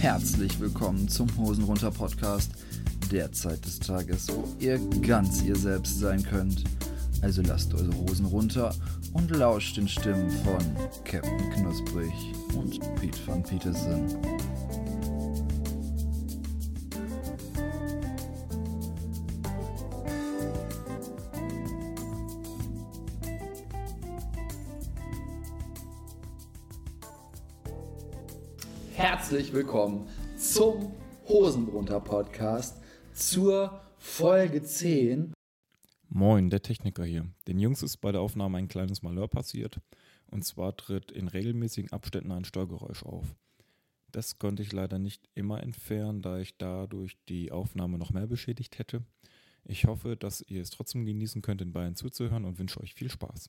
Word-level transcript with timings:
Herzlich 0.00 0.58
willkommen 0.58 1.08
zum 1.08 1.28
Hosenrunter 1.36 1.90
Podcast, 1.90 2.50
der 3.10 3.30
Zeit 3.32 3.64
des 3.64 3.78
Tages, 3.78 4.28
wo 4.28 4.44
ihr 4.58 4.78
ganz 5.00 5.42
ihr 5.42 5.54
selbst 5.54 6.00
sein 6.00 6.22
könnt. 6.22 6.64
Also 7.20 7.42
lasst 7.42 7.72
eure 7.74 7.94
Hosen 7.94 8.26
runter 8.26 8.74
und 9.12 9.30
lauscht 9.30 9.76
den 9.76 9.86
Stimmen 9.86 10.28
von 10.30 10.58
Captain 11.04 11.50
Knusprig 11.50 12.12
und 12.56 12.80
Pete 12.96 13.18
van 13.26 13.42
Petersen. 13.42 14.08
Herzlich 29.32 29.54
willkommen 29.54 30.06
zum 30.36 30.92
Hosenbrunter 31.26 32.00
Podcast 32.00 32.82
zur 33.14 33.80
Folge 33.96 34.62
10. 34.62 35.32
Moin, 36.10 36.50
der 36.50 36.60
Techniker 36.60 37.06
hier. 37.06 37.26
Den 37.48 37.58
Jungs 37.58 37.82
ist 37.82 37.96
bei 38.02 38.12
der 38.12 38.20
Aufnahme 38.20 38.58
ein 38.58 38.68
kleines 38.68 39.00
Malheur 39.00 39.28
passiert. 39.28 39.80
Und 40.26 40.44
zwar 40.44 40.76
tritt 40.76 41.10
in 41.10 41.28
regelmäßigen 41.28 41.92
Abständen 41.92 42.30
ein 42.30 42.44
Störgeräusch 42.44 43.04
auf. 43.04 43.34
Das 44.10 44.38
konnte 44.38 44.62
ich 44.62 44.70
leider 44.70 44.98
nicht 44.98 45.26
immer 45.34 45.62
entfernen, 45.62 46.20
da 46.20 46.38
ich 46.38 46.58
dadurch 46.58 47.16
die 47.30 47.52
Aufnahme 47.52 47.96
noch 47.96 48.10
mehr 48.10 48.26
beschädigt 48.26 48.78
hätte. 48.78 49.02
Ich 49.64 49.86
hoffe, 49.86 50.14
dass 50.14 50.42
ihr 50.42 50.60
es 50.60 50.68
trotzdem 50.68 51.06
genießen 51.06 51.40
könnt, 51.40 51.62
in 51.62 51.72
Bayern 51.72 51.96
zuzuhören 51.96 52.44
und 52.44 52.58
wünsche 52.58 52.82
euch 52.82 52.92
viel 52.92 53.10
Spaß. 53.10 53.48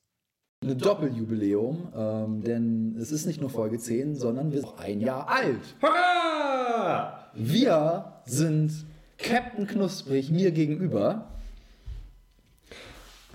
Ein 0.64 0.78
Doppeljubiläum, 0.78 1.90
ähm, 1.94 2.42
denn 2.42 2.96
es 2.98 3.12
ist 3.12 3.26
nicht 3.26 3.42
nur 3.42 3.50
Folge 3.50 3.78
10, 3.78 4.16
sondern 4.16 4.54
wir 4.54 4.62
sind 4.62 4.74
ein 4.78 5.02
Jahr 5.02 5.28
alt. 5.28 5.60
Hurra! 5.82 7.30
Wir 7.34 8.22
sind 8.26 8.72
Captain 9.18 9.68
Knusprig 9.68 10.32
mir 10.32 10.52
gegenüber. 10.52 11.28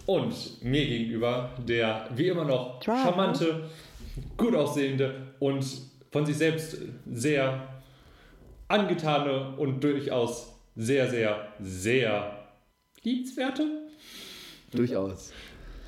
Und 0.06 0.64
mir 0.64 0.86
gegenüber 0.86 1.50
der 1.66 2.08
wie 2.14 2.28
immer 2.28 2.44
noch 2.44 2.82
charmante, 2.82 3.68
gut 4.38 4.54
aussehende 4.54 5.34
und 5.38 5.66
von 6.10 6.24
sich 6.24 6.38
selbst 6.38 6.78
sehr 7.12 7.68
angetane 8.68 9.54
und 9.58 9.84
durchaus 9.84 10.54
sehr, 10.76 11.10
sehr, 11.10 11.48
sehr 11.60 12.38
liebenswerte 13.02 13.66
Durchaus. 14.72 15.32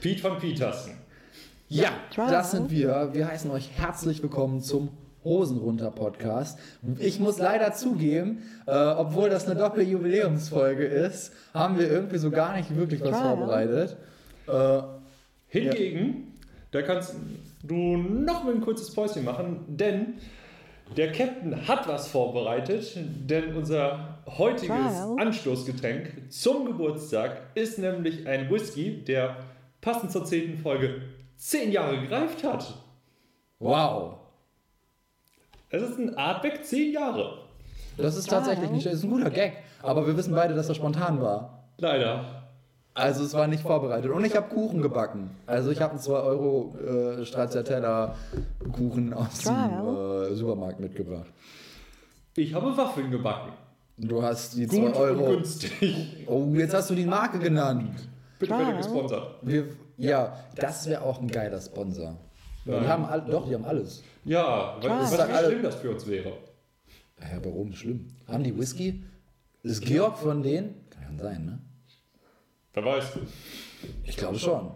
Pete 0.00 0.20
von 0.20 0.38
Petersen. 0.38 0.99
Ja, 1.72 1.92
das 2.16 2.50
sind 2.50 2.72
wir. 2.72 3.10
Wir 3.12 3.28
heißen 3.28 3.48
euch 3.52 3.70
herzlich 3.76 4.20
willkommen 4.24 4.60
zum 4.60 4.88
Hosenrunter 5.22 5.92
Podcast. 5.92 6.58
Ich 6.98 7.20
muss 7.20 7.38
leider 7.38 7.72
zugeben, 7.72 8.42
äh, 8.66 8.72
obwohl 8.72 9.30
das 9.30 9.46
eine 9.46 9.54
Doppeljubiläumsfolge 9.54 10.84
ist, 10.84 11.32
haben 11.54 11.78
wir 11.78 11.88
irgendwie 11.88 12.18
so 12.18 12.32
gar 12.32 12.56
nicht 12.56 12.74
wirklich 12.74 13.00
was 13.02 13.16
vorbereitet. 13.16 13.96
Äh, 14.48 14.82
Hingegen, 15.46 16.34
da 16.72 16.82
kannst 16.82 17.14
du 17.62 17.74
noch 17.98 18.42
mal 18.42 18.54
ein 18.54 18.62
kurzes 18.62 18.92
Päuschen 18.92 19.24
machen, 19.24 19.60
denn 19.68 20.14
der 20.96 21.12
Captain 21.12 21.68
hat 21.68 21.86
was 21.86 22.08
vorbereitet, 22.08 22.98
denn 23.28 23.54
unser 23.54 24.18
heutiges 24.26 24.66
Trial. 24.66 25.16
Anstoßgetränk 25.20 26.32
zum 26.32 26.64
Geburtstag 26.64 27.42
ist 27.54 27.78
nämlich 27.78 28.26
ein 28.26 28.50
Whisky, 28.50 29.04
der 29.04 29.36
passend 29.80 30.10
zur 30.10 30.24
zehnten 30.24 30.58
Folge 30.58 31.02
zehn 31.40 31.72
Jahre 31.72 32.00
gereift 32.00 32.44
hat. 32.44 32.74
wow. 33.58 34.14
Es 35.72 35.82
ist 35.82 35.98
ein 35.98 36.16
Artback 36.16 36.64
zehn 36.64 36.92
Jahre. 36.92 37.38
Das 37.96 38.16
ist 38.16 38.28
tatsächlich 38.28 38.70
nicht, 38.70 38.86
das 38.86 38.94
ist 38.94 39.04
ein 39.04 39.10
guter 39.10 39.30
Gag, 39.30 39.52
aber 39.82 40.04
wir 40.06 40.16
wissen 40.16 40.34
beide, 40.34 40.54
dass 40.54 40.68
er 40.68 40.74
spontan 40.74 41.20
war. 41.22 41.62
Leider. 41.78 42.24
Also 42.92 43.22
es 43.24 43.34
war 43.34 43.46
nicht 43.46 43.62
vorbereitet. 43.62 44.10
Und 44.10 44.24
ich 44.24 44.34
habe 44.36 44.52
Kuchen 44.52 44.82
gebacken. 44.82 45.30
Also 45.46 45.70
ich 45.70 45.80
habe 45.80 45.92
einen 45.92 46.00
2 46.00 46.12
Euro 46.12 46.74
äh, 46.76 47.24
Stracciatella 47.24 48.16
Kuchen 48.72 49.14
aus 49.14 49.38
dem 49.44 49.54
äh, 49.54 50.34
Supermarkt 50.34 50.80
mitgebracht. 50.80 51.26
Ich 52.36 52.52
habe 52.52 52.76
Waffeln 52.76 53.10
gebacken. 53.10 53.52
Du 53.96 54.20
hast 54.22 54.56
die 54.56 54.66
2 54.66 54.76
Gut 54.76 54.86
und 54.88 54.96
Euro. 54.96 55.26
günstig. 55.36 56.26
Oh, 56.26 56.48
jetzt 56.54 56.74
hast 56.74 56.90
du 56.90 56.94
die 56.96 57.06
Marke 57.06 57.38
genannt. 57.38 57.94
Bitte 58.40 58.50
werde 58.52 58.64
Trial. 58.64 58.76
gesponsert. 58.78 59.34
Wir, 59.42 59.66
ja, 60.00 60.36
das 60.56 60.86
wäre 60.88 61.02
auch 61.02 61.20
ein 61.20 61.28
geiler 61.28 61.60
Sponsor. 61.60 62.16
Die 62.64 62.70
Nein. 62.70 62.88
haben 62.88 63.04
all, 63.04 63.22
doch, 63.22 63.48
die 63.48 63.54
haben 63.54 63.64
alles. 63.64 64.02
Ja, 64.24 64.76
Trial. 64.80 65.00
was, 65.00 65.10
Sag 65.12 65.28
wie 65.28 65.32
alle- 65.32 65.48
schlimm 65.48 65.62
das 65.62 65.74
für 65.76 65.90
uns 65.90 66.06
wäre. 66.06 66.32
Ja, 67.20 67.44
warum? 67.44 67.72
Schlimm. 67.72 68.08
Haben 68.28 68.44
die 68.44 68.56
Whisky? 68.58 69.02
Ist 69.62 69.84
Georg 69.84 70.18
von 70.18 70.42
denen? 70.42 70.74
Kann 70.90 71.16
ja 71.16 71.22
sein, 71.22 71.44
ne? 71.44 71.58
Wer 72.72 72.84
weiß. 72.84 73.04
Ich 74.04 74.16
glaube 74.16 74.38
schon. 74.38 74.70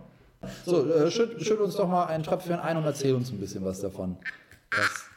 So, 0.67 0.91
äh, 0.91 1.11
schütt, 1.11 1.41
schütt 1.43 1.59
uns 1.61 1.77
doch 1.77 1.89
mal 1.89 2.07
ein 2.07 2.23
Tröpfchen 2.23 2.59
ein 2.61 2.77
und 2.77 2.85
erzähl 2.85 3.15
uns 3.15 3.31
ein 3.31 3.39
bisschen 3.39 3.65
was 3.65 3.81
davon. 3.81 4.17
Was? 4.73 5.11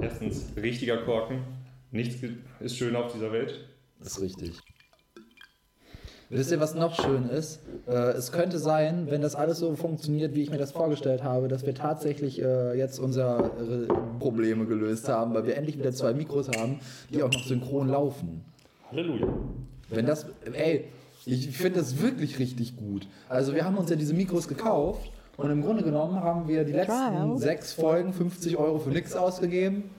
Erstens, 0.00 0.44
richtiger 0.56 0.98
Korken. 0.98 1.42
Nichts 1.90 2.22
ist 2.60 2.76
schön 2.76 2.94
auf 2.96 3.12
dieser 3.12 3.32
Welt. 3.32 3.68
Das 3.98 4.08
ist 4.16 4.20
richtig. 4.20 4.58
Wisst 6.32 6.52
ihr, 6.52 6.60
was 6.60 6.76
noch 6.76 6.94
schön 6.94 7.28
ist? 7.28 7.58
Äh, 7.88 8.12
es 8.12 8.30
könnte 8.30 8.60
sein, 8.60 9.08
wenn 9.10 9.20
das 9.20 9.34
alles 9.34 9.58
so 9.58 9.74
funktioniert, 9.74 10.32
wie 10.32 10.42
ich 10.42 10.50
mir 10.50 10.58
das 10.58 10.70
vorgestellt 10.70 11.24
habe, 11.24 11.48
dass 11.48 11.66
wir 11.66 11.74
tatsächlich 11.74 12.40
äh, 12.40 12.78
jetzt 12.78 13.00
unsere 13.00 13.50
Probleme 14.20 14.64
gelöst 14.64 15.08
haben, 15.08 15.34
weil 15.34 15.44
wir 15.46 15.56
endlich 15.56 15.76
wieder 15.76 15.90
zwei 15.90 16.14
Mikros 16.14 16.48
haben, 16.56 16.78
die 17.12 17.24
auch 17.24 17.32
noch 17.32 17.42
synchron 17.42 17.88
laufen. 17.88 18.44
Halleluja. 18.92 19.26
Wenn 19.88 20.06
das, 20.06 20.26
ey, 20.52 20.84
ich 21.26 21.56
finde 21.56 21.80
das 21.80 22.00
wirklich 22.00 22.38
richtig 22.38 22.76
gut. 22.76 23.08
Also 23.28 23.52
wir 23.52 23.64
haben 23.64 23.76
uns 23.76 23.90
ja 23.90 23.96
diese 23.96 24.14
Mikros 24.14 24.46
gekauft 24.46 25.10
und 25.36 25.50
im 25.50 25.62
Grunde 25.62 25.82
genommen 25.82 26.14
haben 26.14 26.46
wir 26.46 26.62
die 26.62 26.72
letzten 26.72 27.38
sechs 27.38 27.72
Folgen 27.72 28.12
50 28.12 28.56
Euro 28.56 28.78
für 28.78 28.90
nichts 28.90 29.16
ausgegeben. 29.16 29.90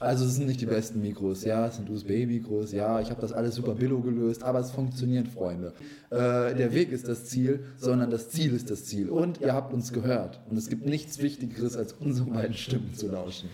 Also 0.00 0.26
es 0.26 0.36
sind 0.36 0.46
nicht 0.46 0.60
die 0.60 0.66
besten 0.66 1.00
Mikros, 1.00 1.44
ja, 1.44 1.66
es 1.66 1.76
sind 1.76 1.90
USB-Mikros, 1.90 2.72
ja, 2.72 3.00
ich 3.00 3.10
habe 3.10 3.20
das 3.20 3.32
alles 3.32 3.56
super 3.56 3.74
billo 3.74 4.00
gelöst, 4.00 4.44
aber 4.44 4.60
es 4.60 4.70
funktioniert, 4.70 5.26
Freunde. 5.26 5.72
Äh, 6.10 6.54
der 6.54 6.72
Weg 6.72 6.92
ist 6.92 7.08
das 7.08 7.24
Ziel, 7.24 7.64
sondern 7.76 8.10
das 8.10 8.30
Ziel 8.30 8.54
ist 8.54 8.70
das 8.70 8.84
Ziel. 8.84 9.08
Und 9.10 9.40
ihr 9.40 9.52
habt 9.54 9.72
uns 9.72 9.92
gehört. 9.92 10.38
Und 10.48 10.56
es 10.56 10.68
gibt 10.68 10.86
nichts 10.86 11.20
Wichtigeres, 11.20 11.76
als 11.76 11.94
unsere 11.94 12.30
beiden 12.30 12.54
Stimmen 12.54 12.94
zu 12.94 13.08
lauschen. 13.08 13.48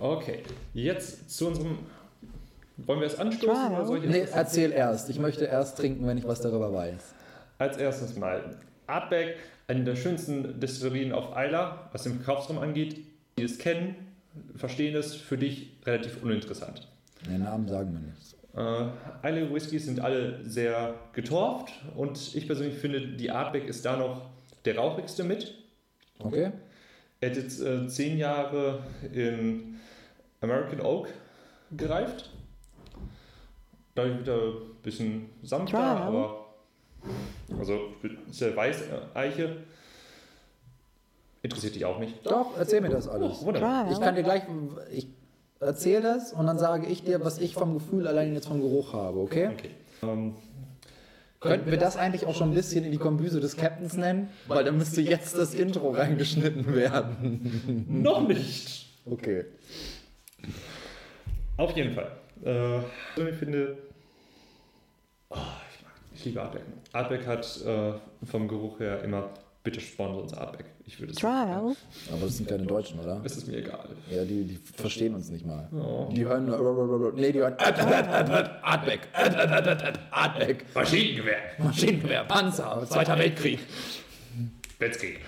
Okay, 0.00 0.42
jetzt 0.74 1.30
zu 1.30 1.48
unserem. 1.48 1.78
Wollen 2.78 3.00
wir 3.00 3.06
es 3.06 3.18
anstoßen 3.18 3.54
Trial. 3.54 3.72
oder 3.72 3.86
soll 3.86 4.04
ich 4.04 4.10
Nee, 4.10 4.26
erzähl 4.32 4.72
erst. 4.72 5.10
Ich 5.10 5.18
möchte 5.18 5.44
erst 5.44 5.76
trinken, 5.76 6.06
wenn 6.06 6.16
ich 6.16 6.26
was 6.26 6.40
darüber 6.40 6.72
weiß. 6.72 7.14
Als 7.58 7.76
erstes 7.76 8.16
mal 8.16 8.56
Artback, 8.86 9.36
eine 9.66 9.84
der 9.84 9.96
schönsten 9.96 10.58
Destillerien 10.58 11.12
auf 11.12 11.36
Isla, 11.36 11.90
was 11.92 12.04
den 12.04 12.14
Verkaufsraum 12.14 12.58
angeht. 12.58 13.04
Die 13.38 13.42
es 13.42 13.58
kennen, 13.58 13.94
verstehen 14.56 14.96
es, 14.96 15.14
für 15.14 15.38
dich 15.38 15.76
relativ 15.84 16.22
uninteressant. 16.22 16.88
Den 17.26 17.42
Namen 17.42 17.68
sagen 17.68 17.92
wir 17.92 18.00
nichts. 18.00 18.36
Äh, 18.54 18.90
alle 19.22 19.52
Whiskys 19.52 19.84
sind 19.84 20.00
alle 20.00 20.44
sehr 20.44 20.94
getorft 21.12 21.72
und 21.94 22.34
ich 22.34 22.46
persönlich 22.46 22.76
finde, 22.76 23.00
die 23.00 23.30
Artback 23.30 23.66
ist 23.66 23.84
da 23.84 23.96
noch 23.96 24.30
der 24.64 24.76
rauchigste 24.76 25.24
mit. 25.24 25.54
Okay? 26.18 26.52
Er 27.20 27.30
hat 27.30 27.36
jetzt 27.36 27.60
äh, 27.60 27.86
zehn 27.86 28.18
Jahre 28.18 28.82
in 29.12 29.76
American 30.40 30.80
Oak 30.80 31.08
gereift. 31.76 32.30
Dadurch 33.94 34.20
wieder 34.20 34.36
ein 34.36 34.82
bisschen 34.82 35.30
sanfter, 35.42 35.78
aber 35.78 36.46
also 37.58 37.94
ist 38.28 38.40
ja 38.40 38.54
Weißeiche. 38.54 39.56
Interessiert 41.42 41.74
dich 41.74 41.84
auch 41.84 41.98
nicht. 41.98 42.26
Doch, 42.26 42.58
erzähl 42.58 42.80
mir 42.80 42.90
das 42.90 43.08
alles. 43.08 43.42
Oh. 43.44 43.52
Ich 43.52 44.00
kann 44.00 44.14
dir 44.14 44.22
gleich, 44.22 44.42
ich 44.92 45.08
erzähle 45.58 46.02
das 46.02 46.32
und 46.32 46.46
dann 46.46 46.58
sage 46.58 46.86
ich 46.86 47.02
dir, 47.02 47.24
was 47.24 47.38
ich 47.38 47.54
vom 47.54 47.74
Gefühl 47.74 48.06
allein 48.06 48.34
jetzt 48.34 48.48
vom 48.48 48.60
Geruch 48.60 48.92
habe, 48.92 49.18
okay? 49.20 49.48
Okay. 49.48 49.70
Ähm, 50.02 50.34
Könnten 51.40 51.70
wir 51.70 51.78
das 51.78 51.96
eigentlich 51.96 52.26
auch 52.26 52.34
schon 52.34 52.50
ein 52.50 52.54
bisschen 52.54 52.84
in 52.84 52.92
die 52.92 52.98
Kombüse 52.98 53.40
des 53.40 53.56
Captains 53.56 53.96
nennen? 53.96 54.28
Weil 54.46 54.64
dann 54.64 54.76
müsste 54.76 55.00
jetzt 55.00 55.38
das 55.38 55.54
Intro 55.54 55.90
reingeschnitten 55.90 56.74
werden. 56.74 57.86
noch 58.02 58.28
nicht. 58.28 58.86
Okay. 59.06 59.46
Auf 61.56 61.74
jeden 61.74 61.94
Fall. 61.94 62.12
Äh, 62.44 62.78
ich 63.30 63.36
finde, 63.36 63.78
oh, 65.30 65.36
ich, 65.36 65.82
mag, 65.82 65.92
ich 66.14 66.24
liebe 66.26 66.42
Artback. 66.42 66.62
Artback 66.92 67.26
hat 67.26 67.60
äh, 67.64 67.92
vom 68.26 68.46
Geruch 68.46 68.78
her 68.80 69.02
immer 69.02 69.30
bitte 69.62 69.80
sponsor 69.80 70.22
uns 70.22 70.34
Artback. 70.34 70.66
Ich 70.86 70.98
würde 70.98 71.12
es. 71.12 71.18
Trial. 71.18 71.74
Aber 72.10 72.20
das 72.22 72.36
sind 72.36 72.48
keine 72.48 72.64
Deutschen, 72.64 72.98
oder? 73.00 73.20
Es 73.24 73.36
ist 73.36 73.46
mir 73.46 73.58
egal. 73.58 73.88
Ja, 74.10 74.24
die, 74.24 74.44
die 74.44 74.58
verstehen 74.74 75.14
uns 75.14 75.30
nicht 75.30 75.46
mal. 75.46 75.68
Oh. 75.72 76.10
Die 76.12 76.24
hören 76.24 76.46
nur. 76.46 77.12
Nee, 77.14 77.32
die 77.32 77.38
hören. 77.40 77.54
Artback. 77.58 79.08
Artback. 80.10 80.64
Maschinengewehr. 80.74 81.38
Maschinengewehr, 81.58 82.24
Panzer, 82.24 82.84
Zweiter 82.88 83.18
Weltkrieg. 83.18 83.60
Weltkrieg. 84.78 85.20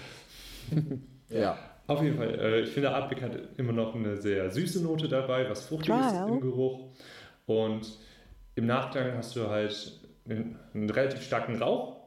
Ja. 1.29 1.59
Auf 1.87 2.03
jeden 2.03 2.17
Fall. 2.17 2.39
Äh, 2.39 2.61
ich 2.61 2.71
finde, 2.71 2.95
Artback 2.95 3.23
hat 3.23 3.33
immer 3.57 3.73
noch 3.73 3.95
eine 3.95 4.17
sehr 4.17 4.51
süße 4.51 4.83
Note 4.83 5.09
dabei, 5.09 5.49
was 5.51 5.67
fruchtig 5.67 5.91
ist 5.91 6.11
Trial. 6.11 6.29
im 6.29 6.41
Geruch. 6.41 6.89
Und 7.47 7.99
im 8.55 8.67
Nachgang 8.67 9.17
hast 9.17 9.35
du 9.37 9.49
halt 9.49 10.01
einen, 10.29 10.59
einen 10.75 10.91
relativ 10.91 11.23
starken 11.23 11.61
Rauch. 11.61 12.02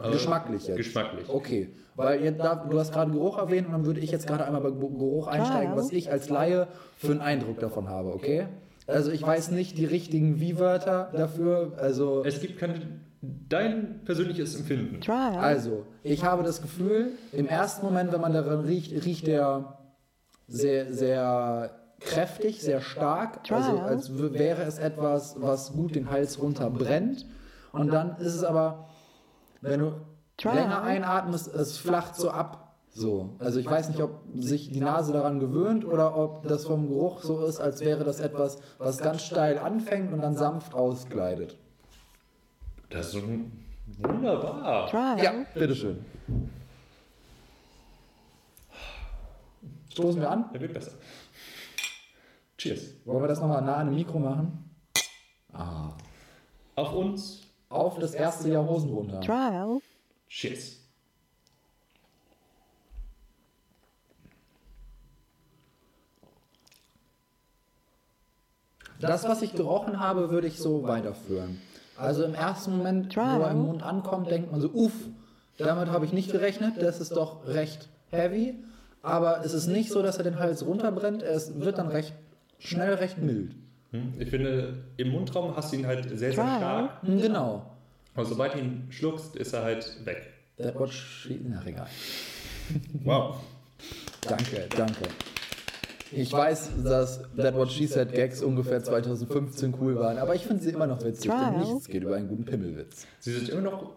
Äh, 0.00 0.10
Geschmacklich 0.12 0.66
jetzt. 0.66 0.76
Geschmacklich. 0.76 1.28
Okay, 1.28 1.70
weil 1.96 2.22
ihr 2.22 2.32
da, 2.32 2.54
du 2.54 2.78
hast 2.78 2.92
gerade 2.92 3.10
Geruch 3.10 3.38
erwähnt 3.38 3.66
und 3.66 3.72
dann 3.72 3.86
würde 3.86 4.00
ich 4.00 4.10
jetzt 4.12 4.26
gerade 4.26 4.44
einmal 4.44 4.60
bei 4.62 4.70
Ge- 4.70 4.78
Geruch 4.78 5.26
einsteigen, 5.26 5.74
was 5.76 5.90
ich 5.90 6.10
als 6.12 6.28
Laie 6.28 6.68
für 6.96 7.12
einen 7.12 7.20
Eindruck 7.20 7.58
davon 7.58 7.88
habe, 7.88 8.14
okay? 8.14 8.46
Also 8.86 9.10
ich 9.10 9.22
weiß 9.22 9.50
nicht 9.50 9.76
die 9.76 9.84
richtigen 9.84 10.40
Wie-Wörter 10.40 11.10
dafür, 11.12 11.72
also... 11.78 12.24
Es 12.24 12.40
gibt 12.40 12.58
keine, 12.58 12.74
dein 13.20 14.00
persönliches 14.04 14.54
Empfinden. 14.56 15.00
Also, 15.10 15.84
ich 16.02 16.24
habe 16.24 16.42
das 16.42 16.62
Gefühl, 16.62 17.10
im 17.32 17.46
ersten 17.48 17.84
Moment, 17.84 18.12
wenn 18.12 18.20
man 18.20 18.32
daran 18.32 18.60
riecht, 18.60 18.92
riecht 19.04 19.26
der 19.26 19.78
sehr, 20.46 20.92
sehr 20.92 21.70
kräftig, 22.00 22.62
sehr 22.62 22.80
stark. 22.80 23.40
Also, 23.50 23.78
als 23.80 24.16
wäre 24.16 24.62
es 24.62 24.78
etwas, 24.78 25.34
was 25.38 25.72
gut 25.72 25.94
den 25.96 26.10
Hals 26.10 26.40
runter 26.40 26.70
brennt. 26.70 27.26
Und 27.72 27.92
dann 27.92 28.16
ist 28.18 28.34
es 28.34 28.44
aber, 28.44 28.87
wenn 29.60 29.80
du 29.80 29.92
länger 30.42 30.82
einatmest, 30.82 31.48
es 31.54 31.78
flacht 31.78 32.14
so 32.16 32.30
ab. 32.30 32.64
So. 32.90 33.36
Also, 33.38 33.60
ich 33.60 33.66
weiß 33.66 33.90
nicht, 33.90 34.00
ob 34.02 34.20
sich 34.34 34.70
die 34.72 34.80
Nase 34.80 35.12
daran 35.12 35.38
gewöhnt 35.38 35.84
oder 35.84 36.16
ob 36.16 36.48
das 36.48 36.64
vom 36.66 36.88
Geruch 36.88 37.22
so 37.22 37.44
ist, 37.44 37.60
als 37.60 37.80
wäre 37.80 38.02
das 38.04 38.18
etwas, 38.18 38.58
was 38.78 38.98
ganz 38.98 39.22
steil 39.22 39.58
anfängt 39.58 40.12
und 40.12 40.20
dann 40.20 40.34
sanft 40.36 40.74
ausgleitet. 40.74 41.56
Das 42.90 43.06
ist 43.06 43.12
so 43.12 43.18
ein- 43.18 43.52
wunderbar. 43.98 44.88
Trial. 44.88 45.22
Ja, 45.22 45.32
bitteschön. 45.54 46.04
Stoßen 49.90 50.20
wir 50.20 50.30
an? 50.30 50.50
Der 50.52 50.60
wird 50.60 50.74
besser. 50.74 50.92
Cheers. 52.56 52.94
Wollen 53.04 53.22
wir 53.22 53.28
das 53.28 53.40
nochmal 53.40 53.62
nah 53.62 53.76
an 53.76 53.86
dem 53.86 53.94
Mikro 53.96 54.18
machen? 54.18 54.70
Ah. 55.52 55.90
Auf 56.76 56.92
uns. 56.92 57.42
Auf 57.68 57.98
das 57.98 58.14
erste 58.14 58.48
Jahr 58.48 58.66
Hosen 58.66 58.90
runter. 58.90 59.20
Trial. 59.20 59.78
Cheers. 60.28 60.78
Das, 69.00 69.28
was 69.28 69.42
ich 69.42 69.54
gerochen 69.54 70.00
habe, 70.00 70.30
würde 70.30 70.48
ich 70.48 70.58
so 70.58 70.82
weiterführen. 70.82 71.60
Also 71.96 72.24
im 72.24 72.34
ersten 72.34 72.76
Moment, 72.76 73.16
wo 73.16 73.20
er 73.20 73.50
im 73.50 73.62
Mund 73.62 73.82
ankommt, 73.82 74.30
denkt 74.30 74.50
man 74.50 74.60
so, 74.60 74.68
uff, 74.70 74.92
damit 75.56 75.88
habe 75.88 76.04
ich 76.04 76.12
nicht 76.12 76.32
gerechnet, 76.32 76.80
das 76.80 77.00
ist 77.00 77.12
doch 77.12 77.46
recht 77.46 77.88
heavy. 78.10 78.62
Aber 79.02 79.44
es 79.44 79.52
ist 79.52 79.66
nicht 79.66 79.90
so, 79.90 80.02
dass 80.02 80.18
er 80.18 80.24
den 80.24 80.38
Hals 80.38 80.64
runterbrennt, 80.64 81.22
es 81.22 81.60
wird 81.60 81.78
dann 81.78 81.88
recht 81.88 82.14
schnell 82.58 82.94
recht 82.94 83.18
mild. 83.18 83.54
Hm? 83.90 84.12
Ich 84.18 84.28
finde, 84.30 84.84
im 84.96 85.10
Mundraum 85.10 85.56
hast 85.56 85.72
du 85.72 85.76
ihn 85.76 85.86
halt 85.86 86.08
sehr, 86.08 86.18
sehr 86.18 86.32
stark. 86.32 87.02
Hm, 87.02 87.20
Genau. 87.20 87.74
Und 88.14 88.26
sobald 88.26 88.54
du 88.54 88.58
ihn 88.58 88.86
schluckst, 88.90 89.36
ist 89.36 89.52
er 89.52 89.62
halt 89.62 90.04
weg. 90.04 90.28
That 90.58 90.78
what 90.78 90.90
she... 90.92 91.40
Na, 91.42 91.62
egal. 91.64 91.86
Wow. 93.04 93.36
Danke, 94.28 94.66
danke. 94.76 95.04
Ich 96.10 96.32
weiß, 96.32 96.70
dass 96.84 97.20
That 97.36 97.54
What 97.54 97.70
She 97.70 97.86
Said 97.86 98.12
Gags 98.12 98.42
ungefähr 98.42 98.82
2015 98.82 99.74
cool 99.80 99.96
waren, 99.96 100.18
aber 100.18 100.34
ich 100.34 100.42
finde 100.46 100.62
sie 100.62 100.70
immer 100.70 100.86
noch 100.86 101.02
witzig, 101.04 101.30
denn 101.30 101.60
nichts 101.60 101.86
geht 101.86 102.02
über 102.02 102.16
einen 102.16 102.28
guten 102.28 102.44
Pimmelwitz. 102.46 103.06
Sie 103.20 103.32
sind 103.34 103.50
immer 103.50 103.60
noch 103.60 103.92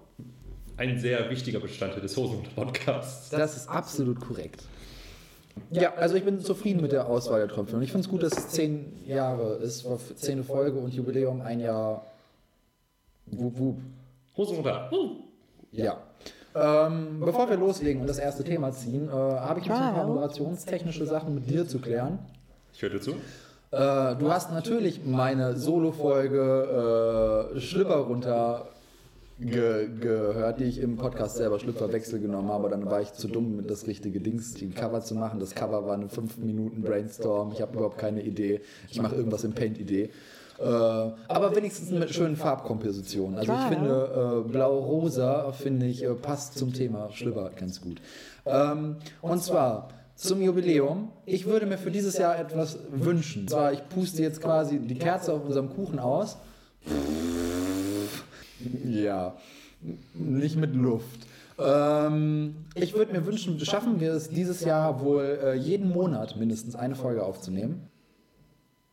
ein 0.77 0.99
sehr 0.99 1.29
wichtiger 1.29 1.59
Bestandteil 1.61 2.01
des 2.01 2.15
Hosen-Podcasts. 2.17 3.29
Das 3.29 3.55
ist 3.55 3.69
absolut 3.69 4.19
korrekt. 4.19 4.63
Ja, 5.69 5.93
also 5.95 6.15
ich 6.15 6.23
bin 6.23 6.39
zufrieden 6.39 6.81
mit 6.81 6.91
der 6.91 7.07
Auswahl 7.07 7.39
der 7.39 7.49
Tröpfchen 7.49 7.77
und 7.77 7.83
ich 7.83 7.91
finde 7.91 8.05
es 8.05 8.09
gut, 8.09 8.23
dass 8.23 8.37
es 8.37 8.49
zehn 8.49 8.93
Jahre 9.05 9.55
ist, 9.55 9.85
war 9.85 9.97
zehnte 10.15 10.43
Folge 10.43 10.79
und 10.79 10.93
Jubiläum 10.93 11.41
ein 11.41 11.59
Jahr. 11.59 12.05
Wup, 13.27 13.57
wup. 13.57 13.77
Hosen 14.37 14.55
runter. 14.55 14.89
Ja. 15.71 15.97
Ähm, 16.53 17.21
bevor 17.21 17.49
wir 17.49 17.57
loslegen 17.57 18.01
und 18.01 18.07
das 18.07 18.19
erste 18.19 18.43
Thema 18.43 18.71
ziehen, 18.71 19.07
äh, 19.07 19.11
habe 19.11 19.61
ich 19.61 19.67
noch 19.67 19.79
ein 19.79 19.93
paar 19.93 20.07
moderationstechnische 20.07 21.05
Sachen 21.05 21.35
mit 21.35 21.49
dir 21.49 21.65
zu 21.67 21.79
klären. 21.79 22.19
Ich 22.73 22.81
höre 22.81 22.89
dir 22.89 23.01
zu. 23.01 23.11
Äh, 23.11 24.15
du 24.17 24.29
hast 24.29 24.51
natürlich 24.51 25.05
meine 25.05 25.55
Solo-Folge 25.55 27.53
äh, 27.55 27.59
Schlipper 27.61 27.99
runter 27.99 28.67
ge 29.41 29.89
gehört, 29.99 30.59
die 30.59 30.65
ich 30.65 30.79
im 30.79 30.97
Podcast 30.97 31.37
selber 31.37 31.59
Schlüpferwechsel 31.59 32.19
genommen 32.19 32.49
habe. 32.49 32.69
Dann 32.69 32.85
war 32.85 33.01
ich 33.01 33.13
zu 33.13 33.27
dumm, 33.27 33.55
mit 33.55 33.69
das 33.69 33.87
richtige 33.87 34.19
Dings, 34.19 34.53
die 34.53 34.69
Cover 34.69 35.01
zu 35.01 35.15
machen. 35.15 35.39
Das 35.39 35.55
Cover 35.55 35.85
war 35.85 35.95
eine 35.95 36.09
5 36.09 36.37
Minuten 36.37 36.81
Brainstorm. 36.81 37.51
Ich 37.53 37.61
habe 37.61 37.73
überhaupt 37.73 37.97
keine 37.97 38.21
Idee. 38.21 38.61
Ich 38.89 39.01
mache 39.01 39.15
irgendwas 39.15 39.43
in 39.43 39.53
Paint-Idee. 39.53 40.11
Äh, 40.59 40.63
aber 40.63 41.55
wenigstens 41.55 41.89
mit 41.89 42.13
schönen 42.13 42.35
Farbkompositionen. 42.35 43.39
Also 43.39 43.51
ich 43.51 43.75
finde 43.75 44.43
äh, 44.45 44.49
blau-rosa 44.49 45.51
finde 45.53 45.87
ich 45.87 46.03
äh, 46.03 46.13
passt 46.13 46.57
zum 46.57 46.71
Thema 46.71 47.09
Schlüpper 47.11 47.49
ganz 47.55 47.81
gut. 47.81 47.99
Ähm, 48.45 48.97
und 49.21 49.41
zwar 49.41 49.89
zum 50.15 50.39
Jubiläum. 50.39 51.09
Ich 51.25 51.47
würde 51.47 51.65
mir 51.65 51.79
für 51.79 51.89
dieses 51.89 52.17
Jahr 52.17 52.37
etwas 52.37 52.77
wünschen. 52.91 53.43
Und 53.43 53.49
zwar 53.49 53.73
ich 53.73 53.87
puste 53.89 54.21
jetzt 54.21 54.41
quasi 54.41 54.77
die 54.77 54.99
Kerze 54.99 55.33
auf 55.33 55.45
unserem 55.45 55.69
Kuchen 55.69 55.97
aus. 55.97 56.37
Ja, 58.85 59.35
nicht 60.13 60.55
mit 60.57 60.75
Luft. 60.75 61.27
Ähm, 61.59 62.55
ich 62.75 62.93
würde 62.93 63.11
mir 63.13 63.25
wünschen, 63.25 63.59
schaffen 63.59 63.99
wir 63.99 64.13
es 64.13 64.29
dieses 64.29 64.63
Jahr 64.63 65.01
wohl 65.01 65.39
äh, 65.43 65.55
jeden 65.55 65.89
Monat 65.89 66.35
mindestens 66.37 66.75
eine 66.75 66.95
Folge 66.95 67.23
aufzunehmen. 67.23 67.87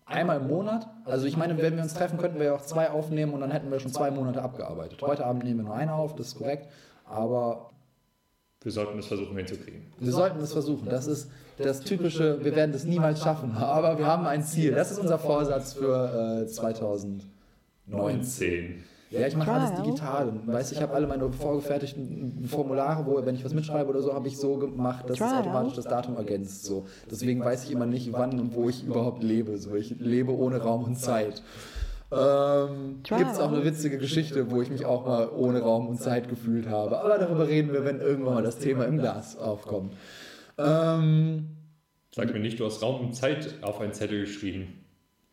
Einmal 0.06 0.40
im 0.40 0.48
Monat. 0.48 0.88
Also 1.04 1.26
ich 1.26 1.36
meine, 1.36 1.58
wenn 1.58 1.76
wir 1.76 1.82
uns 1.82 1.92
treffen, 1.94 2.18
könnten 2.18 2.38
wir 2.38 2.46
ja 2.46 2.54
auch 2.54 2.62
zwei 2.62 2.90
aufnehmen 2.90 3.34
und 3.34 3.40
dann 3.40 3.50
hätten 3.50 3.70
wir 3.70 3.78
schon 3.78 3.92
zwei 3.92 4.10
Monate 4.10 4.42
abgearbeitet. 4.42 5.00
Heute 5.02 5.26
Abend 5.26 5.44
nehmen 5.44 5.58
wir 5.60 5.64
nur 5.64 5.74
eine 5.74 5.92
auf, 5.92 6.16
das 6.16 6.28
ist 6.28 6.36
korrekt. 6.38 6.66
Aber 7.04 7.70
Wir 8.62 8.72
sollten 8.72 8.98
es 8.98 9.06
versuchen 9.06 9.36
hinzukriegen. 9.36 9.82
wir 9.98 10.12
sollten 10.12 10.40
es 10.40 10.52
versuchen. 10.52 10.88
Das 10.88 11.06
ist 11.06 11.30
das 11.58 11.80
typische, 11.80 12.42
wir 12.44 12.54
werden 12.56 12.74
es 12.74 12.84
niemals 12.84 13.20
schaffen. 13.22 13.52
Aber 13.56 13.98
wir 13.98 14.06
haben 14.06 14.26
ein 14.26 14.42
Ziel. 14.42 14.72
Das 14.72 14.90
ist 14.90 14.98
unser 14.98 15.18
Vorsatz 15.18 15.74
für 15.74 16.42
äh, 16.42 16.46
2019. 16.46 17.28
19. 17.86 18.84
Ja, 19.10 19.26
ich 19.26 19.36
mache 19.36 19.52
alles 19.52 19.74
digital. 19.82 20.28
Und 20.28 20.46
weißt, 20.46 20.72
ich 20.72 20.82
habe 20.82 20.92
alle 20.92 21.06
meine 21.06 21.32
vorgefertigten 21.32 22.44
Formulare, 22.46 23.06
wo, 23.06 23.24
wenn 23.24 23.34
ich 23.34 23.44
was 23.44 23.54
mitschreibe 23.54 23.88
oder 23.88 24.02
so, 24.02 24.12
habe 24.12 24.28
ich 24.28 24.36
so 24.36 24.56
gemacht, 24.56 25.08
dass 25.08 25.20
es 25.20 25.32
automatisch 25.32 25.74
das 25.74 25.86
Datum 25.86 26.16
ergänzt. 26.16 26.64
So. 26.64 26.86
Deswegen 27.10 27.42
weiß 27.42 27.64
ich 27.64 27.72
immer 27.72 27.86
nicht, 27.86 28.12
wann 28.12 28.38
und 28.38 28.54
wo 28.54 28.68
ich 28.68 28.84
überhaupt 28.84 29.22
lebe. 29.22 29.56
So. 29.56 29.74
Ich 29.74 29.98
lebe 29.98 30.36
ohne 30.36 30.58
Raum 30.58 30.84
und 30.84 30.96
Zeit. 30.96 31.42
Ähm. 32.10 33.00
Gibt 33.02 33.32
es 33.32 33.38
auch 33.38 33.52
eine 33.52 33.64
witzige 33.64 33.98
Geschichte, 33.98 34.50
wo 34.50 34.60
ich 34.60 34.70
mich 34.70 34.84
auch 34.84 35.06
mal 35.06 35.28
ohne 35.30 35.60
Raum 35.60 35.88
und 35.88 36.00
Zeit 36.00 36.28
gefühlt 36.28 36.68
habe. 36.68 37.00
Aber 37.00 37.18
darüber 37.18 37.48
reden 37.48 37.72
wir, 37.72 37.84
wenn 37.84 38.00
irgendwann 38.00 38.34
mal 38.34 38.42
das 38.42 38.58
Thema 38.58 38.84
im 38.84 38.98
Glas 38.98 39.38
aufkommt. 39.38 39.94
Ähm, 40.58 41.56
Sag 42.14 42.32
mir 42.32 42.40
nicht, 42.40 42.58
du 42.60 42.66
hast 42.66 42.82
Raum 42.82 43.00
und 43.00 43.14
Zeit 43.14 43.54
auf 43.62 43.80
einen 43.80 43.92
Zettel 43.92 44.20
geschrieben. 44.20 44.84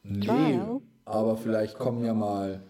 Nee, 0.04 0.60
aber 1.04 1.36
vielleicht 1.36 1.80
kommen 1.80 2.06
ja 2.06 2.14
mal 2.14 2.62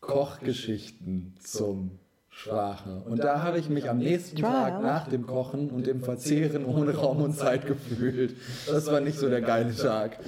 Kochgeschichten 0.00 1.34
zum 1.40 1.98
Sprache. 2.30 3.02
Und 3.04 3.18
da 3.18 3.42
habe 3.42 3.58
ich 3.58 3.68
mich 3.68 3.90
am 3.90 3.98
nächsten. 3.98 4.40
Tag 4.40 4.80
nach 4.82 5.08
dem 5.08 5.26
Kochen 5.26 5.70
und 5.70 5.86
dem 5.86 6.02
Verzehren 6.02 6.64
ohne 6.64 6.94
Raum 6.94 7.20
und 7.20 7.34
Zeit 7.34 7.66
gefühlt. 7.66 8.36
Das 8.66 8.86
war 8.86 9.00
nicht 9.00 9.18
so 9.18 9.28
der 9.28 9.40
geile 9.40 9.74
Tag. 9.74 10.18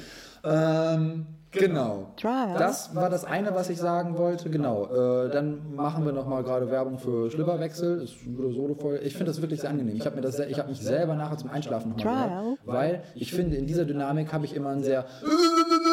Ähm, 0.42 1.26
genau. 1.52 2.12
Trial. 2.16 2.56
Das 2.58 2.94
war 2.94 3.10
das 3.10 3.24
eine, 3.24 3.54
was 3.54 3.68
ich 3.70 3.78
sagen 3.78 4.16
wollte. 4.18 4.50
Genau. 4.50 4.86
Äh, 4.86 5.30
dann 5.30 5.74
machen 5.74 6.04
wir 6.04 6.12
nochmal 6.12 6.42
gerade 6.42 6.70
Werbung 6.70 6.98
für 6.98 7.30
Schlüpperwechsel. 7.30 8.02
Ist 8.02 8.14
eine 8.26 8.52
Solo-Folge. 8.52 8.98
Ich 9.04 9.14
finde 9.14 9.32
das 9.32 9.40
wirklich 9.40 9.60
sehr 9.60 9.70
angenehm. 9.70 9.96
Ich 9.96 10.06
habe 10.06 10.16
mir 10.16 10.22
das, 10.22 10.36
sehr- 10.36 10.48
ich 10.50 10.58
habe 10.58 10.68
mich 10.68 10.80
selber 10.80 11.14
nachher 11.14 11.36
zum 11.38 11.50
Einschlafen 11.50 11.90
nochmal 11.96 12.28
gehört, 12.28 12.58
weil 12.64 13.02
ich 13.14 13.32
finde, 13.32 13.56
in 13.56 13.66
dieser 13.66 13.84
Dynamik 13.84 14.32
habe 14.32 14.44
ich 14.44 14.54
immer 14.54 14.70
ein 14.70 14.82
sehr 14.82 15.04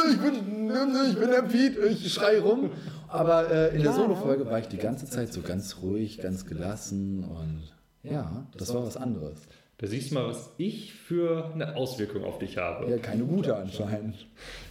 ich 0.10 0.22
bin, 0.22 0.66
ich 1.10 1.20
bin 1.20 1.30
der 1.32 1.42
Piet, 1.44 1.78
ich 1.90 2.14
schrei 2.14 2.40
rum. 2.40 2.72
Aber 3.10 3.50
äh, 3.52 3.76
in 3.76 3.84
der. 3.84 3.94
Solo-Folge 3.94 4.46
war 4.46 4.60
ich 4.60 4.68
die 4.68 4.78
ganze 4.78 5.06
Zeit 5.06 5.32
so 5.34 5.42
ganz 5.42 5.78
ruhig, 5.82 6.20
ganz 6.22 6.46
gelassen 6.46 7.24
und 7.24 7.74
ja, 8.04 8.46
das 8.58 8.74
war 8.74 8.86
was 8.86 8.96
anderes. 8.98 9.40
Da 9.80 9.86
siehst 9.86 10.10
du 10.10 10.16
mal, 10.16 10.28
was 10.28 10.50
ich 10.58 10.92
für 10.96 11.52
eine 11.54 11.76
Auswirkung 11.76 12.24
auf 12.26 12.40
dich 12.40 12.58
habe. 12.58 12.90
Ja, 12.90 12.98
keine 12.98 13.24
gute 13.26 13.56
anscheinend. 13.56 14.16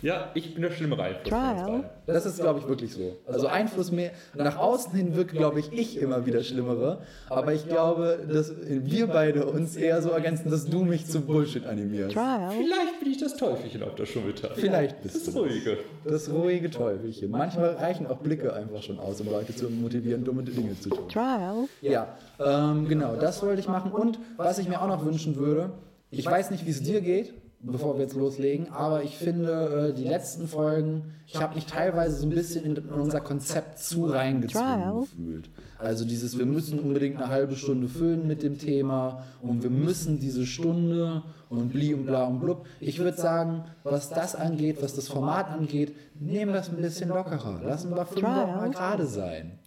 Ja, 0.02 0.32
ich 0.34 0.52
bin 0.54 0.62
der 0.62 0.72
schlimmere 0.72 1.14
Trial. 1.22 1.54
beiden. 1.54 1.84
Das 2.06 2.26
ist, 2.26 2.40
glaube 2.40 2.58
ich, 2.58 2.66
wirklich 2.66 2.92
so. 2.92 3.16
Also 3.24 3.46
Einfluss 3.46 3.92
mehr. 3.92 4.10
Nach 4.34 4.58
außen 4.58 4.92
hin 4.94 5.14
wirkt, 5.14 5.30
glaube 5.30 5.60
ich, 5.60 5.72
ich 5.72 5.98
immer 6.00 6.26
wieder 6.26 6.42
Schlimmere. 6.42 7.02
Aber 7.28 7.54
ich 7.54 7.68
glaube, 7.68 8.18
dass 8.28 8.52
wir 8.66 9.06
beide 9.06 9.46
uns 9.46 9.76
eher 9.76 10.02
so 10.02 10.10
ergänzen, 10.10 10.50
dass 10.50 10.66
du 10.66 10.84
mich 10.84 11.06
zu 11.06 11.20
Bullshit 11.20 11.64
animierst. 11.66 12.12
Trial. 12.14 12.50
Vielleicht 12.50 12.98
bin 13.00 13.10
ich 13.12 13.18
das 13.18 13.36
Teufelchen 13.36 13.84
auf 13.84 13.94
der 13.94 14.06
Schulter. 14.06 14.50
Vielleicht 14.56 15.02
bist 15.02 15.14
Das 15.14 15.24
du 15.24 15.30
das. 15.30 15.40
Ruhige. 15.40 15.78
Das 16.04 16.30
ruhige 16.32 16.68
Teufelchen. 16.70 17.30
Manchmal 17.30 17.74
reichen 17.76 18.08
auch 18.08 18.18
Blicke 18.18 18.52
einfach 18.52 18.82
schon 18.82 18.98
aus, 18.98 19.20
um 19.20 19.30
Leute 19.30 19.54
zu 19.54 19.70
motivieren, 19.70 20.24
dumme 20.24 20.42
Dinge 20.42 20.78
zu 20.80 20.88
tun. 20.90 21.08
Trial. 21.08 21.68
Ja, 21.80 22.08
ähm, 22.44 22.88
genau, 22.88 23.14
das 23.14 23.40
wollte 23.44 23.60
ich 23.60 23.68
machen. 23.68 23.92
Und 23.92 24.18
was 24.36 24.58
ich 24.58 24.68
mir 24.68 24.80
auch 24.82 24.88
noch 24.88 24.95
wünschen 25.04 25.36
würde, 25.36 25.70
ich 26.10 26.24
weiß 26.24 26.50
nicht, 26.50 26.66
wie 26.66 26.70
es 26.70 26.82
dir 26.82 27.00
geht, 27.00 27.34
bevor 27.60 27.96
wir 27.96 28.02
jetzt 28.02 28.14
loslegen, 28.14 28.68
aber 28.70 29.02
ich 29.02 29.16
finde, 29.16 29.90
äh, 29.90 29.94
die 29.94 30.04
letzten 30.04 30.46
Folgen, 30.46 31.14
ich 31.26 31.40
habe 31.40 31.54
mich 31.54 31.66
teilweise 31.66 32.16
so 32.16 32.26
ein 32.26 32.30
bisschen 32.30 32.64
in 32.64 32.78
unser 32.90 33.20
Konzept 33.20 33.78
zu 33.78 34.06
reingezwungen 34.06 34.82
Trial. 34.82 35.00
gefühlt. 35.00 35.50
Also 35.78 36.04
dieses, 36.04 36.38
wir 36.38 36.46
müssen 36.46 36.78
unbedingt 36.78 37.16
eine 37.16 37.28
halbe 37.28 37.56
Stunde 37.56 37.88
füllen 37.88 38.26
mit 38.26 38.42
dem 38.42 38.58
Thema 38.58 39.24
und 39.42 39.62
wir 39.62 39.70
müssen 39.70 40.20
diese 40.20 40.46
Stunde 40.46 41.22
und 41.48 41.70
bli 41.70 41.92
und 41.94 42.06
bla 42.06 42.24
und 42.24 42.40
blub. 42.40 42.66
Ich 42.80 42.98
würde 42.98 43.16
sagen, 43.16 43.64
was 43.82 44.10
das 44.10 44.34
angeht, 44.34 44.78
was 44.80 44.94
das 44.94 45.08
Format 45.08 45.50
angeht, 45.50 45.94
nehmen 46.18 46.52
wir 46.52 46.60
es 46.60 46.68
ein 46.68 46.76
bisschen 46.76 47.08
lockerer. 47.08 47.60
Lassen 47.62 47.94
wir 47.94 48.06
fünf 48.06 48.22
mal 48.22 48.70
gerade 48.70 49.06
sein. 49.06 49.58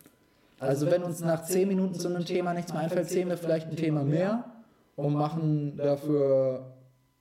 Also 0.60 0.90
wenn 0.90 1.04
uns 1.04 1.22
nach 1.22 1.44
zehn 1.44 1.68
Minuten 1.68 1.96
zu 1.96 2.08
einem 2.08 2.26
Thema 2.26 2.54
nichts 2.54 2.74
mehr 2.74 2.82
einfällt, 2.82 3.10
zählen 3.10 3.30
wir 3.30 3.38
vielleicht 3.38 3.70
ein 3.70 3.78
Thema 3.78 4.04
mehr 4.04 4.46
und 5.00 5.14
machen 5.14 5.78
dafür 5.78 6.74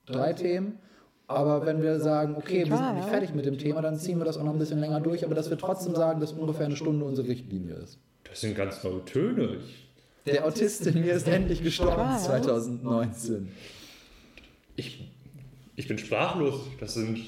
drei 0.07 0.33
Themen. 0.33 0.79
Aber 1.27 1.67
wenn 1.67 1.83
wir 1.83 2.01
sagen, 2.01 2.37
okay, 2.37 2.69
wir 2.69 2.77
sind 2.77 2.97
nicht 2.97 3.09
fertig 3.09 3.35
mit 3.35 3.45
dem 3.45 3.59
Thema, 3.59 3.83
dann 3.83 3.99
ziehen 3.99 4.19
wir 4.19 4.25
das 4.25 4.39
auch 4.39 4.45
noch 4.45 4.53
ein 4.53 4.59
bisschen 4.59 4.81
länger 4.81 5.01
durch, 5.01 5.25
aber 5.25 5.35
dass 5.35 5.51
wir 5.51 5.59
trotzdem 5.59 5.95
sagen, 5.95 6.21
dass 6.21 6.33
ungefähr 6.33 6.67
eine 6.67 6.77
Stunde 6.77 7.05
unsere 7.05 7.29
Richtlinie 7.29 7.75
ist. 7.75 7.99
Das 8.25 8.41
sind 8.41 8.57
ganz 8.57 8.83
neue 8.83 9.05
Töne. 9.05 9.59
Der 10.27 10.47
Autist 10.47 10.87
in 10.87 11.01
mir 11.01 11.13
ist 11.15 11.29
endlich 11.29 11.63
gestorben 11.63 12.19
2019. 12.19 13.49
ich, 14.77 15.11
ich 15.77 15.89
bin 15.89 15.99
sprachlos. 15.99 16.61
Das 16.81 16.95
sind, 16.95 17.21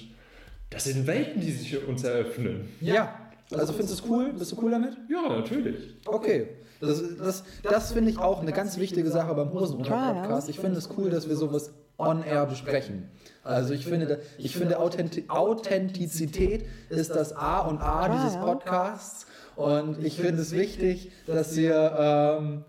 das 0.70 0.84
sind 0.84 1.06
Welten, 1.06 1.40
die 1.40 1.52
sich 1.52 1.86
uns 1.86 2.02
eröffnen. 2.02 2.68
Ja, 2.80 3.14
also 3.52 3.72
findest 3.72 4.00
du 4.00 4.04
es 4.04 4.10
cool? 4.10 4.32
Bist 4.32 4.52
du 4.52 4.62
cool 4.62 4.70
damit? 4.70 4.96
Ja, 5.10 5.28
natürlich. 5.28 5.96
Okay. 6.06 6.48
Das, 6.80 7.02
das, 7.18 7.44
das 7.62 7.92
finde 7.92 8.10
ich 8.10 8.18
auch 8.18 8.40
eine 8.40 8.52
ganz 8.52 8.78
wichtige 8.78 9.10
Sache 9.10 9.34
beim 9.34 9.52
Hosenunter-Podcast. 9.52 10.48
Ich 10.48 10.58
finde 10.58 10.78
es 10.78 10.88
cool, 10.96 11.10
dass 11.10 11.28
wir 11.28 11.36
sowas 11.36 11.72
on-air 11.98 12.46
besprechen. 12.46 13.10
Also 13.44 13.74
ich 13.74 13.84
finde, 13.84 14.20
ich 14.38 14.56
finde 14.56 14.78
Authenti 14.78 15.24
Authentizität 15.28 16.64
ist 16.88 17.14
das 17.14 17.34
A 17.34 17.60
und 17.60 17.80
A 17.82 18.08
dieses 18.08 18.36
Podcasts. 18.36 19.26
Und 19.56 20.02
ich 20.02 20.16
finde 20.16 20.40
es 20.40 20.52
wichtig, 20.52 21.12
dass 21.26 21.54
wir 21.56 22.38
ähm, 22.40 22.64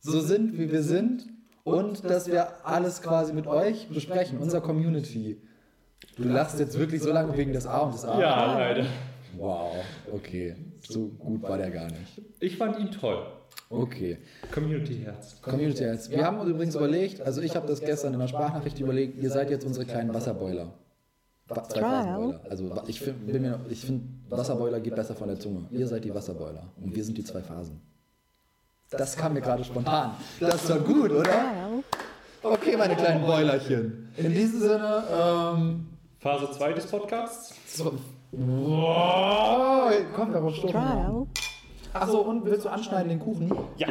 so 0.00 0.20
sind, 0.20 0.58
wie 0.58 0.70
wir 0.70 0.82
sind. 0.82 1.26
Und 1.62 2.08
dass 2.08 2.26
wir 2.26 2.66
alles 2.66 3.02
quasi 3.02 3.32
mit 3.32 3.46
euch 3.46 3.88
besprechen, 3.88 4.38
unserer 4.38 4.62
Community. 4.62 5.40
Du 6.16 6.24
lachst 6.24 6.58
jetzt 6.58 6.78
wirklich 6.78 7.02
so 7.02 7.12
lange 7.12 7.36
wegen 7.36 7.52
des 7.52 7.66
A 7.66 7.80
und 7.80 7.94
des 7.94 8.04
A. 8.04 8.18
Ja, 8.18 8.58
leider. 8.58 8.86
Wow, 9.36 9.74
okay. 10.12 10.56
So 10.88 11.06
gut 11.18 11.42
war 11.42 11.58
der 11.58 11.70
gar 11.70 11.86
nicht. 11.86 12.20
Ich 12.40 12.56
fand 12.56 12.78
ihn 12.78 12.90
toll. 12.90 13.22
Okay. 13.68 14.18
Community-Herz. 14.52 15.40
Community 15.42 15.84
Heads. 15.84 16.10
Wir 16.10 16.24
haben 16.24 16.38
uns 16.40 16.50
übrigens 16.50 16.74
überlegt, 16.74 17.20
also 17.20 17.40
ich 17.40 17.54
habe 17.56 17.66
das 17.68 17.80
gestern 17.80 18.14
in 18.14 18.20
der 18.20 18.28
Sprachnachricht 18.28 18.78
überlegt, 18.80 19.18
ihr 19.22 19.30
seid 19.30 19.50
jetzt 19.50 19.64
unsere 19.64 19.84
kleinen 19.86 20.12
Wasserboiler. 20.14 20.72
Wa- 21.48 21.68
Zwei 21.68 21.80
Phasenboiler. 21.80 22.40
Also 22.48 22.82
ich 22.86 23.00
finde, 23.00 23.60
ich 23.68 23.80
find, 23.84 24.02
Wasserboiler 24.28 24.80
geht 24.80 24.94
besser 24.96 25.14
von 25.14 25.28
der 25.28 25.38
Zunge. 25.38 25.66
Ihr 25.70 25.86
seid 25.86 26.04
die 26.04 26.14
Wasserboiler 26.14 26.64
und 26.82 26.94
wir 26.94 27.04
sind 27.04 27.16
die 27.18 27.24
zwei 27.24 27.40
Phasen. 27.42 27.80
Das 28.90 29.16
kam 29.16 29.34
mir 29.34 29.40
gerade 29.40 29.62
spontan. 29.64 30.12
Das 30.40 30.68
war 30.68 30.78
gut, 30.80 31.10
oder? 31.12 31.28
Okay, 32.42 32.76
meine 32.76 32.96
kleinen 32.96 33.24
Boilerchen. 33.24 34.08
In 34.16 34.32
diesem 34.32 34.60
Sinne, 34.60 35.04
ähm, 35.12 35.86
Phase 36.18 36.50
2 36.50 36.72
des 36.72 36.86
Podcasts. 36.86 37.54
so, 37.68 37.92
wow, 38.32 39.69
kommt 40.14 40.34
aber 40.34 40.50
Stoff. 40.52 40.70
Trial. 40.70 41.26
Achso, 41.92 42.20
und 42.20 42.44
willst 42.44 42.64
du 42.64 42.68
anschneiden 42.68 43.08
den 43.08 43.18
Kuchen? 43.20 43.52
Ja. 43.76 43.88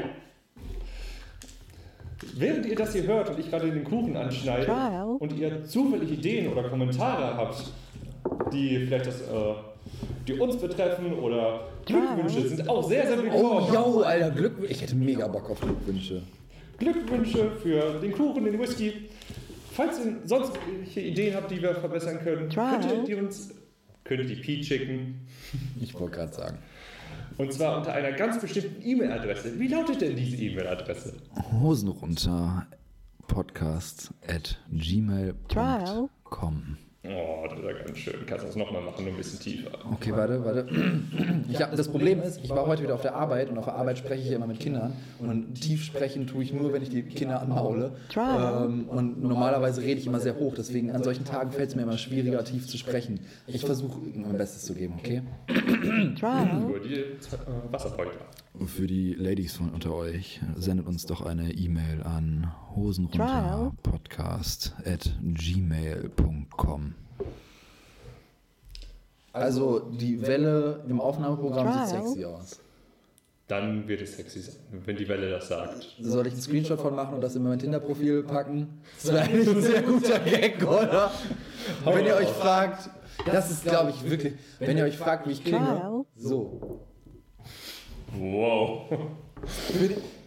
Während 2.35 2.65
ihr 2.65 2.75
das 2.75 2.93
hier 2.93 3.03
hört 3.03 3.29
und 3.29 3.39
ich 3.39 3.49
gerade 3.49 3.71
den 3.71 3.83
Kuchen 3.83 4.15
anschneide 4.17 4.65
Trial. 4.65 5.15
und 5.19 5.33
ihr 5.37 5.63
zufällig 5.65 6.11
Ideen 6.11 6.51
oder 6.51 6.63
Kommentare 6.69 7.35
habt, 7.37 7.63
die 8.53 8.85
vielleicht 8.85 9.07
das, 9.07 9.21
äh, 9.21 9.25
die 10.27 10.33
uns 10.33 10.57
betreffen 10.57 11.13
oder 11.13 11.61
Glückwünsche, 11.85 12.47
sind 12.47 12.69
auch 12.69 12.87
sehr, 12.87 13.07
sehr 13.07 13.19
Oh, 13.19 13.23
willkommen. 13.23 13.73
yo, 13.73 14.01
Alter, 14.01 14.31
Glückwünsche. 14.31 14.71
Ich 14.71 14.81
hätte 14.81 14.95
mega 14.95 15.27
Bock 15.27 15.49
auf 15.49 15.59
Glückwünsche. 15.61 16.21
Glückwünsche 16.77 17.51
für 17.63 17.99
den 18.01 18.11
Kuchen, 18.11 18.45
den 18.45 18.59
Whisky. 18.59 19.09
Falls 19.71 19.99
ihr 20.05 20.17
sonstige 20.25 20.99
Ideen 20.99 21.35
habt, 21.35 21.51
die 21.51 21.61
wir 21.61 21.73
verbessern 21.75 22.19
können, 22.21 22.49
Trial. 22.49 22.79
könnt 22.79 22.91
ihr 22.91 23.03
die 23.03 23.15
uns 23.15 23.49
Pete 24.17 24.63
schicken. 24.63 25.27
Ich 25.79 25.93
wollte 25.93 26.17
gerade 26.17 26.33
sagen. 26.33 26.57
Und 27.37 27.53
zwar 27.53 27.77
unter 27.77 27.93
einer 27.93 28.11
ganz 28.11 28.41
bestimmten 28.41 28.81
E-Mail-Adresse. 28.81 29.59
Wie 29.59 29.67
lautet 29.67 30.01
denn 30.01 30.15
diese 30.15 30.35
E-Mail-Adresse? 30.37 31.13
Hosen 31.51 31.89
runter 31.89 32.67
Podcast 33.27 34.13
at 34.27 34.59
gmail.com. 34.71 36.09
Oh, 37.05 37.47
das 37.49 37.57
ist 37.57 37.65
ja 37.65 37.71
ganz 37.71 37.97
schön. 37.97 38.25
Kannst 38.25 38.43
du 38.43 38.47
das 38.47 38.55
nochmal 38.57 38.81
machen, 38.81 39.05
nur 39.05 39.13
ein 39.13 39.17
bisschen 39.17 39.39
tiefer. 39.39 39.69
Okay, 39.93 40.11
warte, 40.11 40.43
warte. 40.43 40.67
Ich 41.49 41.61
hab, 41.61 41.73
das 41.73 41.87
Problem 41.87 42.21
ist, 42.21 42.43
ich 42.43 42.49
war 42.49 42.65
heute 42.67 42.83
wieder 42.83 42.93
auf 42.93 43.01
der 43.01 43.15
Arbeit 43.15 43.49
und 43.49 43.57
auf 43.57 43.63
der 43.65 43.75
Arbeit 43.75 43.97
spreche 43.97 44.27
ich 44.27 44.31
immer 44.33 44.47
mit 44.47 44.59
Kindern 44.59 44.93
und 45.19 45.53
tief 45.61 45.83
sprechen 45.85 46.27
tue 46.27 46.43
ich 46.43 46.51
nur, 46.51 46.73
wenn 46.73 46.81
ich 46.83 46.89
die 46.89 47.03
Kinder 47.03 47.41
anmaule. 47.41 47.95
Ähm, 48.17 48.89
und 48.89 49.23
normalerweise 49.23 49.81
rede 49.81 50.01
ich 50.01 50.07
immer 50.07 50.19
sehr 50.19 50.35
hoch, 50.37 50.53
deswegen 50.57 50.91
an 50.91 51.01
solchen 51.01 51.23
Tagen 51.23 51.51
fällt 51.51 51.69
es 51.69 51.75
mir 51.75 51.83
immer 51.83 51.97
schwieriger, 51.97 52.43
tief 52.43 52.67
zu 52.67 52.77
sprechen. 52.77 53.21
Ich 53.47 53.65
versuche 53.65 53.97
mein 54.15 54.37
Bestes 54.37 54.65
zu 54.65 54.73
geben, 54.75 54.95
okay? 54.99 55.21
Über 55.47 56.79
die 56.79 57.05
Wasserbeutler. 57.71 58.25
Für 58.65 58.87
die 58.87 59.13
Ladies 59.13 59.55
von 59.55 59.69
unter 59.69 59.93
euch, 59.93 60.41
sendet 60.57 60.87
uns 60.87 61.05
doch 61.05 61.21
eine 61.21 61.53
E-Mail 61.53 62.03
an 62.03 62.51
hosenrunterpodcast 62.75 64.75
at 64.85 65.15
gmail.com. 65.21 66.95
Also 69.31 69.79
die 69.79 70.21
Welle 70.21 70.83
im 70.89 70.99
Aufnahmeprogramm 70.99 71.87
sieht 71.87 72.03
sexy 72.03 72.25
aus. 72.25 72.59
Dann 73.47 73.87
wird 73.87 74.01
es 74.01 74.17
sexy 74.17 74.41
sein, 74.41 74.55
wenn 74.85 74.97
die 74.97 75.07
Welle 75.07 75.29
das 75.29 75.47
sagt. 75.47 75.95
Soll 76.01 76.27
ich 76.27 76.33
einen 76.33 76.41
Screenshot 76.41 76.81
von 76.81 76.95
machen 76.95 77.15
und 77.15 77.21
das 77.21 77.35
in 77.35 77.43
mein 77.43 77.59
Tinder-Profil 77.59 78.23
packen? 78.23 78.81
Das 79.01 79.13
wäre 79.13 79.23
eigentlich 79.23 79.49
ein 79.49 79.61
sehr 79.61 79.83
guter 79.83 80.19
Gag, 80.19 80.61
oder? 80.67 81.11
Wenn 81.85 82.05
ihr 82.05 82.15
euch 82.15 82.27
fragt, 82.29 82.89
das 83.25 83.51
ist 83.51 83.63
glaube 83.63 83.91
ich 83.91 84.09
wirklich, 84.09 84.33
wenn 84.59 84.77
ihr 84.77 84.83
euch 84.83 84.97
fragt, 84.97 85.27
wie 85.27 85.31
ich 85.31 85.43
klinge, 85.43 86.03
so. 86.15 86.81
Wow. 88.17 88.91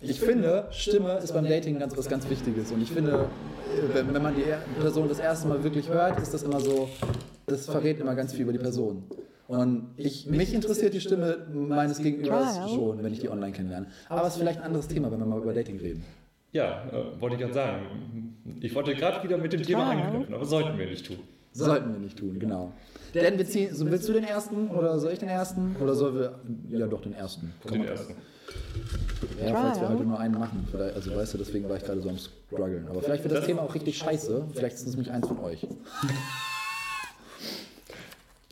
Ich 0.01 0.21
finde, 0.21 0.67
Stimme 0.71 1.19
ist 1.19 1.33
beim 1.33 1.45
Dating 1.47 1.79
ganz, 1.79 1.97
was 1.97 2.09
ganz 2.09 2.29
Wichtiges. 2.29 2.71
Und 2.73 2.83
ich 2.83 2.91
finde, 2.91 3.27
wenn, 3.93 4.13
wenn 4.13 4.23
man 4.23 4.35
die 4.35 4.45
er- 4.45 4.63
Person 4.81 5.09
das 5.09 5.19
erste 5.19 5.49
Mal 5.49 5.63
wirklich 5.63 5.89
hört, 5.89 6.21
ist 6.21 6.33
das 6.33 6.43
immer 6.43 6.61
so, 6.61 6.89
das 7.47 7.67
verrät 7.67 8.01
immer 8.01 8.15
ganz 8.15 8.33
viel 8.33 8.43
über 8.43 8.53
die 8.53 8.59
Person. 8.59 9.05
Und 9.49 9.89
ich, 9.97 10.27
mich 10.27 10.55
interessiert 10.55 10.95
die 10.95 11.01
Stimme 11.01 11.47
meines 11.53 11.99
Gegenübers 11.99 12.55
Trial. 12.55 12.69
schon, 12.69 13.03
wenn 13.03 13.13
ich 13.13 13.21
die 13.21 13.29
online 13.29 13.53
kennenlerne. 13.53 13.87
Aber 14.09 14.23
es 14.27 14.35
ist 14.35 14.39
vielleicht 14.41 14.61
ein 14.61 14.65
anderes 14.65 14.89
Thema, 14.89 15.11
wenn 15.11 15.19
wir 15.19 15.27
mal 15.27 15.41
über 15.41 15.53
Dating 15.53 15.79
reden. 15.79 16.03
Ja, 16.53 16.85
äh, 16.91 17.21
wollte 17.21 17.37
ich 17.37 17.41
gerade 17.43 17.55
sagen. 17.55 18.37
Ich 18.61 18.75
wollte 18.75 18.95
gerade 18.95 19.23
wieder 19.25 19.37
mit 19.39 19.53
dem 19.53 19.63
Thema 19.63 19.91
anknüpfen, 19.91 20.35
aber 20.35 20.45
sollten 20.45 20.79
wir 20.79 20.87
nicht 20.87 21.07
tun. 21.07 21.19
Sollten 21.53 21.93
wir 21.93 22.01
nicht 22.01 22.19
tun, 22.19 22.39
genau. 22.39 22.73
Denn 23.15 23.39
wir 23.39 23.47
ziehen, 23.47 23.75
so, 23.75 23.91
willst 23.91 24.09
du 24.09 24.13
den 24.13 24.25
ersten 24.25 24.69
oder 24.71 24.99
soll 24.99 25.13
ich 25.13 25.19
den 25.19 25.29
ersten? 25.29 25.77
Oder 25.81 25.95
sollen 25.95 26.15
wir, 26.15 26.41
ja 26.71 26.87
doch, 26.87 27.03
den 27.03 27.13
ersten. 27.15 27.53
Kann 27.67 27.75
Den 27.75 27.89
ersten. 27.89 28.15
Ja, 29.45 29.55
falls 29.55 29.81
wir 29.81 29.89
heute 29.89 30.05
nur 30.05 30.19
einen 30.19 30.39
machen. 30.39 30.67
Also 30.95 31.15
weißt 31.15 31.35
du, 31.35 31.39
deswegen 31.39 31.69
war 31.69 31.77
ich 31.77 31.85
gerade 31.85 32.01
so 32.01 32.09
am 32.09 32.19
struggeln. 32.19 32.87
Aber 32.89 33.03
vielleicht 33.03 33.25
wird 33.25 33.35
das 33.35 33.47
Thema 33.47 33.63
auch 33.63 33.75
richtig 33.75 33.99
scheiße. 33.99 34.47
Vielleicht 34.55 34.77
ist 34.77 34.87
es 34.87 34.95
nämlich 34.95 35.11
eins 35.11 35.27
von 35.29 35.39
euch. 35.41 35.67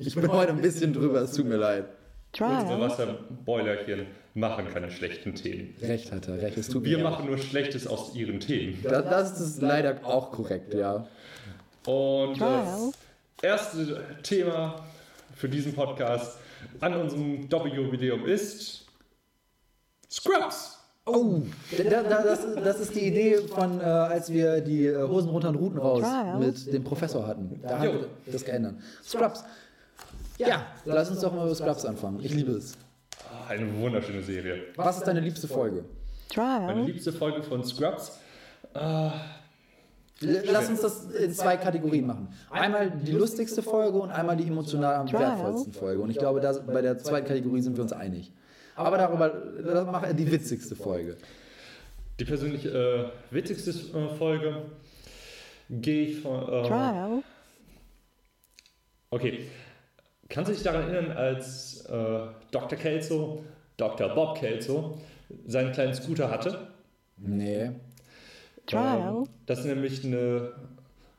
Ich 0.02 0.14
bin 0.14 0.32
heute 0.32 0.52
ein 0.52 0.62
bisschen 0.62 0.94
drüber, 0.94 1.20
es 1.20 1.32
tut 1.32 1.44
mir 1.44 1.58
leid. 1.58 1.84
Unsere 2.32 2.64
Trial. 2.64 2.80
Wasserboilerchen 2.80 4.06
machen 4.32 4.66
keine 4.72 4.90
schlechten 4.90 5.34
Themen. 5.34 5.74
Recht 5.82 6.10
hat 6.10 6.26
er, 6.26 6.40
recht. 6.40 6.56
Es 6.56 6.68
tut 6.68 6.84
Wir 6.84 6.96
mir 6.96 7.04
machen 7.04 7.26
nur 7.26 7.36
Schlechtes 7.36 7.86
aus 7.86 8.14
ihren 8.14 8.40
Themen. 8.40 8.78
Das, 8.82 9.04
das 9.04 9.40
ist 9.40 9.60
leider 9.60 9.98
auch 10.04 10.30
korrekt, 10.30 10.72
ja. 10.72 11.06
Und 11.84 12.38
Trial. 12.38 12.64
das 12.64 12.92
erste 13.42 14.04
Thema 14.22 14.84
für 15.34 15.48
diesen 15.48 15.74
Podcast 15.74 16.38
an 16.80 16.94
unserem 16.94 17.48
Doppeljubiläum 17.48 18.26
ist 18.26 18.86
Scrubs. 20.10 20.76
Oh, 21.06 21.40
da, 21.76 22.02
da, 22.02 22.22
das, 22.22 22.54
das 22.62 22.80
ist 22.80 22.94
die 22.94 23.06
Idee 23.06 23.38
von, 23.38 23.80
äh, 23.80 23.84
als 23.84 24.30
wir 24.30 24.60
die 24.60 24.86
äh, 24.86 25.08
Hosen 25.08 25.30
runter 25.30 25.48
und 25.48 25.56
Routen 25.56 25.78
raus 25.78 26.04
mit 26.38 26.72
dem 26.72 26.84
Professor 26.84 27.26
hatten. 27.26 27.58
Da 27.62 27.78
haben 27.78 27.84
wir 27.84 28.08
das 28.30 28.44
geändert. 28.44 28.74
Scrubs. 29.02 29.42
Ja, 30.38 30.66
lass 30.84 31.10
uns 31.10 31.20
doch 31.20 31.32
mal 31.32 31.46
über 31.46 31.54
Scrubs 31.54 31.84
anfangen. 31.84 32.20
Ich 32.22 32.32
liebe 32.34 32.52
es. 32.52 32.76
Ah, 33.30 33.48
Eine 33.48 33.74
wunderschöne 33.78 34.22
Serie. 34.22 34.64
Was 34.76 34.98
ist 34.98 35.06
deine 35.06 35.20
liebste 35.20 35.48
Folge? 35.48 35.84
Meine 36.36 36.72
Trial. 36.74 36.84
liebste 36.84 37.12
Folge 37.12 37.42
von 37.42 37.64
Scrubs. 37.64 38.18
Äh, 38.74 39.10
Lass 40.22 40.68
uns 40.68 40.82
das 40.82 41.06
in 41.06 41.32
zwei 41.32 41.56
Kategorien 41.56 42.06
machen. 42.06 42.28
Einmal 42.50 42.90
die 42.90 43.12
lustigste 43.12 43.62
Folge 43.62 43.98
und 43.98 44.10
einmal 44.10 44.36
die 44.36 44.46
emotional 44.46 44.96
am 44.96 45.10
wertvollsten 45.10 45.72
Folge. 45.72 46.02
Und 46.02 46.10
ich 46.10 46.18
glaube, 46.18 46.40
da, 46.40 46.52
bei 46.52 46.82
der 46.82 46.98
zweiten 46.98 47.26
Kategorie 47.26 47.62
sind 47.62 47.76
wir 47.76 47.82
uns 47.82 47.92
einig. 47.92 48.32
Aber 48.76 48.98
darüber, 48.98 49.28
das 49.28 49.86
mache 49.86 50.14
die 50.14 50.30
witzigste 50.30 50.76
Folge. 50.76 51.16
die 52.18 52.24
persönlich 52.24 52.66
äh, 52.66 53.04
witzigste 53.30 53.70
äh, 53.70 54.08
Folge 54.16 54.62
gehe 55.70 56.06
ich 56.08 56.20
von. 56.20 56.42
Äh, 56.42 56.68
Trial. 56.68 57.22
okay. 59.10 59.46
Kannst 60.28 60.50
du 60.50 60.54
dich 60.54 60.62
daran 60.62 60.82
erinnern, 60.82 61.16
als 61.16 61.84
äh, 61.86 62.20
Dr. 62.52 62.78
Kelso, 62.78 63.42
Dr. 63.76 64.14
Bob 64.14 64.38
Kelso, 64.38 64.98
seinen 65.46 65.72
kleinen 65.72 65.94
Scooter 65.94 66.30
hatte? 66.30 66.68
Nee. 67.16 67.72
Trial. 68.70 69.14
Ähm, 69.18 69.24
das 69.46 69.60
ist 69.60 69.64
nämlich 69.66 70.04
eine 70.04 70.52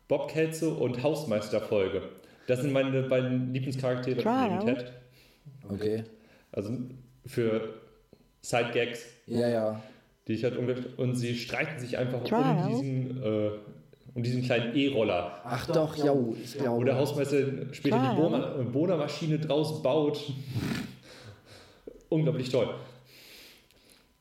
Bob 0.08 0.29
Kelso 0.29 0.74
und 0.74 1.01
Hausmeister-Folge. 1.03 2.01
Das 2.48 2.62
sind 2.62 2.74
meine 2.74 3.03
beiden 3.03 3.53
Lieblingscharaktere 3.53 4.22
Trial. 4.22 4.60
neben 4.63 4.65
Ted. 4.77 4.91
Okay. 5.70 6.03
Also 6.51 6.74
für 7.25 7.75
Side-Gags, 8.41 9.05
Ja, 9.27 9.48
ja. 9.48 9.84
die 10.27 10.34
ich 10.34 10.43
halt. 10.43 10.58
Und 10.98 11.15
sie 11.15 11.36
streiten 11.36 11.79
sich 11.79 11.98
einfach 11.98 12.24
Trial. 12.24 12.63
um 12.65 12.70
diesen, 12.70 13.24
äh, 13.24 13.51
um 14.15 14.24
diesen 14.24 14.41
kleinen 14.43 14.75
E-Roller. 14.75 15.39
Ach 15.46 15.67
doch, 15.67 15.96
ja, 15.96 16.13
ich 16.43 16.60
Wo 16.60 16.63
der 16.63 16.93
glaube. 16.93 16.96
Hausmeister 16.96 17.38
später 17.72 18.00
die 18.00 18.15
Trial. 18.22 18.62
Äh, 18.62 18.63
Bohnermaschine 18.63 19.39
draus 19.39 19.81
baut. 19.81 20.34
Unglaublich 22.10 22.50
toll. 22.50 22.74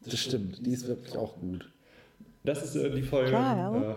Das 0.05 0.19
stimmt, 0.21 0.65
die 0.65 0.73
ist 0.73 0.87
wirklich 0.87 1.17
auch 1.17 1.37
gut. 1.41 1.70
Das 2.45 2.63
ist 2.63 2.75
äh, 2.77 2.91
die 2.91 3.03
Folge, 3.03 3.33
äh, 3.37 3.95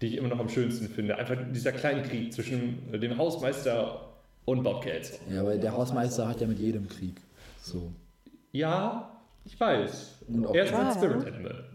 die 0.00 0.06
ich 0.08 0.16
immer 0.16 0.28
noch 0.28 0.38
am 0.38 0.48
schönsten 0.48 0.88
finde. 0.88 1.16
Einfach 1.16 1.36
dieser 1.52 1.72
kleine 1.72 2.02
Krieg 2.02 2.32
zwischen 2.32 2.92
äh, 2.92 2.98
dem 2.98 3.16
Hausmeister 3.18 4.00
und 4.44 4.62
Bob 4.62 4.82
Kelso. 4.82 5.14
Ja, 5.30 5.44
weil 5.44 5.58
der 5.58 5.72
Hausmeister 5.72 6.28
hat 6.28 6.40
ja 6.40 6.46
mit 6.46 6.58
jedem 6.58 6.88
Krieg. 6.88 7.20
So. 7.60 7.90
Ja, 8.52 9.10
ich 9.44 9.58
weiß. 9.58 10.18
Und 10.28 10.46
auch- 10.46 10.54
er 10.54 10.64
ist 10.64 10.74
ein. 10.74 10.92
Spirit 10.92 11.26
Animal. 11.26 11.64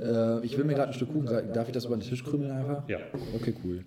Äh, 0.00 0.44
ich 0.46 0.56
will 0.56 0.64
mir 0.64 0.74
gerade 0.74 0.92
ein 0.92 0.94
Stück 0.94 1.12
Kuchen 1.12 1.26
sagen. 1.26 1.52
Darf 1.52 1.66
ich 1.66 1.72
das 1.74 1.84
über 1.86 1.96
den 1.96 2.02
Tisch 2.02 2.22
krümeln 2.22 2.52
einfach? 2.52 2.88
Ja. 2.88 2.98
Okay, 3.34 3.52
cool. 3.64 3.84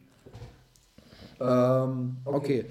Ähm, 1.39 2.17
okay. 2.25 2.65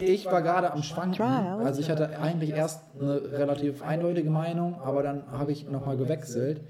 Ich 0.00 0.26
war 0.26 0.42
gerade 0.42 0.72
am 0.72 0.82
Schwanken. 0.82 1.14
Trial. 1.16 1.60
Also 1.64 1.80
ich 1.80 1.88
hatte 1.88 2.18
eigentlich 2.18 2.50
erst 2.50 2.82
eine 3.00 3.22
relativ 3.32 3.82
eindeutige 3.82 4.30
Meinung, 4.30 4.80
aber 4.80 5.04
dann 5.04 5.22
habe 5.30 5.52
ich 5.52 5.68
nochmal 5.70 5.96
gewechselt. 5.96 6.60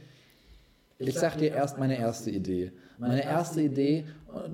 Ich 1.09 1.15
sag 1.15 1.39
dir 1.39 1.53
erst 1.53 1.79
meine 1.79 1.99
erste 1.99 2.31
Idee. 2.31 2.73
Meine 2.99 3.25
erste 3.25 3.61
Idee, 3.61 4.05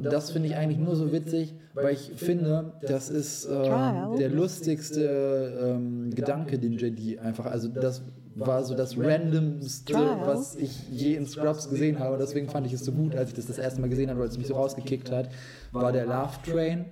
das 0.03 0.31
finde 0.31 0.49
ich 0.49 0.57
eigentlich 0.57 0.79
nur 0.79 0.97
so 0.97 1.13
witzig, 1.13 1.55
weil 1.75 1.95
ich 1.95 2.13
finde, 2.17 2.73
das 2.83 3.11
ist 3.11 3.47
ähm, 3.47 4.17
der 4.19 4.31
lustigste 4.31 5.75
ähm, 5.77 6.11
Gedanke, 6.15 6.59
den 6.59 6.73
JD 6.79 7.19
einfach, 7.19 7.47
also 7.47 7.69
das 7.69 8.03
war 8.35 8.65
so 8.65 8.75
das 8.75 8.97
randomste, 8.99 9.95
was 9.95 10.55
ich 10.57 10.89
je 10.91 11.15
in 11.15 11.27
Scrubs 11.27 11.69
gesehen 11.69 11.99
habe. 11.99 12.17
Deswegen 12.19 12.49
fand 12.49 12.67
ich 12.67 12.73
es 12.73 12.85
so 12.85 12.93
gut, 12.93 13.15
als 13.15 13.31
ich 13.31 13.35
das 13.35 13.47
das 13.47 13.59
erste 13.59 13.81
Mal 13.81 13.89
gesehen 13.89 14.11
habe, 14.11 14.21
weil 14.21 14.29
es 14.29 14.39
mich 14.39 14.47
so 14.47 14.55
rausgekickt 14.55 15.11
hat, 15.11 15.29
war 15.73 15.93
der 15.93 16.07
Love 16.07 16.39
Train. 16.45 16.87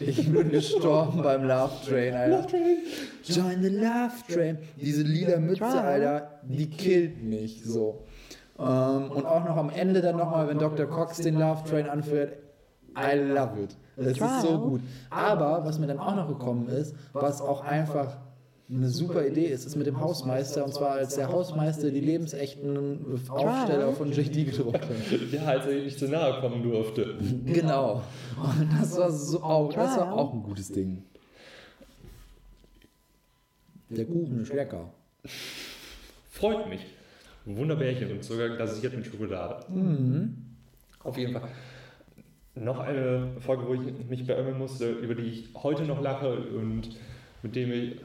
Ich 0.00 0.32
bin 0.32 0.50
gestorben 0.50 1.22
beim 1.22 1.44
Love 1.44 1.72
Train, 1.86 2.14
Alter. 2.14 2.58
Join 3.24 3.62
the 3.62 3.68
Love 3.68 4.12
Train. 4.28 4.58
Diese 4.80 5.02
lila 5.02 5.38
Mütze. 5.38 5.64
Alter, 5.64 6.40
die 6.42 6.68
killt 6.68 7.22
mich 7.22 7.62
so. 7.64 8.02
Ähm, 8.58 9.10
und 9.10 9.26
auch 9.26 9.44
noch 9.44 9.56
am 9.56 9.70
Ende 9.70 10.00
dann 10.02 10.16
nochmal, 10.16 10.48
wenn 10.48 10.58
Dr. 10.58 10.86
Cox 10.86 11.18
den 11.18 11.38
Love 11.38 11.64
Train 11.68 11.88
anführt. 11.88 12.36
I 12.96 13.16
love 13.16 13.60
it. 13.62 13.76
Das 13.96 14.18
ist 14.18 14.42
so 14.42 14.58
gut. 14.58 14.80
Aber 15.10 15.64
was 15.64 15.78
mir 15.78 15.86
dann 15.86 15.98
auch 15.98 16.14
noch 16.14 16.28
gekommen 16.28 16.68
ist, 16.68 16.94
was 17.12 17.40
auch 17.40 17.62
einfach 17.62 18.16
eine 18.70 18.88
super 18.88 19.26
Idee 19.26 19.46
ist, 19.46 19.66
ist 19.66 19.76
mit 19.76 19.86
dem 19.86 20.00
Hausmeister. 20.00 20.64
Und 20.64 20.72
zwar 20.74 20.92
als 20.92 21.14
der 21.14 21.30
Hausmeister 21.30 21.90
die 21.90 22.00
lebensechten 22.00 23.20
Aufsteller 23.28 23.92
von 23.92 24.12
JD 24.12 24.46
gedruckt 24.46 24.82
hat. 24.82 25.32
Ja, 25.32 25.44
als 25.44 25.66
er 25.66 25.76
ihm 25.78 25.84
nicht 25.84 25.98
zu 25.98 26.08
nahe 26.08 26.40
kommen 26.40 26.62
durfte. 26.62 27.16
Genau. 27.44 28.02
Und 28.42 28.70
das 28.78 28.96
war 28.96 29.10
so 29.10 29.42
auch, 29.42 29.72
das 29.72 29.98
war 29.98 30.12
auch 30.12 30.32
ein 30.32 30.42
gutes 30.42 30.70
Ding. 30.72 31.02
Der 33.90 34.06
Kuchen 34.06 34.40
ist 34.40 34.52
lecker. 34.52 34.88
Freut 36.30 36.68
mich. 36.68 36.86
Wunderbärchen 37.44 38.10
und 38.12 38.24
sogar 38.24 38.48
glasiert 38.50 38.94
mit 38.94 39.06
Schokolade. 39.06 39.66
Auf 41.02 41.16
jeden 41.18 41.32
Fall. 41.32 41.48
Noch 42.54 42.80
eine 42.80 43.28
Folge, 43.40 43.66
wo 43.66 43.74
ich 43.74 43.80
mich 44.08 44.26
beömmeln 44.26 44.58
musste, 44.58 44.90
über 44.90 45.14
die 45.14 45.22
ich 45.22 45.48
heute 45.54 45.84
noch 45.84 46.02
lache 46.02 46.34
und 46.34 46.90
mit 47.42 47.56
dem 47.56 47.72
ich, 47.72 47.96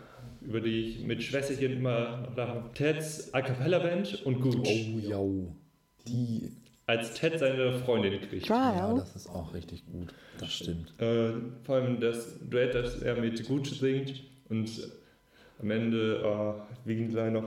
über 0.41 0.61
die 0.61 0.81
ich 0.81 1.03
mit 1.03 1.21
Schwesterchen 1.21 1.73
immer 1.73 2.21
noch 2.21 2.37
lache. 2.37 2.63
Teds 2.73 3.33
A 3.33 3.41
Cappella 3.41 3.79
Band 3.79 4.25
und 4.25 4.39
Gooch. 4.41 4.55
Oh, 4.57 4.99
ja. 4.99 5.19
Die. 6.07 6.51
Als 6.85 7.15
Ted 7.15 7.37
seine 7.37 7.73
Freundin 7.79 8.21
kriegt. 8.21 8.47
Ja, 8.47 8.71
Trial. 8.71 8.95
das 8.99 9.13
ist 9.17 9.29
auch 9.29 9.53
richtig 9.53 9.85
gut. 9.91 10.13
Das 10.39 10.53
stimmt. 10.53 10.93
Äh, 11.01 11.33
vor 11.63 11.75
allem 11.75 11.99
das 11.99 12.39
Duett, 12.49 12.73
das 12.73 13.01
er 13.01 13.19
mit 13.19 13.45
Gooch 13.45 13.77
singt 13.77 14.23
und 14.47 14.69
am 15.61 15.69
Ende, 15.69 16.21
äh, 16.23 16.87
wie 16.87 16.95
ging 16.95 17.09
gleich 17.09 17.33
noch? 17.33 17.43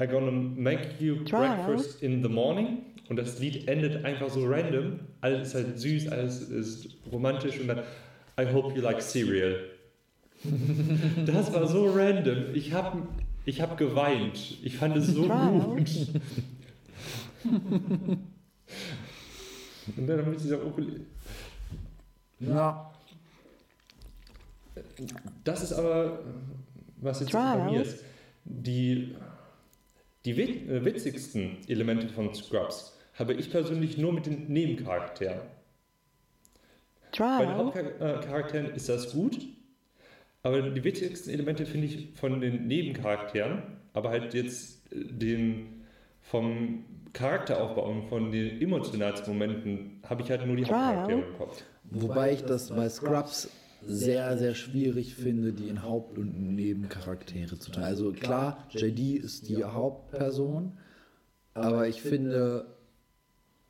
I 0.00 0.06
gonna 0.06 0.30
make 0.30 0.98
you 0.98 1.24
breakfast 1.24 2.02
in 2.02 2.22
the 2.22 2.28
morning. 2.28 2.78
Und 3.10 3.16
das 3.16 3.38
Lied 3.38 3.68
endet 3.68 4.04
einfach 4.04 4.30
so 4.30 4.46
random. 4.46 5.00
Alles 5.20 5.48
ist 5.48 5.54
halt 5.54 5.78
süß, 5.78 6.08
alles 6.08 6.40
ist 6.42 6.96
romantisch 7.12 7.60
und 7.60 7.68
dann 7.68 7.80
I 8.38 8.46
hope 8.52 8.74
you 8.74 8.80
like 8.80 9.02
cereal. 9.02 9.56
das 11.26 11.52
war 11.52 11.66
so 11.66 11.90
random. 11.90 12.54
Ich 12.54 12.72
habe 12.72 13.02
ich 13.44 13.60
hab 13.60 13.76
geweint. 13.76 14.58
Ich 14.62 14.76
fand 14.76 14.96
es 14.96 15.08
so 15.08 15.22
gut. 15.22 15.90
und 19.96 20.06
dann 20.06 20.30
mit 20.30 20.40
dieser 20.40 20.64
Ukulele. 20.64 21.00
Ja. 22.38 22.90
Das 25.44 25.62
ist 25.62 25.72
aber, 25.72 26.20
was 26.96 27.20
jetzt 27.20 27.32
bei 27.32 27.70
mir 27.70 27.82
ist, 27.82 28.04
die, 28.44 29.14
die 30.24 30.36
wit 30.36 30.68
äh, 30.68 30.84
witzigsten 30.84 31.58
Elemente 31.68 32.08
von 32.08 32.34
Scrubs 32.34 32.98
habe 33.14 33.34
ich 33.34 33.50
persönlich 33.50 33.98
nur 33.98 34.12
mit 34.12 34.26
den 34.26 34.46
Nebencharakteren. 34.48 35.40
Bei 37.18 37.44
den 37.44 37.54
Trial. 37.54 37.56
Hauptcharakteren 37.56 38.74
ist 38.74 38.88
das 38.88 39.12
gut, 39.12 39.38
aber 40.42 40.62
die 40.62 40.84
witzigsten 40.84 41.32
Elemente 41.32 41.66
finde 41.66 41.86
ich 41.86 42.08
von 42.14 42.40
den 42.40 42.66
Nebencharakteren, 42.66 43.62
aber 43.92 44.10
halt 44.10 44.32
jetzt 44.34 44.92
äh, 44.92 45.04
den 45.04 45.84
vom 46.22 46.84
Charakteraufbau 47.12 47.90
und 47.90 48.08
von 48.08 48.30
den 48.30 48.60
emotionalsten 48.62 49.32
Momenten 49.32 50.00
habe 50.08 50.22
ich 50.22 50.30
halt 50.30 50.46
nur 50.46 50.56
die 50.56 50.62
Trial. 50.62 50.96
Hauptcharaktere 50.96 51.20
im 51.20 51.36
Kopf. 51.36 51.62
Wobei 51.90 52.32
ich 52.32 52.44
das 52.44 52.68
bei 52.70 52.88
Scrubs 52.88 53.50
sehr, 53.82 54.36
sehr 54.38 54.54
schwierig 54.54 55.14
finde, 55.14 55.52
die 55.52 55.68
in 55.68 55.82
Haupt- 55.82 56.18
und 56.18 56.54
Nebencharaktere 56.54 57.58
zu 57.58 57.70
teilen. 57.70 57.86
Also 57.86 58.12
klar, 58.12 58.66
JD 58.70 59.16
ist 59.16 59.48
die 59.48 59.64
Hauptperson, 59.64 60.78
aber 61.54 61.88
ich 61.88 62.02
finde, 62.02 62.66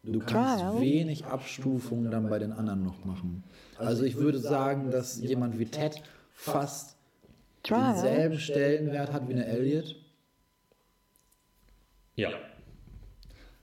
du 0.02 0.20
kannst 0.20 0.80
wenig 0.80 1.24
Abstufungen 1.26 2.10
dann 2.10 2.28
bei 2.28 2.38
den 2.38 2.52
anderen 2.52 2.82
noch 2.82 3.04
machen. 3.04 3.44
Also 3.78 4.04
ich 4.04 4.16
würde 4.16 4.38
sagen, 4.38 4.90
dass 4.90 5.20
jemand 5.20 5.58
wie 5.58 5.66
Ted 5.66 6.02
fast 6.32 6.96
denselben 7.68 8.38
Stellenwert 8.38 9.12
hat 9.12 9.28
wie 9.28 9.34
eine 9.34 9.46
Elliot. 9.46 9.96
Ja. 12.16 12.30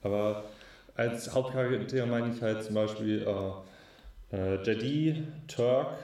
Aber 0.01 0.45
als 0.95 1.33
Hauptcharakter 1.33 2.05
meine 2.05 2.33
ich 2.33 2.41
halt 2.41 2.63
zum 2.63 2.75
Beispiel 2.75 3.25
äh, 4.31 4.35
äh, 4.35 4.63
JD, 4.63 5.23
Turk, 5.47 5.97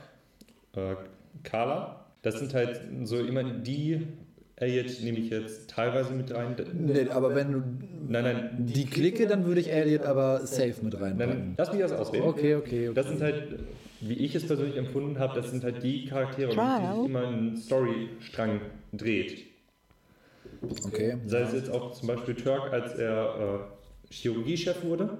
äh, 0.75 0.95
Carla. 1.43 2.05
Das 2.21 2.39
sind 2.39 2.53
halt 2.53 2.81
so 3.03 3.19
immer 3.19 3.43
die, 3.43 4.07
Elliot 4.55 5.01
nehme 5.01 5.19
ich 5.19 5.29
jetzt 5.29 5.69
teilweise 5.69 6.13
mit 6.13 6.33
rein. 6.33 6.55
Nee, 6.73 7.09
aber 7.09 7.35
wenn 7.35 7.51
du 7.51 7.63
Nein, 8.07 8.23
nein, 8.23 8.49
die 8.59 8.85
klicke, 8.85 9.27
dann 9.27 9.45
würde 9.45 9.61
ich 9.61 9.71
Elliot 9.71 10.05
aber 10.05 10.45
safe 10.45 10.75
mit 10.81 10.93
nein, 10.93 11.03
reinpacken. 11.03 11.55
lass 11.57 11.71
mich 11.71 11.81
das 11.81 11.91
ausreden. 11.91 12.25
Okay, 12.25 12.55
okay, 12.55 12.87
okay. 12.87 12.93
Das 12.93 13.07
sind 13.07 13.21
halt, 13.21 13.59
wie 14.01 14.13
ich 14.13 14.35
es 14.35 14.45
persönlich 14.45 14.77
empfunden 14.77 15.19
habe, 15.19 15.39
das 15.39 15.49
sind 15.49 15.63
halt 15.63 15.81
die 15.83 16.05
Charaktere, 16.05 16.51
um 16.51 16.55
die 16.55 16.97
sich 16.97 17.05
immer 17.05 17.27
ein 17.27 17.57
Storystrang 17.57 18.61
dreht. 18.91 19.45
Okay. 20.85 21.17
Sei 21.25 21.41
es 21.41 21.53
jetzt 21.53 21.71
auch 21.71 21.91
zum 21.91 22.07
Beispiel 22.07 22.35
Turk, 22.35 22.71
als 22.71 22.93
er 22.95 23.69
äh, 24.09 24.13
Chirurgiechef 24.13 24.83
wurde. 24.83 25.17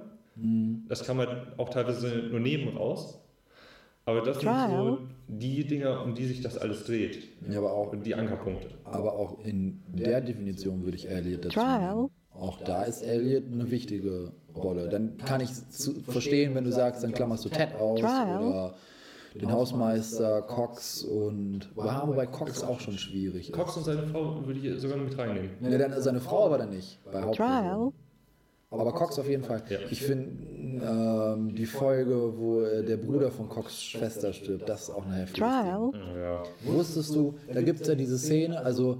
Das 0.88 1.04
kam 1.04 1.18
halt 1.18 1.58
auch 1.58 1.68
teilweise 1.68 2.08
nur 2.30 2.40
neben 2.40 2.76
raus. 2.76 3.23
Aber 4.06 4.20
das 4.20 4.38
sind 4.38 4.42
so 4.42 4.48
Trial. 4.48 4.98
die 5.28 5.66
Dinge, 5.66 6.00
um 6.00 6.14
die 6.14 6.26
sich 6.26 6.42
das 6.42 6.58
alles 6.58 6.84
dreht. 6.84 7.28
Ja, 7.48 7.58
aber 7.58 7.72
auch, 7.72 7.94
die 7.94 8.14
Ankerpunkte. 8.14 8.68
aber 8.84 9.14
auch 9.14 9.38
in 9.44 9.82
der 9.88 10.20
Definition 10.20 10.84
würde 10.84 10.96
ich 10.96 11.08
Elliot 11.08 11.46
dazu 11.46 11.60
Trial. 11.60 12.08
Auch 12.32 12.60
da 12.62 12.82
ist 12.82 13.02
Elliot 13.02 13.44
eine 13.50 13.70
wichtige 13.70 14.32
Rolle. 14.54 14.88
Dann 14.88 15.16
kann 15.18 15.40
ich 15.40 15.50
zu, 15.70 15.94
verstehen, 16.02 16.54
wenn 16.54 16.64
du 16.64 16.72
sagst, 16.72 17.02
dann 17.02 17.12
klammerst 17.12 17.44
du 17.44 17.48
Ted 17.48 17.74
aus 17.76 18.00
Trial. 18.00 18.42
oder 18.42 18.74
den 19.34 19.50
Hausmeister, 19.50 20.42
Cox 20.42 21.02
und 21.02 21.70
ja, 21.76 22.06
wobei 22.06 22.26
Cox 22.26 22.62
auch 22.62 22.80
schon 22.80 22.98
schwierig 22.98 23.50
ist. 23.50 23.54
Cox 23.56 23.76
und 23.76 23.84
seine 23.84 24.06
Frau 24.06 24.44
würde 24.46 24.60
ich 24.60 24.80
sogar 24.80 24.96
mit 24.96 25.16
reinnehmen. 25.18 25.50
Ja, 25.60 25.76
dann 25.78 26.00
seine 26.00 26.20
Frau 26.20 26.46
aber 26.46 26.58
dann 26.58 26.70
nicht 26.70 27.00
bei 27.10 27.22
Hauptperson. 27.22 27.92
Aber 28.80 28.92
Cox 28.92 29.18
auf 29.18 29.28
jeden 29.28 29.44
Fall. 29.44 29.62
Ja. 29.68 29.78
Ich 29.90 30.02
finde 30.02 30.30
ähm, 30.84 31.54
die 31.54 31.66
Folge, 31.66 32.36
wo 32.36 32.62
äh, 32.62 32.84
der 32.84 32.96
Bruder 32.96 33.30
von 33.30 33.48
Cox 33.48 33.82
Schwester 33.82 34.32
stirbt, 34.32 34.68
das 34.68 34.84
ist 34.84 34.90
auch 34.90 35.06
eine 35.06 35.16
heftige 35.16 35.40
Trial. 35.40 35.90
Ja. 36.18 36.42
Wusstest 36.64 37.14
du, 37.14 37.34
da 37.52 37.62
gibt 37.62 37.80
es 37.82 37.88
ja 37.88 37.94
diese 37.94 38.18
Szene, 38.18 38.60
also 38.60 38.98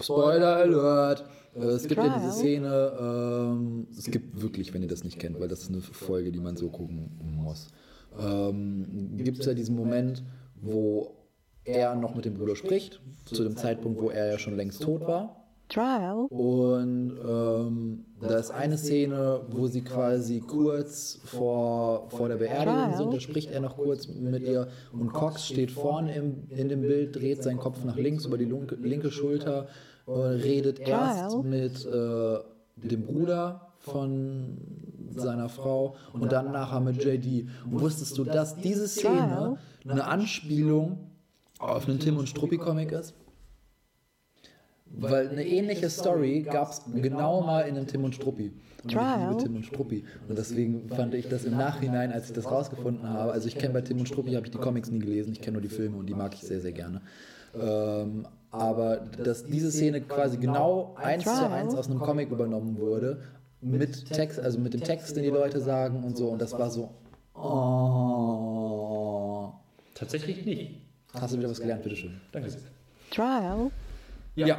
Spoiler 0.00 0.56
Alert, 0.56 1.24
äh, 1.54 1.60
es 1.60 1.86
gibt 1.86 2.02
ja 2.02 2.18
diese 2.18 2.32
Szene, 2.32 2.92
ähm, 3.00 3.86
es 3.96 4.06
gibt 4.06 4.40
wirklich, 4.40 4.72
wenn 4.72 4.82
ihr 4.82 4.88
das 4.88 5.04
nicht 5.04 5.18
kennt, 5.18 5.38
weil 5.40 5.48
das 5.48 5.62
ist 5.62 5.70
eine 5.70 5.80
Folge, 5.80 6.32
die 6.32 6.40
man 6.40 6.56
so 6.56 6.68
gucken 6.68 7.10
muss, 7.20 7.68
ähm, 8.18 9.16
gibt 9.16 9.40
es 9.40 9.46
ja 9.46 9.54
diesen 9.54 9.76
Moment, 9.76 10.22
wo 10.60 11.14
er 11.64 11.94
noch 11.94 12.14
mit 12.14 12.24
dem 12.24 12.34
Bruder 12.34 12.56
spricht, 12.56 13.00
zu 13.26 13.42
dem 13.44 13.56
Zeitpunkt, 13.56 14.00
wo 14.00 14.10
er 14.10 14.32
ja 14.32 14.38
schon 14.38 14.56
längst 14.56 14.82
tot 14.82 15.02
war. 15.02 15.41
Trial. 15.72 16.26
Und 16.28 17.16
ähm, 17.26 18.04
da 18.20 18.36
ist 18.36 18.50
eine 18.50 18.76
Szene, 18.76 19.40
wo 19.48 19.66
sie 19.66 19.82
quasi 19.82 20.40
kurz 20.40 21.18
vor, 21.24 22.08
vor 22.10 22.28
der 22.28 22.36
Beerdigung 22.36 22.96
sind. 22.96 23.14
Da 23.14 23.20
spricht 23.20 23.50
er 23.50 23.60
noch 23.60 23.76
kurz 23.76 24.08
mit 24.08 24.42
ihr. 24.42 24.68
Und 24.92 25.12
Cox 25.12 25.46
steht 25.46 25.70
vorne 25.70 26.14
im, 26.14 26.44
in 26.50 26.68
dem 26.68 26.82
Bild, 26.82 27.16
dreht 27.16 27.42
seinen 27.42 27.58
Kopf 27.58 27.84
nach 27.84 27.96
links 27.96 28.24
über 28.26 28.38
die 28.38 28.44
linke, 28.44 28.76
linke 28.76 29.10
Schulter, 29.10 29.68
äh, 30.06 30.10
redet 30.12 30.80
erst 30.80 31.42
mit 31.42 31.84
äh, 31.86 32.38
dem 32.76 33.06
Bruder 33.06 33.68
von 33.78 34.58
seiner 35.14 35.48
Frau 35.48 35.96
und 36.12 36.32
dann 36.32 36.52
nachher 36.52 36.80
mit 36.80 37.02
JD. 37.02 37.48
Und 37.70 37.80
wusstest 37.80 38.16
du, 38.18 38.24
dass 38.24 38.56
diese 38.56 38.88
Szene 38.88 39.58
eine 39.86 40.06
Anspielung 40.06 41.10
auf 41.58 41.88
einen 41.88 41.98
Tim 41.98 42.16
und 42.16 42.28
Struppi 42.28 42.58
Comic 42.58 42.92
ist? 42.92 43.14
Weil 44.94 45.30
eine 45.30 45.46
ähnliche 45.46 45.88
Story 45.88 46.42
gab 46.42 46.70
es 46.70 46.82
genau 46.94 47.40
mal 47.40 47.62
in 47.62 47.76
einem 47.76 47.86
Tim 47.86 48.04
und 48.04 48.14
Struppi. 48.14 48.52
Und 48.82 48.90
ich 48.90 48.96
Trial. 48.96 49.30
liebe 49.30 49.42
Tim 49.42 49.56
und 49.56 49.64
Struppi. 49.64 50.04
Und 50.28 50.36
deswegen 50.38 50.88
fand 50.90 51.14
ich 51.14 51.28
das 51.28 51.44
im 51.44 51.56
Nachhinein, 51.56 52.12
als 52.12 52.26
ich 52.26 52.34
das 52.34 52.50
rausgefunden 52.50 53.08
habe, 53.08 53.32
also 53.32 53.48
ich 53.48 53.56
kenne 53.56 53.72
bei 53.72 53.80
Tim 53.80 54.00
und 54.00 54.06
Struppi, 54.06 54.32
habe 54.32 54.46
ich 54.46 54.52
die 54.52 54.58
Comics 54.58 54.90
nie 54.90 54.98
gelesen, 54.98 55.32
ich 55.32 55.40
kenne 55.40 55.54
nur 55.54 55.62
die 55.62 55.68
Filme 55.68 55.96
und 55.96 56.06
die 56.06 56.14
mag 56.14 56.34
ich 56.34 56.40
sehr, 56.40 56.60
sehr 56.60 56.72
gerne. 56.72 57.00
Ähm, 57.54 58.26
aber 58.50 58.98
dass 59.24 59.44
diese 59.44 59.70
Szene 59.70 60.02
quasi 60.02 60.36
genau 60.36 60.94
eins 60.96 61.24
zu 61.24 61.48
eins 61.50 61.74
aus 61.74 61.88
einem 61.88 62.00
Comic 62.00 62.30
übernommen 62.30 62.76
wurde, 62.78 63.22
mit 63.62 64.10
Text, 64.10 64.40
also 64.40 64.58
mit 64.58 64.74
dem 64.74 64.82
Text, 64.82 65.16
den 65.16 65.22
die 65.22 65.30
Leute 65.30 65.60
sagen 65.60 66.02
und 66.04 66.16
so, 66.18 66.28
und 66.28 66.42
das 66.42 66.52
war 66.52 66.68
so, 66.70 66.90
oh. 67.34 68.72
Tatsächlich 69.94 70.44
nicht. 70.44 70.82
Hast 71.14 71.32
du 71.34 71.38
wieder 71.38 71.48
was 71.48 71.60
gelernt, 71.60 71.82
bitteschön. 71.82 72.20
Danke 72.32 72.50
sehr. 72.50 72.60
Trial. 73.10 73.70
Ja. 74.34 74.58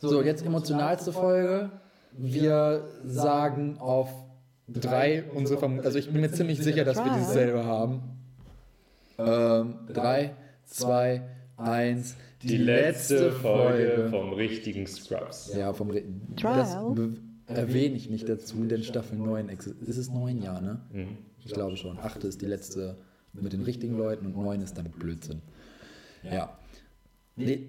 So, 0.00 0.22
jetzt 0.22 0.44
emotionalste 0.44 1.12
Folge. 1.12 1.70
Wir 2.12 2.88
sagen 3.04 3.78
auf 3.78 4.10
drei 4.68 5.24
unsere 5.34 5.58
Verm 5.58 5.80
Also 5.80 5.98
ich 5.98 6.10
bin 6.10 6.20
mir 6.20 6.30
ziemlich 6.30 6.58
sicher, 6.62 6.84
dass 6.84 6.96
wir 6.96 7.12
dieselbe 7.18 7.64
haben. 7.64 8.02
Ähm, 9.18 9.74
drei, 9.92 10.34
zwei, 10.64 11.22
eins. 11.56 12.16
Die, 12.42 12.58
letzte 12.58 13.32
Folge 13.32 14.08
vom 14.10 14.32
richtigen 14.34 14.86
Scrubs. 14.86 15.54
Ja, 15.54 15.72
vom 15.72 15.90
Re 15.90 16.02
Trial. 16.36 16.94
Das 17.46 17.58
erwähne 17.58 17.96
ich 17.96 18.10
nicht 18.10 18.28
dazu, 18.28 18.64
denn 18.64 18.82
Staffel 18.82 19.16
9 19.18 19.48
exi- 19.50 19.74
ist 19.86 19.96
es 19.96 20.10
neun 20.10 20.42
Jahre, 20.42 20.62
ne? 20.62 20.80
Mhm. 20.92 21.18
Ich 21.44 21.52
glaube 21.52 21.76
schon. 21.76 21.98
Achte 21.98 22.26
ist 22.26 22.42
die 22.42 22.46
letzte 22.46 22.98
mit 23.32 23.52
den 23.52 23.62
richtigen 23.62 23.96
Leuten 23.96 24.26
und 24.26 24.36
neun 24.36 24.60
ist 24.62 24.76
dann 24.76 24.90
Blödsinn. 24.90 25.40
Ja. 26.22 26.56
Nee. 27.36 27.68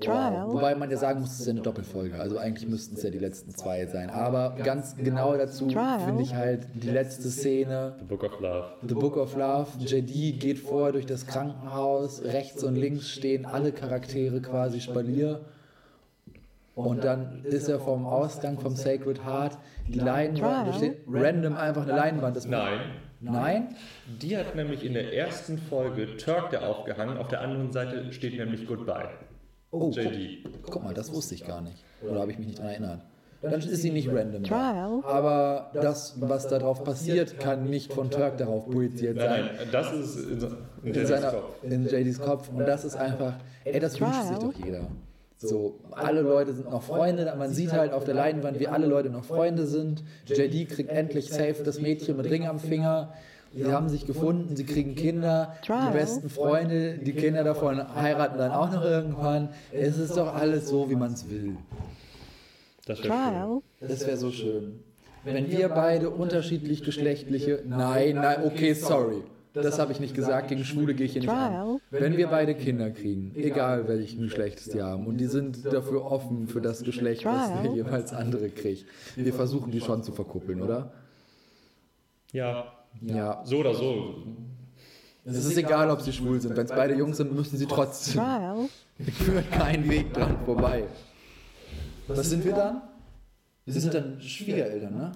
Trial. 0.00 0.46
Wow. 0.46 0.54
Wobei 0.54 0.76
man 0.76 0.90
ja 0.90 0.96
sagen 0.96 1.20
muss, 1.20 1.32
es 1.32 1.40
ist 1.40 1.46
ja 1.46 1.52
eine 1.52 1.62
Doppelfolge. 1.62 2.20
Also 2.20 2.38
eigentlich 2.38 2.68
müssten 2.68 2.94
es 2.94 3.02
ja 3.02 3.10
die 3.10 3.18
letzten 3.18 3.50
zwei 3.50 3.84
sein. 3.86 4.10
Aber 4.10 4.54
ganz 4.62 4.96
genau 4.96 5.36
dazu 5.36 5.68
finde 5.68 6.22
ich 6.22 6.34
halt 6.34 6.68
die 6.74 6.90
letzte 6.90 7.28
Szene. 7.30 7.96
The 7.98 8.04
Book 8.04 8.22
of 8.22 8.40
Love. 8.40 8.66
The 8.86 8.94
Book 8.94 9.16
of 9.16 9.36
Love. 9.36 9.66
JD 9.78 10.38
geht 10.38 10.60
vor 10.60 10.92
durch 10.92 11.06
das 11.06 11.26
Krankenhaus. 11.26 12.22
Rechts 12.22 12.62
und 12.62 12.76
links 12.76 13.10
stehen 13.10 13.44
alle 13.44 13.72
Charaktere 13.72 14.40
quasi 14.40 14.80
Spalier. 14.80 15.40
Und 16.76 17.02
dann 17.02 17.44
ist 17.44 17.68
er 17.68 17.80
vom 17.80 18.06
Ausgang 18.06 18.60
vom 18.60 18.76
Sacred 18.76 19.24
Heart. 19.24 19.58
Die 19.88 19.98
Leinwand, 19.98 20.68
da 20.68 20.72
steht 20.74 20.98
random 21.08 21.56
einfach 21.56 21.82
eine 21.82 21.96
Leinwand. 21.96 22.36
Das 22.36 22.46
Nein. 22.46 22.78
Nein? 23.20 23.74
Die 24.22 24.36
hat 24.36 24.54
nämlich 24.54 24.84
in 24.84 24.94
der 24.94 25.12
ersten 25.12 25.58
Folge 25.58 26.16
Turk 26.18 26.50
der 26.50 26.68
aufgehangen. 26.68 27.18
Auf 27.18 27.26
der 27.26 27.40
anderen 27.40 27.72
Seite 27.72 28.12
steht 28.12 28.38
nämlich 28.38 28.64
Goodbye. 28.64 29.08
Oh, 29.70 29.78
guck, 29.80 29.96
JD. 29.96 30.44
guck 30.62 30.82
mal, 30.82 30.94
das 30.94 31.12
wusste 31.12 31.34
ich 31.34 31.44
gar 31.46 31.60
nicht. 31.60 31.84
Oder 32.02 32.20
habe 32.20 32.32
ich 32.32 32.38
mich 32.38 32.46
nicht 32.46 32.58
daran 32.58 32.70
erinnert? 32.72 33.00
Dann 33.40 33.60
ist 33.60 33.82
sie 33.82 33.90
nicht 33.90 34.08
random. 34.08 34.42
Trial. 34.42 35.00
Aber 35.04 35.70
das, 35.74 36.14
was 36.20 36.48
darauf 36.48 36.82
passiert, 36.82 37.38
kann 37.38 37.70
nicht 37.70 37.92
von 37.92 38.10
Turk 38.10 38.36
darauf 38.38 38.68
projiziert 38.68 39.16
Nein, 39.16 39.28
sein. 39.28 39.50
nein, 39.58 39.68
das 39.70 39.92
ist 39.92 40.16
in, 40.16 40.40
in 40.82 40.94
in, 40.94 41.06
seiner, 41.06 41.30
Kopf. 41.30 41.62
in 41.62 41.86
JDs 41.86 42.18
Kopf. 42.20 42.48
Und 42.48 42.60
das 42.66 42.84
ist 42.84 42.96
einfach, 42.96 43.34
ey, 43.64 43.78
das 43.78 44.00
wünscht 44.00 44.22
sich 44.24 44.38
doch 44.38 44.54
jeder. 44.64 44.88
So, 45.36 45.78
alle 45.92 46.22
Leute 46.22 46.52
sind 46.52 46.68
noch 46.68 46.82
Freunde, 46.82 47.32
man 47.38 47.50
sieht 47.52 47.72
halt 47.72 47.92
auf 47.92 48.02
der 48.02 48.14
Leinwand, 48.14 48.58
wie 48.58 48.66
alle 48.66 48.88
Leute 48.88 49.08
noch 49.08 49.24
Freunde 49.24 49.66
sind. 49.66 50.02
JD 50.26 50.68
kriegt 50.68 50.90
endlich 50.90 51.28
safe 51.28 51.62
das 51.64 51.80
Mädchen 51.80 52.16
mit 52.16 52.28
Ring 52.28 52.44
am 52.46 52.58
Finger. 52.58 53.12
Sie 53.54 53.66
haben 53.66 53.88
sich 53.88 54.06
gefunden, 54.06 54.56
sie 54.56 54.64
kriegen 54.64 54.94
Kinder, 54.94 55.54
die 55.66 55.92
besten 55.92 56.28
Freunde, 56.28 56.98
die 56.98 57.12
Kinder 57.12 57.44
davon 57.44 57.94
heiraten 57.94 58.38
dann 58.38 58.52
auch 58.52 58.70
noch 58.70 58.84
irgendwann. 58.84 59.48
Es 59.72 59.98
ist 59.98 60.16
doch 60.16 60.34
alles 60.34 60.68
so, 60.68 60.90
wie 60.90 60.96
man 60.96 61.12
es 61.12 61.28
will. 61.28 61.56
Das 62.86 63.02
wäre. 63.02 63.60
Das 63.80 64.06
wäre 64.06 64.16
so 64.16 64.30
schön. 64.30 64.80
Wenn 65.24 65.50
wir 65.50 65.68
beide 65.68 66.10
unterschiedlich 66.10 66.82
geschlechtliche. 66.82 67.62
Nein, 67.66 68.16
nein, 68.16 68.44
okay, 68.44 68.72
sorry. 68.74 69.22
Das 69.54 69.78
habe 69.78 69.92
ich 69.92 70.00
nicht 70.00 70.14
gesagt. 70.14 70.48
Gegen 70.48 70.64
Schwule 70.64 70.94
gehe 70.94 71.06
ich 71.06 71.12
hier 71.12 71.22
nicht 71.22 71.30
an. 71.30 71.80
Wenn 71.90 72.16
wir 72.16 72.28
beide 72.28 72.54
Kinder 72.54 72.90
kriegen, 72.90 73.32
egal 73.34 73.88
welchen 73.88 74.22
Geschlecht 74.22 74.72
die 74.72 74.82
haben, 74.82 75.06
und 75.06 75.16
die 75.18 75.26
sind 75.26 75.64
dafür 75.66 76.04
offen 76.04 76.48
für 76.48 76.60
das 76.60 76.82
Geschlecht, 76.82 77.24
was 77.24 77.50
der 77.62 77.72
jeweils 77.72 78.12
andere 78.12 78.50
kriegt, 78.50 78.86
wir 79.16 79.34
versuchen 79.34 79.70
die 79.72 79.80
schon 79.80 80.02
zu 80.02 80.12
verkuppeln, 80.12 80.62
oder? 80.62 80.92
Ja, 82.32 82.72
Ja. 83.02 83.44
so 83.44 83.58
oder 83.58 83.74
so. 83.74 84.14
Es 85.24 85.44
ist 85.44 85.56
egal, 85.58 85.90
ob 85.90 86.00
sie 86.00 86.12
schwul 86.12 86.40
sind. 86.40 86.56
Wenn 86.56 86.64
es 86.64 86.70
beide 86.72 86.94
Jungs 86.94 87.18
sind, 87.18 87.34
müssen 87.34 87.56
sie 87.56 87.66
trotzdem. 87.66 88.14
Trial. 88.14 88.68
Führt 88.98 89.50
kein 89.52 89.88
Weg 89.88 90.12
dran 90.14 90.38
vorbei. 90.44 90.84
Was 92.08 92.30
sind 92.30 92.44
wir 92.44 92.54
dann? 92.54 92.82
Wir 93.64 93.74
sind 93.74 93.92
dann 93.92 94.20
Schwiegereltern, 94.20 94.96
ne? 94.96 95.12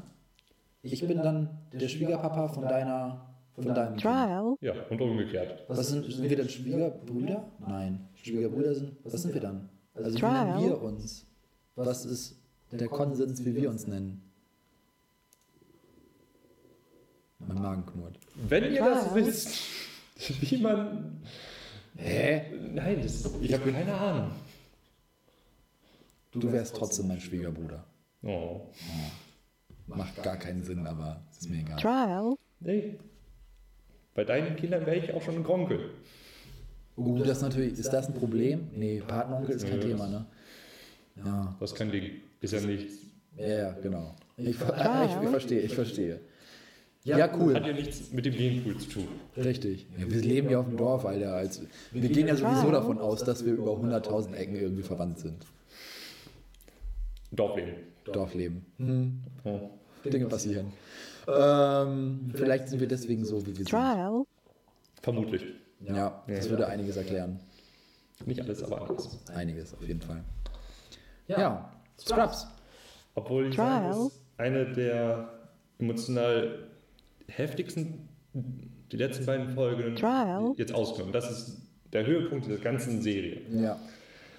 Ich 0.82 1.06
bin 1.06 1.16
dann 1.16 1.48
der 1.72 1.88
Schwiegerpapa 1.88 2.48
von 2.48 2.64
deiner, 2.64 3.34
von 3.54 3.64
deinem 3.64 3.90
Kind. 3.92 4.02
Trial. 4.02 4.56
Ja, 4.60 4.74
und 4.90 5.00
umgekehrt. 5.00 5.64
Was 5.68 5.88
sind, 5.88 6.12
sind 6.12 6.28
wir 6.28 6.36
dann 6.36 6.48
Schwiegerbrüder? 6.48 7.44
Nein. 7.66 8.08
Schwiegerbrüder 8.14 8.74
sind, 8.74 8.96
was 9.04 9.22
sind 9.22 9.32
wir 9.32 9.40
dann? 9.40 9.68
Also 9.94 10.18
wie 10.18 10.22
nennen 10.22 10.64
wir 10.64 10.82
uns? 10.82 11.26
Was 11.76 12.04
ist 12.04 12.36
der 12.70 12.88
Konsens, 12.88 13.44
wie 13.44 13.54
wir 13.54 13.70
uns 13.70 13.86
nennen? 13.86 14.31
Mein 17.48 17.62
Magen 17.62 17.86
knurrt. 17.86 18.18
Wenn 18.48 18.72
ihr 18.72 18.84
das 18.84 19.14
wisst, 19.14 19.58
wie 20.40 20.58
man. 20.58 21.20
Hä? 21.96 22.42
Nein, 22.72 23.00
das, 23.02 23.28
ich 23.40 23.52
habe 23.52 23.70
keine 23.70 23.94
Ahnung. 23.94 24.30
Du 26.32 26.50
wärst 26.50 26.74
trotzdem 26.76 27.08
mein 27.08 27.20
Schwiegerbruder. 27.20 27.84
Oh. 28.22 28.60
Macht 29.86 30.22
gar 30.22 30.38
keinen 30.38 30.62
Sinn, 30.62 30.86
aber 30.86 31.20
ist 31.30 31.50
mir 31.50 31.58
egal. 31.58 31.78
Trial. 31.78 32.36
Nee. 32.60 32.98
Bei 34.14 34.24
deinen 34.24 34.56
Kindern 34.56 34.86
wäre 34.86 34.96
ich 34.96 35.12
auch 35.12 35.22
schon 35.22 35.36
ein 35.36 35.44
Gronkel. 35.44 35.90
Uh, 36.96 37.18
das 37.18 37.38
ist 37.38 37.42
natürlich, 37.42 37.78
ist 37.78 37.92
das 37.92 38.08
ein 38.08 38.14
Problem? 38.14 38.68
Nee, 38.74 39.02
Patenonkel 39.06 39.56
ist 39.56 39.66
kein 39.66 39.78
Nö, 39.78 39.88
Thema, 39.88 40.06
ne? 40.06 40.26
Ja, 41.16 41.56
Das 41.58 41.72
ist 41.72 41.78
kein 41.78 41.90
Ding. 41.90 42.10
Ist 42.40 42.52
ja 42.52 42.60
nichts. 42.60 42.94
ja, 43.36 43.46
ja 43.46 43.70
genau. 43.82 44.14
Ich, 44.36 44.48
ich, 44.48 44.56
ich 45.22 45.28
verstehe, 45.28 45.60
ich 45.60 45.74
verstehe. 45.74 46.20
Ja, 47.04 47.28
cool. 47.36 47.54
Hat 47.54 47.66
ja 47.66 47.72
nichts 47.72 48.12
mit 48.12 48.24
dem 48.24 48.34
Genpool 48.34 48.78
zu 48.78 48.88
tun. 48.88 49.08
Richtig. 49.36 49.86
Ja, 49.98 50.08
wir 50.08 50.20
leben 50.22 50.48
ja 50.50 50.60
auf 50.60 50.66
dem 50.66 50.76
Dorf, 50.76 51.04
Alter. 51.04 51.34
Als, 51.34 51.60
wir 51.90 52.08
gehen 52.08 52.28
ja 52.28 52.36
sowieso 52.36 52.70
davon 52.70 52.98
aus, 52.98 53.24
dass 53.24 53.44
wir 53.44 53.54
über 53.54 53.72
100.000 53.72 54.34
Ecken 54.34 54.54
irgendwie 54.54 54.82
verwandt 54.84 55.18
sind. 55.18 55.44
Dorfleben. 57.32 57.74
Dorfleben. 58.04 58.66
Hm. 58.78 59.20
Oh. 59.44 59.70
Dinge 60.04 60.26
passieren. 60.26 60.72
Ähm, 61.26 62.30
vielleicht 62.34 62.68
sind 62.68 62.80
wir 62.80 62.88
deswegen 62.88 63.24
so, 63.24 63.40
wie 63.42 63.46
wir 63.48 63.54
sind. 63.56 63.68
Trial. 63.68 64.24
Vermutlich. 65.00 65.44
Ja, 65.80 66.22
das 66.28 66.44
Ja. 66.44 66.50
würde 66.50 66.66
einiges 66.68 66.96
erklären. 66.96 67.40
Nicht 68.26 68.40
alles, 68.40 68.62
aber 68.62 68.88
alles. 68.88 69.18
Einiges 69.34 69.74
auf 69.74 69.82
jeden 69.86 70.00
Fall. 70.00 70.22
Ja, 71.26 71.72
Scrubs. 71.98 72.46
Obwohl 73.14 73.48
ich 73.48 73.56
sagen 73.56 73.88
muss, 73.88 74.20
eine 74.36 74.72
der 74.72 75.28
emotional 75.78 76.68
heftigsten, 77.36 78.08
die 78.34 78.96
letzten 78.96 79.26
beiden 79.26 79.48
Folgen, 79.48 79.96
Trial. 79.96 80.52
jetzt 80.56 80.74
ausgenommen. 80.74 81.12
Das 81.12 81.30
ist 81.30 81.58
der 81.92 82.06
Höhepunkt 82.06 82.48
der 82.48 82.58
ganzen 82.58 83.02
Serie. 83.02 83.40
Ja, 83.52 83.78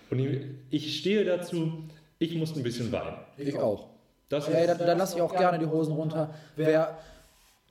Und 0.10 0.20
ich, 0.20 0.42
ich 0.70 0.98
stehe 1.00 1.24
dazu, 1.26 1.84
ich 2.20 2.36
musste 2.36 2.60
ein 2.60 2.64
bisschen 2.64 2.92
weinen. 2.92 3.18
ich 3.38 3.58
auch. 3.58 3.90
Das 4.30 4.48
Ey, 4.48 4.62
ist, 4.66 4.80
da, 4.80 4.86
da 4.86 4.94
lasse 4.94 5.16
ich 5.18 5.22
auch 5.22 5.36
gerne 5.36 5.60
die 5.60 5.66
Hosen 5.68 5.94
runter. 5.94 6.34
Wer, 6.56 6.98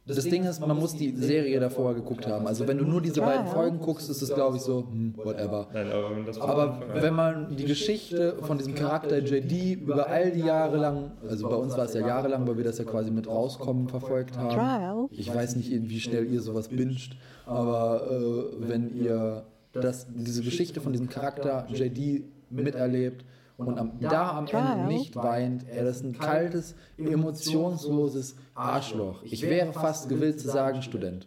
das 0.04 0.24
Ding 0.24 0.44
ist, 0.44 0.60
man 0.60 0.76
muss 0.76 0.96
die 0.96 1.14
Serie 1.14 1.60
davor 1.60 1.94
geguckt 1.94 2.26
haben. 2.26 2.46
Also 2.46 2.66
wenn 2.66 2.76
du 2.76 2.84
nur 2.84 3.00
diese 3.00 3.20
beiden 3.20 3.46
Folgen 3.46 3.78
guckst, 3.78 4.10
ist 4.10 4.20
es 4.20 4.34
glaube 4.34 4.56
ich 4.56 4.62
so, 4.62 4.88
hm, 4.90 5.14
whatever. 5.16 5.68
nein, 5.72 5.92
aber 5.92 6.16
wenn 6.16 6.26
das 6.26 6.40
Aber 6.40 6.82
wenn 6.94 7.14
man 7.14 7.56
die 7.56 7.64
Geschichte 7.64 8.36
von 8.42 8.58
diesem 8.58 8.74
Charakter 8.74 9.18
JD 9.18 9.80
über 9.80 10.08
all 10.08 10.32
die 10.32 10.40
Jahre 10.40 10.76
lang, 10.76 11.12
also 11.28 11.48
bei 11.48 11.56
uns 11.56 11.76
war 11.76 11.84
es 11.84 11.94
ja 11.94 12.06
jahrelang, 12.06 12.46
weil 12.48 12.56
wir 12.56 12.64
das 12.64 12.78
ja 12.78 12.84
quasi 12.84 13.10
mit 13.12 13.28
rauskommen 13.28 13.88
verfolgt 13.88 14.36
haben. 14.36 14.50
Trial. 14.50 15.06
Ich 15.12 15.32
weiß 15.32 15.54
nicht, 15.56 15.70
wie 15.70 16.00
schnell 16.00 16.26
ihr 16.26 16.40
sowas 16.40 16.68
binscht, 16.68 17.16
aber 17.46 18.08
äh, 18.10 18.68
wenn 18.68 18.96
ihr 18.96 19.44
das, 19.72 20.06
diese 20.12 20.42
Geschichte 20.42 20.80
von 20.80 20.92
diesem 20.92 21.08
Charakter 21.08 21.66
JD 21.70 22.24
miterlebt 22.50 23.24
und 23.66 23.78
am, 23.78 23.98
da 24.00 24.32
am 24.36 24.46
Ende 24.46 24.86
nicht 24.86 25.14
weint, 25.16 25.66
er 25.68 25.86
ist 25.86 26.02
ein 26.04 26.18
kaltes, 26.18 26.74
emotionsloses 26.98 28.36
Arschloch. 28.54 29.22
Ich 29.24 29.42
wäre 29.42 29.72
fast 29.72 30.08
gewillt 30.08 30.40
zu 30.40 30.48
sagen 30.48 30.82
Student. 30.82 31.26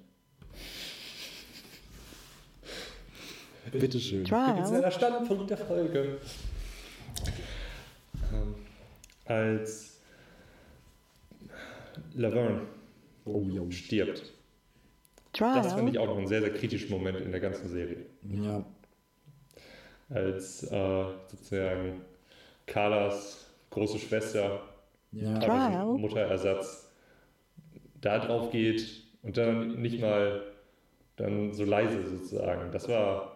Bitteschön. 3.72 4.20
Jetzt 4.20 4.30
Trial. 4.30 4.82
der 4.82 4.92
Standpunkt 4.92 5.50
der 5.50 5.58
Folge. 5.58 6.18
Ähm, 8.34 8.56
als 9.26 10.00
Laverne 12.14 12.62
Oh, 13.26 13.42
jo. 13.50 13.70
stirbt. 13.72 14.32
Das 15.34 15.74
finde 15.74 15.90
ich 15.92 15.96
Trial. 15.98 15.98
auch 15.98 16.12
noch 16.12 16.18
einen 16.18 16.28
sehr, 16.28 16.42
sehr 16.42 16.54
kritischen 16.54 16.92
Moment 16.92 17.20
in 17.20 17.32
der 17.32 17.40
ganzen 17.42 17.68
Serie. 17.68 18.06
Ja, 18.24 18.64
Als 20.10 20.64
äh, 20.64 21.06
sozusagen 21.28 22.02
Carlas 22.66 23.46
große 23.76 24.00
Schwester, 24.00 24.62
ja. 25.12 25.38
Trial. 25.40 25.98
Mutterersatz, 25.98 26.90
da 28.02 28.20
drauf 28.20 28.52
geht 28.52 29.04
und 29.22 29.38
dann 29.38 29.82
nicht 29.82 30.02
mal 30.02 30.42
dann 31.18 31.54
so 31.54 31.64
leise 31.64 32.08
sozusagen. 32.08 32.72
Das 32.72 32.88
war. 32.90 33.32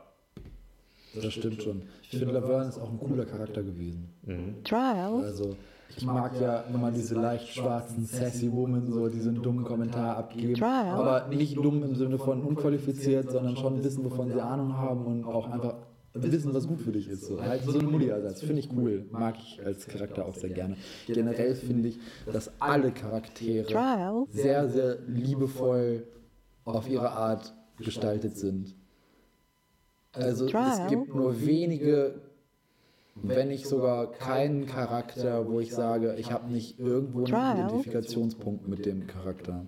Das 1.16 1.34
stimmt 1.34 1.62
schon. 1.64 1.84
Ich 2.04 2.10
finde, 2.10 2.34
Laverne 2.34 2.70
ist 2.70 2.78
auch 2.78 2.90
ein 2.90 3.00
cooler 3.00 3.26
Charakter 3.26 3.64
gewesen. 3.64 4.10
Mhm. 4.24 4.64
Trial. 4.64 5.24
Also, 5.24 5.56
ich 5.98 6.06
mag 6.06 6.40
ja 6.40 6.62
immer 6.72 6.92
diese 6.92 7.16
leicht 7.16 7.48
schwarzen 7.48 8.06
Sassy 8.06 8.52
Women, 8.52 8.92
so 8.92 9.10
die 9.10 9.20
so 9.20 9.30
einen 9.30 9.42
dummen 9.42 9.64
Kommentar 9.64 10.18
abgeben. 10.18 10.54
Trial. 10.54 10.88
Aber 10.90 11.28
nicht 11.30 11.58
dumm 11.58 11.84
im 11.84 11.96
Sinne 11.96 12.20
von 12.20 12.44
unqualifiziert, 12.44 13.32
sondern 13.32 13.58
schon 13.58 13.84
wissen, 13.84 14.06
wovon 14.06 14.32
sie 14.32 14.40
Ahnung 14.40 14.78
haben 14.78 15.06
und 15.06 15.26
auch 15.26 15.50
einfach 15.50 15.76
wissen, 16.14 16.54
was 16.54 16.68
gut 16.68 16.82
für 16.82 16.92
dich 16.92 17.08
ist. 17.08 17.26
So, 17.26 17.42
halt 17.42 17.64
so 17.64 17.78
eine 17.78 17.88
Mutti-Ersatz. 17.88 18.42
Finde 18.42 18.60
ich 18.60 18.70
cool. 18.72 19.06
Mag 19.12 19.36
ich 19.38 19.62
als 19.66 19.88
Charakter 19.88 20.26
auch 20.26 20.36
sehr 20.36 20.50
gerne. 20.50 20.78
Generell 21.08 21.56
finde 21.56 21.90
ich, 21.90 22.00
dass 22.32 22.52
alle 22.60 22.92
Charaktere 22.92 24.26
sehr, 24.32 24.70
sehr 24.70 25.00
liebevoll 25.08 26.08
auf 26.66 26.90
ihre 26.90 27.12
Art 27.12 27.54
gestaltet 27.78 28.38
sind. 28.38 28.76
Also 30.12 30.48
es 30.48 30.88
gibt 30.88 31.14
nur 31.14 31.46
wenige, 31.46 32.22
wenn 33.16 33.50
nicht 33.50 33.68
sogar 33.68 34.12
keinen 34.12 34.66
Charakter, 34.66 35.48
wo 35.48 35.60
ich 35.60 35.74
sage, 35.74 36.16
ich 36.18 36.32
habe 36.32 36.52
nicht 36.52 36.80
irgendwo 36.80 37.26
einen. 37.26 37.68
Identifikationspunkt 37.68 38.68
mit 38.68 38.86
dem 38.86 39.06
Charakter. 39.08 39.66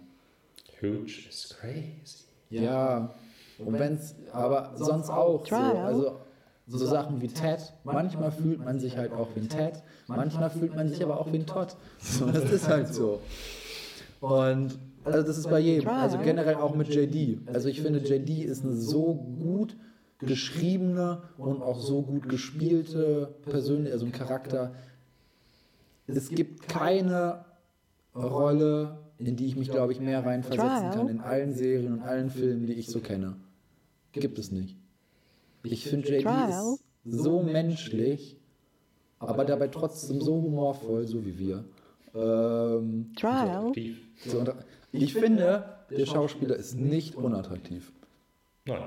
Huge 0.82 1.27
is 1.30 1.56
crazy. 1.60 2.25
Ja, 2.49 3.13
und 3.60 3.77
wenn's, 3.77 4.15
aber 4.32 4.73
sonst 4.75 5.10
auch 5.10 5.45
so. 5.45 5.56
Also 5.56 6.19
so 6.77 6.86
Sachen 6.86 7.21
wie 7.21 7.27
Ted, 7.27 7.73
manchmal 7.84 8.31
fühlt 8.31 8.63
man 8.63 8.79
sich 8.79 8.97
halt 8.97 9.12
auch 9.12 9.29
wie 9.36 9.41
ein 9.41 9.49
Ted, 9.49 9.84
manchmal 10.07 10.49
fühlt 10.49 10.75
man 10.75 10.88
sich 10.88 11.03
aber 11.03 11.19
auch 11.19 11.31
wie 11.31 11.39
ein 11.39 11.45
Todd. 11.45 11.75
So, 11.99 12.25
das 12.25 12.51
ist 12.51 12.67
halt 12.67 12.93
so. 12.93 13.19
Und 14.19 14.77
also 15.03 15.23
das 15.23 15.38
ist 15.38 15.49
bei 15.49 15.60
jedem, 15.60 15.89
also 15.89 16.17
generell 16.19 16.55
auch 16.55 16.75
mit 16.75 16.93
JD. 16.93 17.47
Also 17.47 17.69
ich 17.69 17.81
finde, 17.81 17.99
JD 17.99 18.43
ist 18.45 18.63
eine 18.63 18.73
so 18.73 19.15
gut 19.15 19.75
geschriebene 20.19 21.23
und 21.38 21.62
auch 21.62 21.79
so 21.79 22.03
gut 22.03 22.29
gespielte 22.29 23.36
Persönlichkeit, 23.43 23.93
also 23.93 24.05
ein 24.05 24.12
Charakter. 24.12 24.73
Es 26.07 26.29
gibt 26.29 26.67
keine 26.69 27.45
Rolle, 28.15 28.99
in 29.17 29.36
die 29.36 29.47
ich 29.47 29.55
mich, 29.55 29.71
glaube 29.71 29.93
ich, 29.93 29.99
mehr 29.99 30.25
reinversetzen 30.25 30.91
kann 30.91 31.07
in 31.10 31.19
allen 31.19 31.53
Serien 31.53 31.93
und 31.93 32.01
allen 32.01 32.29
Filmen, 32.29 32.65
die 32.67 32.73
ich 32.73 32.88
so 32.88 32.99
kenne. 32.99 33.36
Gibt 34.12 34.38
es 34.38 34.51
nicht. 34.51 34.77
Ich 35.63 35.86
finde, 35.86 36.10
JD 36.10 36.26
ist 36.26 36.84
so 37.06 37.41
menschlich, 37.41 38.38
aber 39.19 39.45
dabei 39.45 39.67
trotzdem 39.67 40.21
so 40.21 40.36
humorvoll, 40.41 41.06
so 41.08 41.24
wie 41.26 41.38
wir. 41.38 41.63
Ähm, 42.13 43.13
Trial. 43.15 43.71
So 44.26 44.43
ich 44.91 45.13
finde, 45.13 45.65
der 45.89 46.06
Schauspieler 46.06 46.56
ist 46.56 46.76
nicht 46.76 47.15
unattraktiv. 47.15 47.91
Nein. 48.65 48.84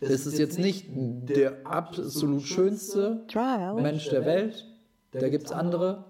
Es 0.00 0.26
ist 0.26 0.38
jetzt 0.38 0.58
nicht 0.58 0.86
der 0.90 1.66
absolut 1.66 2.42
schönste 2.42 3.24
Trial. 3.28 3.80
Mensch 3.80 4.08
der 4.08 4.24
Welt. 4.24 4.66
Da 5.12 5.28
gibt 5.28 5.46
es 5.46 5.52
andere. 5.52 6.04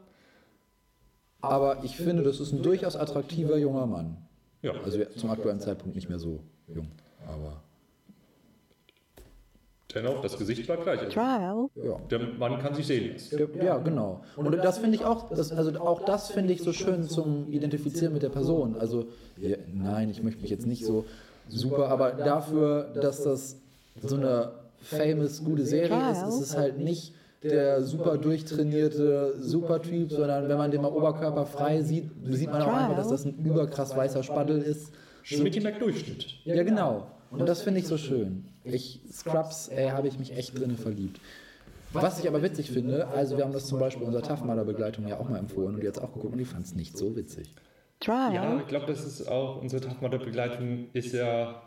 Aber 1.40 1.82
ich 1.84 1.96
finde, 1.96 2.22
das 2.22 2.38
ist 2.38 2.52
ein 2.52 2.62
durchaus 2.62 2.96
attraktiver 2.96 3.56
junger 3.56 3.86
Mann. 3.86 4.16
Ja. 4.62 4.72
Also 4.84 5.02
zum 5.16 5.30
aktuellen 5.30 5.60
Zeitpunkt 5.60 5.96
nicht 5.96 6.08
mehr 6.08 6.18
so 6.18 6.40
jung. 6.68 6.88
Aber 7.26 7.62
Dennoch, 9.94 10.22
das 10.22 10.37
Gesicht 10.37 10.66
bleibt 10.66 10.85
gleich. 10.85 11.00
Also. 11.00 11.11
Trial. 11.12 11.68
ja. 11.76 12.00
der 12.11 12.20
Mann 12.38 12.59
kann 12.61 12.74
sich 12.74 12.87
sehen 12.87 13.12
lassen. 13.12 13.48
Ja, 13.62 13.79
genau. 13.79 14.20
Und 14.37 14.53
das 14.57 14.79
finde 14.79 14.96
ich 14.96 15.05
auch, 15.05 15.31
das, 15.31 15.53
also 15.53 15.79
auch 15.81 16.05
das 16.05 16.31
finde 16.31 16.53
ich 16.53 16.62
so 16.62 16.72
schön 16.72 17.09
zum 17.09 17.50
Identifizieren 17.50 18.12
mit 18.12 18.22
der 18.22 18.29
Person. 18.29 18.76
Also, 18.79 19.07
ja, 19.37 19.57
nein, 19.72 20.11
ich 20.11 20.22
möchte 20.22 20.42
mich 20.42 20.50
jetzt 20.50 20.66
nicht 20.66 20.85
so 20.85 21.05
super, 21.48 21.88
aber 21.88 22.12
dafür, 22.12 22.92
dass 22.94 23.22
das 23.22 23.57
so 24.03 24.16
eine 24.16 24.53
famous, 24.83 25.44
gute 25.44 25.64
Serie 25.64 26.11
ist, 26.12 26.22
ist 26.22 26.40
es 26.40 26.57
halt 26.57 26.79
nicht 26.79 27.14
der 27.42 27.83
super 27.83 28.18
durchtrainierte 28.18 29.35
Supertyp, 29.40 30.11
sondern 30.12 30.48
wenn 30.48 30.59
man 30.59 30.70
den 30.70 30.83
mal 30.83 30.92
oberkörperfrei 30.92 31.83
sieht, 31.83 32.11
sieht 32.24 32.50
man 32.50 32.62
auch 32.62 32.72
einfach, 32.72 32.96
dass 32.96 33.09
das 33.09 33.24
ein 33.24 33.35
überkrass 33.44 33.96
weißer 33.96 34.22
Spaddel 34.22 34.61
ist. 34.61 34.92
Schmidt 35.22 35.62
Mac 35.62 35.79
Durchschnitt. 35.79 36.26
Ja, 36.44 36.62
genau. 36.62 37.07
Und 37.30 37.48
das 37.48 37.62
finde 37.62 37.80
ich 37.80 37.86
so 37.86 37.96
schön. 37.96 38.44
Ich, 38.64 39.00
Scrubs, 39.12 39.68
ey, 39.68 39.90
habe 39.90 40.08
ich 40.08 40.18
mich 40.18 40.36
echt 40.36 40.58
drin 40.58 40.76
verliebt. 40.76 41.20
Was 41.92 42.20
ich 42.20 42.28
aber 42.28 42.42
witzig 42.42 42.70
finde, 42.70 43.08
also 43.08 43.36
wir 43.36 43.44
haben 43.44 43.52
das 43.52 43.66
zum 43.66 43.80
Beispiel 43.80 44.04
unserer 44.06 44.22
Taffmaler-Begleitung 44.22 45.08
ja 45.08 45.18
auch 45.18 45.28
mal 45.28 45.38
empfohlen 45.38 45.74
und 45.74 45.80
die 45.80 45.86
jetzt 45.86 46.00
auch 46.00 46.12
geguckt 46.12 46.32
und 46.32 46.38
die 46.38 46.44
fand 46.44 46.66
es 46.66 46.74
nicht 46.74 46.96
so 46.96 47.16
witzig. 47.16 47.48
Ja, 48.02 48.28
Trial. 48.30 48.60
ich 48.60 48.66
glaube, 48.68 48.86
das 48.86 49.04
ist 49.04 49.28
auch, 49.28 49.60
unsere 49.60 49.82
Tafmader-Begleitung 49.82 50.86
ist 50.92 51.12
ja 51.12 51.62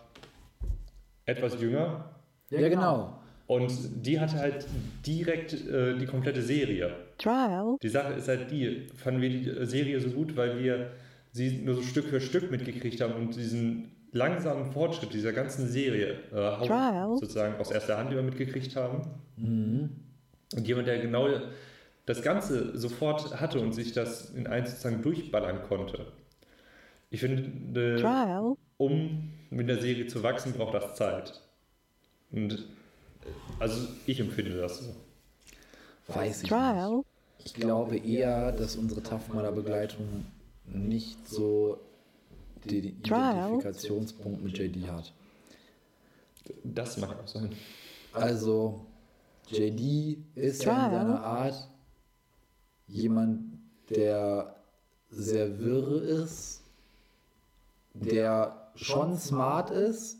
etwas 1.25 1.59
jünger 1.61 2.09
Ja, 2.49 2.67
genau. 2.69 3.19
und 3.47 3.71
die 4.05 4.19
hatte 4.19 4.37
halt 4.39 4.65
direkt 5.05 5.53
äh, 5.67 5.97
die 5.97 6.05
komplette 6.05 6.41
Serie. 6.41 6.95
Trial. 7.17 7.77
Die 7.81 7.89
Sache 7.89 8.13
ist 8.13 8.27
halt 8.27 8.49
die, 8.49 8.87
fanden 8.95 9.21
wir 9.21 9.29
die 9.29 9.47
äh, 9.49 9.65
Serie 9.65 9.99
so 9.99 10.09
gut, 10.09 10.35
weil 10.35 10.63
wir 10.63 10.91
sie 11.31 11.59
nur 11.63 11.75
so 11.75 11.81
Stück 11.81 12.05
für 12.05 12.21
Stück 12.21 12.49
mitgekriegt 12.49 13.01
haben 13.01 13.13
und 13.13 13.35
diesen 13.35 13.91
langsamen 14.13 14.71
Fortschritt 14.71 15.13
dieser 15.13 15.33
ganzen 15.33 15.67
Serie 15.67 16.19
äh, 16.31 17.17
sozusagen 17.19 17.59
aus 17.59 17.71
erster 17.71 17.97
Hand 17.97 18.11
immer 18.11 18.21
mitgekriegt 18.21 18.75
haben. 18.75 19.01
Und 20.55 20.67
jemand, 20.67 20.87
der 20.87 20.99
genau 20.99 21.27
das 22.05 22.21
Ganze 22.21 22.77
sofort 22.77 23.39
hatte 23.39 23.59
und 23.59 23.73
sich 23.73 23.93
das 23.93 24.29
in 24.31 24.47
eins 24.47 24.69
sozusagen 24.69 25.01
durchballern 25.01 25.63
konnte. 25.63 26.05
Ich 27.09 27.19
finde, 27.19 27.97
Trial. 27.97 28.55
um 28.77 29.31
mit 29.49 29.69
der 29.69 29.79
Serie 29.79 30.07
zu 30.07 30.23
wachsen, 30.23 30.53
braucht 30.53 30.73
das 30.73 30.95
Zeit. 30.95 31.41
Und 32.31 32.53
äh, 32.53 32.57
also 33.59 33.87
ich 34.05 34.19
empfinde 34.19 34.57
das 34.57 34.79
so. 34.79 34.95
Weiß 36.07 36.37
ich 36.37 36.43
nicht. 36.43 36.49
Trial. 36.49 37.03
Ich 37.45 37.53
glaube 37.53 37.97
eher, 37.97 38.51
dass 38.51 38.75
unsere 38.75 39.03
Taffmaler-Begleitung 39.03 40.25
nicht 40.65 41.27
so 41.27 41.79
den. 42.65 42.83
Identifikationspunkt 42.99 44.43
mit 44.43 44.57
JD 44.57 44.87
hat. 44.87 45.13
Das 46.63 46.97
mag 46.97 47.23
auch 47.23 47.27
sein. 47.27 47.51
Also, 48.11 48.85
JD 49.47 50.17
ist 50.35 50.63
ja 50.63 50.85
in 50.85 50.91
seiner 50.91 51.23
Art 51.23 51.69
jemand, 52.87 53.59
der 53.89 54.55
sehr 55.09 55.59
wirr 55.59 56.01
ist, 56.01 56.61
der 57.93 58.71
schon 58.75 59.17
smart 59.17 59.69
ist, 59.69 60.17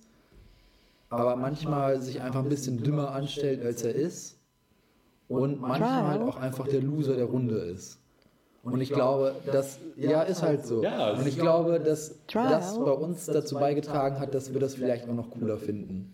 aber 1.09 1.35
manchmal 1.35 2.01
sich 2.01 2.21
einfach 2.21 2.43
ein 2.43 2.49
bisschen 2.49 2.81
dümmer 2.81 3.11
anstellt, 3.11 3.63
als 3.63 3.83
er 3.83 3.95
ist 3.95 4.37
und 5.27 5.61
manchmal 5.61 6.07
halt 6.07 6.21
auch 6.21 6.37
einfach 6.37 6.67
der 6.67 6.81
Loser 6.81 7.15
der 7.15 7.25
Runde 7.25 7.57
ist. 7.57 7.99
Und 8.63 8.79
ich 8.79 8.89
glaube, 8.89 9.35
das 9.51 9.77
ja 9.97 10.21
ist 10.21 10.41
halt 10.41 10.65
so. 10.65 10.81
Ja, 10.81 11.11
und 11.11 11.27
ich 11.27 11.37
glaube, 11.37 11.81
dass 11.81 12.15
das 12.31 12.79
bei 12.79 12.91
uns 12.91 13.25
dazu 13.25 13.55
beigetragen 13.55 14.19
hat, 14.19 14.33
dass 14.33 14.53
wir 14.53 14.59
das 14.61 14.75
vielleicht 14.75 15.07
auch 15.09 15.13
noch 15.13 15.29
cooler 15.31 15.57
finden. 15.57 16.13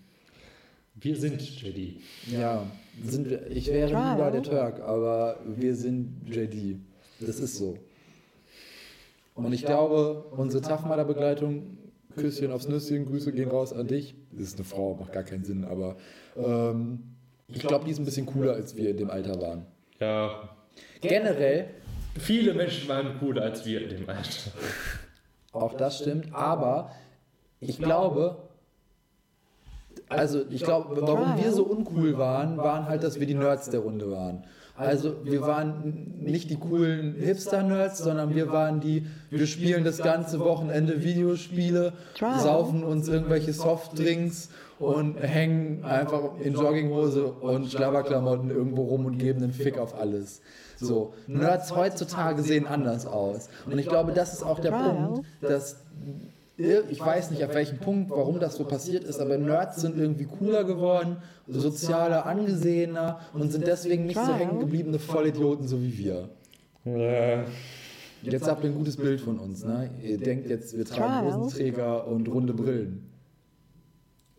Wir 0.96 1.16
sind 1.16 1.40
JD. 1.42 2.02
Ja, 2.32 2.66
sind 3.06 3.30
wir, 3.30 3.50
ich 3.52 3.68
wäre 3.68 3.88
lieber 3.88 4.32
der 4.32 4.42
Turk, 4.42 4.82
aber 4.82 5.38
wir 5.46 5.76
sind 5.76 6.24
JD. 6.28 6.80
Das 7.20 7.40
ist 7.40 7.58
so. 7.58 7.78
Und 9.36 9.54
ich 9.54 9.64
glaube, 9.64 10.26
unsere 10.32 10.64
Tough-Mudder-Begleitung, 10.64 11.78
Küsschen 12.16 12.52
aufs 12.52 12.68
Nüsschen, 12.68 13.06
Grüße 13.06 13.32
gehen 13.32 13.50
raus 13.50 13.72
an 13.72 13.88
dich. 13.88 14.16
Das 14.32 14.48
ist 14.48 14.56
eine 14.56 14.66
Frau, 14.66 14.96
macht 14.96 15.14
gar 15.14 15.24
keinen 15.24 15.46
Sinn, 15.46 15.64
aber 15.64 15.96
ähm, 16.36 17.00
ich 17.48 17.62
glaube, 17.62 17.86
die 17.86 17.92
ist 17.92 18.00
ein 18.00 18.06
bisschen 18.06 18.26
cooler, 18.26 18.54
als 18.54 18.76
wir 18.76 18.90
in 18.90 18.98
dem 18.98 19.10
Alter 19.10 19.40
waren. 19.40 19.66
Ja, 20.00 20.50
Generell, 21.02 21.68
viele 22.18 22.54
Menschen 22.54 22.88
waren 22.88 23.20
cooler 23.20 23.44
als 23.44 23.66
wir 23.66 23.82
in 23.82 23.90
dem 23.90 24.10
Alter. 24.10 24.52
auch 25.52 25.74
das 25.74 26.00
stimmt, 26.00 26.34
aber 26.34 26.92
ich 27.60 27.78
glaube, 27.78 28.50
also 30.08 30.44
ich 30.50 30.64
glaube, 30.64 31.02
warum 31.02 31.38
wir 31.38 31.52
so 31.52 31.64
uncool 31.64 32.18
waren, 32.18 32.58
waren 32.58 32.88
halt, 32.88 33.04
dass 33.04 33.20
wir 33.20 33.28
die 33.28 33.36
Nerds 33.36 33.70
der 33.70 33.82
Runde 33.82 34.10
waren. 34.12 34.44
Also 34.76 35.26
wir 35.26 35.42
waren 35.42 36.22
nicht 36.22 36.50
die 36.50 36.56
coolen 36.56 37.16
Hipster-Nerds, 37.16 37.98
sondern 37.98 38.34
wir 38.34 38.50
waren 38.54 38.80
die, 38.80 39.06
wir 39.30 39.46
spielen 39.46 39.84
das 39.84 39.98
ganze 39.98 40.40
Wochenende 40.40 41.04
Videospiele, 41.04 41.92
saufen 42.18 42.86
uns 42.86 43.10
irgendwelche 43.10 43.52
Softdrinks 43.52 44.50
und 44.80 45.16
hängen 45.22 45.84
einfach 45.84 46.40
in 46.42 46.54
Jogginghose 46.54 47.26
und 47.26 47.70
Schlabberklamotten 47.72 48.50
irgendwo 48.50 48.84
rum 48.84 49.06
und 49.06 49.18
geben 49.18 49.44
einen 49.44 49.54
Fick 49.54 49.78
auf 49.78 50.00
alles. 50.00 50.42
So, 50.78 51.14
Nerds 51.28 51.76
heutzutage 51.76 52.42
sehen 52.42 52.66
anders 52.66 53.06
aus. 53.06 53.50
Und 53.66 53.78
ich 53.78 53.88
glaube, 53.88 54.14
das 54.14 54.34
ist 54.34 54.44
auch 54.44 54.60
der 54.60 54.72
Punkt, 54.72 55.26
dass 55.42 55.84
ich 56.58 57.00
weiß 57.00 57.32
nicht, 57.32 57.44
auf 57.46 57.54
welchem 57.54 57.78
Punkt, 57.78 58.10
warum 58.10 58.40
das 58.40 58.56
so 58.58 58.66
passiert 58.66 59.06
ist, 59.06 59.22
aber 59.22 59.38
Nerds 59.38 59.80
sind 59.82 59.98
irgendwie 59.98 60.26
cooler 60.26 60.66
geworden, 60.66 61.18
sozialer, 61.48 62.26
angesehener 62.26 63.22
und 63.34 63.52
sind 63.52 63.66
deswegen 63.66 64.06
nicht 64.06 64.20
so 64.20 64.34
hängen 64.34 64.60
gebliebene 64.60 65.00
Vollidioten 65.00 65.68
so 65.68 65.82
wie 65.82 65.98
wir. 65.98 66.30
Äh, 66.86 67.44
Jetzt 68.22 68.48
habt 68.48 68.64
ihr 68.64 68.72
ein 68.72 68.76
gutes 68.76 68.98
Bild 68.98 69.22
von 69.22 69.40
uns, 69.40 69.64
ne? 69.64 69.90
Ihr 70.04 70.18
denkt 70.18 70.50
jetzt, 70.50 70.78
wir 70.78 70.84
tragen. 70.86 71.34
Hosenträger 71.34 72.06
und 72.08 72.28
runde 72.28 72.54
Brillen. 72.54 73.09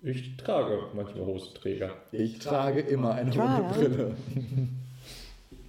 Ich 0.02 0.36
trage 0.36 0.78
manchmal 0.94 1.26
Hosenträger. 1.26 1.90
Ich 2.12 2.38
trage 2.38 2.80
immer 2.80 3.14
eine 3.14 3.30
Trial. 3.30 3.62
runde 3.62 3.74
Brille. 3.74 4.14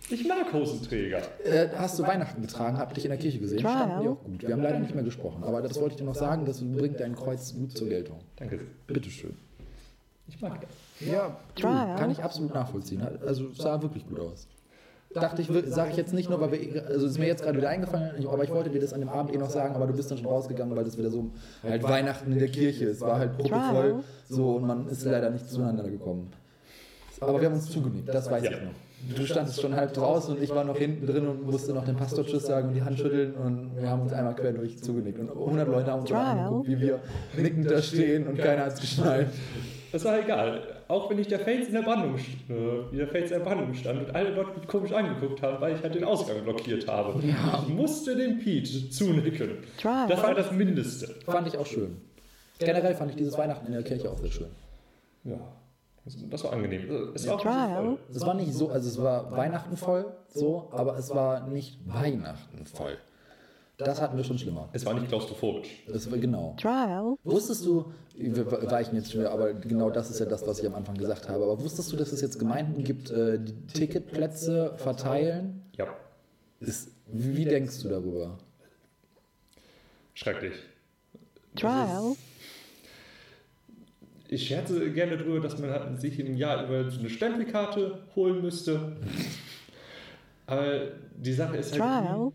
Ich 0.10 0.28
mag 0.28 0.52
Hosenträger. 0.52 1.22
Äh, 1.46 1.70
hast 1.78 1.98
du 1.98 2.04
Weihnachten 2.04 2.41
getragen? 2.41 2.78
Hab 2.78 2.94
dich 2.94 3.06
in 3.06 3.12
der 3.12 3.17
Kirche 3.17 3.39
gesehen? 3.39 3.60
Trial. 3.60 3.78
Standen 3.78 4.02
die 4.02 4.10
auch 4.10 4.22
gut. 4.22 4.41
Wir 4.41 4.52
haben 4.52 4.62
leider 4.62 4.80
nicht 4.80 4.94
mehr 4.94 5.06
gesprochen, 5.06 5.41
aber 5.44 5.62
das 5.62 5.80
wollte 5.80 5.94
ich 5.94 6.00
dir 6.00 6.04
noch 6.06 6.15
sagen, 6.15 6.44
das 6.46 6.62
bringt 6.62 7.00
dein 7.00 7.15
Kreuz 7.15 7.54
gut 7.54 7.78
zur 7.78 7.88
Geltung. 7.88 8.20
Danke. 8.36 8.60
Bitteschön. 8.88 9.38
Ich 10.28 10.41
mag 10.41 10.60
das. 10.60 10.70
Ja, 11.08 11.38
du, 11.56 11.62
Trial. 11.62 11.96
kann 11.98 12.12
ich 12.12 12.22
absolut 12.22 12.54
nachvollziehen. 12.54 13.02
Also 13.26 13.48
es 13.50 13.58
sah 13.58 13.82
wirklich 13.82 14.06
gut 14.06 14.20
aus. 14.20 14.48
Dachte 15.13 15.41
ich, 15.41 15.50
sage 15.67 15.91
ich 15.91 15.97
jetzt 15.97 16.13
nicht 16.13 16.30
nur, 16.30 16.39
weil 16.39 16.52
wir, 16.52 16.86
also 16.88 17.06
es 17.06 17.13
ist 17.13 17.19
mir 17.19 17.28
jetzt 17.28 17.43
gerade 17.43 17.58
wieder 17.58 17.69
eingefallen, 17.69 18.12
aber 18.28 18.43
ich 18.43 18.50
wollte 18.52 18.69
dir 18.69 18.80
das 18.80 18.93
an 18.93 19.02
dem 19.02 19.10
Abend 19.10 19.34
eh 19.34 19.38
noch 19.38 19.50
sagen, 19.50 19.76
aber 19.76 19.88
du 19.88 19.93
bist 19.93 20.10
dann 20.10 20.17
schon 20.17 20.28
rausgegangen, 20.28 20.76
weil 20.76 20.86
das 20.86 20.97
wieder 20.97 21.10
so 21.10 21.30
halt 21.63 21.84
Weihnachten 21.84 22.32
in 22.32 22.39
der 22.39 22.47
Kirche 22.47 22.86
ist. 22.86 23.02
war 23.02 23.19
halt 23.19 23.38
proppevoll, 23.38 24.04
so 24.30 24.56
und 24.56 24.67
man 24.67 24.88
ist 24.88 25.04
leider 25.04 25.30
nicht 25.30 25.50
zueinander 25.50 25.84
gekommen. 25.89 26.32
Aber 27.19 27.39
wir 27.39 27.47
haben 27.50 27.56
uns 27.56 27.69
zugenickt, 27.69 28.08
das 28.13 28.32
weiß 28.32 28.43
Ja. 28.43 28.52
ich 28.52 28.62
noch. 28.62 28.71
Du 29.17 29.26
standest 29.26 29.60
schon 29.60 29.76
halb 29.76 29.93
draußen 29.93 30.36
und 30.36 30.43
ich 30.43 30.50
war 30.52 30.63
noch 30.63 30.78
hinten 30.78 31.08
drin 31.08 31.28
und 31.28 31.43
musste 31.43 31.74
noch 31.74 31.84
den 31.86 31.95
Pastor 31.95 32.24
Tschüss 32.24 32.45
sagen 32.45 32.67
und 32.69 32.76
die 32.76 32.84
Hand 32.84 33.00
schütteln 33.00 33.34
und 33.34 33.71
wir 33.76 33.89
haben 33.89 34.04
uns 34.04 34.13
einmal 34.13 34.36
quer 34.36 34.54
durch 34.54 34.82
zugenickt. 34.82 35.19
Und 35.19 35.32
100 35.32 35.67
Leute 35.67 35.91
haben 35.91 36.02
uns 36.02 36.12
angeguckt, 36.12 36.67
wie 36.67 36.80
wir 36.80 37.00
nickend 37.36 37.69
da 37.69 37.82
stehen 37.82 38.28
und 38.28 38.38
keiner 38.38 38.65
hat 38.65 38.74
es 38.74 38.80
geschnallt. 38.80 39.28
Das 39.91 40.06
war 40.06 40.19
egal. 40.19 40.62
Auch 40.91 41.10
wenn 41.10 41.19
ich 41.19 41.27
der 41.30 41.39
Fels 41.39 41.67
in 41.67 41.73
der 41.73 41.84
Brandung, 41.84 42.17
äh, 42.17 42.95
der 42.97 43.08
Fels 43.08 43.32
in 43.32 43.38
der 43.38 43.45
Brandung 43.45 43.73
stand 43.73 43.99
und 44.01 44.13
alle 44.13 44.32
Leute 44.32 44.60
mich 44.60 44.67
komisch 44.67 44.91
angeguckt 44.91 45.41
haben, 45.41 45.62
weil 45.62 45.73
ich 45.73 45.82
halt 45.82 45.95
den 45.95 46.04
Ausgang 46.04 46.43
blockiert 46.43 46.86
habe. 46.86 47.17
Ich 47.23 47.73
musste 47.73 48.13
dem 48.13 48.39
Pete 48.39 48.89
zunicken. 48.89 49.60
Trial. 49.77 50.10
Das 50.10 50.21
war 50.21 50.36
das 50.36 50.51
Mindeste. 50.51 51.15
Fand 51.25 51.47
ich 51.47 51.58
auch 51.58 51.65
schön. 51.65 52.01
Generell 52.60 52.93
fand 52.93 53.12
ich 53.12 53.15
dieses 53.15 53.38
Weihnachten 53.38 53.67
in 53.67 53.71
der 53.71 53.84
Kirche 53.84 54.12
auch 54.12 54.17
sehr 54.17 54.32
schön. 54.32 54.47
Ja, 55.23 55.39
das, 56.30 56.43
war 56.43 56.51
angenehm. 56.51 57.13
Es 57.13 57.25
war 57.25 57.39
voll. 57.39 57.97
Es 58.13 58.25
war 58.25 58.34
nicht 58.34 58.54
so, 58.54 58.69
also 58.69 58.89
es 58.89 59.01
war 59.01 59.32
Weihnachten 59.32 59.77
voll, 59.77 60.06
so, 60.27 60.67
aber 60.71 60.97
es 60.97 61.10
war 61.15 61.47
nicht 61.47 61.80
Weihnachten 61.86 62.65
voll. 62.65 62.97
Das 63.86 64.02
hatten 64.02 64.17
wir 64.17 64.24
schon 64.24 64.38
schlimmer. 64.38 64.70
Es 64.74 64.86
war 64.86 64.94
nicht 64.94 65.08
klaustrophobisch. 65.08 65.84
Das 65.88 66.10
war 66.12 66.17
genau. 66.17 66.56
Trial. 66.60 67.15
Wusstest 67.24 67.65
du, 67.65 67.91
wir 68.15 68.46
weichen 68.72 68.96
jetzt 68.96 69.12
schon 69.12 69.22
wieder, 69.22 69.32
aber 69.32 69.54
genau 69.54 69.89
das 69.89 70.10
ist 70.10 70.20
ja 70.20 70.26
das, 70.26 70.46
was 70.48 70.60
ich 70.60 70.67
am 70.67 70.76
Anfang 70.76 70.96
gesagt 70.96 71.30
habe, 71.30 71.44
aber 71.44 71.60
wusstest 71.62 71.91
du, 71.91 71.98
dass 71.98 72.12
es 72.12 72.22
jetzt 72.22 72.39
Gemeinden 72.39 72.84
gibt, 72.84 73.10
äh, 73.12 73.39
die 73.39 73.54
Ticketplätze 73.67 74.74
verteilen? 74.78 75.63
Ja, 75.78 75.88
Ist, 76.60 76.89
wie 77.08 77.46
denkst 77.46 77.82
du 77.82 77.89
darüber? 77.89 78.38
schrecklich. 80.13 80.54
Trial. 81.56 82.15
Ich 84.28 84.48
scherze 84.48 84.91
gerne 84.91 85.17
darüber, 85.17 85.39
dass 85.39 85.58
man 85.58 85.72
halt 85.72 86.00
sich 86.00 86.20
im 86.20 86.38
Jahr 86.38 86.65
über 86.65 86.89
so 86.89 87.00
eine 87.00 87.10
Stempelkarte 87.10 88.04
holen 88.15 88.41
müsste. 88.41 88.98
Aber 90.46 90.91
die 91.17 91.34
Sache 91.34 91.58
ist 91.58 91.72
halt, 91.72 91.82
Trial. 91.82 92.32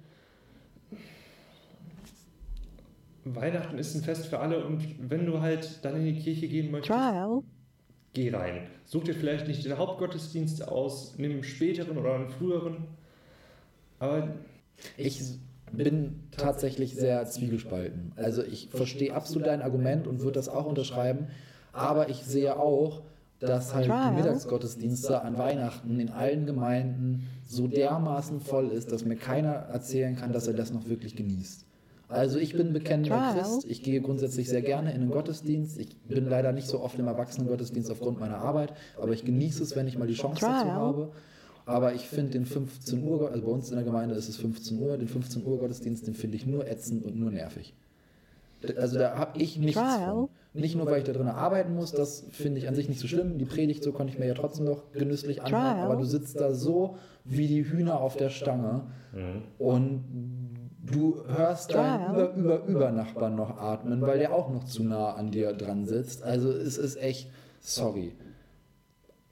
Weihnachten 3.34 3.78
ist 3.78 3.94
ein 3.94 4.02
Fest 4.02 4.26
für 4.26 4.38
alle 4.38 4.64
und 4.64 5.10
wenn 5.10 5.26
du 5.26 5.40
halt 5.40 5.84
dann 5.84 5.96
in 5.96 6.14
die 6.14 6.20
Kirche 6.20 6.46
gehen 6.48 6.70
möchtest, 6.70 6.96
Trial. 6.96 7.42
geh 8.12 8.30
rein. 8.30 8.68
Such 8.84 9.04
dir 9.04 9.14
vielleicht 9.14 9.48
nicht 9.48 9.64
den 9.64 9.76
Hauptgottesdienst 9.76 10.68
aus, 10.68 11.14
nimm 11.18 11.32
einen 11.32 11.42
späteren 11.42 11.98
oder 11.98 12.14
einen 12.14 12.28
früheren. 12.28 12.84
Aber 13.98 14.28
Ich 14.96 15.20
bin 15.72 16.20
tatsächlich 16.30 16.94
sehr 16.94 17.24
zwiegespalten. 17.26 18.12
Also 18.16 18.42
ich 18.42 18.68
verstehe 18.68 19.14
absolut 19.14 19.46
dein 19.46 19.62
Argument 19.62 20.06
und 20.06 20.20
würde 20.20 20.34
das 20.34 20.48
auch 20.48 20.66
unterschreiben, 20.66 21.26
aber 21.72 22.08
ich 22.08 22.24
sehe 22.24 22.56
auch, 22.58 23.02
dass 23.40 23.74
halt 23.74 23.86
Trial. 23.86 24.10
die 24.10 24.16
Mittagsgottesdienste 24.22 25.22
an 25.22 25.36
Weihnachten 25.36 26.00
in 26.00 26.10
allen 26.10 26.46
Gemeinden 26.46 27.26
so 27.46 27.66
dermaßen 27.66 28.40
voll 28.40 28.68
ist, 28.68 28.92
dass 28.92 29.04
mir 29.04 29.16
keiner 29.16 29.50
erzählen 29.50 30.16
kann, 30.16 30.32
dass 30.32 30.46
er 30.46 30.54
das 30.54 30.72
noch 30.72 30.88
wirklich 30.88 31.16
genießt. 31.16 31.66
Also 32.08 32.38
ich 32.38 32.56
bin 32.56 32.72
bekennender. 32.72 33.34
Christ, 33.34 33.64
ich 33.68 33.82
gehe 33.82 34.00
grundsätzlich 34.00 34.48
sehr 34.48 34.62
gerne 34.62 34.92
in 34.92 35.00
den 35.00 35.10
Gottesdienst. 35.10 35.78
Ich 35.78 35.96
bin 36.02 36.28
leider 36.28 36.52
nicht 36.52 36.68
so 36.68 36.80
oft 36.80 36.98
im 36.98 37.06
Erwachsenengottesdienst 37.08 37.90
aufgrund 37.90 38.20
meiner 38.20 38.38
Arbeit, 38.38 38.74
aber 38.96 39.12
ich 39.12 39.24
genieße 39.24 39.62
es, 39.62 39.74
wenn 39.74 39.88
ich 39.88 39.98
mal 39.98 40.06
die 40.06 40.14
Chance 40.14 40.40
dazu 40.40 40.70
habe. 40.70 41.12
Aber 41.64 41.94
ich 41.94 42.06
finde 42.06 42.32
den 42.32 42.46
15 42.46 43.02
Uhr, 43.02 43.28
also 43.28 43.44
bei 43.44 43.50
uns 43.50 43.70
in 43.70 43.76
der 43.76 43.84
Gemeinde 43.84 44.14
ist 44.14 44.28
es 44.28 44.36
15 44.36 44.80
Uhr, 44.80 44.96
den 44.98 45.08
15 45.08 45.44
Uhr 45.44 45.58
Gottesdienst, 45.58 46.06
den 46.06 46.14
finde 46.14 46.36
ich 46.36 46.46
nur 46.46 46.68
ätzend 46.68 47.04
und 47.04 47.16
nur 47.18 47.32
nervig. 47.32 47.74
Also 48.76 48.98
da 48.98 49.18
habe 49.18 49.38
ich 49.40 49.58
nichts 49.58 49.80
Trial. 49.80 50.10
von. 50.10 50.28
Nicht 50.54 50.76
nur, 50.76 50.86
weil 50.86 50.98
ich 50.98 51.04
da 51.04 51.12
drin 51.12 51.26
arbeiten 51.26 51.74
muss, 51.74 51.92
das 51.92 52.24
finde 52.30 52.58
ich 52.58 52.68
an 52.68 52.74
sich 52.74 52.88
nicht 52.88 53.00
so 53.00 53.08
schlimm. 53.08 53.36
Die 53.36 53.44
Predigt 53.44 53.82
so 53.82 53.92
konnte 53.92 54.12
ich 54.12 54.18
mir 54.18 54.26
ja 54.26 54.34
trotzdem 54.34 54.64
noch 54.64 54.92
genüsslich 54.92 55.42
anhören, 55.42 55.80
aber 55.80 55.96
du 55.96 56.04
sitzt 56.04 56.40
da 56.40 56.54
so 56.54 56.96
wie 57.24 57.48
die 57.48 57.68
Hühner 57.68 58.00
auf 58.00 58.16
der 58.16 58.30
Stange 58.30 58.84
und 59.58 60.04
du 60.86 61.24
hörst 61.26 61.72
deinen 61.74 62.14
Trial. 62.14 62.34
über, 62.34 62.34
über, 62.34 62.64
über 62.66 62.92
Nachbarn 62.92 63.36
noch 63.36 63.58
atmen, 63.58 64.00
weil 64.02 64.18
der 64.18 64.34
auch 64.34 64.50
noch 64.50 64.64
zu 64.64 64.82
nah 64.84 65.14
an 65.14 65.30
dir 65.30 65.52
dran 65.52 65.86
sitzt. 65.86 66.22
Also 66.22 66.50
es 66.50 66.78
ist 66.78 66.96
echt, 66.96 67.30
sorry, 67.60 68.12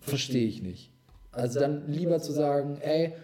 verstehe 0.01 0.47
ich 0.47 0.63
nicht. 0.63 0.93
Also 1.33 1.61
dann 1.61 1.89
lieber 1.89 2.21
zu 2.21 2.33
sagen, 2.33 2.79
ey, 2.81 3.15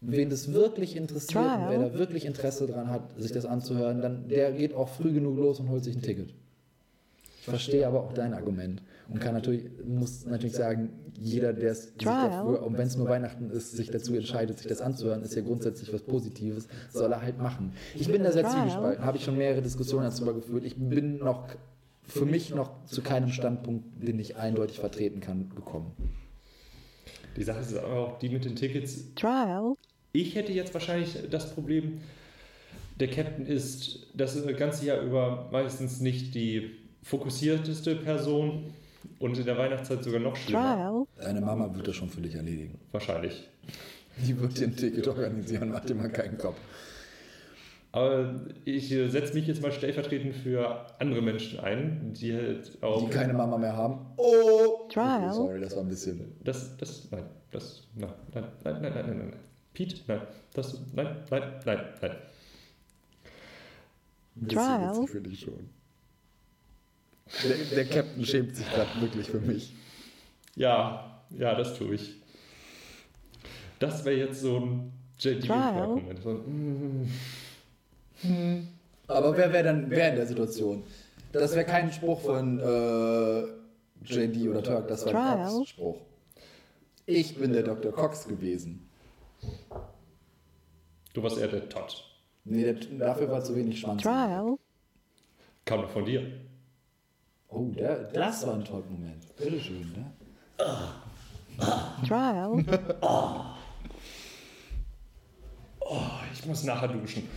wen 0.00 0.30
das 0.30 0.52
wirklich 0.52 0.96
interessiert 0.96 1.44
und 1.44 1.70
wer 1.70 1.78
da 1.78 1.94
wirklich 1.94 2.24
Interesse 2.24 2.66
dran 2.66 2.90
hat, 2.90 3.18
sich 3.20 3.32
das 3.32 3.46
anzuhören, 3.46 4.00
dann 4.00 4.28
der 4.28 4.52
geht 4.52 4.74
auch 4.74 4.88
früh 4.88 5.12
genug 5.12 5.36
los 5.38 5.60
und 5.60 5.68
holt 5.68 5.84
sich 5.84 5.96
ein 5.96 6.02
Ticket. 6.02 6.34
Ich 7.42 7.46
verstehe 7.46 7.88
aber 7.88 8.04
auch 8.04 8.12
dein 8.12 8.34
Argument 8.34 8.84
und 9.08 9.20
kann 9.20 9.34
natürlich, 9.34 9.64
muss 9.84 10.26
natürlich 10.26 10.54
sagen, 10.54 10.90
jeder, 11.18 11.52
der 11.52 11.72
es 11.72 11.92
dafür, 11.96 12.62
und 12.62 12.78
wenn 12.78 12.86
es 12.86 12.96
nur 12.96 13.08
Weihnachten 13.08 13.50
ist, 13.50 13.72
sich 13.72 13.90
dazu 13.90 14.14
entscheidet, 14.14 14.58
sich 14.58 14.68
das 14.68 14.80
anzuhören, 14.80 15.24
ist 15.24 15.34
ja 15.34 15.42
grundsätzlich 15.42 15.92
was 15.92 16.02
Positives, 16.02 16.68
soll 16.92 17.10
er 17.10 17.20
halt 17.20 17.38
machen. 17.38 17.72
Ich 17.96 18.06
bin 18.06 18.22
da 18.22 18.30
sehr 18.30 18.48
zwiegespalten, 18.48 19.04
habe 19.04 19.16
ich 19.16 19.24
schon 19.24 19.36
mehrere 19.36 19.60
Diskussionen 19.60 20.08
darüber 20.08 20.34
geführt. 20.34 20.62
Ich 20.62 20.76
bin 20.76 21.18
noch 21.18 21.48
für 22.06 22.26
mich 22.26 22.54
noch 22.54 22.84
zu 22.84 23.02
keinem 23.02 23.30
Standpunkt, 23.30 23.86
den 24.00 24.20
ich 24.20 24.36
eindeutig 24.36 24.78
vertreten 24.78 25.18
kann, 25.18 25.50
gekommen. 25.56 25.90
die 27.36 27.42
Sache 27.42 27.58
ist 27.58 27.76
aber 27.76 27.92
auch 27.92 28.18
die 28.20 28.28
mit 28.28 28.44
den 28.44 28.54
Tickets. 28.54 29.12
Trial. 29.16 29.74
Ich 30.12 30.36
hätte 30.36 30.52
jetzt 30.52 30.74
wahrscheinlich 30.74 31.18
das 31.28 31.52
Problem, 31.52 32.02
der 33.00 33.08
Captain 33.08 33.46
ist 33.46 34.06
das 34.14 34.38
ganze 34.56 34.86
Jahr 34.86 35.00
über 35.00 35.48
meistens 35.50 36.00
nicht 36.00 36.36
die 36.36 36.81
fokussierteste 37.02 37.96
Person 37.96 38.72
und 39.18 39.38
in 39.38 39.44
der 39.44 39.58
Weihnachtszeit 39.58 40.02
sogar 40.04 40.20
noch 40.20 40.36
schlimmer. 40.36 40.74
Trial. 40.74 41.06
Deine 41.16 41.40
Mama 41.40 41.74
wird 41.74 41.88
das 41.88 41.96
schon 41.96 42.08
für 42.08 42.20
dich 42.20 42.34
erledigen. 42.34 42.78
Wahrscheinlich. 42.92 43.48
Die 44.26 44.38
wird 44.38 44.58
dir 44.58 44.66
ein 44.66 44.76
Ticket 44.76 45.08
organisieren, 45.08 45.70
mach 45.70 45.84
dir 45.84 45.94
mal 45.94 46.10
keinen 46.10 46.38
Kopf. 46.38 46.58
Aber 47.92 48.40
ich 48.64 48.88
setze 48.88 49.34
mich 49.34 49.46
jetzt 49.46 49.60
mal 49.60 49.70
stellvertretend 49.70 50.34
für 50.34 50.86
andere 50.98 51.20
Menschen 51.20 51.60
ein, 51.60 52.14
die 52.14 52.34
halt 52.34 52.82
auch. 52.82 53.04
Die 53.04 53.10
keine 53.10 53.34
Mama 53.34 53.58
mehr 53.58 53.76
haben. 53.76 54.06
Oh! 54.16 54.88
Trial. 54.88 55.24
Okay, 55.24 55.34
sorry, 55.34 55.60
das 55.60 55.76
war 55.76 55.82
ein 55.82 55.88
bisschen. 55.88 56.32
Das, 56.42 56.74
das, 56.78 57.10
nein, 57.10 57.24
das, 57.50 57.86
nein, 57.94 58.10
nein, 58.32 58.44
nein, 58.64 58.82
nein, 58.82 58.92
nein, 58.94 59.06
nein, 59.06 59.18
nein. 59.18 59.40
Pete, 59.74 59.96
nein, 60.06 60.22
das, 60.54 60.80
nein, 60.94 61.16
nein, 61.30 61.42
nein, 61.66 61.80
nein. 62.00 62.16
Trial. 64.48 64.90
witzig 64.90 65.10
finde 65.10 65.30
ich 65.30 65.40
schon. 65.40 65.68
Der, 67.44 67.56
der 67.74 67.84
Captain 67.86 68.24
schämt 68.24 68.56
sich 68.56 68.68
gerade 68.70 69.00
wirklich 69.00 69.28
für 69.28 69.40
mich. 69.40 69.74
Ja, 70.54 71.22
ja, 71.30 71.54
das 71.54 71.76
tue 71.76 71.94
ich. 71.94 72.20
Das 73.78 74.04
wäre 74.04 74.16
jetzt 74.16 74.40
so 74.40 74.58
ein 74.58 74.92
JD 75.18 75.46
Trial. 75.46 75.88
Moment. 75.88 76.22
So 76.22 76.30
ein, 76.30 77.10
mm, 78.22 78.68
Aber 79.08 79.36
wer 79.36 79.52
wäre 79.52 79.64
dann 79.64 79.90
wer 79.90 80.10
in 80.10 80.16
der 80.16 80.26
Situation? 80.26 80.84
Das 81.32 81.54
wäre 81.54 81.64
kein 81.64 81.90
Spruch 81.90 82.20
von 82.20 82.60
äh, 82.60 83.42
JD 84.04 84.48
oder 84.48 84.62
Turk, 84.62 84.88
das 84.88 85.06
war 85.06 85.38
ein. 85.38 85.48
Cox-Spruch. 85.48 86.00
Ich 87.06 87.36
bin 87.36 87.52
der 87.52 87.62
Dr. 87.62 87.92
Cox 87.92 88.28
gewesen. 88.28 88.88
du 91.14 91.22
warst 91.22 91.38
eher 91.38 91.48
der 91.48 91.68
Todd. 91.68 92.04
Nee, 92.44 92.64
der, 92.64 92.74
dafür 92.74 93.30
war 93.30 93.42
zu 93.42 93.56
wenig 93.56 93.80
Schwanz. 93.80 94.02
Trial. 94.02 94.56
Kam 95.64 95.82
doch 95.82 95.90
von 95.90 96.04
dir. 96.04 96.40
Oh, 97.54 97.70
der, 97.76 98.04
das 98.12 98.46
war 98.46 98.54
ein 98.54 98.64
Talk-Moment. 98.64 99.36
Bitteschön, 99.36 99.92
ne? 99.92 100.12
Trial. 102.06 102.64
Oh, 105.80 106.06
ich 106.32 106.46
muss 106.46 106.64
nachher 106.64 106.88
duschen, 106.88 107.28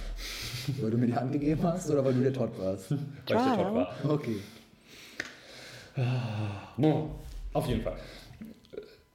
Weil 0.79 0.91
du 0.91 0.97
mir 0.97 1.07
die 1.07 1.15
Hand 1.15 1.31
gegeben 1.31 1.61
hast 1.63 1.89
oder 1.89 2.05
weil 2.05 2.13
du 2.13 2.21
der 2.21 2.33
Todd 2.33 2.51
warst? 2.57 2.91
weil 2.91 2.97
ich 2.97 3.25
der 3.27 3.37
Trial. 3.37 3.75
war. 3.75 3.93
Okay. 4.07 4.37
No, 6.77 7.15
auf 7.53 7.67
jeden 7.67 7.81
Fall. 7.81 7.97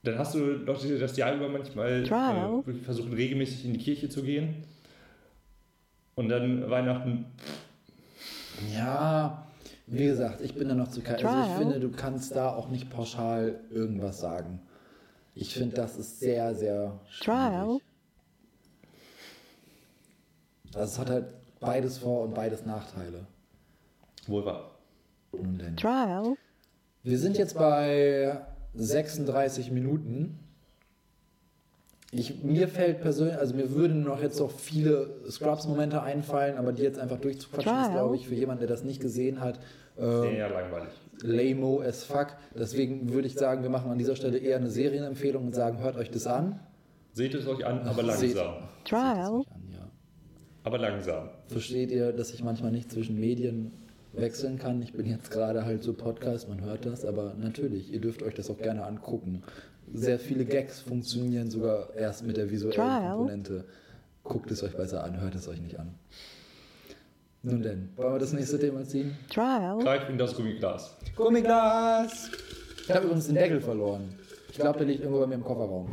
Dann 0.02 0.18
hast 0.18 0.34
du 0.34 0.58
doch 0.64 0.80
das 0.82 1.16
Jahr 1.16 1.34
über 1.34 1.48
manchmal 1.48 2.04
Trial. 2.04 2.62
äh, 2.66 2.72
versucht, 2.84 3.12
regelmäßig 3.12 3.66
in 3.66 3.74
die 3.74 3.80
Kirche 3.80 4.08
zu 4.08 4.22
gehen. 4.22 4.64
Und 6.14 6.28
dann 6.28 6.68
Weihnachten. 6.70 7.26
Ja, 8.74 9.46
wie 9.90 10.06
gesagt, 10.06 10.40
ich 10.40 10.54
bin 10.54 10.68
da 10.68 10.74
noch 10.74 10.88
zu 10.88 11.00
kalt. 11.00 11.24
Also 11.24 11.38
ich 11.40 11.46
Trial. 11.46 11.58
finde, 11.58 11.80
du 11.80 11.90
kannst 11.90 12.34
da 12.36 12.54
auch 12.54 12.68
nicht 12.68 12.90
pauschal 12.90 13.60
irgendwas 13.70 14.20
sagen. 14.20 14.60
Ich 15.34 15.54
finde, 15.54 15.76
das 15.76 15.96
ist 15.96 16.20
sehr, 16.20 16.54
sehr 16.54 16.98
Trial. 17.20 17.64
schwierig. 17.64 17.82
Also 20.74 20.92
es 20.92 20.98
hat 20.98 21.10
halt 21.10 21.34
beides 21.58 21.98
Vor- 21.98 22.22
und 22.22 22.34
beides 22.34 22.64
Nachteile. 22.64 23.26
Wohl 24.26 24.44
wahr. 24.44 24.70
Nun 25.32 25.58
denn. 25.58 25.76
Trial. 25.76 26.36
Wir 27.02 27.18
sind 27.18 27.36
jetzt 27.38 27.56
bei 27.56 28.40
36 28.74 29.70
Minuten. 29.70 30.38
Ich, 32.12 32.42
mir 32.42 32.66
fällt 32.66 33.00
persönlich, 33.02 33.36
also 33.36 33.54
mir 33.54 33.70
würden 33.72 34.02
noch 34.02 34.20
jetzt 34.20 34.40
noch 34.40 34.50
viele 34.50 35.10
Scrubs-Momente 35.30 36.02
einfallen, 36.02 36.56
aber 36.56 36.72
die 36.72 36.82
jetzt 36.82 36.98
einfach 36.98 37.18
durchzuquatschen, 37.20 37.70
ist, 37.72 37.78
Trial. 37.84 37.92
glaube 37.92 38.16
ich, 38.16 38.26
für 38.26 38.34
jemanden, 38.34 38.60
der 38.60 38.68
das 38.68 38.82
nicht 38.82 39.00
gesehen 39.00 39.40
hat, 39.40 39.60
ähm, 39.96 40.22
Sehr 40.22 40.48
langweilig. 40.48 40.88
lame 41.22 41.84
as 41.86 42.02
fuck. 42.02 42.28
Deswegen 42.58 43.12
würde 43.12 43.28
ich 43.28 43.34
sagen, 43.34 43.62
wir 43.62 43.70
machen 43.70 43.92
an 43.92 43.98
dieser 43.98 44.16
Stelle 44.16 44.38
eher 44.38 44.56
eine 44.56 44.70
Serienempfehlung 44.70 45.46
und 45.46 45.54
sagen, 45.54 45.78
hört 45.78 45.96
euch 45.96 46.10
das 46.10 46.26
an. 46.26 46.58
Seht 47.12 47.34
es 47.34 47.46
euch 47.46 47.64
an, 47.64 47.80
aber 47.86 48.12
Seht- 48.14 48.34
langsam. 48.34 48.54
Trial. 48.84 49.14
Seht 49.14 49.24
es 49.24 49.30
euch 49.30 49.52
an, 49.54 49.62
ja. 49.72 49.88
Aber 50.64 50.78
langsam. 50.78 51.28
Versteht 51.46 51.92
ihr, 51.92 52.12
dass 52.12 52.32
ich 52.34 52.42
manchmal 52.42 52.72
nicht 52.72 52.90
zwischen 52.90 53.20
Medien 53.20 53.70
wechseln 54.14 54.58
kann? 54.58 54.82
Ich 54.82 54.92
bin 54.94 55.06
jetzt 55.06 55.30
gerade 55.30 55.64
halt 55.64 55.84
so 55.84 55.92
Podcast, 55.92 56.48
man 56.48 56.60
hört 56.60 56.86
das, 56.86 57.04
aber 57.04 57.34
natürlich, 57.40 57.92
ihr 57.92 58.00
dürft 58.00 58.24
euch 58.24 58.34
das 58.34 58.50
auch 58.50 58.58
gerne 58.58 58.84
angucken. 58.84 59.42
Sehr 59.92 60.18
viele 60.18 60.44
Gags 60.44 60.80
funktionieren 60.80 61.50
sogar 61.50 61.94
erst 61.94 62.24
mit 62.24 62.36
der 62.36 62.50
visuellen 62.50 62.76
Trial. 62.76 63.16
Komponente. 63.16 63.64
Guckt 64.22 64.50
es 64.50 64.62
euch 64.62 64.76
besser 64.76 65.02
an, 65.02 65.20
hört 65.20 65.34
es 65.34 65.48
euch 65.48 65.60
nicht 65.60 65.78
an. 65.78 65.94
Nun 67.42 67.62
denn, 67.62 67.88
wollen 67.96 68.12
wir 68.14 68.18
das 68.18 68.32
nächste 68.32 68.58
Thema 68.58 68.84
ziehen? 68.84 69.16
Trial. 69.32 69.78
Greif 69.78 70.08
in 70.08 70.18
das 70.18 70.34
Gummiglas. 70.34 70.96
Gummiglas! 71.16 72.30
Ich 72.82 72.90
habe 72.90 73.06
übrigens 73.06 73.26
den 73.26 73.36
Deckel 73.36 73.60
verloren. 73.60 74.14
Ich 74.50 74.56
glaube, 74.56 74.78
der 74.78 74.86
liegt 74.86 75.00
irgendwo 75.00 75.20
bei 75.20 75.26
mir 75.26 75.36
im 75.36 75.44
Kofferraum. 75.44 75.88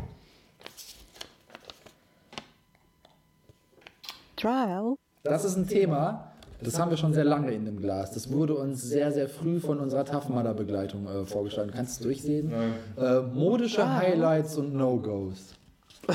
Trial. 4.35 4.95
Das 5.23 5.45
ist 5.45 5.55
ein 5.55 5.67
Thema, 5.67 6.33
das 6.61 6.79
haben 6.79 6.89
wir 6.89 6.97
schon 6.97 7.13
sehr 7.13 7.23
lange 7.23 7.51
in 7.51 7.65
dem 7.65 7.79
Glas. 7.79 8.11
Das 8.11 8.31
wurde 8.31 8.55
uns 8.55 8.81
sehr, 8.81 9.11
sehr 9.11 9.29
früh 9.29 9.59
von 9.59 9.79
unserer 9.79 10.05
Tough-Mudder-Begleitung 10.05 11.07
äh, 11.07 11.25
vorgeschlagen. 11.25 11.71
Kannst 11.73 11.99
du 11.99 12.09
es 12.09 12.17
durchsehen? 12.17 12.51
Nein. 12.51 12.73
Äh, 12.97 13.21
modische 13.21 13.83
Ah. 13.83 13.97
Highlights 13.97 14.57
und 14.57 14.73
No-Gos. 14.73 15.53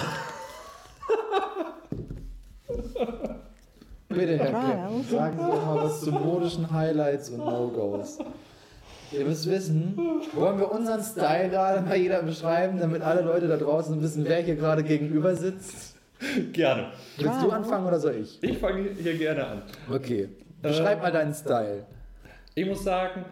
Bitte, 4.09 4.37
Herr 4.39 4.47
Klemm, 4.51 5.05
sagen 5.11 5.39
Sie 5.39 5.47
doch 5.51 5.67
mal 5.67 5.85
was 5.85 6.01
zu 6.03 6.11
modischen 6.13 6.71
Highlights 6.71 7.31
und 7.31 7.39
No-Gos. 7.39 8.19
Ihr 9.11 9.25
müsst 9.27 9.49
wissen, 9.49 9.97
wollen 10.35 10.59
wir 10.59 10.71
unseren 10.71 11.03
Style 11.03 11.49
gerade 11.51 11.81
mal 11.83 11.97
jeder 11.97 12.23
beschreiben, 12.23 12.79
damit 12.79 13.03
alle 13.03 13.23
Leute 13.23 13.49
da 13.49 13.57
draußen 13.57 14.01
wissen, 14.03 14.25
wer 14.27 14.41
hier 14.43 14.57
gerade 14.57 14.83
gegenüber 14.83 15.35
sitzt? 15.35 15.92
Gerne. 16.53 16.93
Willst 17.17 17.43
du 17.43 17.51
anfangen 17.51 17.87
oder 17.87 17.99
soll 17.99 18.17
ich? 18.17 18.43
Ich 18.43 18.59
fange 18.59 18.91
hier 18.91 19.17
gerne 19.17 19.47
an. 19.47 19.63
Okay. 19.91 20.29
Beschreib 20.61 21.03
mal 21.03 21.11
deinen 21.11 21.35
Style. 21.35 21.87
Ich 22.55 22.67
muss 22.67 22.85
sagen, 22.85 23.25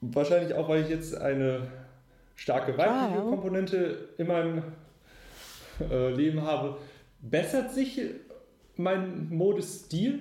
wahrscheinlich 0.00 0.54
auch, 0.54 0.68
weil 0.68 0.82
ich 0.82 0.88
jetzt 0.88 1.16
eine 1.16 1.62
starke 2.34 2.76
weibliche 2.76 3.22
Wow. 3.22 3.30
Komponente 3.30 4.08
in 4.18 4.26
meinem 4.26 4.62
äh, 5.90 6.10
Leben 6.12 6.42
habe, 6.42 6.76
bessert 7.20 7.72
sich 7.72 8.00
mein 8.76 9.28
Modestil. 9.30 10.20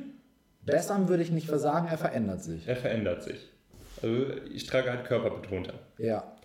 Bessern 0.61 1.09
würde 1.09 1.23
ich 1.23 1.31
nicht 1.31 1.47
versagen, 1.47 1.87
er 1.87 1.97
verändert 1.97 2.43
sich. 2.43 2.67
Er 2.67 2.75
verändert 2.75 3.23
sich. 3.23 3.49
Also 4.01 4.27
ich 4.53 4.65
trage 4.65 4.89
halt 4.89 5.05
körperbetonter. 5.05 5.73
Ja. 5.97 6.35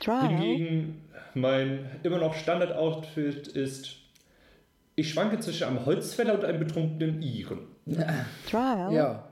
Trial. 0.00 0.28
Hingegen 0.28 1.04
mein 1.34 1.86
immer 2.02 2.18
noch 2.18 2.34
Standard-Outfit 2.34 3.48
ist, 3.48 3.97
ich 4.98 5.10
schwanke 5.10 5.38
zwischen 5.38 5.68
einem 5.68 5.86
Holzfäller 5.86 6.34
und 6.34 6.44
einem 6.44 6.58
betrunkenen 6.58 7.22
Iren. 7.22 7.60
Trial. 8.50 8.92
Ja. 8.92 9.28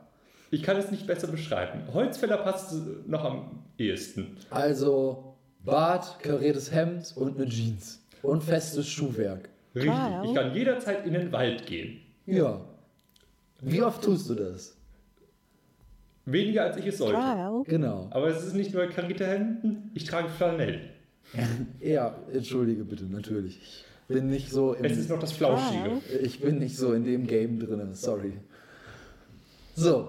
Ich 0.51 0.63
kann 0.63 0.77
es 0.77 0.93
nicht 0.93 1.09
besser 1.09 1.27
beschreiben. 1.27 1.83
Holzfäller 1.93 2.37
passt 2.37 2.73
noch 3.07 3.25
am 3.25 3.65
ehesten. 3.77 4.37
Also 4.51 5.37
Bart, 5.65 6.21
kariertes 6.21 6.71
Hemd 6.71 7.13
und 7.17 7.37
eine 7.37 7.49
Jeans. 7.49 8.01
Und 8.23 8.45
festes 8.45 8.89
Schuhwerk. 8.89 9.49
Richtig. 9.75 9.93
Ich 10.25 10.35
kann 10.35 10.55
jederzeit 10.55 11.05
in 11.05 11.15
den 11.15 11.33
Wald 11.33 11.67
gehen. 11.67 12.01
Ja. 12.27 12.61
Wie 13.61 13.83
oft 13.83 14.03
tust 14.05 14.31
du 14.31 14.35
das? 14.35 14.77
Weniger 16.27 16.65
als 16.65 16.77
ich 16.77 16.87
es 16.87 16.99
sollte. 16.99 17.19
Trial. 17.19 17.63
Genau. 17.65 18.09
Aber 18.11 18.29
es 18.29 18.45
ist 18.45 18.55
nicht 18.55 18.73
nur 18.73 18.87
karierte 18.87 19.27
Hemden, 19.27 19.91
ich 19.95 20.05
trage 20.05 20.29
Flanell. 20.29 20.91
Ja, 21.81 22.17
entschuldige 22.33 22.85
bitte, 22.85 23.05
natürlich. 23.05 23.85
Ich 24.09 24.15
bin 24.15 24.31
nicht 24.31 24.53
so 24.53 24.75
Es 24.75 24.93
ist 24.97 25.07
im, 25.07 25.15
noch 25.15 25.21
das 25.21 25.33
Flauschige. 25.33 26.01
Ich 26.23 26.41
bin 26.41 26.59
nicht 26.59 26.77
so 26.77 26.93
in 26.93 27.05
dem 27.05 27.27
Game 27.27 27.59
drin, 27.59 27.95
sorry. 27.95 28.35
So. 29.75 30.09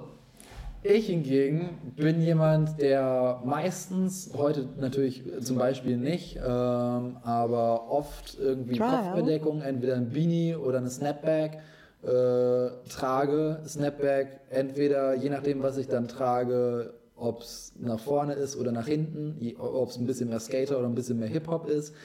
Ich 0.84 1.08
hingegen 1.08 1.70
bin 1.96 2.22
jemand, 2.22 2.80
der 2.80 3.42
meistens, 3.44 4.32
heute 4.38 4.70
natürlich 4.80 5.24
zum 5.42 5.58
Beispiel 5.58 5.98
nicht, 5.98 6.38
ähm, 6.38 7.18
aber 7.24 7.90
oft 7.90 8.38
irgendwie 8.40 8.78
Trial. 8.78 9.14
Kopfbedeckung, 9.14 9.62
entweder 9.62 9.96
ein 9.96 10.10
Beanie 10.12 10.56
oder 10.56 10.78
eine 10.78 10.92
Snapback 10.92 11.58
äh, 12.04 12.70
trage. 12.90 13.62
Snapback 13.66 14.42
entweder, 14.52 15.16
je 15.16 15.30
nachdem, 15.30 15.64
was 15.64 15.78
ich 15.78 15.88
dann 15.88 16.08
trage, 16.08 16.94
ob 17.16 17.42
es 17.42 17.74
nach 17.80 18.00
vorne 18.00 18.34
ist 18.34 18.56
oder 18.56 18.72
nach 18.72 18.88
hinten, 18.88 19.56
ob 19.58 19.90
es 19.90 19.98
ein 19.98 20.06
bisschen 20.06 20.30
mehr 20.30 20.40
Skater 20.40 20.78
oder 20.78 20.88
ein 20.88 20.96
bisschen 20.96 21.18
mehr 21.18 21.30
Hip-Hop 21.30 21.68
ist. 21.68 21.96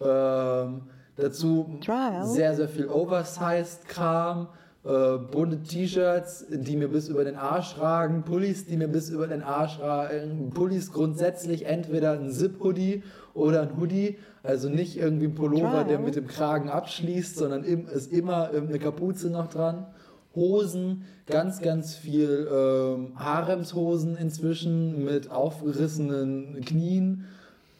Ähm, 0.00 0.84
dazu 1.16 1.78
sehr, 2.22 2.54
sehr 2.54 2.68
viel 2.68 2.88
Oversized-Kram, 2.88 4.48
äh, 4.84 5.18
bunte 5.18 5.62
T-Shirts, 5.62 6.46
die 6.50 6.76
mir 6.76 6.88
bis 6.88 7.08
über 7.08 7.24
den 7.24 7.36
Arsch 7.36 7.78
ragen, 7.78 8.24
Pullis, 8.24 8.66
die 8.66 8.76
mir 8.76 8.88
bis 8.88 9.10
über 9.10 9.28
den 9.28 9.42
Arsch 9.42 9.78
ragen, 9.80 10.50
Pullis 10.50 10.92
grundsätzlich 10.92 11.66
entweder 11.66 12.12
ein 12.12 12.30
Zip-Hoodie 12.32 13.02
oder 13.34 13.62
ein 13.62 13.78
Hoodie, 13.78 14.18
also 14.42 14.68
nicht 14.68 14.98
irgendwie 14.98 15.26
ein 15.26 15.34
Pullover, 15.34 15.84
der 15.84 15.98
mit 16.00 16.16
dem 16.16 16.26
Kragen 16.26 16.68
abschließt, 16.68 17.36
sondern 17.36 17.62
im, 17.64 17.86
ist 17.86 18.12
immer 18.12 18.50
eine 18.50 18.78
Kapuze 18.78 19.30
noch 19.30 19.48
dran. 19.48 19.86
Hosen, 20.34 21.04
ganz, 21.26 21.60
ganz 21.60 21.94
viel 21.94 22.48
ähm, 22.50 23.12
Haremshosen 23.16 24.16
inzwischen 24.16 25.04
mit 25.04 25.30
aufgerissenen 25.30 26.60
Knien 26.64 27.26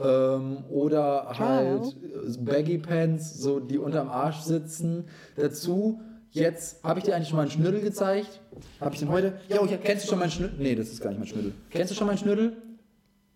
ähm, 0.01 0.64
oder 0.70 1.28
halt 1.38 1.97
äh, 2.03 2.38
Baggy 2.38 2.78
Pants, 2.78 3.38
so 3.38 3.61
die 3.61 3.78
unterm 3.78 4.09
Arsch 4.09 4.40
sitzen. 4.40 5.05
Dazu 5.36 6.01
Jetzt 6.32 6.82
habe 6.82 6.99
ich 6.99 7.05
dir 7.05 7.14
eigentlich 7.14 7.28
schon 7.28 7.36
mal 7.36 7.43
einen 7.43 7.51
Schnürdel 7.51 7.82
gezeigt. 7.82 8.40
Habe 8.80 8.95
ich 8.95 9.01
den 9.01 9.11
heute? 9.11 9.34
Ja, 9.49 9.59
oh, 9.61 9.66
kennst 9.66 10.07
du 10.07 10.09
schon 10.09 10.18
meinen 10.18 10.30
Schnürdel? 10.30 10.57
Nee, 10.59 10.74
das 10.74 10.88
ist 10.88 11.03
gar 11.03 11.11
nicht 11.11 11.18
mein 11.18 11.28
Schnürdel. 11.28 11.53
Kennst 11.68 11.90
du 11.90 11.95
schon 11.95 12.07
meinen 12.07 12.16
Schnürdel? 12.16 12.57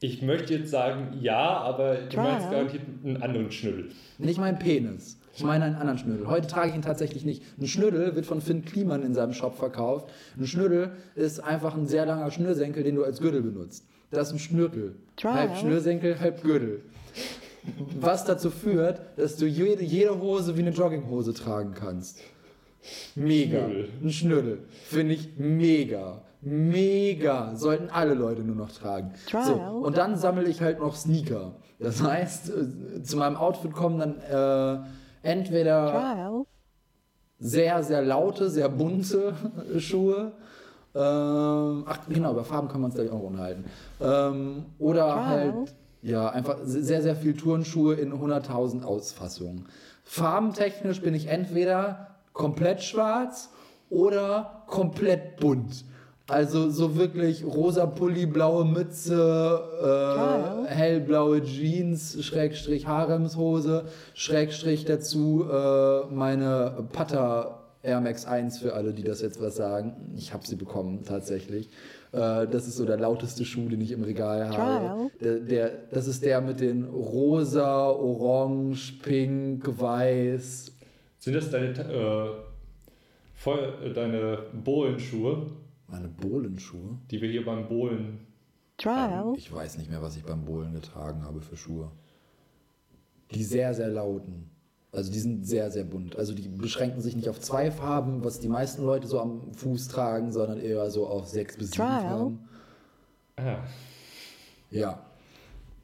Ich 0.01 0.23
möchte 0.23 0.55
jetzt 0.55 0.71
sagen 0.71 1.19
ja, 1.21 1.59
aber 1.59 1.97
du 1.97 2.17
meinst 2.17 2.51
garantiert 2.51 2.83
einen 3.05 3.23
anderen 3.23 3.51
Schnürdel. 3.51 3.91
Nicht 4.19 4.39
meinen 4.39 4.59
Penis. 4.59 5.19
Ich 5.35 5.45
meine 5.45 5.67
einen 5.67 5.75
anderen 5.75 5.99
Schnürdel. 5.99 6.27
Heute 6.27 6.47
trage 6.47 6.71
ich 6.71 6.75
ihn 6.75 6.83
tatsächlich 6.83 7.27
nicht. 7.27 7.43
Ein 7.61 7.67
Schnürdel 7.67 8.15
wird 8.15 8.25
von 8.25 8.41
Finn 8.41 8.65
Kliman 8.65 9.03
in 9.03 9.13
seinem 9.13 9.35
Shop 9.35 9.57
verkauft. 9.57 10.09
Ein 10.39 10.47
Schnürdel 10.47 10.93
ist 11.15 11.41
einfach 11.41 11.77
ein 11.77 11.87
sehr 11.87 12.07
langer 12.07 12.31
Schnürsenkel, 12.31 12.83
den 12.83 12.95
du 12.95 13.05
als 13.05 13.21
Gürtel 13.21 13.43
benutzt. 13.43 13.87
Das 14.11 14.29
ist 14.29 14.35
ein 14.35 14.39
Schnürdel. 14.39 14.97
Halb 15.23 15.57
Schnürsenkel, 15.59 16.19
halb 16.21 16.43
Gürtel. 16.43 16.83
Was 18.01 18.25
dazu 18.25 18.51
führt, 18.51 19.01
dass 19.17 19.37
du 19.37 19.47
jede, 19.47 19.83
jede 19.83 20.21
Hose 20.21 20.57
wie 20.57 20.61
eine 20.61 20.71
Jogginghose 20.71 21.35
tragen 21.35 21.75
kannst. 21.75 22.19
Mega. 23.17 23.59
Schnürdel. 23.67 23.89
Ein 24.03 24.11
Schnürdel. 24.13 24.59
Finde 24.85 25.15
ich 25.15 25.37
mega. 25.39 26.23
Mega. 26.41 27.57
Sollten 27.57 27.91
alle 27.91 28.15
Leute 28.15 28.43
nur 28.43 28.55
noch 28.55 28.71
tragen. 28.71 29.13
So, 29.31 29.55
und 29.55 29.97
dann 29.97 30.17
sammle 30.17 30.49
ich 30.49 30.61
halt 30.61 30.79
noch 30.79 30.95
Sneaker. 30.95 31.57
Das 31.81 32.03
heißt, 32.03 32.51
äh, 32.51 33.03
zu 33.03 33.17
meinem 33.17 33.37
Outfit 33.37 33.73
kommen 33.73 33.99
dann 33.99 34.21
äh, 34.21 35.29
entweder 35.29 35.91
Trial. 35.91 36.45
sehr, 37.41 37.83
sehr 37.83 38.03
laute, 38.03 38.49
sehr 38.49 38.69
bunte 38.69 39.35
Schuhe. 39.79 40.33
Ähm, 40.97 41.85
ach, 41.87 41.99
genau, 42.09 42.33
über 42.33 42.45
Farben 42.45 42.69
können 42.69 42.83
wir 42.83 42.87
uns 42.87 42.95
gleich 42.95 43.11
auch 43.11 43.23
unterhalten. 43.23 43.65
Ähm, 44.01 44.65
oder 44.79 45.07
Wow. 45.09 45.27
halt, 45.27 45.55
ja, 46.03 46.29
einfach 46.31 46.57
sehr, 46.65 47.03
sehr 47.03 47.17
viel 47.17 47.37
Turnschuhe 47.37 47.95
in 47.95 48.13
100.000 48.13 48.83
Ausfassungen. 48.85 49.67
Farbentechnisch 50.05 51.03
bin 51.03 51.15
ich 51.15 51.27
entweder 51.29 52.09
komplett 52.33 52.83
schwarz 52.83 53.51
oder 53.91 54.63
komplett 54.67 55.37
bunt. 55.39 55.85
Also 56.29 56.71
so 56.71 56.97
wirklich 56.97 57.45
rosa 57.45 57.87
Pulli, 57.87 58.27
blaue 58.27 58.65
Mütze, 58.65 59.61
äh, 60.67 60.69
hellblaue 60.69 61.43
Jeans, 61.43 62.25
Schrägstrich 62.25 62.87
Haremshose, 62.89 63.85
Schrägstrich 64.15 64.85
dazu 64.85 65.45
äh, 65.49 66.07
meine 66.13 66.85
Putter 66.93 67.61
Air 67.87 68.01
Max 68.01 68.27
1 68.27 68.59
für 68.59 68.75
alle, 68.75 68.93
die 68.93 69.03
das 69.05 69.23
jetzt 69.23 69.41
was 69.41 69.57
sagen. 69.57 70.13
Ich 70.17 70.33
habe 70.35 70.47
sie 70.47 70.57
bekommen 70.57 71.05
tatsächlich. 71.05 71.69
Äh, 72.13 72.47
das 72.49 72.67
ist 72.67 72.77
so 72.77 72.85
der 72.85 72.99
lauteste 72.99 73.45
Schuh, 73.45 73.69
den 73.69 73.81
ich 73.81 73.93
im 73.93 74.03
Regal 74.03 74.49
habe. 74.49 75.11
Der, 75.21 75.39
der, 75.41 75.71
das 75.93 76.07
ist 76.09 76.25
der 76.25 76.41
mit 76.41 76.61
den 76.61 76.85
rosa, 76.85 77.89
orange, 77.89 78.99
pink, 79.03 79.67
weiß. 79.81 80.73
Sind 81.19 81.35
das 81.35 81.51
deine, 81.51 81.69
äh, 81.71 82.31
voll, 83.35 83.75
äh, 83.85 83.93
deine 83.93 84.39
Bohlenschuhe, 84.53 85.47
Meine 85.89 86.09
Bohlenschuhe? 86.09 86.99
die 87.11 87.21
wir 87.21 87.31
hier 87.31 87.45
beim 87.45 87.69
Bohlen. 87.69 88.19
Trial. 88.79 89.33
Ich 89.37 89.53
weiß 89.53 89.79
nicht 89.79 89.91
mehr, 89.91 90.03
was 90.03 90.17
ich 90.17 90.25
beim 90.25 90.45
Bohlen 90.45 90.75
getragen 90.75 91.23
habe 91.25 91.41
für 91.41 91.57
Schuhe. 91.57 91.91
Die 93.33 93.43
sehr, 93.43 93.73
sehr 93.75 93.89
lauten. 93.89 94.51
Also 94.97 95.13
die 95.13 95.19
sind 95.19 95.47
sehr, 95.47 95.71
sehr 95.71 95.85
bunt. 95.85 96.17
Also 96.17 96.33
die 96.35 96.49
beschränken 96.49 97.01
sich 97.03 97.15
nicht 97.15 97.29
auf 97.29 97.39
zwei 97.41 97.71
Farben, 97.71 98.25
was 98.25 98.41
die 98.41 98.49
meisten 98.49 98.83
Leute 98.85 99.07
so 99.07 99.21
am 99.21 99.53
Fuß 99.53 99.89
tragen, 99.89 100.33
sondern 100.33 100.59
eher 100.61 100.91
so 100.91 101.07
auf 101.07 101.29
sechs 101.29 101.57
bis 101.57 101.73
sieben. 101.73 101.85
Farben. 101.85 102.39
Ah, 103.37 103.59
Ja. 104.71 105.03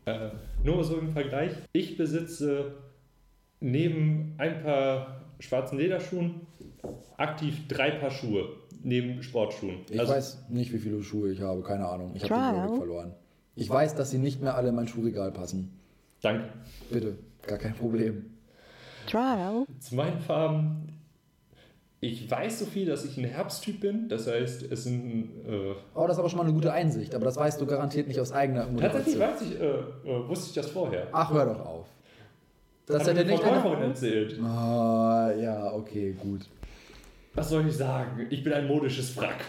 Äh, 0.07 0.31
nur 0.65 0.83
so 0.83 0.97
im 0.97 1.11
Vergleich. 1.11 1.53
Ich 1.73 1.97
besitze 1.97 2.73
neben 3.61 4.35
ein 4.39 4.63
paar 4.63 5.21
schwarzen 5.39 5.79
Lederschuhen 5.79 6.41
aktiv 7.19 7.69
drei 7.69 7.91
Paar 7.93 8.11
Schuhe 8.11 8.49
neben 8.83 9.23
Sportschuhen. 9.23 9.77
Ich 9.91 10.01
Also, 10.01 10.13
weiß 10.13 10.39
nicht, 10.49 10.73
wie 10.73 10.79
viele 10.79 11.03
Schuhe 11.05 11.31
ich 11.31 11.41
habe, 11.41 11.63
keine 11.63 11.87
Ahnung. 11.87 12.13
Ich 12.15 12.29
habe 12.29 12.35
den. 12.35 12.55
Überblick 12.65 12.79
verloren. 12.79 13.13
Ich 13.55 13.69
weiß, 13.71 13.95
dass 13.95 14.11
sie 14.11 14.19
nicht 14.19 14.41
mehr 14.43 14.57
alle 14.57 14.71
in 14.71 14.75
mein 14.75 14.89
Schuhregal 14.89 15.31
passen. 15.31 15.71
Danke. 16.23 16.49
Bitte, 16.91 17.17
gar 17.47 17.59
kein 17.59 17.75
Problem. 17.75 18.25
Trial. 19.09 19.67
Zu 19.81 19.95
meinen 19.95 20.21
Farben. 20.21 20.89
Ich 22.01 22.29
weiß 22.29 22.59
so 22.59 22.67
viel, 22.67 22.87
dass 22.87 23.05
ich 23.05 23.17
ein 23.17 23.25
Herbsttyp 23.25 23.81
bin. 23.81 24.09
Das 24.09 24.27
heißt, 24.27 24.65
es 24.71 24.85
sind. 24.85 25.31
Äh, 25.49 25.75
Oh, 25.95 26.07
das 26.07 26.17
ist 26.17 26.19
aber 26.19 26.29
schon 26.29 26.39
mal 26.39 26.45
eine 26.45 26.53
gute 26.53 26.73
Einsicht, 26.73 27.15
aber 27.15 27.25
das 27.27 27.37
weißt 27.37 27.61
du 27.61 27.67
garantiert 27.67 28.09
nicht 28.09 28.19
aus 28.19 28.33
eigener 28.33 28.63
tatsächlich 28.77 29.17
Motivation. 29.17 29.21
weiß 29.21 29.43
ich, 29.43 29.61
äh, 29.61 30.11
äh, 30.11 30.29
wusste 30.29 30.47
ich 30.49 30.55
das 30.55 30.71
vorher. 30.71 31.07
Ach, 31.13 31.33
hör 31.33 31.47
doch 31.47 31.65
auf. 31.65 31.87
Das 32.87 33.03
Hat 33.03 33.09
er 33.09 33.15
mir 33.15 33.25
nicht 33.25 33.39
die 33.41 33.45
eine... 33.47 33.61
Verkäuferin 33.61 33.89
erzählt. 33.91 34.41
Ah, 34.43 35.31
ja, 35.41 35.73
okay, 35.73 36.13
gut. 36.21 36.41
Was 37.35 37.49
soll 37.51 37.67
ich 37.69 37.77
sagen? 37.77 38.27
Ich 38.31 38.43
bin 38.43 38.53
ein 38.53 38.67
modisches 38.67 39.17
Wrack. 39.17 39.45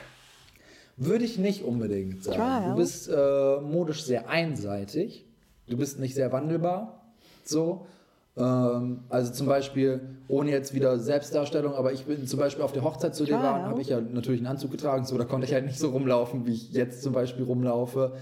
Würde 0.95 1.25
ich 1.25 1.39
nicht 1.39 1.63
unbedingt 1.63 2.23
sagen. 2.23 2.37
Trial. 2.37 2.69
Du 2.69 2.75
bist 2.75 3.09
äh, 3.09 3.59
modisch 3.61 4.03
sehr 4.03 4.29
einseitig. 4.29 5.25
Du 5.67 5.75
bist 5.75 5.99
nicht 5.99 6.13
sehr 6.13 6.31
wandelbar. 6.31 7.01
So. 7.43 7.87
Ähm, 8.35 9.01
also 9.09 9.31
zum 9.31 9.47
Beispiel, 9.47 10.01
ohne 10.27 10.49
jetzt 10.51 10.73
wieder 10.73 10.97
Selbstdarstellung, 10.99 11.75
aber 11.75 11.93
ich 11.93 12.05
bin 12.05 12.25
zum 12.25 12.39
Beispiel 12.39 12.63
auf 12.63 12.71
der 12.71 12.83
Hochzeit 12.83 13.13
zu 13.15 13.25
dir 13.25 13.35
war, 13.35 13.63
habe 13.63 13.81
ich 13.81 13.89
ja 13.89 14.01
natürlich 14.01 14.39
einen 14.41 14.47
Anzug 14.47 14.71
getragen, 14.71 15.05
so 15.05 15.17
da 15.17 15.25
konnte 15.25 15.45
ich 15.45 15.53
halt 15.53 15.65
nicht 15.65 15.77
so 15.79 15.89
rumlaufen, 15.89 16.45
wie 16.47 16.53
ich 16.53 16.71
jetzt 16.73 17.03
zum 17.03 17.13
Beispiel 17.13 17.45
rumlaufe. 17.45 18.13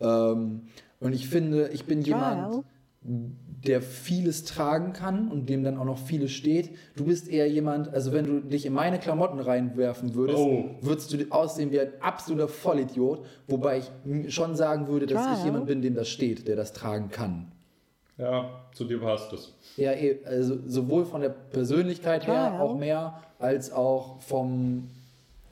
Ähm, 0.00 0.62
und 1.00 1.12
ich 1.14 1.28
finde, 1.28 1.68
ich 1.68 1.86
bin 1.86 2.02
jemand, 2.02 2.64
der 3.02 3.80
vieles 3.82 4.44
tragen 4.44 4.92
kann 4.92 5.28
und 5.30 5.48
dem 5.48 5.64
dann 5.64 5.78
auch 5.78 5.84
noch 5.84 5.98
vieles 5.98 6.32
steht. 6.32 6.70
Du 6.96 7.04
bist 7.04 7.28
eher 7.28 7.48
jemand, 7.48 7.88
also 7.92 8.12
wenn 8.12 8.24
du 8.26 8.40
dich 8.40 8.66
in 8.66 8.72
meine 8.72 8.98
Klamotten 8.98 9.38
reinwerfen 9.40 10.14
würdest, 10.14 10.38
Oh. 10.38 10.70
würdest 10.82 11.12
du 11.12 11.18
aussehen 11.30 11.70
wie 11.70 11.80
ein 11.80 11.92
absoluter 12.00 12.48
Vollidiot, 12.48 13.24
wobei 13.48 13.78
ich 13.78 14.34
schon 14.34 14.54
sagen 14.56 14.88
würde, 14.88 15.06
dass 15.06 15.38
ich 15.38 15.44
jemand 15.44 15.66
bin, 15.66 15.82
dem 15.82 15.94
das 15.94 16.08
steht, 16.08 16.46
der 16.46 16.56
das 16.56 16.72
tragen 16.72 17.08
kann. 17.08 17.52
Ja, 18.18 18.64
zu 18.72 18.84
dir 18.84 18.98
passt 18.98 19.32
es. 19.32 19.52
Ja, 19.76 19.92
eh, 19.92 20.18
also 20.24 20.58
sowohl 20.66 21.04
von 21.04 21.20
der 21.20 21.28
Persönlichkeit 21.28 22.26
her 22.26 22.48
Trial. 22.48 22.60
auch 22.60 22.76
mehr, 22.76 23.20
als 23.38 23.70
auch 23.70 24.22
vom, 24.22 24.88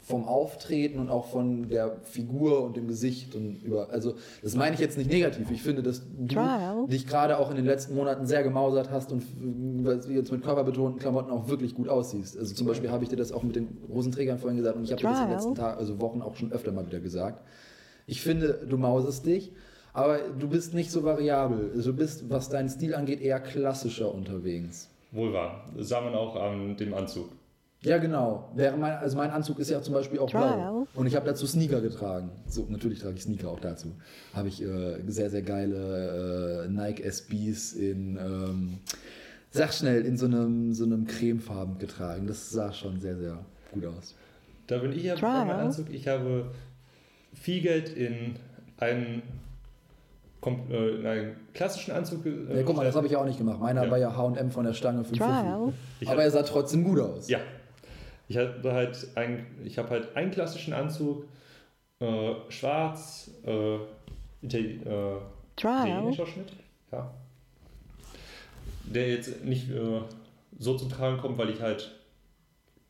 vom 0.02 0.26
Auftreten 0.26 0.98
und 0.98 1.10
auch 1.10 1.26
von 1.26 1.68
der 1.68 1.96
Figur 2.04 2.64
und 2.64 2.78
dem 2.78 2.88
Gesicht 2.88 3.34
und 3.34 3.62
über. 3.62 3.90
Also, 3.90 4.14
das 4.42 4.54
meine 4.56 4.74
ich 4.74 4.80
jetzt 4.80 4.96
nicht 4.96 5.10
negativ. 5.10 5.50
Ich 5.50 5.62
finde, 5.62 5.82
dass 5.82 6.00
du 6.00 6.26
Trial. 6.26 6.86
dich 6.86 7.06
gerade 7.06 7.38
auch 7.38 7.50
in 7.50 7.56
den 7.56 7.66
letzten 7.66 7.94
Monaten 7.96 8.26
sehr 8.26 8.42
gemausert 8.42 8.90
hast 8.90 9.12
und 9.12 9.24
jetzt 10.08 10.32
mit 10.32 10.42
körperbetonten 10.42 10.98
Klamotten 10.98 11.30
auch 11.30 11.48
wirklich 11.48 11.74
gut 11.74 11.90
aussiehst. 11.90 12.38
Also, 12.38 12.54
zum 12.54 12.66
Beispiel 12.66 12.90
habe 12.90 13.04
ich 13.04 13.10
dir 13.10 13.16
das 13.16 13.30
auch 13.30 13.42
mit 13.42 13.56
den 13.56 13.76
Hosenträgern 13.92 14.38
vorhin 14.38 14.56
gesagt 14.56 14.76
und 14.76 14.84
ich 14.84 14.92
habe 14.92 15.02
dir 15.02 15.08
das 15.08 15.20
in 15.20 15.26
den 15.26 15.34
letzten 15.34 15.54
Tagen, 15.54 15.78
also 15.78 16.00
Wochen 16.00 16.22
auch 16.22 16.36
schon 16.36 16.50
öfter 16.50 16.72
mal 16.72 16.86
wieder 16.86 17.00
gesagt. 17.00 17.44
Ich 18.06 18.22
finde, 18.22 18.66
du 18.68 18.78
mausest 18.78 19.26
dich, 19.26 19.52
aber 19.94 20.18
du 20.18 20.48
bist 20.48 20.74
nicht 20.74 20.90
so 20.90 21.02
variabel. 21.02 21.70
Also, 21.74 21.92
du 21.92 21.96
bist, 21.96 22.28
was 22.28 22.50
deinen 22.50 22.68
Stil 22.68 22.94
angeht, 22.94 23.22
eher 23.22 23.40
klassischer 23.40 24.14
unterwegs. 24.14 24.90
Wohl 25.12 25.32
wahr. 25.32 25.70
Das 25.76 25.88
sah 25.88 26.02
man 26.02 26.14
auch 26.14 26.36
an 26.36 26.76
dem 26.76 26.92
Anzug. 26.92 27.30
Ja, 27.84 27.98
genau. 27.98 28.50
Wäre 28.54 28.76
mein, 28.76 28.94
also 28.94 29.16
mein 29.16 29.30
Anzug 29.30 29.58
ist 29.58 29.70
ja 29.70 29.80
zum 29.82 29.94
Beispiel 29.94 30.18
auch 30.18 30.30
blau. 30.30 30.86
Und 30.94 31.06
ich 31.06 31.14
habe 31.14 31.26
dazu 31.26 31.46
Sneaker 31.46 31.80
getragen. 31.80 32.30
So, 32.48 32.66
natürlich 32.68 32.98
trage 32.98 33.16
ich 33.16 33.22
Sneaker 33.22 33.50
auch 33.50 33.60
dazu. 33.60 33.92
Habe 34.32 34.48
ich 34.48 34.62
äh, 34.62 35.00
sehr, 35.06 35.30
sehr 35.30 35.42
geile 35.42 36.64
äh, 36.64 36.68
Nike 36.68 37.02
SBs 37.04 37.74
in, 37.74 38.16
ähm, 38.16 38.78
sag 39.50 39.74
schnell, 39.74 40.04
in 40.06 40.16
so 40.16 40.24
einem, 40.26 40.72
so 40.72 40.84
einem 40.84 41.06
cremefarben 41.06 41.78
getragen. 41.78 42.26
Das 42.26 42.50
sah 42.50 42.72
schon 42.72 43.00
sehr, 43.00 43.16
sehr 43.16 43.38
gut 43.70 43.84
aus. 43.84 44.14
Da 44.66 44.78
bin 44.78 44.92
ich 44.92 45.04
ja 45.04 45.14
bei 45.14 45.44
meinem 45.44 45.66
Anzug. 45.66 45.90
Ich 45.90 46.08
habe 46.08 46.50
viel 47.34 47.60
Geld 47.60 47.90
in 47.90 48.36
einen, 48.78 49.22
in 50.46 51.06
einen 51.06 51.36
klassischen 51.52 51.92
Anzug. 51.92 52.24
Äh, 52.26 52.56
Ja, 52.58 52.62
guck 52.64 52.76
mal, 52.76 52.84
das 52.84 52.94
habe 52.96 53.06
ich 53.06 53.12
ja 53.12 53.18
auch 53.20 53.24
nicht 53.24 53.38
gemacht. 53.38 53.60
Meiner 53.60 53.84
Ja. 53.84 53.90
war 53.90 53.98
ja 53.98 54.16
H&M 54.16 54.50
von 54.50 54.64
der 54.64 54.72
Stange 54.74 55.04
5 55.04 55.18
Trial. 55.18 55.72
Ich 56.00 56.08
Aber 56.08 56.22
er 56.22 56.30
sah 56.30 56.42
trotzdem 56.42 56.84
gut 56.84 57.00
aus. 57.00 57.28
Ja. 57.28 57.38
Ich 58.28 58.36
habe 58.38 58.72
halt, 58.72 59.06
ein, 59.16 59.46
ich 59.64 59.78
hab 59.78 59.90
halt 59.90 60.16
einen 60.16 60.30
klassischen 60.30 60.72
Anzug, 60.72 61.24
äh, 62.00 62.32
schwarz, 62.48 63.30
äh, 63.46 63.76
Itali 64.42 64.80
äh, 64.84 65.16
italienischer 65.56 66.26
Schnitt, 66.26 66.52
ja. 66.90 67.10
Der 68.84 69.08
jetzt 69.08 69.44
nicht 69.44 69.70
äh, 69.70 70.00
so 70.58 70.76
zum 70.76 70.90
Tragen 70.90 71.18
kommt, 71.18 71.38
weil 71.38 71.50
ich 71.50 71.60
halt 71.60 71.92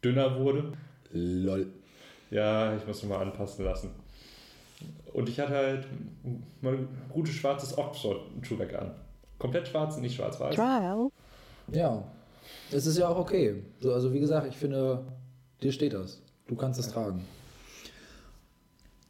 dünner 0.04 0.38
wurde. 0.38 0.72
Lol. 1.12 1.66
Ja, 2.30 2.74
ich 2.76 2.86
muss 2.86 3.02
mal 3.04 3.18
anpassen 3.20 3.64
lassen. 3.64 3.90
Und 5.12 5.28
ich 5.28 5.38
hatte 5.38 5.54
halt 5.54 5.86
mein 6.60 6.88
gutes 7.10 7.34
schwarzes 7.34 7.76
Oxford-Schuhwerk 7.78 8.74
an. 8.74 8.94
Komplett 9.38 9.68
schwarz, 9.68 9.96
nicht 9.98 10.16
schwarz-weiß. 10.16 10.54
Trial. 10.54 11.10
Ja, 11.72 12.04
es 12.70 12.86
ist 12.86 12.98
ja 12.98 13.08
auch 13.08 13.18
okay. 13.18 13.62
So, 13.80 13.92
also 13.92 14.12
wie 14.12 14.20
gesagt, 14.20 14.46
ich 14.48 14.56
finde, 14.56 15.04
dir 15.62 15.72
steht 15.72 15.94
das. 15.94 16.20
Du 16.46 16.56
kannst 16.56 16.78
es 16.80 16.88
tragen. 16.88 17.24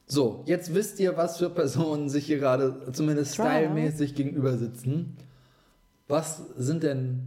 So, 0.07 0.45
jetzt 0.47 0.75
wisst 0.75 1.01
ihr, 1.01 1.17
was 1.17 1.39
für 1.39 1.51
Personen 1.51 2.09
sich 2.09 2.27
hier 2.27 2.39
gerade 2.39 2.93
zumindest 2.93 3.35
stylmäßig 3.35 4.15
gegenüber 4.15 4.57
sitzen. 4.57 5.17
Was 6.07 6.43
sind 6.57 6.83
denn 6.83 7.27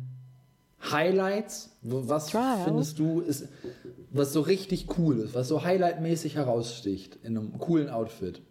Highlights? 0.92 1.76
Was 1.82 2.28
Trial. 2.28 2.64
findest 2.64 3.00
du 3.00 3.22
ist, 3.22 3.48
was 4.10 4.34
so 4.34 4.42
richtig 4.42 4.98
cool 4.98 5.20
ist, 5.20 5.36
was 5.36 5.48
so 5.48 5.64
highlightmäßig 5.64 6.36
heraussticht 6.36 7.18
in 7.24 7.38
einem 7.38 7.58
coolen 7.60 7.90
Outfit? 7.90 8.42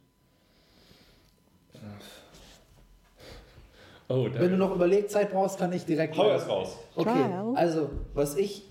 Oh, 4.09 4.29
Wenn 4.33 4.51
du 4.53 4.57
noch 4.57 4.75
Überlegzeit 4.75 5.33
brauchst, 5.33 5.59
kann 5.59 5.73
ich 5.73 5.85
direkt. 5.85 6.17
Hau 6.17 6.29
erst 6.29 6.49
raus. 6.49 6.77
Okay, 6.95 7.25
also 7.55 7.91
was 8.15 8.37
ich 8.37 8.63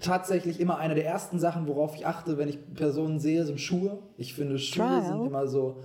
tatsächlich 0.00 0.58
immer 0.58 0.78
eine 0.78 0.96
der 0.96 1.06
ersten 1.06 1.38
Sachen, 1.38 1.68
worauf 1.68 1.94
ich 1.94 2.06
achte, 2.06 2.38
wenn 2.38 2.48
ich 2.48 2.58
Personen 2.74 3.20
sehe, 3.20 3.44
sind 3.44 3.60
Schuhe. 3.60 3.98
Ich 4.16 4.34
finde 4.34 4.58
Schuhe 4.58 4.84
Trial. 4.86 5.02
sind 5.06 5.26
immer 5.26 5.46
so. 5.46 5.76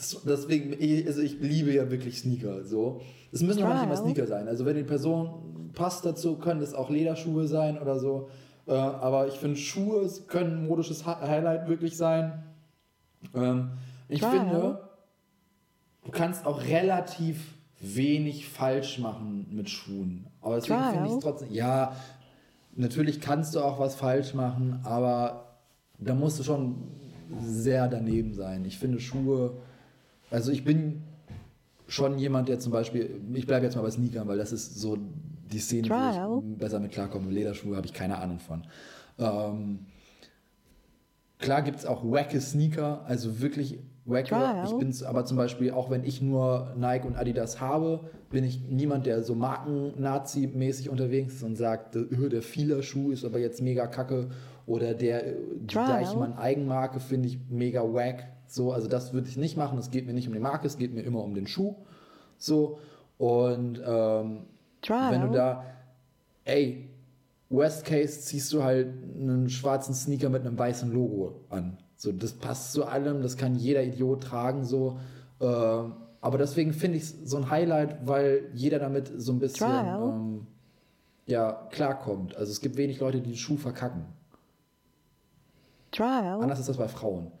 Das, 0.00 0.22
deswegen, 0.24 0.72
ich- 0.78 1.06
also 1.06 1.20
ich 1.20 1.38
liebe 1.40 1.72
ja 1.74 1.90
wirklich 1.90 2.20
Sneaker. 2.20 2.64
So, 2.64 3.02
es 3.32 3.42
müssen 3.42 3.62
aber 3.62 3.74
nicht 3.74 3.82
immer. 3.84 3.96
Sneaker 3.96 4.26
sein. 4.26 4.48
Also 4.48 4.64
wenn 4.64 4.76
die 4.76 4.82
Person 4.82 5.70
passt 5.74 6.06
dazu, 6.06 6.36
können 6.36 6.62
es 6.62 6.72
auch 6.72 6.88
Lederschuhe 6.88 7.46
sein 7.46 7.78
oder 7.78 7.98
so. 7.98 8.30
Äh, 8.66 8.72
aber 8.72 9.28
ich 9.28 9.34
finde 9.34 9.56
Schuhe 9.56 10.08
können 10.26 10.62
ein 10.62 10.66
modisches 10.68 11.04
Hi- 11.04 11.20
Highlight 11.28 11.68
wirklich 11.68 11.98
sein. 11.98 12.42
Ähm, 13.34 13.72
ich 14.08 14.20
Trial. 14.20 14.38
finde, 14.40 14.80
du 16.04 16.10
kannst 16.10 16.46
auch 16.46 16.62
relativ 16.64 17.36
wenig 17.80 18.48
falsch 18.48 18.98
machen 18.98 19.48
mit 19.50 19.68
Schuhen. 19.68 20.26
Aber 20.40 20.56
deswegen 20.56 20.82
finde 20.92 21.06
ich 21.08 21.12
es 21.14 21.18
trotzdem, 21.20 21.52
ja, 21.52 21.94
natürlich 22.74 23.20
kannst 23.20 23.54
du 23.54 23.60
auch 23.60 23.78
was 23.78 23.94
falsch 23.96 24.32
machen, 24.32 24.80
aber 24.84 25.58
da 25.98 26.14
musst 26.14 26.38
du 26.38 26.42
schon 26.42 26.76
sehr 27.42 27.86
daneben 27.88 28.32
sein. 28.32 28.64
Ich 28.64 28.78
finde 28.78 28.98
Schuhe, 29.00 29.58
also 30.30 30.52
ich 30.52 30.64
bin 30.64 31.02
schon 31.86 32.18
jemand, 32.18 32.48
der 32.48 32.58
zum 32.58 32.72
Beispiel, 32.72 33.20
ich 33.34 33.46
bleibe 33.46 33.64
jetzt 33.64 33.76
mal 33.76 33.82
bei 33.82 33.90
Sneakern, 33.90 34.28
weil 34.28 34.38
das 34.38 34.52
ist 34.52 34.76
so 34.80 34.96
die 35.52 35.58
Szene, 35.58 35.88
Trial. 35.88 36.28
wo 36.30 36.44
ich 36.48 36.58
besser 36.58 36.78
mit 36.78 36.92
klarkomme. 36.92 37.30
Lederschuhe 37.30 37.76
habe 37.76 37.86
ich 37.86 37.92
keine 37.92 38.18
Ahnung 38.18 38.38
von. 38.38 38.64
Ähm, 39.18 39.80
Klar 41.40 41.62
gibt 41.62 41.78
es 41.78 41.86
auch 41.86 42.04
wacke 42.04 42.40
Sneaker, 42.40 43.02
also 43.06 43.40
wirklich 43.40 43.78
wacke. 44.04 44.28
Trial. 44.28 44.66
Ich 44.66 44.76
bin 44.76 44.94
aber 45.06 45.24
zum 45.24 45.38
Beispiel, 45.38 45.70
auch 45.70 45.90
wenn 45.90 46.04
ich 46.04 46.20
nur 46.20 46.74
Nike 46.76 47.06
und 47.06 47.16
Adidas 47.16 47.60
habe, 47.60 48.10
bin 48.28 48.44
ich 48.44 48.60
niemand, 48.68 49.06
der 49.06 49.22
so 49.22 49.34
Marken-Nazi-mäßig 49.34 50.90
unterwegs 50.90 51.34
ist 51.34 51.42
und 51.42 51.56
sagt, 51.56 51.96
äh, 51.96 52.28
der 52.28 52.42
Fieler-Schuh 52.42 53.10
ist 53.10 53.24
aber 53.24 53.38
jetzt 53.38 53.62
mega 53.62 53.86
kacke 53.86 54.28
oder 54.66 54.92
der 54.92 55.26
äh, 55.26 55.34
die 55.60 55.74
Trial. 55.74 55.86
Deichmann-Eigenmarke 55.86 57.00
finde 57.00 57.28
ich 57.28 57.38
mega 57.48 57.82
wack. 57.82 58.28
So, 58.52 58.72
also 58.72 58.88
das 58.88 59.12
würde 59.12 59.28
ich 59.28 59.36
nicht 59.36 59.56
machen. 59.56 59.78
Es 59.78 59.90
geht 59.90 60.06
mir 60.06 60.12
nicht 60.12 60.26
um 60.26 60.34
die 60.34 60.40
Marke, 60.40 60.66
es 60.66 60.76
geht 60.76 60.92
mir 60.92 61.02
immer 61.02 61.22
um 61.22 61.34
den 61.34 61.46
Schuh. 61.46 61.74
So, 62.36 62.78
und 63.18 63.80
ähm, 63.84 64.46
wenn 64.88 65.20
du 65.20 65.30
da, 65.30 65.64
ey, 66.44 66.88
Worst 67.48 67.84
Case 67.84 68.20
ziehst 68.20 68.52
du 68.52 68.62
halt 68.62 68.88
einen 68.88 69.48
schwarzen 69.50 69.94
Sneaker 69.94 70.30
mit 70.30 70.46
einem 70.46 70.58
weißen 70.58 70.90
Logo 70.90 71.40
an. 71.50 71.78
So, 71.96 72.12
das 72.12 72.32
passt 72.32 72.72
zu 72.72 72.86
allem, 72.86 73.22
das 73.22 73.36
kann 73.36 73.56
jeder 73.56 73.82
Idiot 73.82 74.22
tragen, 74.22 74.64
so. 74.64 74.98
Äh, 75.40 75.44
aber 76.22 76.38
deswegen 76.38 76.72
finde 76.72 76.98
ich 76.98 77.04
es 77.04 77.30
so 77.30 77.36
ein 77.36 77.50
Highlight, 77.50 78.06
weil 78.06 78.50
jeder 78.54 78.78
damit 78.78 79.10
so 79.16 79.32
ein 79.32 79.38
bisschen 79.38 79.70
ähm, 79.70 80.46
ja, 81.26 81.68
klarkommt. 81.70 82.36
Also 82.36 82.52
es 82.52 82.60
gibt 82.60 82.76
wenig 82.76 83.00
Leute, 83.00 83.20
die 83.20 83.30
den 83.30 83.36
Schuh 83.36 83.56
verkacken. 83.56 84.04
Trial. 85.92 86.40
Anders 86.40 86.60
ist 86.60 86.68
das 86.68 86.76
bei 86.76 86.88
Frauen. 86.88 87.32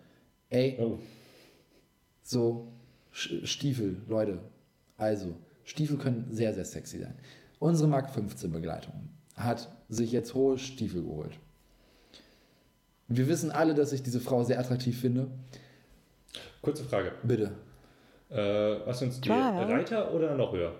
Ey, 0.50 0.76
Oh. 0.80 0.98
so 2.22 2.68
Stiefel, 3.12 3.96
Leute. 4.08 4.38
Also, 4.96 5.34
Stiefel 5.64 5.96
können 5.96 6.26
sehr, 6.30 6.52
sehr 6.54 6.64
sexy 6.64 6.98
sein. 6.98 7.14
Unsere 7.58 7.88
Mark 7.88 8.10
15 8.10 8.50
Begleitung 8.52 8.92
hat 9.36 9.68
sich 9.88 10.12
jetzt 10.12 10.34
hohe 10.34 10.58
Stiefel 10.58 11.02
geholt. 11.02 11.38
Wir 13.08 13.26
wissen 13.28 13.50
alle, 13.50 13.74
dass 13.74 13.92
ich 13.92 14.02
diese 14.02 14.20
Frau 14.20 14.44
sehr 14.44 14.58
attraktiv 14.60 15.00
finde. 15.00 15.28
Kurze 16.62 16.84
Frage. 16.84 17.12
Bitte. 17.22 17.52
Äh, 18.28 18.36
was 18.86 19.00
sind 19.00 19.24
die? 19.24 19.28
Reiter 19.30 20.14
oder 20.14 20.36
noch 20.36 20.52
höher? 20.52 20.74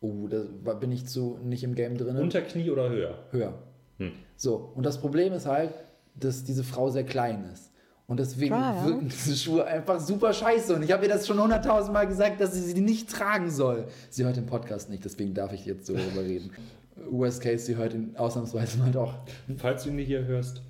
Oh, 0.00 0.26
da 0.28 0.42
war- 0.64 0.80
bin 0.80 0.90
ich 0.92 1.06
zu 1.06 1.38
nicht 1.42 1.62
im 1.62 1.74
Game 1.74 1.98
drin. 1.98 2.16
Unter 2.16 2.40
Knie 2.40 2.70
oder 2.70 2.88
höher? 2.88 3.18
Höher. 3.30 3.58
Hm. 3.98 4.12
So, 4.36 4.72
und 4.74 4.86
das 4.86 4.98
Problem 4.98 5.34
ist 5.34 5.44
halt, 5.46 5.74
dass 6.14 6.44
diese 6.44 6.64
Frau 6.64 6.88
sehr 6.88 7.04
klein 7.04 7.44
ist. 7.52 7.69
Und 8.10 8.18
deswegen 8.18 8.56
Trial. 8.56 8.86
wirken 8.86 9.08
diese 9.08 9.36
Schuhe 9.36 9.64
einfach 9.64 10.00
super 10.00 10.32
scheiße. 10.32 10.74
Und 10.74 10.82
ich 10.82 10.90
habe 10.90 11.04
ihr 11.04 11.08
das 11.08 11.28
schon 11.28 11.40
hunderttausend 11.40 11.92
Mal 11.92 12.08
gesagt, 12.08 12.40
dass 12.40 12.54
sie 12.54 12.60
sie 12.60 12.80
nicht 12.80 13.08
tragen 13.08 13.52
soll. 13.52 13.86
Sie 14.08 14.24
hört 14.24 14.34
den 14.34 14.46
Podcast 14.46 14.90
nicht, 14.90 15.04
deswegen 15.04 15.32
darf 15.32 15.52
ich 15.52 15.64
jetzt 15.64 15.86
so 15.86 15.94
darüber 15.94 16.22
reden. 16.22 16.50
Worst 17.08 17.40
Case, 17.40 17.66
sie 17.66 17.76
hört 17.76 17.94
ihn 17.94 18.16
ausnahmsweise 18.16 18.78
mal 18.78 18.90
doch. 18.90 19.14
Falls 19.58 19.84
du 19.84 19.90
ihn 19.90 19.98
hier 19.98 20.24
hörst, 20.24 20.60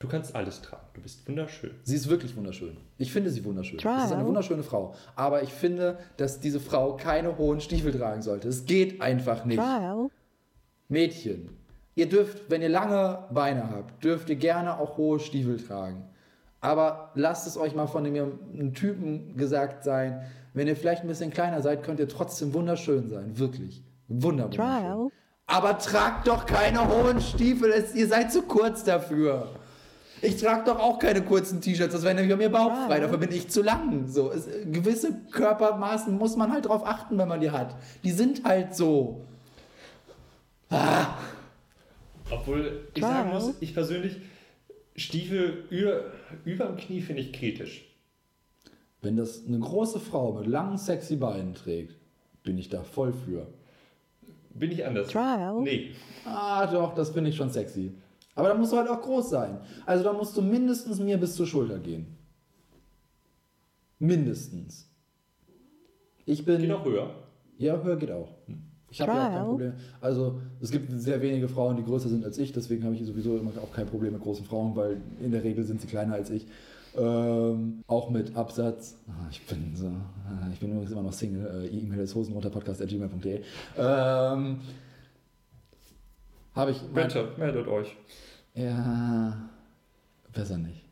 du 0.00 0.08
kannst 0.08 0.34
alles 0.34 0.60
tragen. 0.60 0.82
Du 0.94 1.00
bist 1.00 1.28
wunderschön. 1.28 1.70
Sie 1.84 1.94
ist 1.94 2.08
wirklich 2.08 2.34
wunderschön. 2.36 2.76
Ich 2.98 3.12
finde 3.12 3.30
sie 3.30 3.44
wunderschön. 3.44 3.78
Das 3.78 3.98
ist 3.98 4.02
eine 4.06 4.14
Trial. 4.14 4.26
wunderschöne 4.26 4.64
Frau. 4.64 4.96
Aber 5.14 5.44
ich 5.44 5.50
finde, 5.50 5.98
dass 6.16 6.40
diese 6.40 6.58
Frau 6.58 6.96
keine 6.96 7.38
hohen 7.38 7.60
Stiefel 7.60 7.92
tragen 7.96 8.20
sollte. 8.20 8.48
Es 8.48 8.64
geht 8.64 9.00
einfach 9.00 9.44
nicht. 9.44 9.58
Trial. 9.58 10.10
Mädchen, 10.88 11.50
ihr 11.94 12.08
dürft, 12.08 12.50
wenn 12.50 12.62
ihr 12.62 12.68
lange 12.68 13.28
Beine 13.30 13.70
habt, 13.70 14.02
dürft 14.02 14.28
ihr 14.28 14.34
gerne 14.36 14.80
auch 14.80 14.96
hohe 14.96 15.20
Stiefel 15.20 15.56
tragen. 15.56 16.08
Aber 16.62 17.10
lasst 17.14 17.46
es 17.46 17.58
euch 17.58 17.74
mal 17.74 17.88
von 17.88 18.04
dem 18.04 18.14
einem 18.14 18.72
Typen 18.72 19.36
gesagt 19.36 19.82
sein, 19.84 20.22
wenn 20.54 20.68
ihr 20.68 20.76
vielleicht 20.76 21.02
ein 21.02 21.08
bisschen 21.08 21.30
kleiner 21.30 21.60
seid, 21.60 21.82
könnt 21.82 21.98
ihr 21.98 22.08
trotzdem 22.08 22.54
wunderschön 22.54 23.10
sein. 23.10 23.38
Wirklich. 23.38 23.82
Wunderbar. 24.08 24.50
Trial. 24.52 25.08
Aber 25.46 25.78
tragt 25.78 26.28
doch 26.28 26.46
keine 26.46 26.88
hohen 26.88 27.20
Stiefel, 27.20 27.72
es, 27.72 27.94
ihr 27.94 28.06
seid 28.06 28.32
zu 28.32 28.42
kurz 28.42 28.84
dafür. 28.84 29.48
Ich 30.20 30.40
trage 30.40 30.64
doch 30.66 30.78
auch 30.78 31.00
keine 31.00 31.22
kurzen 31.22 31.60
T-Shirts, 31.60 31.94
das 31.94 32.04
wäre 32.04 32.14
nämlich 32.14 32.30
bei 32.30 32.36
mir 32.36 32.48
bauchfrei, 32.48 32.86
Trial. 32.86 33.00
dafür 33.00 33.18
bin 33.18 33.32
ich 33.32 33.50
zu 33.50 33.60
lang. 33.62 34.06
So, 34.06 34.30
es, 34.30 34.46
gewisse 34.70 35.14
Körpermaßen 35.32 36.16
muss 36.16 36.36
man 36.36 36.52
halt 36.52 36.66
drauf 36.66 36.86
achten, 36.86 37.18
wenn 37.18 37.26
man 37.26 37.40
die 37.40 37.50
hat. 37.50 37.74
Die 38.04 38.12
sind 38.12 38.44
halt 38.44 38.76
so. 38.76 39.24
Obwohl 42.30 42.86
ich 42.94 43.02
Trial. 43.02 43.12
sagen 43.12 43.30
muss, 43.30 43.54
ich 43.58 43.74
persönlich, 43.74 44.20
Stiefel 44.96 45.64
über, 45.70 46.04
über 46.44 46.66
dem 46.66 46.76
Knie 46.76 47.00
finde 47.00 47.22
ich 47.22 47.32
kritisch. 47.32 47.84
Wenn 49.00 49.16
das 49.16 49.46
eine 49.46 49.58
große 49.58 49.98
Frau 50.00 50.32
mit 50.32 50.46
langen, 50.46 50.78
sexy 50.78 51.16
Beinen 51.16 51.54
trägt, 51.54 51.96
bin 52.42 52.58
ich 52.58 52.68
da 52.68 52.82
voll 52.82 53.12
für. 53.12 53.46
Bin 54.54 54.70
ich 54.70 54.84
anders? 54.84 55.08
Trial. 55.08 55.62
Nee. 55.62 55.92
Ah, 56.24 56.66
doch, 56.66 56.94
das 56.94 57.10
finde 57.10 57.30
ich 57.30 57.36
schon 57.36 57.50
sexy. 57.50 57.92
Aber 58.34 58.48
da 58.48 58.54
musst 58.54 58.72
du 58.72 58.76
halt 58.76 58.88
auch 58.88 59.00
groß 59.00 59.30
sein. 59.30 59.60
Also 59.86 60.04
da 60.04 60.12
musst 60.12 60.36
du 60.36 60.42
mindestens 60.42 61.00
mir 61.00 61.18
bis 61.18 61.34
zur 61.34 61.46
Schulter 61.46 61.78
gehen. 61.78 62.06
Mindestens. 63.98 64.88
Ich 66.24 66.44
bin. 66.44 66.60
Geht 66.60 66.70
auch 66.72 66.84
höher. 66.84 67.14
Ja, 67.58 67.82
höher 67.82 67.96
geht 67.96 68.10
auch. 68.10 68.28
Ich 68.92 69.00
habe 69.00 69.12
ja 69.12 69.26
auch 69.26 69.30
kein. 69.36 69.44
Problem. 69.46 69.72
Also 70.00 70.40
es 70.60 70.70
gibt 70.70 70.92
sehr 71.00 71.20
wenige 71.22 71.48
Frauen, 71.48 71.76
die 71.76 71.82
größer 71.84 72.08
sind 72.08 72.24
als 72.24 72.36
ich, 72.38 72.52
deswegen 72.52 72.84
habe 72.84 72.94
ich 72.94 73.04
sowieso 73.06 73.38
immer 73.38 73.50
auch 73.62 73.72
kein 73.72 73.86
Problem 73.86 74.12
mit 74.12 74.22
großen 74.22 74.44
Frauen, 74.44 74.76
weil 74.76 74.98
in 75.20 75.32
der 75.32 75.42
Regel 75.42 75.64
sind 75.64 75.80
sie 75.80 75.86
kleiner 75.86 76.14
als 76.14 76.30
ich. 76.30 76.46
Ähm, 76.94 77.82
auch 77.86 78.10
mit 78.10 78.36
Absatz. 78.36 78.96
Ah, 79.08 79.26
Ich 79.30 79.46
bin 79.46 79.74
so, 79.74 79.86
ah, 79.86 80.48
ich 80.52 80.60
bin 80.60 80.72
übrigens 80.72 80.90
immer 80.92 81.02
noch 81.02 81.14
Single. 81.14 81.64
Äh, 81.64 81.68
E-Mail 81.68 82.00
ist 82.00 82.14
hosenrunterpodcast.gmail.de. 82.14 83.40
Ähm, 83.78 84.58
habe 86.54 86.70
ich. 86.70 86.82
Bitte, 86.82 87.28
meldet 87.38 87.66
euch. 87.66 87.96
Ja, 88.54 89.48
besser 90.34 90.58
nicht. 90.58 90.84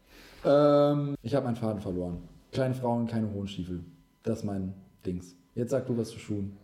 Ähm, 0.44 1.16
ich 1.22 1.34
habe 1.34 1.44
meinen 1.44 1.56
Faden 1.56 1.82
verloren. 1.82 2.22
Kleine 2.50 2.74
Frauen, 2.74 3.06
keine 3.06 3.30
hohen 3.34 3.46
Stiefel. 3.46 3.80
Das 4.22 4.38
ist 4.38 4.44
mein 4.44 4.72
Dings. 5.04 5.36
Jetzt 5.54 5.70
sag 5.70 5.86
du 5.86 5.98
was 5.98 6.08
zu 6.08 6.18
Schuhen. 6.18 6.56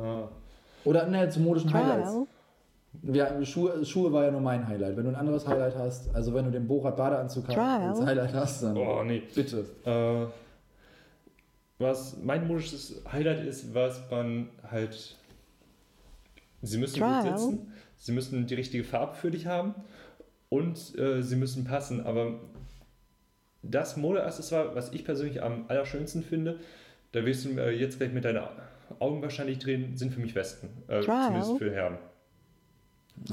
Ah. 0.00 0.28
Oder 0.84 1.06
ne, 1.06 1.28
zu 1.28 1.40
modischen 1.40 1.72
Highlights. 1.72 2.16
Ja, 3.02 3.44
Schuhe, 3.44 3.84
Schuhe 3.84 4.12
war 4.12 4.24
ja 4.24 4.30
nur 4.30 4.40
mein 4.40 4.66
Highlight. 4.66 4.96
Wenn 4.96 5.04
du 5.04 5.10
ein 5.10 5.16
anderes 5.16 5.46
Highlight 5.46 5.76
hast, 5.76 6.14
also 6.14 6.32
wenn 6.34 6.46
du 6.46 6.50
den 6.50 6.66
Borat 6.66 6.96
Badeanzug 6.96 7.48
als 7.48 8.00
Highlight 8.00 8.32
hast, 8.34 8.62
dann 8.62 8.76
Oh, 8.76 9.04
nee. 9.04 9.22
bitte. 9.34 9.64
Äh, 9.84 10.26
was 11.78 12.16
mein 12.22 12.46
modisches 12.46 13.02
Highlight 13.10 13.44
ist, 13.44 13.74
was 13.74 14.00
man 14.10 14.48
halt. 14.70 15.16
Sie 16.62 16.78
müssen 16.78 16.98
Trial. 16.98 17.22
gut 17.30 17.38
sitzen. 17.38 17.72
sie 17.96 18.12
müssen 18.12 18.46
die 18.46 18.54
richtige 18.54 18.82
Farbe 18.82 19.14
für 19.14 19.30
dich 19.30 19.46
haben 19.46 19.74
und 20.48 20.98
äh, 20.98 21.22
sie 21.22 21.36
müssen 21.36 21.64
passen. 21.64 22.04
Aber 22.04 22.40
das 23.62 23.96
Modeaccessoire, 23.96 24.74
was 24.74 24.92
ich 24.92 25.04
persönlich 25.04 25.42
am 25.42 25.66
allerschönsten 25.68 26.22
finde, 26.22 26.58
da 27.12 27.24
wirst 27.24 27.44
du 27.44 27.50
äh, 27.50 27.70
jetzt 27.70 27.98
gleich 27.98 28.12
mit 28.12 28.24
deinen 28.24 28.38
Augen 29.00 29.22
wahrscheinlich 29.22 29.58
drehen, 29.58 29.96
sind 29.96 30.12
für 30.12 30.20
mich 30.20 30.34
Westen. 30.34 30.68
Äh, 30.88 31.00
Trial. 31.00 31.26
zumindest 31.26 31.58
für 31.58 31.72
Herren. 31.72 31.98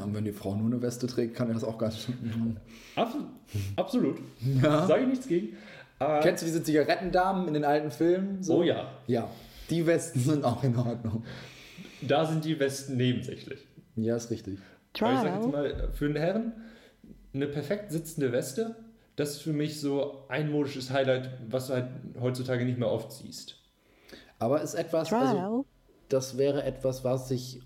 Und 0.01 0.15
wenn 0.15 0.25
die 0.25 0.31
Frau 0.31 0.55
nur 0.55 0.65
eine 0.65 0.81
Weste 0.81 1.05
trägt, 1.07 1.35
kann 1.35 1.47
er 1.47 1.53
das 1.53 1.63
auch 1.63 1.77
ganz 1.77 1.99
schön 1.99 2.15
machen. 2.23 2.59
Absolut. 2.95 3.27
Absolut. 3.75 4.17
Ja. 4.61 4.85
Sage 4.87 5.03
ich 5.03 5.07
nichts 5.09 5.27
gegen. 5.27 5.57
Aber 5.99 6.19
Kennst 6.21 6.41
du 6.43 6.47
diese 6.47 6.63
Zigarettendamen 6.63 7.47
in 7.47 7.53
den 7.53 7.63
alten 7.63 7.91
Filmen? 7.91 8.41
So? 8.43 8.57
Oh 8.59 8.63
ja. 8.63 8.91
Ja, 9.07 9.29
die 9.69 9.85
Westen 9.85 10.19
sind 10.19 10.43
auch 10.43 10.63
in 10.63 10.75
Ordnung. 10.75 11.23
da 12.01 12.25
sind 12.25 12.43
die 12.45 12.59
Westen 12.59 12.97
nebensächlich. 12.97 13.65
Ja, 13.95 14.15
ist 14.15 14.29
richtig. 14.31 14.59
Aber 14.99 15.13
ich 15.13 15.19
sag 15.19 15.35
jetzt 15.35 15.51
mal, 15.51 15.89
für 15.93 16.07
den 16.07 16.17
Herren 16.17 16.53
eine 17.33 17.47
perfekt 17.47 17.91
sitzende 17.91 18.31
Weste, 18.31 18.75
das 19.15 19.31
ist 19.31 19.41
für 19.41 19.53
mich 19.53 19.79
so 19.79 20.25
ein 20.27 20.51
modisches 20.51 20.91
Highlight, 20.91 21.29
was 21.49 21.67
du 21.67 21.73
halt 21.73 21.87
heutzutage 22.19 22.65
nicht 22.65 22.77
mehr 22.77 22.89
oft 22.91 23.11
siehst. 23.11 23.57
Aber 24.39 24.61
ist 24.61 24.73
etwas, 24.73 25.11
also 25.11 25.65
das 26.09 26.37
wäre 26.37 26.63
etwas, 26.63 27.03
was 27.03 27.31
ich 27.31 27.61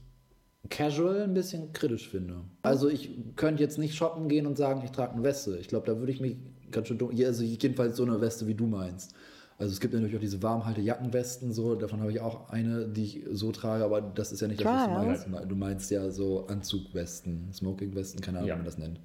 casual 0.70 1.22
ein 1.24 1.34
bisschen 1.34 1.74
kritisch 1.74 2.10
finde. 2.10 2.42
Also 2.62 2.90
ich 2.90 3.18
könnte 3.36 3.64
jetzt 3.64 3.78
nicht 3.78 3.96
shoppen 3.96 4.28
gehen 4.28 4.46
und 4.46 4.58
sagen, 4.58 4.82
ich 4.84 4.92
trage 4.92 5.14
eine 5.14 5.24
Weste. 5.24 5.58
Ich 5.58 5.68
glaube, 5.68 5.88
da 5.88 5.98
würde 5.98 6.12
ich 6.12 6.20
mich 6.22 6.38
ganz 6.72 6.88
schön 6.88 6.98
dumm, 6.98 7.10
also 7.26 7.44
jedenfalls 7.44 7.98
so 7.98 8.04
eine 8.04 8.22
Weste, 8.22 8.46
wie 8.48 8.54
du 8.56 8.68
meinst. 8.68 9.14
Also 9.58 9.74
es 9.74 9.80
gibt 9.82 9.94
natürlich 9.94 10.16
auch 10.16 10.22
diese 10.22 10.42
warmhalte 10.42 10.80
Jackenwesten, 10.80 11.52
so, 11.52 11.76
davon 11.76 12.00
habe 12.00 12.12
ich 12.12 12.22
auch 12.22 12.50
eine, 12.50 12.88
die 12.88 13.04
ich 13.04 13.24
so 13.32 13.52
trage, 13.52 13.84
aber 13.84 14.00
das 14.00 14.32
ist 14.32 14.40
ja 14.40 14.48
nicht 14.48 14.62
das, 14.64 14.68
was 14.68 14.86
du 15.26 15.30
meinst. 15.30 15.50
Du 15.52 15.56
meinst 15.56 15.92
ja 15.92 16.10
so 16.12 16.48
Anzugwesten, 16.48 17.52
Smokingwesten, 17.52 18.22
keine 18.22 18.38
Ahnung, 18.38 18.48
Ja. 18.48 18.54
wie 18.56 18.60
man 18.60 18.66
das 18.66 18.78
nennt. 18.78 19.02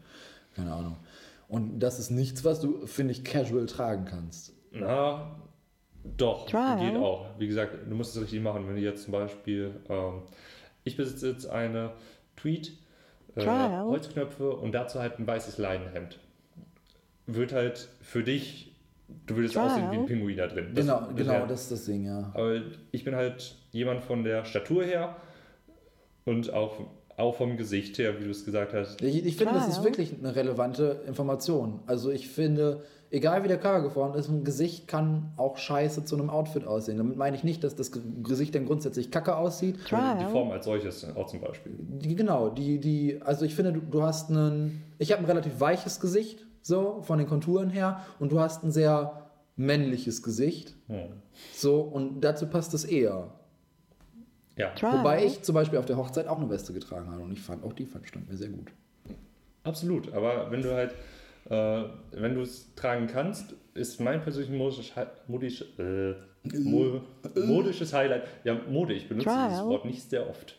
Keine 0.55 0.73
Ahnung. 0.73 0.97
Und 1.49 1.81
das 1.81 1.99
ist 1.99 2.11
nichts, 2.11 2.45
was 2.45 2.61
du, 2.61 2.87
finde 2.87 3.13
ich, 3.13 3.25
casual 3.25 3.67
tragen 3.67 4.05
kannst. 4.05 4.53
Na, 4.71 5.37
doch, 6.05 6.47
Trial. 6.47 6.79
geht 6.79 6.97
auch. 7.01 7.27
Wie 7.39 7.47
gesagt, 7.47 7.75
du 7.89 7.95
musst 7.95 8.15
es 8.15 8.23
richtig 8.23 8.43
machen. 8.43 8.69
Wenn 8.69 8.77
du 8.77 8.83
jetzt 8.83 9.05
zum 9.05 9.13
Beispiel, 9.13 9.75
ähm, 9.89 10.23
ich 10.85 10.97
besitze 10.97 11.31
jetzt 11.31 11.47
eine 11.47 11.93
Tweet, 12.37 12.73
äh. 13.37 13.45
Holzknöpfe 13.47 14.51
und 14.51 14.73
dazu 14.73 15.01
halt 15.01 15.19
ein 15.19 15.27
weißes 15.27 15.59
Leinenhemd. 15.59 16.19
Wird 17.27 17.53
halt 17.53 17.89
für 18.03 18.23
dich, 18.23 18.77
du 19.27 19.37
würdest 19.37 19.55
Trial. 19.55 19.67
aussehen 19.67 19.91
wie 19.91 19.97
ein 19.97 20.07
Pinguin 20.07 20.37
da 20.37 20.47
drin. 20.47 20.73
Das- 20.75 20.85
genau, 20.85 21.01
das 21.01 21.17
genau, 21.17 21.47
das 21.47 21.63
ist 21.63 21.73
das 21.73 21.85
Ding, 21.87 22.05
ja. 22.05 22.31
Aber 22.35 22.61
ich 22.93 23.03
bin 23.05 23.15
halt 23.17 23.57
jemand 23.73 24.03
von 24.03 24.25
der 24.25 24.45
Statur 24.45 24.85
her 24.85 25.17
und 26.27 26.53
auch, 26.53 26.81
auch 27.17 27.35
vom 27.35 27.57
Gesicht 27.57 27.99
her, 27.99 28.21
wie 28.21 28.25
du 28.25 28.31
es 28.31 28.45
gesagt 28.45 28.75
hast. 28.75 29.01
Ich, 29.03 29.25
ich 29.25 29.37
finde, 29.37 29.55
das 29.55 29.69
ist 29.69 29.83
wirklich 29.85 30.13
eine 30.19 30.37
relevante 30.37 31.03
Information. 31.07 31.81
Also 31.87 32.11
ich 32.11 32.29
finde, 32.29 32.83
egal 33.15 33.45
wie 33.45 33.49
der 33.49 33.59
Körper 33.59 33.83
geformt 33.83 34.17
ist, 34.17 34.29
ein 34.29 34.45
Gesicht 34.45 34.89
kann 34.89 35.33
auch 35.37 35.57
scheiße 35.57 36.05
zu 36.05 36.17
einem 36.17 36.29
Outfit 36.31 36.67
aussehen. 36.67 36.99
Damit 36.99 37.17
meine 37.17 37.37
ich 37.37 37.45
nicht, 37.45 37.63
dass 37.65 37.75
das 37.75 37.93
Ge- 37.93 38.03
Gesicht 38.23 38.55
dann 38.55 38.67
grundsätzlich 38.67 39.11
kacke 39.11 39.37
aussieht. 39.37 39.77
Die 39.77 39.85
Trial. 39.89 40.29
Form 40.31 40.51
als 40.51 40.65
solches 40.67 41.07
auch 41.17 41.27
zum 41.27 41.41
Beispiel. 41.41 41.73
Die, 41.79 42.15
genau, 42.17 42.51
die, 42.51 42.79
die, 42.81 43.21
also 43.23 43.45
ich 43.45 43.55
finde, 43.55 43.73
du, 43.73 43.81
du 43.81 44.03
hast 44.03 44.31
einen, 44.31 44.83
ich 44.99 45.13
habe 45.13 45.23
ein 45.23 45.27
relativ 45.27 45.59
weiches 45.61 46.01
Gesicht, 46.01 46.45
so 46.63 47.01
von 47.03 47.19
den 47.19 47.27
Konturen 47.29 47.71
her, 47.71 48.01
und 48.19 48.33
du 48.33 48.41
hast 48.41 48.63
ein 48.65 48.73
sehr 48.73 49.23
männliches 49.57 50.23
Gesicht, 50.23 50.75
Hm. 50.89 51.11
so, 51.55 51.81
und 51.81 52.21
dazu 52.23 52.47
passt 52.47 52.75
es 52.75 52.85
eher. 52.85 53.29
Ja, 54.57 54.71
Trial. 54.71 54.99
Wobei 55.01 55.25
ich 55.25 55.43
zum 55.43 55.55
Beispiel 55.55 55.79
auf 55.79 55.85
der 55.87 55.97
Hochzeit 55.97 56.27
auch 56.29 56.39
eine 56.39 56.49
Weste 56.51 56.73
getragen 56.73 57.11
habe 57.11 57.23
und 57.23 57.33
ich 57.33 57.41
fand 57.41 57.65
auch 57.65 57.73
die 57.73 57.87
fand 57.87 58.07
stand 58.07 58.29
mir 58.31 58.37
sehr 58.37 58.49
gut. 58.51 58.73
absolut. 59.65 60.13
Aber 60.13 60.51
wenn 60.51 60.63
du 60.63 60.73
halt, 60.75 60.95
äh, 61.51 61.83
wenn 62.13 62.35
du 62.35 62.41
es 62.43 62.75
tragen 62.75 63.07
kannst, 63.07 63.55
ist 63.75 64.01
mein 64.01 64.23
persönliches 64.23 64.57
modisches, 64.57 64.97
Hi- 64.97 65.07
modisch, 65.27 65.65
äh, 65.79 66.15
mo 66.61 67.01
modisches 67.47 67.93
Highlight. 67.93 68.23
Ja, 68.45 68.57
Mode, 68.69 68.95
ich 68.95 69.09
benutze 69.09 69.27
Trial. 69.29 69.49
dieses 69.51 69.65
Wort 69.65 69.85
nicht 69.85 70.09
sehr 70.09 70.29
oft. 70.29 70.57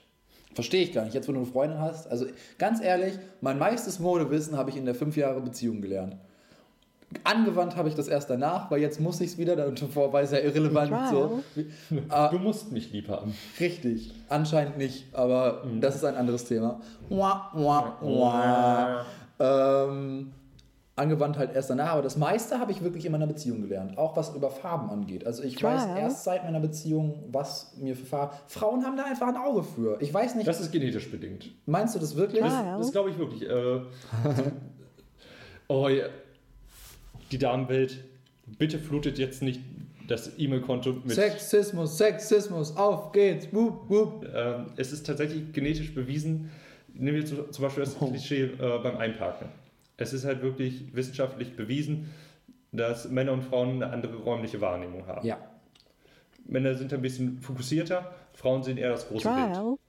Verstehe 0.54 0.84
ich 0.84 0.94
gar 0.94 1.04
nicht. 1.04 1.14
Jetzt, 1.14 1.28
wo 1.28 1.32
du 1.34 1.40
eine 1.40 1.48
Freundin 1.48 1.80
hast, 1.80 2.08
also 2.08 2.26
ganz 2.58 2.82
ehrlich, 2.82 3.14
mein 3.42 3.60
meistes 3.60 4.00
Modewissen 4.00 4.58
habe 4.58 4.70
ich 4.70 4.78
in 4.78 4.86
der 4.86 4.96
fünf 4.96 5.18
Jahre 5.18 5.42
Beziehung 5.42 5.82
gelernt. 5.82 6.16
Angewandt 7.24 7.76
habe 7.76 7.88
ich 7.88 7.96
das 7.96 8.08
erst 8.08 8.30
danach, 8.30 8.70
weil 8.72 8.82
jetzt 8.82 9.00
muss 9.00 9.22
ich 9.22 9.32
es 9.32 9.38
wieder, 9.38 9.56
dann 9.56 9.76
zuvor 9.78 10.12
war 10.12 10.22
es 10.22 10.32
ja 10.32 10.40
irrelevant. 10.40 10.92
So. 11.12 11.44
Ah, 12.10 12.30
Du 12.30 12.40
musst 12.40 12.72
mich 12.72 12.92
lieb 12.92 13.08
haben. 13.10 13.34
richtig, 13.60 14.12
anscheinend 14.28 14.78
nicht, 14.78 15.06
aber 15.14 15.64
das 15.80 15.96
ist 15.96 16.04
ein 16.04 16.16
anderes 16.16 16.46
Thema. 16.46 16.80
Wah, 17.10 17.52
wah, 17.54 17.98
wah. 18.02 19.06
Ähm, 19.40 20.32
angewandt 20.98 21.38
halt 21.38 21.54
erst 21.54 21.70
danach, 21.70 21.90
aber 21.92 22.02
das 22.04 22.16
meiste 22.18 22.58
habe 22.60 22.72
ich 22.72 22.82
wirklich 22.82 23.06
in 23.06 23.12
meiner 23.12 23.28
Beziehung 23.28 23.62
gelernt, 23.62 23.98
auch 23.98 24.16
was 24.16 24.34
über 24.34 24.50
Farben 24.50 24.90
angeht. 24.90 25.26
Also 25.28 25.44
ich 25.44 25.62
weiß 25.62 25.84
Trial. 25.84 25.98
erst 26.00 26.24
seit 26.24 26.44
meiner 26.46 26.62
Beziehung, 26.62 27.24
was 27.32 27.76
mir 27.78 27.96
für 27.98 28.06
Farben... 28.06 28.36
Frauen 28.48 28.86
haben 28.86 28.96
da 28.96 29.04
einfach 29.04 29.28
ein 29.28 29.36
Auge 29.36 29.64
für. 29.64 29.98
Ich 30.02 30.14
weiß 30.14 30.36
nicht, 30.36 30.48
Das 30.48 30.62
ist 30.62 30.72
genetisch 30.72 31.12
bedingt. 31.12 31.52
meinst 31.66 31.96
du 31.96 32.00
das 32.00 32.16
wirklich? 32.16 32.42
Das, 32.42 32.54
Trial. 32.54 32.78
das 32.78 32.92
glaube 32.94 33.10
ich 33.10 33.18
wirklich. 33.18 33.44
Äh, 33.50 33.82
oh 35.68 35.88
ja. 35.90 36.06
Die 37.32 37.38
Damenwelt, 37.40 38.04
bitte 38.58 38.78
flutet 38.80 39.18
jetzt 39.18 39.42
nicht 39.42 39.60
das 40.08 40.32
E-Mail-Konto 40.38 40.94
mit. 41.04 41.14
Sexismus, 41.16 41.98
Sexismus, 41.98 42.78
auf 42.78 43.12
geht's, 43.12 43.48
wup, 43.52 43.90
wup. 43.90 44.26
Ähm, 44.34 44.68
es 44.78 44.92
ist 44.92 45.06
tatsächlich 45.08 45.52
genetisch 45.52 45.94
bewiesen. 45.94 46.52
Nehmen 46.94 47.18
wir 47.18 47.26
zu- 47.26 47.50
zum 47.50 47.64
Beispiel 47.66 47.84
das 47.84 47.98
Klischee 47.98 48.44
äh, 48.44 48.80
beim 48.84 48.98
Einparken. 48.98 49.48
Es 49.98 50.14
ist 50.14 50.26
halt 50.26 50.42
wirklich 50.42 50.96
wissenschaftlich 50.96 51.56
bewiesen, 51.56 52.14
dass 52.72 53.10
Männer 53.10 53.32
und 53.32 53.44
Frauen 53.44 53.82
eine 53.82 53.94
andere 53.94 54.18
räumliche 54.18 54.62
Wahrnehmung 54.62 55.08
haben. 55.08 55.26
Ja. 55.26 55.38
Männer 56.46 56.76
sind 56.76 56.94
ein 56.94 57.02
bisschen 57.02 57.40
fokussierter, 57.40 58.14
Frauen 58.34 58.64
sehen 58.64 58.78
eher 58.78 58.90
das 58.90 59.08
große 59.08 59.28
Bild. 59.28 59.80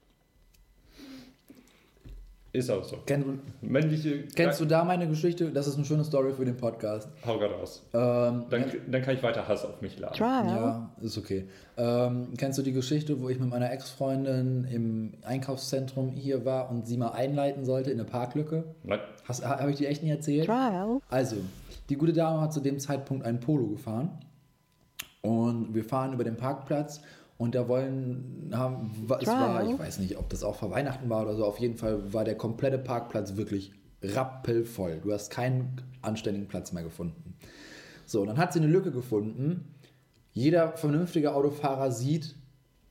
Ist 2.57 2.71
auch 2.71 2.83
so. 2.83 2.97
Kenn, 3.05 3.39
Männliche. 3.61 4.23
kennst 4.35 4.59
du 4.59 4.65
da 4.65 4.83
meine 4.83 5.07
Geschichte? 5.07 5.51
Das 5.51 5.67
ist 5.67 5.75
eine 5.75 5.85
schöne 5.85 6.03
Story 6.03 6.33
für 6.33 6.43
den 6.43 6.57
Podcast. 6.57 7.07
Hau 7.23 7.37
gerade 7.37 7.53
aus. 7.55 7.83
Ähm, 7.93 8.45
Dann, 8.49 8.65
dann 8.89 9.01
kann 9.03 9.13
ich 9.13 9.21
weiter 9.21 9.47
Hass 9.47 9.63
auf 9.63 9.79
mich 9.81 9.99
laden. 9.99 10.15
Trial. 10.15 10.45
ja, 10.47 10.89
ist 11.01 11.19
okay. 11.19 11.47
Ähm, 11.77 12.29
kennst 12.35 12.57
du 12.57 12.63
die 12.63 12.71
Geschichte, 12.73 13.21
wo 13.21 13.29
ich 13.29 13.39
mit 13.39 13.49
meiner 13.49 13.71
Ex-Freundin 13.71 14.63
im 14.71 15.13
Einkaufszentrum 15.21 16.13
hier 16.15 16.45
war 16.45 16.71
und 16.71 16.87
sie 16.87 16.97
mal 16.97 17.09
einleiten 17.11 17.63
sollte 17.63 17.91
in 17.91 17.99
eine 17.99 18.09
Parklücke? 18.09 18.63
Nein. 18.83 19.01
Habe 19.43 19.69
ich 19.69 19.77
die 19.77 19.85
echt 19.85 20.01
nicht 20.01 20.11
erzählt? 20.11 20.47
Trial. 20.47 20.97
Also, 21.11 21.35
die 21.89 21.95
gute 21.95 22.13
Dame 22.13 22.41
hat 22.41 22.53
zu 22.53 22.59
dem 22.59 22.79
Zeitpunkt 22.79 23.23
einen 23.23 23.39
Polo 23.39 23.67
gefahren. 23.67 24.17
Und 25.21 25.75
wir 25.75 25.83
fahren 25.83 26.13
über 26.13 26.23
den 26.23 26.37
Parkplatz 26.37 27.01
und 27.37 27.53
da 27.53 27.67
wollen, 27.67 28.51
haben, 28.53 28.91
es 29.19 29.27
war, 29.27 29.67
ich 29.67 29.77
weiß 29.77 29.99
nicht, 29.99 30.17
ob 30.17 30.29
das 30.29 30.43
auch 30.43 30.55
vor 30.55 30.71
Weihnachten 30.71 31.09
war 31.09 31.21
oder 31.21 31.35
so, 31.35 31.45
auf 31.45 31.59
jeden 31.59 31.77
Fall 31.77 32.13
war 32.13 32.23
der 32.23 32.35
komplette 32.35 32.79
Parkplatz 32.79 33.35
wirklich 33.35 33.73
rappelvoll. 34.01 34.99
Du 35.03 35.11
hast 35.11 35.29
keinen 35.29 35.81
anständigen 36.01 36.47
Platz 36.47 36.71
mehr 36.71 36.83
gefunden. 36.83 37.35
So, 38.05 38.21
und 38.21 38.27
dann 38.27 38.37
hat 38.37 38.53
sie 38.53 38.59
eine 38.59 38.67
Lücke 38.67 38.91
gefunden. 38.91 39.75
Jeder 40.33 40.77
vernünftige 40.77 41.33
Autofahrer 41.33 41.91
sieht, 41.91 42.35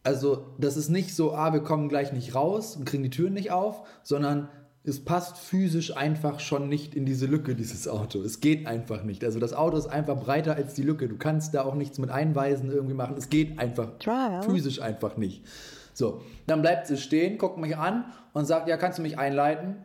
also 0.03 0.55
das 0.59 0.77
ist 0.77 0.89
nicht 0.89 1.15
so, 1.15 1.33
ah, 1.33 1.53
wir 1.53 1.61
kommen 1.61 1.89
gleich 1.89 2.13
nicht 2.13 2.35
raus 2.35 2.77
und 2.77 2.85
kriegen 2.85 3.03
die 3.03 3.11
Türen 3.11 3.35
nicht 3.35 3.51
auf, 3.51 3.83
sondern 4.05 4.49
es 4.87 5.05
passt 5.05 5.37
physisch 5.37 5.97
einfach 5.97 6.39
schon 6.39 6.69
nicht 6.69 6.95
in 6.95 7.05
diese 7.05 7.27
Lücke, 7.27 7.57
dieses 7.57 7.89
Auto. 7.89 8.23
Es 8.23 8.41
geht 8.41 8.69
einfach 8.69 9.03
nicht. 9.03 9.25
Also 9.25 9.41
das 9.41 9.53
Auto 9.53 9.77
ist 9.77 9.89
einfach 9.89 10.19
breiter 10.19 10.55
als 10.55 10.75
die 10.75 10.83
Lücke. 10.83 11.09
Du 11.09 11.17
kannst 11.17 11.55
da 11.55 11.65
auch 11.65 11.75
nichts 11.75 11.99
mit 11.99 12.11
Einweisen 12.11 12.71
irgendwie 12.71 12.95
machen. 12.95 13.17
Es 13.19 13.29
geht 13.29 13.59
einfach 13.59 13.99
Trial. 13.99 14.43
physisch 14.45 14.81
einfach 14.81 15.17
nicht. 15.17 15.45
So, 15.93 16.23
dann 16.47 16.63
bleibt 16.63 16.87
sie 16.87 16.99
stehen, 16.99 17.37
guckt 17.37 17.59
mich 17.59 17.77
an 17.77 18.05
und 18.33 18.45
sagt, 18.45 18.69
ja, 18.69 18.77
kannst 18.77 18.99
du 18.99 19.03
mich 19.03 19.19
einleiten? 19.19 19.77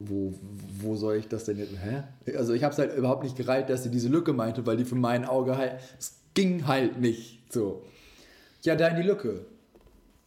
Wo, 0.00 0.34
wo 0.80 0.96
soll 0.96 1.16
ich 1.16 1.28
das 1.28 1.44
denn 1.44 1.58
jetzt? 1.58 1.72
Hä? 1.72 2.02
Also 2.36 2.52
ich 2.52 2.64
habe 2.64 2.72
es 2.72 2.78
halt 2.78 2.96
überhaupt 2.96 3.22
nicht 3.22 3.36
gereilt, 3.36 3.70
dass 3.70 3.84
sie 3.84 3.90
diese 3.90 4.08
Lücke 4.08 4.32
meinte, 4.32 4.66
weil 4.66 4.76
die 4.76 4.84
für 4.84 4.96
mein 4.96 5.24
Auge 5.24 5.56
halt, 5.56 5.74
es 5.98 6.18
ging 6.34 6.66
halt 6.66 7.00
nicht. 7.00 7.52
So. 7.52 7.84
Ja, 8.62 8.74
da 8.74 8.88
in 8.88 8.96
die 8.96 9.02
Lücke. 9.02 9.46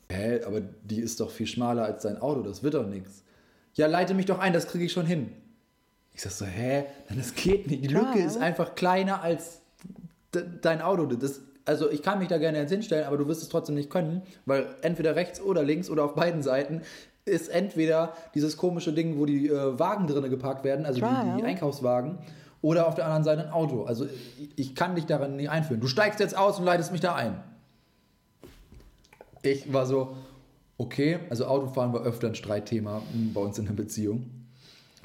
Hä, 0.10 0.42
aber 0.46 0.62
die 0.62 1.02
ist 1.02 1.20
doch 1.20 1.30
viel 1.30 1.48
schmaler 1.48 1.84
als 1.84 2.04
dein 2.04 2.18
Auto, 2.18 2.42
das 2.42 2.64
wird 2.64 2.76
doch 2.76 2.88
nichts. 2.88 3.24
Ja, 3.80 3.88
leite 3.88 4.14
mich 4.14 4.26
doch 4.26 4.40
ein, 4.40 4.52
das 4.52 4.68
kriege 4.68 4.84
ich 4.84 4.92
schon 4.92 5.06
hin. 5.06 5.32
Ich 6.14 6.22
sag 6.22 6.32
so, 6.34 6.46
hä? 6.46 6.84
Das 7.16 7.34
geht 7.34 7.68
nicht. 7.68 7.82
Die 7.82 7.88
Lücke 7.88 8.12
Klar. 8.12 8.26
ist 8.26 8.38
einfach 8.38 8.76
kleiner 8.76 9.22
als 9.24 9.62
de- 10.34 10.44
dein 10.62 10.82
Auto. 10.82 11.06
Das, 11.06 11.40
also 11.64 11.90
ich 11.90 12.04
kann 12.04 12.20
mich 12.20 12.28
da 12.28 12.38
gerne 12.40 12.58
jetzt 12.58 12.72
hinstellen, 12.72 13.08
aber 13.08 13.16
du 13.18 13.26
wirst 13.30 13.42
es 13.42 13.48
trotzdem 13.48 13.76
nicht 13.76 13.90
können, 13.90 14.22
weil 14.46 14.68
entweder 14.82 15.16
rechts 15.16 15.40
oder 15.40 15.64
links 15.64 15.90
oder 15.90 16.04
auf 16.04 16.14
beiden 16.14 16.44
Seiten 16.44 16.82
ist 17.24 17.48
entweder 17.48 18.14
dieses 18.36 18.58
komische 18.58 18.92
Ding, 18.92 19.18
wo 19.18 19.26
die 19.26 19.48
äh, 19.48 19.80
Wagen 19.80 20.08
drinne 20.08 20.30
geparkt 20.30 20.66
werden, 20.66 20.86
also 20.86 21.00
die, 21.00 21.38
die. 21.38 21.44
Einkaufswagen, 21.46 22.18
oder 22.62 22.86
auf 22.86 22.96
der 22.96 23.06
anderen 23.06 23.24
Seite 23.24 23.44
ein 23.44 23.54
Auto. 23.54 23.84
Also 23.86 24.06
ich, 24.06 24.50
ich 24.58 24.76
kann 24.76 24.96
dich 24.96 25.06
daran 25.06 25.38
nicht 25.38 25.50
einführen. 25.50 25.80
Du 25.80 25.88
steigst 25.88 26.20
jetzt 26.20 26.36
aus 26.36 26.60
und 26.60 26.66
leitest 26.66 26.92
mich 26.92 27.00
da 27.00 27.16
ein. 27.16 27.42
Ich 29.42 29.72
war 29.72 29.86
so, 29.86 30.18
okay, 30.80 31.20
also 31.30 31.46
Autofahren 31.46 31.94
war 31.94 32.02
öfter 32.02 32.28
ein 32.28 32.36
Streitthema 32.36 33.04
hm, 33.12 33.34
bei 33.34 33.42
uns 33.42 33.60
in 33.60 33.66
der 33.66 33.74
Beziehung. 33.74 34.32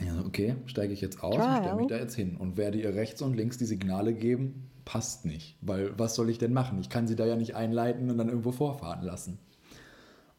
Ja, 0.05 0.25
okay, 0.27 0.57
steige 0.67 0.93
ich 0.93 1.01
jetzt 1.01 1.23
aus 1.23 1.37
und 1.37 1.43
stelle 1.43 1.77
mich 1.77 1.87
da 1.89 1.97
jetzt 1.99 2.15
hin 2.15 2.37
und 2.37 2.57
werde 2.57 2.79
ihr 2.79 2.95
rechts 2.95 3.21
und 3.23 3.37
links 3.37 3.59
die 3.59 3.65
Signale 3.65 4.15
geben, 4.15 4.71
passt 4.85 5.25
nicht. 5.25 5.57
Weil 5.61 5.97
was 5.99 6.15
soll 6.15 6.31
ich 6.31 6.39
denn 6.39 6.53
machen? 6.53 6.79
Ich 6.81 6.89
kann 6.89 7.07
sie 7.07 7.17
da 7.17 7.27
ja 7.27 7.37
nicht 7.37 7.55
einleiten 7.55 8.11
und 8.11 8.19
dann 8.19 8.29
irgendwo 8.29 8.53
vorfahren 8.53 9.05
lassen. 9.05 9.39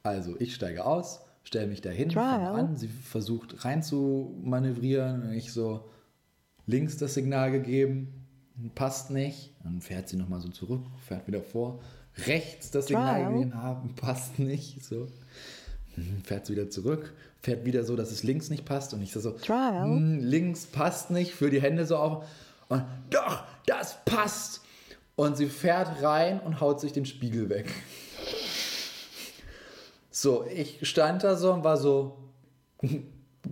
Also 0.04 0.36
ich 0.40 0.56
steige 0.56 0.86
aus, 0.86 1.22
stelle 1.44 1.68
mich 1.68 1.82
dahin, 1.82 2.12
fange 2.12 2.50
an, 2.50 2.76
sie 2.76 2.88
versucht 2.88 3.64
rein 3.64 3.82
zu 3.82 4.36
manövrieren. 4.44 5.32
Ich 5.34 5.54
so 5.54 5.86
links 6.66 6.98
das 6.98 7.14
Signal 7.14 7.52
gegeben, 7.52 8.26
passt 8.74 9.10
nicht. 9.10 9.54
Dann 9.64 9.82
fährt 9.82 10.10
sie 10.10 10.18
nochmal 10.18 10.42
so 10.42 10.50
zurück, 10.50 10.86
fährt 11.06 11.28
wieder 11.28 11.42
vor. 11.42 11.80
Rechts 12.28 12.72
das 12.72 12.88
Signal 12.88 13.22
Trial. 13.22 13.34
gegeben 13.34 13.56
haben, 13.56 13.96
passt 13.96 14.38
nicht. 14.40 14.84
So. 14.84 15.08
Hm, 15.96 16.22
Fährt 16.24 16.46
sie 16.46 16.54
wieder 16.54 16.70
zurück, 16.70 17.14
fährt 17.41 17.66
wieder 17.66 17.84
so, 17.84 17.96
dass 17.96 18.12
es 18.12 18.24
links 18.24 18.50
nicht 18.50 18.66
passt. 18.66 18.93
Und 18.93 19.02
ich 19.02 19.12
so, 19.12 19.20
so 19.20 19.32
Trial. 19.32 19.84
hm, 19.86 20.20
links 20.20 20.66
passt 20.66 21.12
nicht, 21.12 21.34
für 21.34 21.50
die 21.50 21.62
Hände 21.62 21.86
so 21.86 21.98
auf. 21.98 22.26
Und 22.70 22.84
doch, 23.10 23.43
das 23.66 23.98
passt. 24.06 24.62
Und 25.16 25.38
sie 25.38 25.48
fährt 25.48 26.02
rein 26.04 26.39
und 26.41 26.60
haut 26.60 26.82
sich 26.82 26.91
den 26.91 27.06
Spiegel 27.06 27.50
weg. 27.50 27.72
So, 30.12 30.46
ich 30.46 30.80
stand 30.88 31.24
da 31.24 31.36
so 31.36 31.52
und 31.54 31.64
war 31.64 31.78
so, 31.78 32.18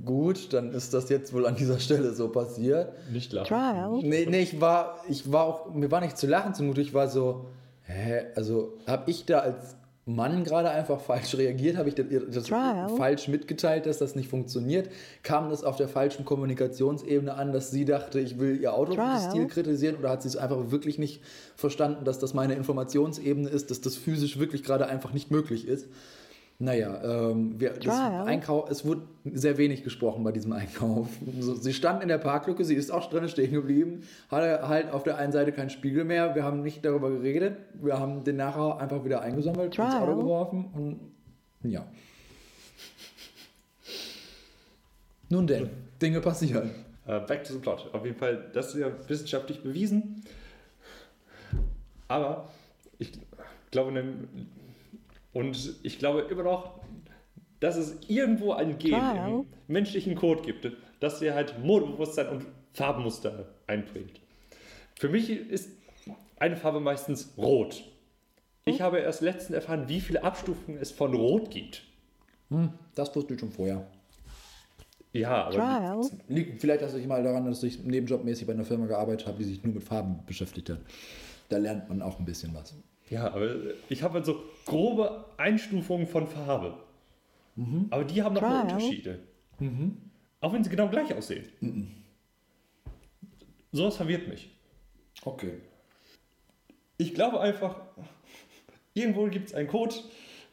gut, 0.06 0.54
dann 0.54 0.72
ist 0.74 0.94
das 0.94 1.10
jetzt 1.10 1.34
wohl 1.34 1.46
an 1.46 1.56
dieser 1.56 1.80
Stelle 1.80 2.14
so 2.14 2.30
passiert. 2.30 2.94
Nicht 3.12 3.34
lachen. 3.34 3.48
Trial. 3.48 4.00
Nee, 4.02 4.26
nee, 4.30 4.42
ich 4.42 4.60
war, 4.62 5.00
ich 5.10 5.32
war 5.32 5.44
auch, 5.46 5.74
mir 5.74 5.92
war 5.92 6.02
nicht 6.02 6.18
zu 6.18 6.28
lachen 6.28 6.54
zumute, 6.54 6.82
ich 6.82 6.94
war 6.94 7.08
so, 7.10 7.48
hä, 7.84 8.26
also 8.36 8.78
habe 8.88 9.12
ich 9.12 9.26
da 9.26 9.40
als 9.40 9.76
Mann 10.06 10.44
gerade 10.44 10.70
einfach 10.70 11.00
falsch 11.00 11.36
reagiert? 11.36 11.78
Habe 11.78 11.90
ich 11.90 11.96
das, 11.96 12.06
das 12.30 12.44
Trial. 12.46 12.90
falsch 12.98 13.30
mitgeteilt, 13.30 13.86
dass 13.86 14.00
das 14.00 14.16
nicht 14.16 14.30
funktioniert? 14.30 14.90
Kam 15.24 15.50
das 15.50 15.64
auf 15.64 15.78
der 15.78 15.88
falschen 15.88 16.26
Kommunikationsebene 16.26 17.34
an, 17.34 17.54
dass 17.54 17.72
sie 17.72 17.86
dachte, 17.86 18.20
ich 18.20 18.38
will 18.38 18.60
ihr 18.60 18.74
Autostil 18.74 19.48
kritisieren 19.48 19.96
oder 19.96 20.10
hat 20.10 20.22
sie 20.22 20.28
es 20.28 20.36
einfach 20.36 20.72
wirklich 20.72 20.98
nicht 20.98 21.22
verstanden, 21.56 22.04
dass 22.04 22.20
das 22.20 22.34
meine 22.34 22.56
Informationsebene 22.56 23.48
ist, 23.48 23.72
dass 23.72 23.80
das 23.80 23.96
physisch 23.96 24.38
wirklich 24.40 24.64
gerade 24.64 24.88
einfach 24.88 25.14
nicht 25.14 25.32
möglich 25.32 25.68
ist? 25.68 25.88
Naja, 26.64 27.02
ähm, 27.04 27.60
wir, 27.60 27.72
das 27.72 27.84
Trial. 27.84 28.26
Einkauf, 28.26 28.72
es 28.72 28.86
wurde 28.86 29.02
sehr 29.26 29.58
wenig 29.58 29.84
gesprochen 29.84 30.24
bei 30.24 30.32
diesem 30.32 30.54
Einkauf. 30.54 31.10
So, 31.42 31.56
sie 31.56 31.74
stand 31.74 32.02
in 32.02 32.08
der 32.08 32.20
Parklücke, 32.20 32.64
sie 32.64 32.76
ist 32.76 32.90
auch 32.90 33.10
drinnen 33.10 33.28
stehen 33.28 33.52
geblieben, 33.52 34.04
hatte 34.30 34.66
halt 34.66 34.90
auf 34.90 35.04
der 35.04 35.18
einen 35.18 35.34
Seite 35.34 35.52
keinen 35.52 35.70
Spiegel 35.70 36.06
mehr. 36.06 36.36
Wir 36.36 36.46
haben 36.46 36.64
nicht 36.64 36.86
darüber 36.86 37.10
geredet. 37.10 37.58
Wir 37.74 38.00
haben 38.00 38.24
den 38.24 38.38
nachher 38.38 38.78
einfach 38.78 39.04
wieder 39.04 39.20
eingesammelt, 39.22 39.66
ins 39.66 39.76
Trial. 39.76 40.04
Auto 40.04 40.16
geworfen 40.16 40.66
und 40.74 41.70
ja. 41.70 41.86
Nun 45.28 45.46
denn, 45.46 45.70
Dinge 46.02 46.22
passieren. 46.22 46.72
Äh, 47.06 47.20
back 47.20 47.44
to 47.44 47.52
the 47.52 47.60
plot. 47.60 47.90
Auf 47.92 48.06
jeden 48.06 48.18
Fall, 48.18 48.50
das 48.54 48.74
ist 48.74 48.80
ja 48.80 48.88
wissenschaftlich 49.10 49.62
bewiesen. 49.62 50.24
Aber 52.08 52.48
ich 53.00 53.12
glaube, 53.72 53.92
und 55.34 55.76
ich 55.84 56.00
glaube 56.00 56.22
immer 56.22 56.44
noch, 56.44 56.80
dass 57.60 57.76
es 57.76 57.98
irgendwo 58.08 58.54
ein 58.54 58.78
Gen 58.78 58.92
Trial. 58.92 59.30
im 59.30 59.46
menschlichen 59.68 60.16
Code 60.16 60.42
gibt, 60.42 60.70
das 61.00 61.20
dir 61.20 61.34
halt 61.34 61.64
Modebewusstsein 61.64 62.30
und 62.30 62.46
Farbmuster 62.74 63.54
einbringt. 63.68 64.20
Für 64.96 65.10
mich 65.10 65.30
ist 65.30 65.70
eine 66.38 66.58
Farbe 66.58 66.80
meistens 66.80 67.34
rot. 67.38 67.84
Ich 68.66 68.82
habe 68.82 69.00
erst 69.00 69.22
letztens 69.22 69.56
erfahren, 69.56 69.88
wie 69.88 70.00
viele 70.00 70.24
Abstufungen 70.24 70.80
es 70.80 70.92
von 70.92 71.14
Rot 71.14 71.52
gibt. 71.52 71.84
Hm, 72.50 72.72
das 72.96 73.16
wusste 73.16 73.34
ich 73.34 73.40
schon 73.40 73.52
vorher. 73.52 73.88
Ja, 75.12 75.46
aber. 75.46 76.02
Liegt 76.28 76.60
vielleicht 76.60 76.82
dass 76.82 76.94
ich 76.96 77.06
mal 77.08 77.24
daran, 77.24 77.46
dass 77.46 77.62
ich 77.64 77.84
nebenjobmäßig 77.84 78.48
bei 78.48 78.54
einer 78.54 78.66
Firma 78.66 78.88
gearbeitet 78.88 79.28
habe, 79.28 79.38
die 79.38 79.44
sich 79.44 79.64
nur 79.64 79.74
mit 79.74 79.84
Farben 79.84 80.20
beschäftigt 80.26 80.70
hat. 80.70 80.80
Da 81.50 81.58
lernt 81.58 81.88
man 81.90 82.02
auch 82.02 82.20
ein 82.20 82.26
bisschen 82.26 82.54
was. 82.54 82.76
Ja, 83.10 83.34
aber 83.34 83.50
ich 83.90 84.02
habe 84.02 84.16
halt 84.16 84.26
so 84.26 84.44
grobe 84.66 85.26
Einstufungen 85.38 86.08
von 86.08 86.28
Farbe. 86.28 86.78
Aber 87.90 88.04
die 88.04 88.24
haben 88.24 88.34
noch 88.34 88.42
Trial. 88.42 88.64
Unterschiede. 88.64 89.20
Auch 90.42 90.54
wenn 90.54 90.64
sie 90.64 90.70
genau 90.70 90.90
gleich 90.90 91.14
aussehen. 91.14 92.04
Sowas 93.72 93.98
verwirrt 93.98 94.28
mich. 94.28 94.50
Okay. 95.24 95.54
Ich 96.98 97.14
glaube 97.14 97.40
einfach, 97.40 97.82
irgendwo 98.94 99.28
gibt 99.28 99.50
es 99.50 99.54
einen 99.54 99.68
Code, 99.68 99.96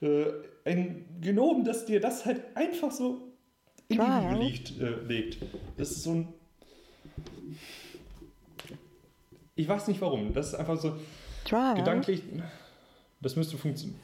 äh, 0.00 0.26
ein 0.64 1.06
Genom, 1.20 1.64
das 1.64 1.86
dir 1.86 2.00
das 2.00 2.24
halt 2.24 2.42
einfach 2.56 2.90
so 2.90 3.32
in 3.88 3.96
die 3.96 3.96
Trial. 3.96 4.38
Wiege 4.38 4.44
liegt, 4.44 4.80
äh, 4.80 5.00
legt. 5.06 5.38
Das 5.76 5.90
ist 5.90 6.02
so 6.02 6.12
ein. 6.12 6.28
Ich 9.54 9.68
weiß 9.68 9.88
nicht 9.88 10.00
warum. 10.00 10.32
Das 10.32 10.48
ist 10.48 10.54
einfach 10.54 10.76
so 10.78 10.96
Trial. 11.44 11.74
gedanklich. 11.76 12.22
Das 13.20 13.36
müsste 13.36 13.56
funktionieren. 13.58 14.00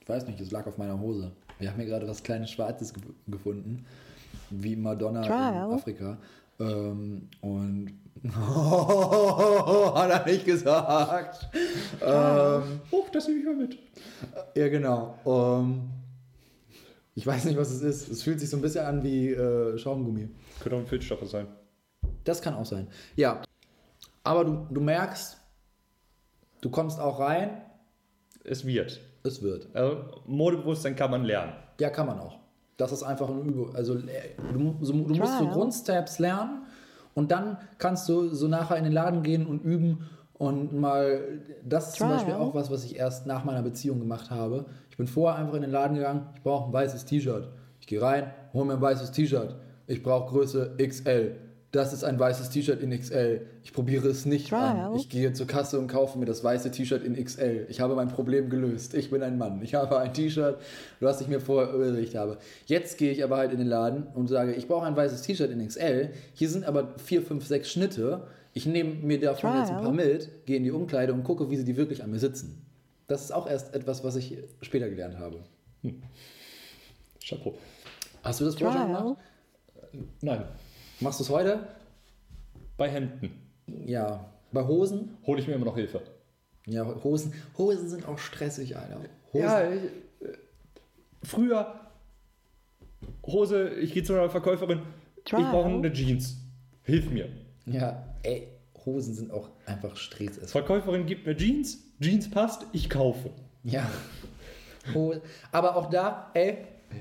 Ich 0.00 0.08
weiß 0.08 0.26
nicht, 0.26 0.40
es 0.40 0.50
lag 0.50 0.66
auf 0.66 0.76
meiner 0.78 0.98
Hose. 1.00 1.32
Wir 1.58 1.70
haben 1.70 1.76
hier 1.76 1.86
gerade 1.86 2.06
was 2.08 2.22
kleines 2.22 2.50
Schwarzes 2.50 2.92
ge 2.92 3.02
gefunden, 3.26 3.86
wie 4.50 4.76
Madonna 4.76 5.22
Trial. 5.22 5.68
in 5.70 5.78
Afrika. 5.78 6.18
Ähm, 6.60 7.28
und 7.40 7.92
hat 9.94 10.10
er 10.10 10.24
nicht 10.26 10.44
gesagt. 10.44 11.48
ähm, 12.02 12.80
Oh, 12.90 13.04
das 13.12 13.26
nehme 13.28 13.40
ich 13.40 13.46
mal 13.46 13.56
mit. 13.56 13.78
ja, 14.54 14.68
genau. 14.68 15.18
Ähm, 15.26 15.90
ich 17.14 17.26
weiß 17.26 17.44
nicht, 17.46 17.56
was 17.56 17.70
es 17.70 17.82
ist. 17.82 18.08
Es 18.08 18.22
fühlt 18.22 18.40
sich 18.40 18.50
so 18.50 18.56
ein 18.56 18.60
bisschen 18.62 18.84
an 18.84 19.02
wie 19.02 19.30
äh, 19.30 19.78
Schaumgummi. 19.78 20.28
Könnte 20.60 20.76
auch 20.76 20.80
ein 20.80 20.86
Filzstoffer 20.86 21.26
sein. 21.26 21.46
Das 22.24 22.40
kann 22.42 22.54
auch 22.54 22.66
sein. 22.66 22.88
Ja. 23.16 23.42
Aber 24.24 24.44
du, 24.44 24.66
du 24.70 24.80
merkst, 24.80 25.38
du 26.62 26.70
kommst 26.70 26.98
auch 26.98 27.20
rein, 27.20 27.62
Es 28.42 28.64
wird. 28.66 29.00
es 29.22 29.42
wird. 29.42 29.68
Also, 29.74 30.22
Modebewusstsein 30.26 30.96
kann 30.96 31.10
man 31.10 31.24
lernen. 31.24 31.52
Ja, 31.78 31.90
kann 31.90 32.06
man 32.06 32.18
auch. 32.18 32.38
Das 32.76 32.90
ist 32.90 33.02
einfach 33.02 33.28
eine 33.28 33.40
Übung. 33.40 33.74
Also 33.76 33.94
äh, 33.94 34.34
du, 34.52 34.76
so, 34.80 34.92
du 34.92 35.14
musst 35.14 35.38
so 35.38 35.44
Trial. 35.44 35.52
Grundsteps 35.52 36.18
lernen 36.18 36.62
und 37.14 37.30
dann 37.30 37.58
kannst 37.78 38.08
du 38.08 38.28
so 38.34 38.48
nachher 38.48 38.76
in 38.76 38.84
den 38.84 38.92
Laden 38.92 39.22
gehen 39.22 39.46
und 39.46 39.62
üben 39.62 40.08
und 40.32 40.72
mal, 40.72 41.20
das 41.64 41.88
ist 41.88 41.96
zum. 41.96 42.08
Beispiel 42.08 42.34
auch 42.34 42.54
was, 42.54 42.70
was 42.70 42.84
ich 42.84 42.96
erst 42.96 43.26
nach 43.26 43.44
meiner 43.44 43.62
Beziehung 43.62 44.00
gemacht 44.00 44.30
habe. 44.30 44.66
Ich 44.90 44.96
bin 44.96 45.06
vorher 45.06 45.38
einfach 45.38 45.54
in 45.54 45.62
den 45.62 45.70
Laden 45.70 45.96
gegangen, 45.96 46.26
ich 46.34 46.42
brauche 46.42 46.68
ein 46.68 46.72
weißes 46.72 47.04
T-Shirt. 47.04 47.48
Ich 47.80 47.86
gehe 47.86 48.02
rein, 48.02 48.32
hole 48.52 48.64
mir 48.64 48.74
ein 48.74 48.80
weißes 48.80 49.12
T-Shirt. 49.12 49.54
Ich 49.86 50.02
brauche 50.02 50.30
Größe 50.30 50.76
XL. 50.78 51.36
Das 51.74 51.92
ist 51.92 52.04
ein 52.04 52.20
weißes 52.20 52.50
T-Shirt 52.50 52.80
in 52.84 52.96
XL. 52.96 53.40
Ich 53.64 53.72
probiere 53.72 54.06
es 54.06 54.26
nicht 54.26 54.50
Trial. 54.50 54.78
an. 54.78 54.94
Ich 54.94 55.08
gehe 55.08 55.32
zur 55.32 55.48
Kasse 55.48 55.76
und 55.80 55.88
kaufe 55.88 56.16
mir 56.20 56.24
das 56.24 56.44
weiße 56.44 56.70
T-Shirt 56.70 57.02
in 57.02 57.16
XL. 57.16 57.66
Ich 57.68 57.80
habe 57.80 57.96
mein 57.96 58.06
Problem 58.06 58.48
gelöst. 58.48 58.94
Ich 58.94 59.10
bin 59.10 59.24
ein 59.24 59.38
Mann. 59.38 59.60
Ich 59.60 59.74
habe 59.74 59.98
ein 59.98 60.14
T-Shirt, 60.14 60.56
was 61.00 61.20
ich 61.20 61.26
mir 61.26 61.40
vorher 61.40 61.74
überlegt 61.74 62.14
habe. 62.14 62.38
Jetzt 62.66 62.96
gehe 62.96 63.10
ich 63.10 63.24
aber 63.24 63.38
halt 63.38 63.50
in 63.50 63.58
den 63.58 63.66
Laden 63.66 64.04
und 64.14 64.28
sage, 64.28 64.52
ich 64.52 64.68
brauche 64.68 64.86
ein 64.86 64.94
weißes 64.94 65.22
T-Shirt 65.22 65.50
in 65.50 65.66
XL. 65.66 66.10
Hier 66.34 66.48
sind 66.48 66.64
aber 66.64 66.94
vier, 66.98 67.22
fünf, 67.22 67.44
sechs 67.44 67.72
Schnitte. 67.72 68.28
Ich 68.52 68.66
nehme 68.66 68.94
mir 68.94 69.18
davon 69.18 69.50
Trial. 69.50 69.62
jetzt 69.62 69.72
ein 69.72 69.82
paar 69.82 69.90
mit, 69.92 70.46
gehe 70.46 70.58
in 70.58 70.62
die 70.62 70.70
Umkleide 70.70 71.12
und 71.12 71.24
gucke, 71.24 71.50
wie 71.50 71.56
sie 71.56 71.64
die 71.64 71.76
wirklich 71.76 72.04
an 72.04 72.12
mir 72.12 72.20
sitzen. 72.20 72.64
Das 73.08 73.24
ist 73.24 73.32
auch 73.32 73.50
erst 73.50 73.74
etwas, 73.74 74.04
was 74.04 74.14
ich 74.14 74.38
später 74.62 74.88
gelernt 74.88 75.18
habe. 75.18 75.40
Chapeau. 77.20 77.58
Hast 78.22 78.40
du 78.40 78.44
das 78.44 78.54
vorher 78.54 78.86
gemacht? 78.86 79.18
Nein, 80.20 80.44
Machst 81.00 81.20
du 81.20 81.24
es 81.24 81.30
heute? 81.30 81.68
bei 82.76 82.88
Hemden 82.90 83.30
Ja. 83.86 84.24
Bei 84.52 84.64
Hosen? 84.66 85.16
hole 85.26 85.40
ich 85.40 85.46
mir 85.46 85.54
immer 85.54 85.66
noch 85.66 85.76
Hilfe. 85.76 86.00
Ja, 86.66 86.84
Hosen. 87.04 87.32
Hosen 87.56 87.88
sind 87.88 88.08
auch 88.08 88.18
stressig, 88.18 88.76
Alter. 88.76 88.96
Hosen. 89.32 89.44
Ja, 89.44 89.70
ich, 89.70 89.82
äh, 89.82 90.32
früher 91.22 91.80
Hose, 93.26 93.70
ich 93.74 93.92
gehe 93.92 94.02
zu 94.02 94.14
einer 94.14 94.28
Verkäuferin, 94.30 94.80
Trial. 95.24 95.42
ich 95.42 95.48
brauche 95.50 95.68
eine 95.68 95.92
Jeans. 95.92 96.36
Hilf 96.82 97.10
mir. 97.10 97.28
Ja, 97.66 98.04
ey, 98.22 98.48
Hosen 98.84 99.14
sind 99.14 99.30
auch 99.30 99.50
einfach 99.66 99.96
Stress. 99.96 100.38
Verkäuferin 100.50 101.06
gibt 101.06 101.26
mir 101.26 101.36
Jeans, 101.36 101.78
Jeans 102.00 102.30
passt, 102.30 102.66
ich 102.72 102.88
kaufe. 102.90 103.30
Ja. 103.62 103.88
Aber 105.52 105.76
auch 105.76 105.88
da, 105.90 106.30
ey, 106.34 106.58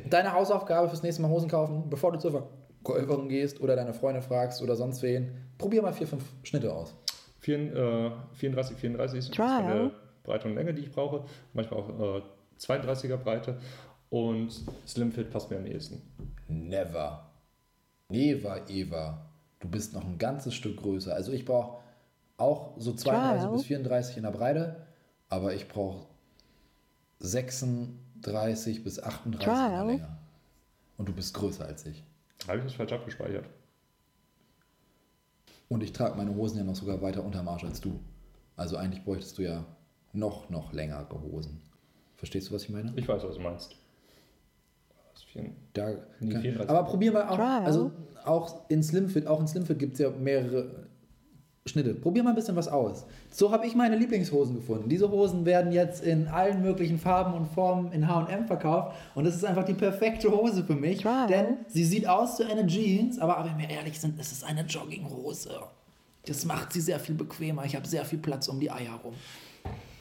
deine 0.10 0.34
Hausaufgabe 0.34 0.88
fürs 0.90 1.04
nächste 1.04 1.22
Mal 1.22 1.30
Hosen 1.30 1.50
kaufen, 1.50 1.90
bevor 1.90 2.12
du 2.14 2.20
zur 2.20 2.48
Verkäuferin 2.84 3.30
gehst 3.30 3.62
oder 3.62 3.76
deine 3.76 3.94
Freunde 3.94 4.22
fragst 4.22 4.62
oder 4.62 4.76
sonst 4.76 5.02
wen, 5.02 5.32
probier 5.58 5.82
mal 5.82 5.94
vier, 5.94 6.08
fünf 6.08 6.24
Schnitte 6.44 6.74
aus. 6.74 6.94
Vier, 7.40 7.58
äh, 7.76 8.12
34, 8.34 8.78
34 8.78 9.20
ist 9.20 9.34
Trial. 9.34 9.64
meine 9.64 9.92
Breite 10.24 10.48
und 10.48 10.56
Länge, 10.56 10.74
die 10.74 10.84
ich 10.84 10.92
brauche. 10.92 11.26
Manchmal 11.54 11.80
auch 11.80 12.18
äh, 12.18 12.22
32er 12.60 13.18
Breite. 13.18 13.58
Und 14.10 14.64
Slimfit 14.88 15.30
passt 15.32 15.50
mir 15.50 15.58
am 15.58 15.66
ehesten. 15.66 16.02
Never. 16.48 17.30
Never, 18.10 18.70
Eva. 18.70 19.26
Du 19.60 19.68
bist 19.68 19.94
noch 19.94 20.04
ein 20.04 20.18
ganzes 20.18 20.54
Stück 20.54 20.78
größer. 20.78 21.14
Also 21.14 21.32
ich 21.32 21.46
brauche 21.46 21.82
auch 22.38 22.74
so 22.78 22.94
32 22.94 23.42
Trial. 23.42 23.52
bis 23.54 23.64
34 23.66 24.18
in 24.18 24.24
der 24.24 24.32
Breite, 24.32 24.88
aber 25.30 25.54
ich 25.54 25.68
brauche 25.68 26.06
36 27.20 28.84
bis 28.84 29.02
38 29.02 29.26
in 29.26 29.32
der 29.32 29.40
Trial. 29.42 29.88
Länge. 29.88 30.18
Und 30.98 31.10
du 31.10 31.14
bist 31.14 31.34
größer 31.34 31.66
als 31.66 31.86
ich. 31.86 32.04
Habe 32.48 32.60
ich 32.60 32.64
das 32.64 32.74
falsch 32.74 32.92
abgespeichert? 32.92 33.46
Und 35.70 35.82
ich 35.82 35.94
trage 35.94 36.16
meine 36.16 36.36
Hosen 36.36 36.58
ja 36.58 36.64
noch 36.64 36.76
sogar 36.76 37.02
weiter 37.02 37.24
unterm 37.24 37.48
Arsch 37.48 37.64
als 37.64 37.82
du. 37.82 38.00
Also 38.56 38.78
eigentlich 38.78 39.04
bräuchtest 39.04 39.38
du 39.38 39.44
ja 39.44 39.66
noch, 40.12 40.50
noch 40.50 40.74
längere 40.74 41.22
Hosen. 41.22 41.62
Verstehst 42.16 42.50
du, 42.50 42.54
was 42.54 42.64
ich 42.64 42.70
meine? 42.70 42.94
Ich 42.96 43.08
weiß, 43.08 43.24
was 43.24 43.36
du 43.36 43.42
meinst. 43.42 43.76
Da 45.74 45.94
kann, 45.94 46.42
34. 46.42 46.70
aber 46.70 46.84
probier 46.84 47.12
mal 47.12 47.28
auch, 47.28 47.40
also 47.40 47.92
auch 48.24 48.70
in 48.70 48.84
Slimfit, 48.84 49.26
auch 49.26 49.40
in 49.40 49.48
Slimfit 49.48 49.80
gibt 49.80 49.94
es 49.94 50.00
ja 50.00 50.12
mehrere 50.12 50.88
Schnitte. 51.66 51.94
Probier 51.94 52.24
mal 52.24 52.32
ein 52.32 52.36
bisschen 52.36 52.58
was 52.58 52.68
aus. 52.68 53.06
So 53.32 53.52
habe 53.52 53.66
ich 53.66 53.74
meine 53.74 53.96
Lieblingshosen 53.96 54.56
gefunden. 54.56 54.90
Diese 54.90 55.10
Hosen 55.10 55.46
werden 55.46 55.72
jetzt 55.72 56.04
in 56.04 56.28
allen 56.28 56.62
möglichen 56.62 57.00
Farben 57.00 57.34
und 57.34 57.46
Formen 57.48 57.92
in 57.94 58.08
H&M 58.08 58.48
verkauft 58.48 58.96
und 59.16 59.24
das 59.24 59.36
ist 59.36 59.46
einfach 59.46 59.64
die 59.64 59.74
perfekte 59.74 60.30
Hose 60.30 60.66
für 60.66 60.76
mich, 60.76 61.02
Trial. 61.02 61.28
denn 61.28 61.46
sie 61.68 61.86
sieht 61.86 62.06
aus 62.06 62.38
wie 62.40 62.44
eine 62.44 62.68
Jeans, 62.68 63.18
aber 63.18 63.46
wenn 63.46 63.58
wir 63.58 63.70
ehrlich 63.70 63.98
sind, 64.00 64.20
es 64.20 64.34
ist 64.34 64.44
eine 64.44 64.64
Jogginghose. 64.64 65.52
Das 66.26 66.44
macht 66.46 66.74
sie 66.74 66.82
sehr 66.82 67.00
viel 67.00 67.16
bequemer. 67.16 67.64
Ich 67.66 67.76
habe 67.76 67.88
sehr 67.88 68.04
viel 68.04 68.20
Platz 68.20 68.48
um 68.50 68.60
die 68.60 68.70
Eier 68.72 69.00
rum. 69.04 69.14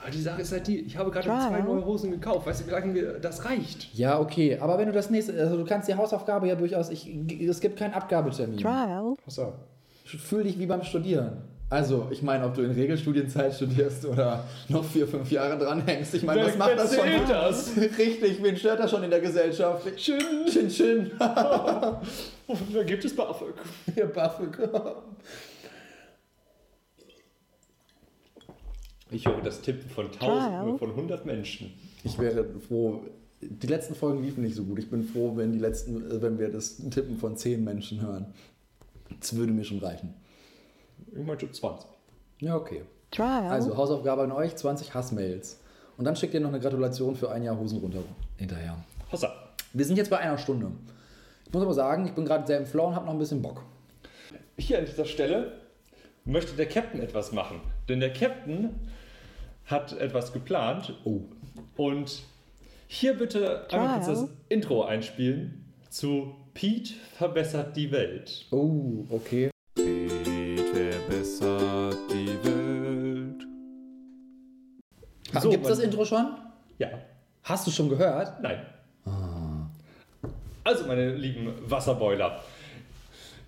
Aber 0.00 0.10
die 0.10 0.20
Sache 0.20 0.42
ist 0.42 0.50
halt 0.50 0.66
die, 0.66 0.80
ich 0.80 0.96
habe 0.96 1.12
gerade 1.12 1.28
Trial. 1.28 1.48
zwei 1.48 1.60
neue 1.60 1.84
Hosen 1.84 2.10
gekauft. 2.10 2.44
Weißt 2.44 2.62
du, 2.62 2.66
wie 2.66 2.70
lange 2.72 2.86
mir 2.86 3.20
das 3.20 3.44
reicht? 3.44 3.94
Ja, 3.94 4.18
okay, 4.18 4.58
aber 4.58 4.78
wenn 4.78 4.86
du 4.86 4.92
das 4.92 5.10
nächste, 5.10 5.32
also 5.40 5.56
du 5.56 5.64
kannst 5.64 5.88
die 5.88 5.94
Hausaufgabe 5.94 6.48
ja 6.48 6.56
durchaus, 6.56 6.90
ich, 6.90 7.08
es 7.40 7.60
gibt 7.60 7.78
keinen 7.78 7.94
Abgabetermin. 7.94 8.58
Trial. 8.58 9.14
Achso. 9.24 9.52
Fühl 10.04 10.42
dich 10.42 10.58
wie 10.58 10.66
beim 10.66 10.82
Studieren. 10.82 11.51
Also, 11.72 12.08
ich 12.10 12.20
meine, 12.20 12.44
ob 12.44 12.52
du 12.52 12.60
in 12.60 12.72
Regelstudienzeit 12.72 13.54
studierst 13.54 14.04
oder 14.04 14.44
noch 14.68 14.84
vier, 14.84 15.08
fünf 15.08 15.30
Jahre 15.30 15.56
dranhängst. 15.56 16.12
Ich 16.12 16.22
meine, 16.22 16.44
was 16.44 16.58
macht 16.58 16.76
das 16.76 16.94
schon? 16.94 17.06
das? 17.26 17.74
Richtig, 17.98 18.42
wen 18.42 18.58
stört 18.58 18.80
das 18.80 18.90
schon 18.90 19.02
in 19.02 19.08
der 19.08 19.20
Gesellschaft? 19.20 19.88
Schön. 19.98 20.20
Chin, 20.50 20.68
chin. 20.68 21.10
Da 21.18 22.02
gibt 22.86 23.06
es 23.06 23.16
BAföG. 23.16 23.54
Ihr 23.96 24.04
BAföG. 24.04 24.58
Ich 29.10 29.26
höre 29.26 29.40
das 29.40 29.62
Tippen 29.62 29.88
von 29.88 30.12
Tausenden, 30.12 30.78
von 30.78 30.90
100 30.90 31.24
Menschen. 31.24 31.72
Ich 32.04 32.18
wäre 32.18 32.44
froh, 32.68 33.00
die 33.40 33.66
letzten 33.66 33.94
Folgen 33.94 34.22
liefen 34.22 34.42
nicht 34.42 34.56
so 34.56 34.64
gut. 34.64 34.78
Ich 34.78 34.90
bin 34.90 35.04
froh, 35.04 35.38
wenn, 35.38 35.54
die 35.54 35.58
letzten, 35.58 36.10
äh, 36.10 36.20
wenn 36.20 36.38
wir 36.38 36.50
das 36.50 36.76
Tippen 36.90 37.16
von 37.16 37.38
zehn 37.38 37.64
Menschen 37.64 38.02
hören. 38.02 38.26
Das 39.18 39.34
würde 39.34 39.54
mir 39.54 39.64
schon 39.64 39.78
reichen. 39.78 40.12
Ich 41.12 41.26
meine 41.26 41.38
schon 41.38 41.52
20. 41.52 41.88
Ja, 42.40 42.56
okay. 42.56 42.82
Trial. 43.10 43.50
Also, 43.50 43.76
Hausaufgabe 43.76 44.22
an 44.22 44.32
euch, 44.32 44.56
20 44.56 44.94
Hassmails. 44.94 45.60
Und 45.96 46.04
dann 46.04 46.16
schickt 46.16 46.34
ihr 46.34 46.40
noch 46.40 46.48
eine 46.48 46.60
Gratulation 46.60 47.14
für 47.14 47.30
ein 47.30 47.42
Jahr 47.42 47.58
Hosen 47.58 47.78
runter 47.78 48.02
hinterher. 48.36 48.76
Hossa. 49.10 49.32
Wir 49.72 49.84
sind 49.84 49.96
jetzt 49.96 50.10
bei 50.10 50.18
einer 50.18 50.38
Stunde. 50.38 50.72
Ich 51.46 51.52
muss 51.52 51.62
aber 51.62 51.74
sagen, 51.74 52.06
ich 52.06 52.12
bin 52.12 52.24
gerade 52.24 52.46
sehr 52.46 52.58
im 52.58 52.66
Flow 52.66 52.86
und 52.86 52.94
habe 52.94 53.06
noch 53.06 53.12
ein 53.12 53.18
bisschen 53.18 53.42
Bock. 53.42 53.62
Hier 54.56 54.78
an 54.78 54.86
dieser 54.86 55.04
Stelle 55.04 55.52
möchte 56.24 56.54
der 56.54 56.66
Captain 56.66 57.00
etwas 57.00 57.32
machen. 57.32 57.60
Denn 57.88 58.00
der 58.00 58.12
Captain 58.12 58.70
hat 59.66 59.92
etwas 59.92 60.32
geplant. 60.32 60.94
Oh. 61.04 61.20
Und 61.76 62.22
hier 62.86 63.16
bitte 63.16 63.66
einmal 63.70 64.00
kurz 64.00 64.06
das 64.06 64.28
Intro 64.48 64.84
einspielen 64.84 65.62
zu 65.88 66.34
Pete 66.54 66.94
verbessert 67.16 67.76
die 67.76 67.92
Welt. 67.92 68.46
Oh, 68.50 69.04
okay. 69.10 69.51
Gibt 75.62 75.70
es 75.72 75.78
das 75.78 75.84
Intro 75.86 76.04
schon? 76.04 76.26
Ja, 76.78 76.88
Hast 77.44 77.66
du 77.66 77.70
schon 77.70 77.88
gehört? 77.88 78.40
nein. 78.42 78.60
Also, 80.64 80.86
meine 80.86 81.14
lieben 81.16 81.52
Wasserboiler, 81.68 82.40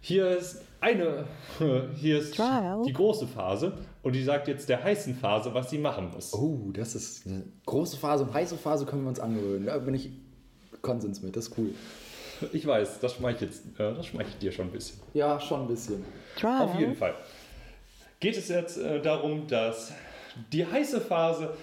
hier 0.01 0.29
ist 0.37 0.63
eine, 0.81 1.25
hier 1.97 2.19
ist 2.19 2.35
Trial. 2.35 2.83
die 2.85 2.93
große 2.93 3.27
Phase 3.29 3.73
und 4.03 4.15
die 4.15 4.23
sagt 4.23 4.49
jetzt 4.49 4.69
der 4.69 4.83
heißen 4.83 5.15
Phase, 5.15 5.55
was 5.55 5.71
sie 5.71 5.79
machen 5.79 6.11
muss. 6.13 6.35
Oh, 6.35 6.71
das 6.73 6.95
ist 6.97 7.25
eine 7.27 7.45
große 7.67 7.97
Phase 7.97 8.25
und 8.25 8.35
heiße 8.35 8.57
Phase 8.57 8.85
können 8.85 9.03
wir 9.03 9.09
uns 9.11 9.21
angewöhnen. 9.21 9.67
Da 9.67 9.79
bin 9.79 9.95
ich 9.95 10.11
Konsens 10.83 11.23
mit, 11.23 11.37
das 11.37 11.47
ist 11.49 11.59
cool. 11.59 11.71
Ich 12.53 12.67
weiß, 12.67 12.99
das 12.99 13.15
schmeichelt, 13.15 13.53
äh, 13.79 13.95
das 13.95 14.07
schmeichelt 14.07 14.43
dir 14.43 14.51
schon 14.51 14.67
ein 14.67 14.73
bisschen. 14.73 14.99
Ja, 15.15 15.39
schon 15.39 15.63
ein 15.63 15.69
bisschen. 15.69 16.05
Trial. 16.37 16.63
Auf 16.63 16.79
jeden 16.79 16.97
Fall. 16.97 17.15
Geht 18.19 18.37
es 18.37 18.49
jetzt 18.49 18.77
äh, 18.77 19.01
darum, 19.01 19.47
dass 19.47 19.93
die 20.53 20.67
heiße 20.67 21.01
Phase 21.01 21.55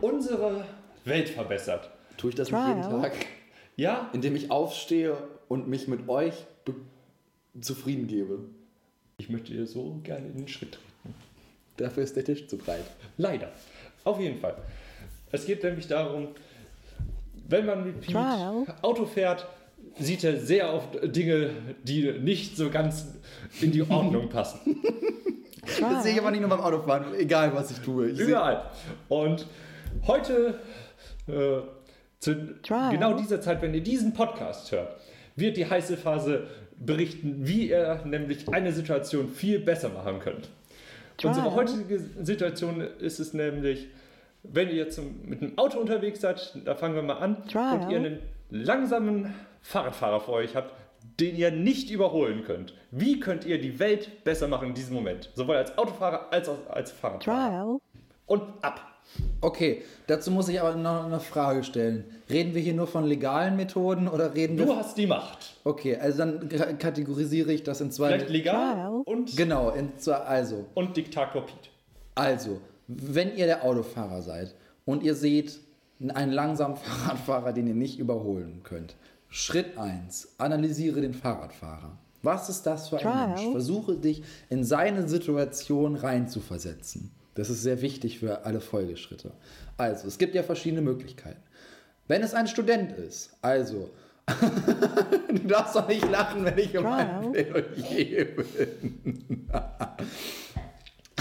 unsere 0.00 0.64
Welt 1.04 1.28
verbessert. 1.28 1.90
Tue 2.16 2.30
ich 2.30 2.36
das 2.36 2.50
nicht 2.50 2.66
jeden 2.68 2.82
Tag, 2.82 3.12
Ja, 3.76 4.10
indem 4.12 4.36
ich 4.36 4.50
aufstehe 4.50 5.16
und 5.48 5.68
mich 5.68 5.88
mit 5.88 6.08
euch 6.08 6.34
zufrieden 7.60 8.06
gebe. 8.06 8.38
ich 9.18 9.28
möchte 9.28 9.52
dir 9.52 9.66
so 9.66 10.00
gerne 10.02 10.26
in 10.28 10.36
den 10.36 10.48
Schritt 10.48 10.72
treten. 10.72 11.14
Dafür 11.76 12.02
ist 12.04 12.14
der 12.16 12.24
Tisch 12.24 12.46
zu 12.46 12.56
breit. 12.58 12.84
Leider. 13.16 13.50
Auf 14.04 14.20
jeden 14.20 14.38
Fall. 14.38 14.56
Es 15.32 15.46
geht 15.46 15.62
nämlich 15.62 15.86
darum, 15.88 16.28
wenn 17.48 17.66
man 17.66 17.84
mit 17.84 18.00
Pete 18.00 18.12
Trial. 18.12 18.64
Auto 18.82 19.04
fährt, 19.06 19.46
sieht 19.98 20.24
er 20.24 20.38
sehr 20.38 20.72
oft 20.72 20.98
Dinge, 21.14 21.50
die 21.82 22.12
nicht 22.12 22.56
so 22.56 22.70
ganz 22.70 23.06
in 23.60 23.72
die 23.72 23.82
Ordnung 23.82 24.28
passen. 24.28 24.60
Das 25.80 26.02
sehe 26.02 26.12
ich 26.14 26.18
aber 26.20 26.30
nicht 26.30 26.40
nur 26.40 26.50
beim 26.50 26.60
Autofahren, 26.60 27.14
egal 27.14 27.54
was 27.54 27.70
ich 27.70 27.78
tue. 27.78 28.10
Ich 28.10 28.18
Überall. 28.18 28.70
Und 29.08 29.46
heute, 30.06 30.60
äh, 31.26 31.60
zu 32.18 32.60
Trial. 32.62 32.92
genau 32.92 33.14
dieser 33.14 33.40
Zeit, 33.40 33.62
wenn 33.62 33.74
ihr 33.74 33.82
diesen 33.82 34.12
Podcast 34.12 34.72
hört, 34.72 34.96
wird 35.36 35.56
die 35.56 35.68
heiße 35.68 35.96
Phase 35.96 36.46
berichten, 36.76 37.46
wie 37.46 37.70
ihr 37.70 38.02
nämlich 38.04 38.48
eine 38.52 38.72
Situation 38.72 39.28
viel 39.28 39.58
besser 39.58 39.88
machen 39.90 40.18
könnt. 40.20 40.48
Trial. 41.16 41.34
Unsere 41.34 41.54
heutige 41.54 41.98
Situation 41.98 42.80
ist 42.80 43.20
es 43.20 43.34
nämlich, 43.34 43.88
wenn 44.42 44.70
ihr 44.70 44.88
zum, 44.88 45.20
mit 45.24 45.42
einem 45.42 45.58
Auto 45.58 45.78
unterwegs 45.78 46.20
seid, 46.20 46.56
da 46.64 46.74
fangen 46.74 46.94
wir 46.94 47.02
mal 47.02 47.18
an, 47.18 47.46
Trial. 47.48 47.80
und 47.80 47.90
ihr 47.90 47.96
einen 47.98 48.18
langsamen 48.50 49.34
Fahrradfahrer 49.62 50.20
vor 50.20 50.34
euch 50.34 50.56
habt, 50.56 50.74
den 51.18 51.36
ihr 51.36 51.50
nicht 51.50 51.90
überholen 51.90 52.44
könnt. 52.44 52.74
Wie 52.90 53.20
könnt 53.20 53.44
ihr 53.44 53.60
die 53.60 53.78
Welt 53.78 54.24
besser 54.24 54.48
machen 54.48 54.68
in 54.68 54.74
diesem 54.74 54.94
Moment? 54.94 55.30
Sowohl 55.34 55.56
als 55.56 55.76
Autofahrer 55.76 56.28
als 56.30 56.48
auch 56.48 56.68
als 56.68 56.92
Fahrradfahrer. 56.92 57.48
Trial. 57.50 57.78
Und 58.26 58.42
ab. 58.62 58.89
Okay, 59.40 59.82
dazu 60.06 60.30
muss 60.30 60.48
ich 60.48 60.60
aber 60.60 60.74
noch 60.76 61.04
eine 61.04 61.20
Frage 61.20 61.64
stellen. 61.64 62.04
Reden 62.28 62.54
wir 62.54 62.62
hier 62.62 62.74
nur 62.74 62.86
von 62.86 63.04
legalen 63.04 63.56
Methoden 63.56 64.06
oder 64.06 64.34
reden 64.34 64.56
wir... 64.58 64.66
Du 64.66 64.76
hast 64.76 64.96
die 64.96 65.06
Macht. 65.06 65.54
Okay, 65.64 65.96
also 65.96 66.18
dann 66.18 66.78
kategorisiere 66.78 67.52
ich 67.52 67.62
das 67.62 67.80
in 67.80 67.90
zwei... 67.90 68.08
Vielleicht 68.08 68.30
legal 68.30 69.02
und, 69.04 69.36
Genau, 69.36 69.70
in 69.70 69.98
zwei, 69.98 70.14
also, 70.14 70.66
und 70.74 70.96
Diktator 70.96 71.42
Pete. 71.42 71.70
also, 72.14 72.60
wenn 72.86 73.36
ihr 73.36 73.46
der 73.46 73.64
Autofahrer 73.64 74.22
seid 74.22 74.54
und 74.84 75.02
ihr 75.02 75.14
seht 75.14 75.58
einen 76.14 76.32
langsamen 76.32 76.76
Fahrradfahrer, 76.76 77.52
den 77.52 77.66
ihr 77.66 77.74
nicht 77.74 77.98
überholen 77.98 78.60
könnt. 78.62 78.94
Schritt 79.28 79.78
1, 79.78 80.34
analysiere 80.38 81.00
den 81.00 81.14
Fahrradfahrer. 81.14 81.96
Was 82.22 82.48
ist 82.48 82.64
das 82.64 82.88
für 82.88 82.96
ein 82.96 83.02
Trial. 83.02 83.28
Mensch? 83.28 83.50
Versuche 83.52 83.96
dich 83.96 84.22
in 84.50 84.64
seine 84.64 85.08
Situation 85.08 85.96
reinzuversetzen. 85.96 87.10
Das 87.34 87.48
ist 87.50 87.62
sehr 87.62 87.80
wichtig 87.82 88.18
für 88.18 88.44
alle 88.44 88.60
Folgeschritte. 88.60 89.32
Also, 89.76 90.08
es 90.08 90.18
gibt 90.18 90.34
ja 90.34 90.42
verschiedene 90.42 90.82
Möglichkeiten. 90.82 91.40
Wenn 92.08 92.22
es 92.22 92.34
ein 92.34 92.46
Student 92.48 92.92
ist, 92.92 93.30
also, 93.40 93.90
du 95.28 95.38
darfst 95.48 95.76
doch 95.76 95.86
nicht 95.88 96.08
lachen, 96.10 96.44
wenn 96.44 96.58
ich 96.58 96.76
um 96.76 96.86
ein 96.86 97.32
Plädoyer 97.32 98.24
bin. 98.24 99.46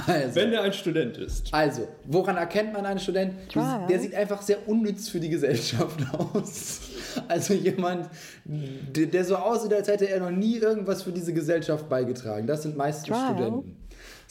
also, 0.07 0.35
Wenn 0.35 0.53
er 0.53 0.63
ein 0.63 0.73
Student 0.73 1.17
ist. 1.17 1.53
also, 1.53 1.87
woran 2.05 2.37
erkennt 2.37 2.73
man 2.73 2.85
einen 2.85 2.99
Student? 2.99 3.33
Du- 3.49 3.59
Trial. 3.59 3.85
Der 3.87 3.99
sieht 3.99 4.15
einfach 4.15 4.41
sehr 4.41 4.67
unnütz 4.67 5.09
für 5.09 5.19
die 5.19 5.29
Gesellschaft 5.29 5.99
aus. 6.17 6.79
Also 7.27 7.53
jemand, 7.53 8.09
der, 8.45 9.07
der 9.07 9.25
so 9.25 9.35
aussieht, 9.35 9.73
als 9.73 9.87
hätte 9.87 10.07
er 10.09 10.19
noch 10.19 10.31
nie 10.31 10.57
irgendwas 10.57 11.03
für 11.03 11.11
diese 11.11 11.33
Gesellschaft 11.33 11.89
beigetragen. 11.89 12.47
Das 12.47 12.63
sind 12.63 12.77
meistens 12.77 13.07
Trial. 13.07 13.35
Studenten. 13.35 13.75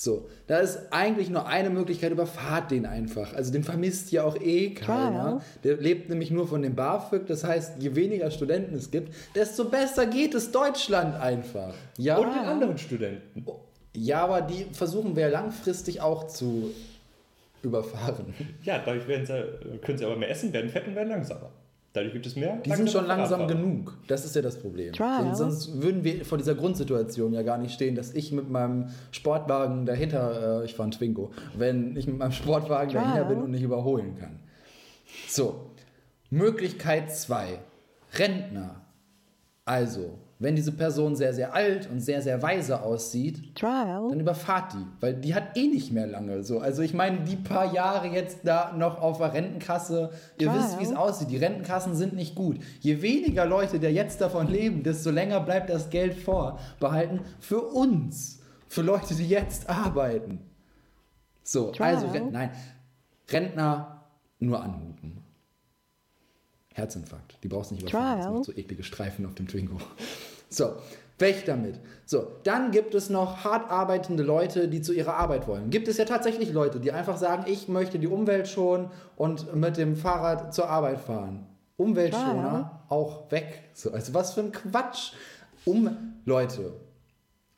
So, 0.00 0.28
da 0.46 0.58
ist 0.58 0.78
eigentlich 0.92 1.28
nur 1.28 1.48
eine 1.48 1.70
Möglichkeit, 1.70 2.12
überfahrt 2.12 2.70
den 2.70 2.86
einfach. 2.86 3.34
Also 3.34 3.50
den 3.50 3.64
vermisst 3.64 4.12
ja 4.12 4.22
auch 4.22 4.40
eh 4.40 4.70
keiner. 4.70 5.22
Trial. 5.24 5.40
Der 5.64 5.76
lebt 5.78 6.08
nämlich 6.08 6.30
nur 6.30 6.46
von 6.46 6.62
dem 6.62 6.76
BAföG. 6.76 7.26
Das 7.26 7.42
heißt, 7.42 7.82
je 7.82 7.96
weniger 7.96 8.30
Studenten 8.30 8.76
es 8.76 8.92
gibt, 8.92 9.12
desto 9.34 9.64
besser 9.64 10.06
geht 10.06 10.36
es 10.36 10.52
Deutschland 10.52 11.16
einfach. 11.16 11.74
Ja, 11.96 12.16
Und 12.18 12.32
den 12.32 12.44
anderen 12.44 12.78
Studenten. 12.78 13.44
ja 13.92 14.22
aber 14.22 14.42
die 14.42 14.66
versuchen 14.72 15.16
wir 15.16 15.30
langfristig 15.30 16.00
auch 16.00 16.28
zu 16.28 16.70
überfahren. 17.64 18.32
Ja, 18.62 18.78
dadurch 18.84 19.08
werden 19.08 19.26
sie, 19.26 19.78
können 19.80 19.98
sie 19.98 20.04
aber 20.04 20.14
mehr 20.14 20.30
essen, 20.30 20.52
werden 20.52 20.70
fett 20.70 20.86
und 20.86 20.94
werden 20.94 21.08
langsamer. 21.08 21.50
Dadurch 21.94 22.12
gibt 22.12 22.26
es 22.26 22.36
mehr. 22.36 22.56
Die 22.58 22.70
sind 22.70 22.90
schon 22.90 23.06
langsam 23.06 23.48
genug. 23.48 23.96
Das 24.08 24.24
ist 24.24 24.36
ja 24.36 24.42
das 24.42 24.58
Problem. 24.60 24.92
Trial. 24.92 25.34
Sonst, 25.34 25.82
würden 25.82 26.04
wir 26.04 26.24
vor 26.24 26.36
dieser 26.36 26.54
Grundsituation 26.54 27.32
ja 27.32 27.42
gar 27.42 27.58
nicht 27.58 27.72
stehen, 27.72 27.94
dass 27.94 28.12
ich 28.12 28.30
mit 28.30 28.50
meinem 28.50 28.90
Sportwagen 29.10 29.86
dahinter, 29.86 30.60
äh, 30.60 30.64
ich 30.66 30.74
fahre 30.74 30.90
ein 30.90 30.92
Twingo, 30.92 31.30
wenn 31.56 31.96
ich 31.96 32.06
mit 32.06 32.18
meinem 32.18 32.32
Sportwagen 32.32 32.90
Trial. 32.90 33.04
dahinter 33.04 33.24
bin 33.24 33.38
und 33.42 33.50
nicht 33.50 33.62
überholen 33.62 34.16
kann. 34.16 34.38
So, 35.28 35.70
Möglichkeit 36.30 37.10
2. 37.10 37.58
Rentner. 38.18 38.82
Also, 39.64 40.18
wenn 40.40 40.54
diese 40.54 40.70
Person 40.70 41.16
sehr, 41.16 41.34
sehr 41.34 41.52
alt 41.52 41.90
und 41.90 42.00
sehr, 42.00 42.22
sehr 42.22 42.40
weise 42.42 42.82
aussieht, 42.82 43.56
trial, 43.56 44.08
dann 44.08 44.20
überfahrt 44.20 44.72
die, 44.72 44.86
weil 45.00 45.14
die 45.14 45.34
hat 45.34 45.56
eh 45.56 45.66
nicht 45.66 45.90
mehr 45.92 46.06
lange. 46.06 46.44
So. 46.44 46.60
Also 46.60 46.82
ich 46.82 46.94
meine, 46.94 47.20
die 47.20 47.36
paar 47.36 47.72
Jahre 47.74 48.08
jetzt 48.08 48.40
da 48.44 48.72
noch 48.72 49.00
auf 49.00 49.18
der 49.18 49.32
Rentenkasse, 49.34 50.10
ihr 50.38 50.48
Klar, 50.48 50.58
wisst, 50.58 50.78
wie 50.78 50.84
es 50.84 50.94
aussieht. 50.94 51.30
Die 51.30 51.38
Rentenkassen 51.38 51.94
sind 51.94 52.14
nicht 52.14 52.36
gut. 52.36 52.58
Je 52.80 53.02
weniger 53.02 53.46
Leute, 53.46 53.80
der 53.80 53.92
jetzt 53.92 54.20
davon 54.20 54.46
leben, 54.46 54.84
desto 54.84 55.10
länger 55.10 55.40
bleibt 55.40 55.70
das 55.70 55.90
Geld 55.90 56.14
vorbehalten 56.14 57.20
für 57.40 57.60
uns, 57.60 58.40
für 58.68 58.82
Leute, 58.82 59.14
die 59.14 59.28
jetzt 59.28 59.68
arbeiten. 59.68 60.40
So, 61.42 61.72
also 61.78 62.06
ja. 62.06 62.12
Rent 62.12 62.32
nein, 62.32 62.50
Rentner 63.30 64.04
nur 64.38 64.62
anhupen. 64.62 65.27
Herzinfarkt. 66.78 67.38
Die 67.42 67.48
brauchst 67.48 67.70
du 67.70 67.74
nicht 67.74 67.82
überfahren. 67.82 68.18
Das 68.18 68.32
macht 68.32 68.44
so 68.44 68.52
eklige 68.52 68.82
Streifen 68.82 69.26
auf 69.26 69.34
dem 69.34 69.48
Twingo. 69.48 69.78
So, 70.50 70.76
weg 71.18 71.44
damit. 71.44 71.78
So, 72.06 72.26
dann 72.42 72.70
gibt 72.70 72.94
es 72.94 73.10
noch 73.10 73.44
hart 73.44 73.70
arbeitende 73.70 74.22
Leute, 74.22 74.66
die 74.66 74.80
zu 74.80 74.94
ihrer 74.94 75.12
Arbeit 75.12 75.46
wollen. 75.46 75.68
Gibt 75.68 75.88
es 75.88 75.98
ja 75.98 76.06
tatsächlich 76.06 76.54
Leute, 76.54 76.80
die 76.80 76.90
einfach 76.90 77.18
sagen, 77.18 77.44
ich 77.46 77.68
möchte 77.68 77.98
die 77.98 78.06
Umwelt 78.06 78.48
schonen 78.48 78.90
und 79.16 79.54
mit 79.54 79.76
dem 79.76 79.94
Fahrrad 79.94 80.54
zur 80.54 80.70
Arbeit 80.70 81.00
fahren. 81.00 81.44
Umweltschoner, 81.76 82.82
auch 82.88 83.30
weg. 83.30 83.70
So, 83.74 83.92
also 83.92 84.14
was 84.14 84.32
für 84.32 84.40
ein 84.40 84.52
Quatsch. 84.52 85.12
Um, 85.64 86.14
Leute, 86.24 86.72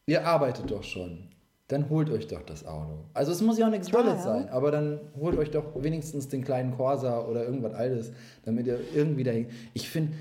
ihr 0.06 0.26
arbeitet 0.26 0.70
doch 0.70 0.82
schon. 0.82 1.29
Dann 1.70 1.88
holt 1.88 2.10
euch 2.10 2.26
doch 2.26 2.42
das 2.42 2.66
Auto. 2.66 2.98
Also 3.14 3.30
es 3.30 3.40
muss 3.42 3.56
ja 3.56 3.68
auch 3.68 3.70
nichts. 3.70 3.86
Tolles 3.86 4.24
sein, 4.24 4.48
aber 4.48 4.72
dann 4.72 4.98
holt 5.20 5.38
euch 5.38 5.52
doch 5.52 5.80
wenigstens 5.80 6.26
den 6.26 6.42
kleinen 6.42 6.76
Corsa 6.76 7.20
oder 7.20 7.44
irgendwas 7.44 7.74
Altes, 7.74 8.10
damit 8.44 8.66
ihr 8.66 8.80
irgendwie 8.92 9.22
dahin. 9.22 9.46
Ich 9.72 9.88
finde, 9.88 10.14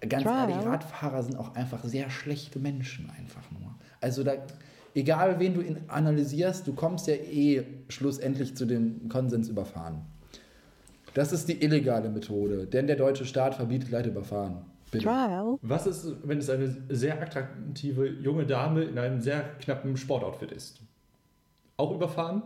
ganz 0.00 0.24
Trial. 0.24 0.50
ehrlich, 0.50 0.66
Radfahrer 0.66 1.22
sind 1.22 1.36
auch 1.38 1.54
einfach 1.54 1.84
sehr 1.84 2.10
schlechte 2.10 2.58
Menschen 2.58 3.08
einfach 3.16 3.48
nur. 3.52 3.72
Also 4.00 4.24
da, 4.24 4.32
egal 4.96 5.38
wen 5.38 5.54
du 5.54 5.62
analysierst, 5.86 6.66
du 6.66 6.72
kommst 6.72 7.06
ja 7.06 7.14
eh 7.14 7.62
schlussendlich 7.88 8.56
zu 8.56 8.66
dem 8.66 9.08
Konsens 9.08 9.48
überfahren. 9.48 10.02
Das 11.14 11.32
ist 11.32 11.48
die 11.48 11.62
illegale 11.62 12.08
Methode, 12.08 12.66
denn 12.66 12.88
der 12.88 12.96
deutsche 12.96 13.26
Staat 13.26 13.54
verbietet 13.54 13.92
Leute 13.92 14.08
überfahren. 14.08 14.64
Bitte. 14.90 15.04
trial, 15.04 15.56
Was 15.62 15.86
ist, 15.86 16.16
wenn 16.24 16.38
es 16.38 16.50
eine 16.50 16.76
sehr 16.88 17.22
attraktive 17.22 18.08
junge 18.08 18.44
Dame 18.44 18.82
in 18.82 18.98
einem 18.98 19.20
sehr 19.20 19.42
knappen 19.60 19.96
Sportoutfit 19.96 20.50
ist? 20.50 20.80
Auch 21.76 21.92
überfahren? 21.94 22.42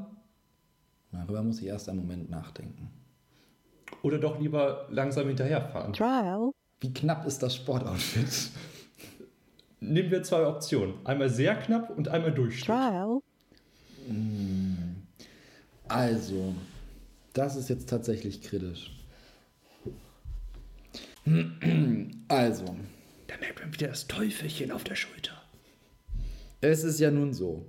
Darüber 1.13 1.43
muss 1.43 1.61
ich 1.61 1.67
erst 1.67 1.89
einen 1.89 2.01
Moment 2.01 2.31
nachdenken. 2.31 2.91
Oder 4.03 4.19
doch 4.19 4.39
lieber 4.41 4.87
langsam 4.91 5.27
hinterherfahren? 5.29 5.93
trial, 5.93 6.53
Wie 6.81 6.93
knapp 6.93 7.27
ist 7.27 7.43
das 7.43 7.55
Sportoutfit? 7.57 8.51
Nehmen 9.81 10.11
wir 10.11 10.23
zwei 10.23 10.47
Optionen. 10.47 10.95
Einmal 11.05 11.29
sehr 11.31 11.57
knapp 11.57 11.91
und 11.97 12.09
einmal 12.09 12.33
Durchschnitt. 12.33 12.67
trial, 12.67 13.21
Also, 15.89 16.55
das 17.33 17.57
ist 17.57 17.69
jetzt 17.69 17.89
tatsächlich 17.89 18.43
kritisch. 18.43 18.93
Also, 22.29 22.65
Da 23.27 23.37
merkt 23.39 23.61
man 23.61 23.73
wieder 23.73 23.89
das 23.89 24.07
Teufelchen 24.07 24.71
auf 24.71 24.85
der 24.85 24.95
Schulter. 24.97 25.33
es 26.61 26.85
ist 26.85 27.01
ja 27.01 27.11
nun 27.11 27.33
so. 27.33 27.65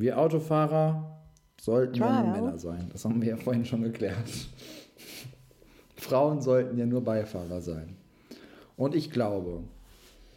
Wir 0.00 0.18
Autofahrer 0.18 1.20
sollten 1.60 1.96
ja 1.96 2.22
nur. 2.22 2.32
Männer 2.32 2.58
sein. 2.58 2.88
Das 2.90 3.04
haben 3.04 3.20
wir 3.20 3.28
ja 3.28 3.36
vorhin 3.36 3.66
schon 3.66 3.82
geklärt. 3.82 4.16
Frauen 5.96 6.40
sollten 6.40 6.78
ja 6.78 6.86
nur 6.86 7.04
Beifahrer 7.04 7.60
sein. 7.60 7.96
Und 8.78 8.94
ich 8.94 9.10
glaube, 9.10 9.62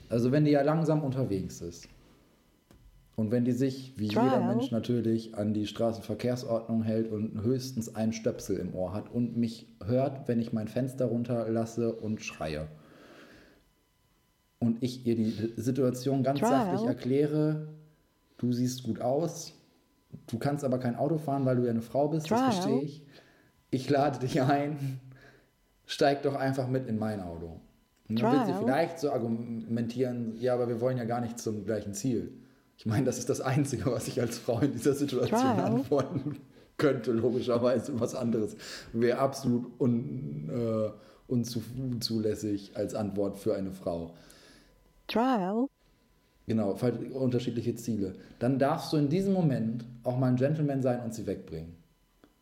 also 0.10 0.34
wenn 0.34 0.44
die 0.44 0.52
ja 0.52 0.64
langsam 0.64 1.02
unterwegs 1.02 1.62
ist 1.62 1.88
und 3.16 3.32
wenn 3.32 3.46
die 3.46 3.54
sich, 3.54 3.94
wie 3.96 4.08
jeder 4.08 4.22
Trial. 4.22 4.48
Mensch 4.48 4.72
natürlich, 4.72 5.38
an 5.38 5.54
die 5.54 5.66
Straßenverkehrsordnung 5.66 6.84
hält 6.84 7.10
und 7.10 7.42
höchstens 7.42 7.96
einen 7.96 8.12
Stöpsel 8.12 8.58
im 8.58 8.76
Ohr 8.76 8.92
hat 8.92 9.14
und 9.14 9.38
mich 9.38 9.70
hört, 9.82 10.28
wenn 10.28 10.42
ich 10.42 10.52
mein 10.52 10.68
Fenster 10.68 11.06
runterlasse 11.06 11.94
und 11.94 12.22
schreie. 12.22 12.68
Und 14.60 14.84
ich 14.84 15.08
ihr 15.08 15.16
die 15.16 15.54
Situation 15.56 16.22
ganz 16.22 16.42
Trial. 16.42 16.52
sachlich 16.52 16.86
erkläre, 16.86 17.70
du 18.38 18.52
siehst 18.52 18.84
gut 18.84 19.02
aus, 19.02 19.54
du 20.28 20.38
kannst 20.38 20.64
aber 20.64 20.80
kein 20.80 20.96
Auto 20.96 21.18
fahren, 21.18 21.46
weil 21.46 21.56
du 21.56 21.64
ja 21.64 21.72
eine 21.72 21.82
Frau 21.82 22.08
bist, 22.08 22.28
Trial. 22.28 22.46
das 22.48 22.56
verstehe 22.56 22.82
ich. 22.82 23.06
Ich 23.72 23.90
lade 23.90 24.20
dich 24.20 24.42
ein, 24.42 25.00
steig 25.86 26.22
doch 26.24 26.36
einfach 26.36 26.68
mit 26.68 26.88
in 26.88 27.00
mein 27.00 27.22
Auto. 27.22 27.60
Und 28.10 28.22
dann 28.22 28.34
wird 28.34 28.46
sie 28.48 28.64
vielleicht 28.64 29.00
so 29.00 29.12
argumentieren, 29.12 30.36
ja, 30.40 30.54
aber 30.54 30.68
wir 30.68 30.82
wollen 30.82 30.98
ja 30.98 31.06
gar 31.06 31.22
nicht 31.22 31.40
zum 31.40 31.66
gleichen 31.66 31.94
Ziel. 31.94 32.34
Ich 32.78 32.86
meine, 32.86 33.06
das 33.06 33.18
ist 33.18 33.30
das 33.30 33.42
Einzige, 33.42 33.86
was 33.86 34.08
ich 34.08 34.20
als 34.20 34.38
Frau 34.38 34.60
in 34.60 34.74
dieser 34.74 34.94
Situation 34.94 35.40
Trial. 35.40 35.60
antworten 35.60 36.38
könnte, 36.78 37.12
logischerweise. 37.12 38.00
Was 38.00 38.14
anderes 38.14 38.56
wäre 38.92 39.20
absolut 39.20 39.80
un, 39.80 40.50
äh, 40.50 40.92
unzulässig 41.32 42.76
als 42.76 42.94
Antwort 42.94 43.38
für 43.38 43.56
eine 43.56 43.72
Frau. 43.72 44.14
trial, 45.08 45.68
Genau, 46.46 46.78
unterschiedliche 47.14 47.76
Ziele. 47.76 48.14
Dann 48.40 48.60
darfst 48.60 48.92
du 48.92 48.98
in 48.98 49.10
diesem 49.10 49.34
Moment 49.34 49.86
auch 50.04 50.18
mal 50.18 50.28
ein 50.28 50.36
Gentleman 50.36 50.82
sein 50.82 51.02
und 51.02 51.14
sie 51.14 51.26
wegbringen. 51.26 51.76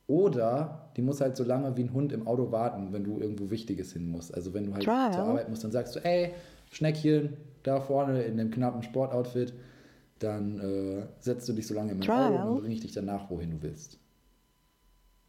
Oder 0.08 0.90
die 0.98 1.02
muss 1.02 1.22
halt 1.22 1.38
so 1.38 1.44
lange 1.44 1.78
wie 1.78 1.84
ein 1.84 1.94
Hund 1.94 2.12
im 2.12 2.28
Auto 2.28 2.52
warten, 2.52 2.92
wenn 2.92 3.04
du 3.04 3.20
irgendwo 3.20 3.50
Wichtiges 3.50 3.94
hin 3.94 4.10
musst. 4.10 4.34
Also 4.34 4.54
wenn 4.54 4.66
du 4.66 4.74
halt 4.74 4.84
Trial. 4.84 5.14
zur 5.14 5.24
Arbeit 5.24 5.50
musst, 5.50 5.64
dann 5.64 5.72
sagst 5.72 5.96
du, 5.96 6.00
ey, 6.04 6.34
Schneckchen, 6.72 7.38
da 7.64 7.80
vorne 7.80 8.24
in 8.24 8.38
dem 8.38 8.52
knappen 8.52 8.84
Sportoutfit, 8.84 9.54
dann 10.20 10.60
äh, 10.60 11.06
setzt 11.20 11.48
du 11.48 11.54
dich 11.54 11.68
so 11.68 11.74
lange 11.74 11.98
Trial. 12.00 12.34
Auto 12.34 12.34
und 12.34 12.40
dann 12.40 12.60
bringe 12.62 12.74
ich 12.74 12.82
dich 12.82 12.92
danach, 12.92 13.30
wohin 13.30 13.52
du 13.52 13.62
willst. 13.62 14.00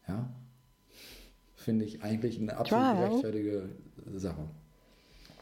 Ja? 0.09 0.29
Finde 1.55 1.85
ich 1.85 2.03
eigentlich 2.03 2.41
eine 2.41 2.57
absolut 2.57 2.85
Trial. 2.85 2.97
gerechtfertige 2.97 3.68
Sache. 4.16 4.49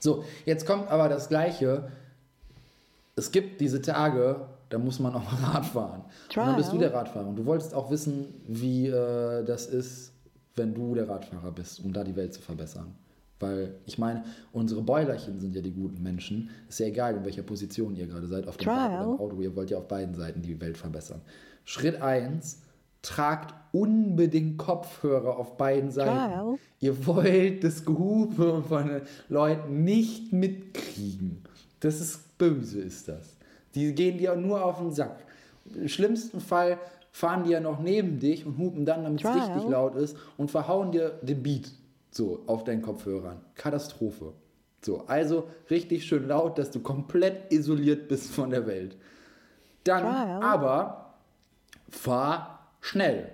So, 0.00 0.24
jetzt 0.44 0.66
kommt 0.66 0.88
aber 0.88 1.08
das 1.08 1.28
Gleiche. 1.28 1.90
Es 3.20 3.30
gibt 3.30 3.60
diese 3.60 3.82
Tage, 3.82 4.48
da 4.70 4.78
muss 4.78 4.98
man 4.98 5.14
auch 5.14 5.22
mal 5.22 5.50
Rad 5.52 5.66
fahren. 5.66 6.02
Und 6.28 6.36
dann 6.36 6.56
bist 6.56 6.72
du 6.72 6.78
der 6.78 6.94
Radfahrer. 6.94 7.28
Und 7.28 7.36
du 7.36 7.44
wolltest 7.44 7.74
auch 7.74 7.90
wissen, 7.90 8.34
wie 8.46 8.86
äh, 8.86 9.44
das 9.44 9.66
ist, 9.66 10.12
wenn 10.56 10.74
du 10.74 10.94
der 10.94 11.08
Radfahrer 11.08 11.52
bist, 11.52 11.84
um 11.84 11.92
da 11.92 12.02
die 12.02 12.16
Welt 12.16 12.32
zu 12.32 12.40
verbessern. 12.40 12.94
Weil 13.38 13.74
ich 13.86 13.98
meine, 13.98 14.24
unsere 14.52 14.82
Bäulerchen 14.82 15.38
sind 15.38 15.54
ja 15.54 15.60
die 15.60 15.72
guten 15.72 16.02
Menschen. 16.02 16.50
Ist 16.68 16.80
ja 16.80 16.86
egal, 16.86 17.16
in 17.16 17.24
welcher 17.24 17.42
Position 17.42 17.94
ihr 17.94 18.06
gerade 18.06 18.26
seid, 18.26 18.48
auf 18.48 18.56
dem 18.56 18.68
Rad 18.68 18.90
oder 18.90 19.04
im 19.04 19.20
Auto. 19.20 19.40
Ihr 19.40 19.54
wollt 19.54 19.70
ja 19.70 19.78
auf 19.78 19.88
beiden 19.88 20.14
Seiten 20.14 20.40
die 20.40 20.58
Welt 20.60 20.78
verbessern. 20.78 21.20
Schritt 21.64 22.00
1, 22.00 22.62
tragt 23.02 23.54
unbedingt 23.72 24.58
Kopfhörer 24.58 25.36
auf 25.36 25.56
beiden 25.56 25.90
Seiten. 25.90 26.10
Trial. 26.10 26.58
Ihr 26.80 27.06
wollt 27.06 27.64
das 27.64 27.84
Gehupe 27.84 28.62
von 28.66 28.88
den 28.88 29.02
Leuten 29.28 29.84
nicht 29.84 30.32
mitkriegen. 30.32 31.42
Das 31.80 32.00
ist 32.00 32.29
böse, 32.40 32.80
ist 32.80 33.06
das. 33.06 33.36
Die 33.74 33.94
gehen 33.94 34.18
dir 34.18 34.34
nur 34.34 34.64
auf 34.64 34.78
den 34.78 34.90
Sack. 34.90 35.24
Im 35.74 35.88
schlimmsten 35.88 36.40
Fall 36.40 36.78
fahren 37.12 37.44
die 37.44 37.50
ja 37.50 37.60
noch 37.60 37.78
neben 37.80 38.18
dich 38.18 38.46
und 38.46 38.58
hupen 38.58 38.84
dann, 38.84 39.04
damit 39.04 39.22
es 39.22 39.34
richtig 39.34 39.68
laut 39.68 39.94
ist 39.94 40.16
und 40.36 40.50
verhauen 40.50 40.90
dir 40.90 41.18
den 41.22 41.42
Beat 41.42 41.70
so 42.10 42.42
auf 42.46 42.64
deinen 42.64 42.82
Kopfhörern. 42.82 43.40
Katastrophe. 43.54 44.32
So, 44.82 45.04
also 45.06 45.48
richtig 45.68 46.06
schön 46.06 46.26
laut, 46.26 46.58
dass 46.58 46.70
du 46.70 46.80
komplett 46.80 47.52
isoliert 47.52 48.08
bist 48.08 48.30
von 48.30 48.50
der 48.50 48.66
Welt. 48.66 48.96
Dann 49.84 50.02
Trial. 50.02 50.42
aber 50.42 51.14
fahr 51.88 52.70
schnell. 52.80 53.30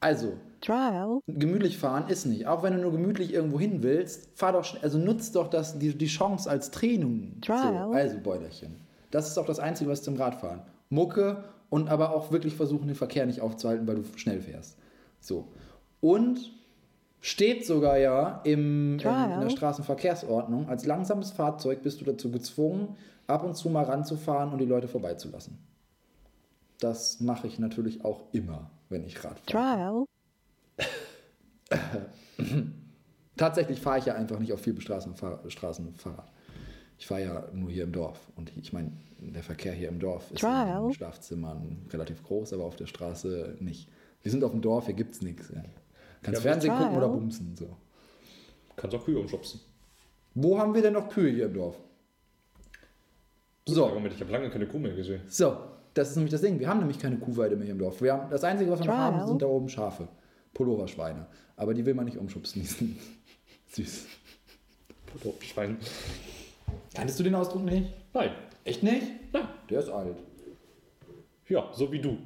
Also, 0.00 0.34
trial, 0.60 1.20
gemütlich 1.26 1.78
fahren 1.78 2.08
ist 2.08 2.26
nicht. 2.26 2.46
Auch 2.46 2.62
wenn 2.62 2.74
du 2.74 2.80
nur 2.80 2.92
gemütlich 2.92 3.32
irgendwo 3.32 3.58
hin 3.58 3.82
willst, 3.82 4.30
fahr 4.34 4.52
doch 4.52 4.64
schnell, 4.64 4.82
also 4.82 4.98
nutzt 4.98 5.36
doch 5.36 5.48
das, 5.48 5.78
die, 5.78 5.96
die 5.96 6.06
Chance 6.06 6.48
als 6.48 6.70
Training. 6.70 7.40
So, 7.44 7.52
Trial. 7.52 7.92
also 7.92 8.18
Bäuderchen. 8.18 8.76
Das 9.10 9.28
ist 9.28 9.38
auch 9.38 9.46
das 9.46 9.58
Einzige, 9.58 9.90
was 9.90 10.02
zum 10.02 10.16
Radfahren. 10.16 10.62
Mucke 10.90 11.44
und 11.70 11.88
aber 11.88 12.14
auch 12.14 12.30
wirklich 12.30 12.54
versuchen, 12.54 12.86
den 12.86 12.96
Verkehr 12.96 13.26
nicht 13.26 13.40
aufzuhalten, 13.40 13.86
weil 13.86 13.96
du 13.96 14.04
schnell 14.16 14.40
fährst. 14.40 14.78
So. 15.20 15.48
Und 16.00 16.52
steht 17.20 17.66
sogar 17.66 17.98
ja 17.98 18.40
im, 18.44 18.52
in, 18.52 18.92
in 18.92 18.98
der 18.98 19.00
Trial. 19.00 19.50
Straßenverkehrsordnung, 19.50 20.68
als 20.68 20.86
langsames 20.86 21.32
Fahrzeug 21.32 21.82
bist 21.82 22.00
du 22.00 22.04
dazu 22.04 22.30
gezwungen, 22.30 22.96
ab 23.26 23.42
und 23.44 23.56
zu 23.56 23.68
mal 23.68 23.84
ranzufahren 23.84 24.52
und 24.52 24.58
die 24.58 24.66
Leute 24.66 24.88
vorbeizulassen. 24.88 25.58
Das 26.78 27.20
mache 27.20 27.46
ich 27.46 27.58
natürlich 27.58 28.04
auch 28.04 28.20
immer, 28.32 28.70
wenn 28.88 29.04
ich 29.04 29.24
Rad 29.24 29.40
fahre. 29.40 29.46
trial, 29.46 30.04
Tatsächlich 33.36 33.80
fahre 33.80 33.98
ich 33.98 34.06
ja 34.06 34.14
einfach 34.14 34.38
nicht 34.38 34.52
auf 34.52 34.60
viel 34.60 34.80
Straßenfahr 34.80 35.40
Straßenfahrrad. 35.48 36.30
Ich 36.98 37.06
fahre 37.06 37.22
ja 37.22 37.48
nur 37.52 37.70
hier 37.70 37.84
im 37.84 37.92
Dorf. 37.92 38.18
Und 38.36 38.56
ich 38.56 38.72
meine, 38.72 38.92
der 39.18 39.42
Verkehr 39.42 39.72
hier 39.72 39.88
im 39.88 39.98
Dorf 39.98 40.30
ist 40.30 40.42
in 40.42 40.48
Trial. 40.48 40.82
den 40.82 40.94
Schlafzimmern 40.94 41.86
relativ 41.92 42.22
groß, 42.22 42.54
aber 42.54 42.64
auf 42.64 42.76
der 42.76 42.86
Straße 42.86 43.56
nicht. 43.60 43.88
Wir 44.22 44.30
sind 44.30 44.42
auf 44.44 44.52
dem 44.52 44.62
Dorf, 44.62 44.86
hier 44.86 44.94
gibt 44.94 45.14
es 45.14 45.22
nichts. 45.22 45.52
Kannst 46.22 46.42
Ja, 46.42 46.50
Fernsehen 46.50 46.74
gucken 46.74 46.96
oder 46.96 47.08
bumsen. 47.08 47.54
So. 47.56 47.76
Kannst 48.74 48.96
auch 48.96 49.04
Kühe 49.04 49.18
umschubsen. 49.18 49.60
Wo 50.34 50.58
haben 50.58 50.74
wir 50.74 50.82
denn 50.82 50.94
noch 50.94 51.08
Kühe 51.08 51.30
hier 51.30 51.46
im 51.46 51.54
Dorf? 51.54 51.76
So, 53.66 53.88
Moment, 53.88 54.14
ich 54.14 54.20
habe 54.20 54.30
lange 54.30 54.48
keine 54.48 54.66
Kuh 54.66 54.78
mehr 54.78 54.94
gesehen. 54.94 55.22
so, 55.28 55.56
das 55.92 56.10
ist 56.10 56.16
nämlich 56.16 56.30
das 56.30 56.40
Ding. 56.40 56.58
Wir 56.58 56.68
haben 56.68 56.78
nämlich 56.78 56.98
keine 56.98 57.18
Kuhweide 57.18 57.56
mehr 57.56 57.64
hier 57.64 57.72
im 57.72 57.78
Dorf. 57.78 58.00
Wir 58.00 58.12
haben, 58.12 58.30
das 58.30 58.44
Einzige, 58.44 58.70
was 58.70 58.80
wir 58.80 58.86
noch 58.86 58.94
Trial. 58.94 59.14
haben, 59.14 59.26
sind 59.26 59.42
da 59.42 59.46
oben 59.46 59.68
Schafe. 59.68 60.08
Pulloverschweine. 60.56 61.26
Aber 61.56 61.74
die 61.74 61.84
will 61.84 61.94
man 61.94 62.06
nicht 62.06 62.16
umschubsen. 62.16 62.62
Die 62.62 62.66
sind 62.68 62.98
süß. 63.68 64.06
Schwein. 65.42 65.78
Kanntest 66.94 67.18
du 67.20 67.24
den 67.24 67.34
Ausdruck 67.34 67.62
nicht? 67.62 67.92
Nein. 68.12 68.30
Echt 68.64 68.82
nicht? 68.82 69.06
Nein. 69.32 69.48
Der 69.70 69.80
ist 69.80 69.88
alt. 69.88 70.16
Ja, 71.48 71.70
so 71.72 71.92
wie 71.92 72.00
du. 72.00 72.16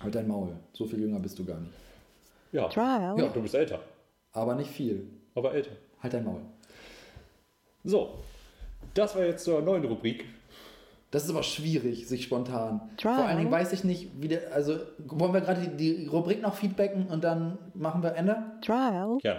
Halt 0.00 0.14
dein 0.14 0.26
Maul. 0.26 0.56
So 0.72 0.84
viel 0.86 1.00
jünger 1.00 1.20
bist 1.20 1.38
du 1.38 1.44
gar 1.44 1.60
nicht. 1.60 1.72
Ja. 2.52 2.68
Trial. 2.68 3.18
Ja, 3.18 3.28
du 3.28 3.42
bist 3.42 3.54
älter. 3.54 3.80
Aber 4.32 4.54
nicht 4.54 4.70
viel. 4.70 5.06
Aber 5.34 5.54
älter. 5.54 5.70
Halt 6.02 6.12
dein 6.14 6.24
Maul. 6.24 6.40
So. 7.84 8.18
Das 8.94 9.14
war 9.14 9.24
jetzt 9.24 9.44
zur 9.44 9.60
neuen 9.62 9.84
Rubrik. 9.84 10.24
Das 11.14 11.22
ist 11.22 11.30
aber 11.30 11.44
schwierig, 11.44 12.08
sich 12.08 12.24
spontan. 12.24 12.80
Trial. 12.96 13.14
Vor 13.14 13.24
allen 13.26 13.38
Dingen 13.38 13.52
weiß 13.52 13.72
ich 13.72 13.84
nicht, 13.84 14.20
wie 14.20 14.26
der. 14.26 14.52
Also, 14.52 14.80
wollen 15.06 15.32
wir 15.32 15.42
gerade 15.42 15.60
die, 15.60 15.76
die 16.00 16.06
Rubrik 16.08 16.42
noch 16.42 16.56
feedbacken 16.56 17.06
und 17.06 17.22
dann 17.22 17.56
machen 17.72 18.02
wir 18.02 18.16
Ende? 18.16 18.42
Trial. 18.62 19.18
Ja. 19.22 19.36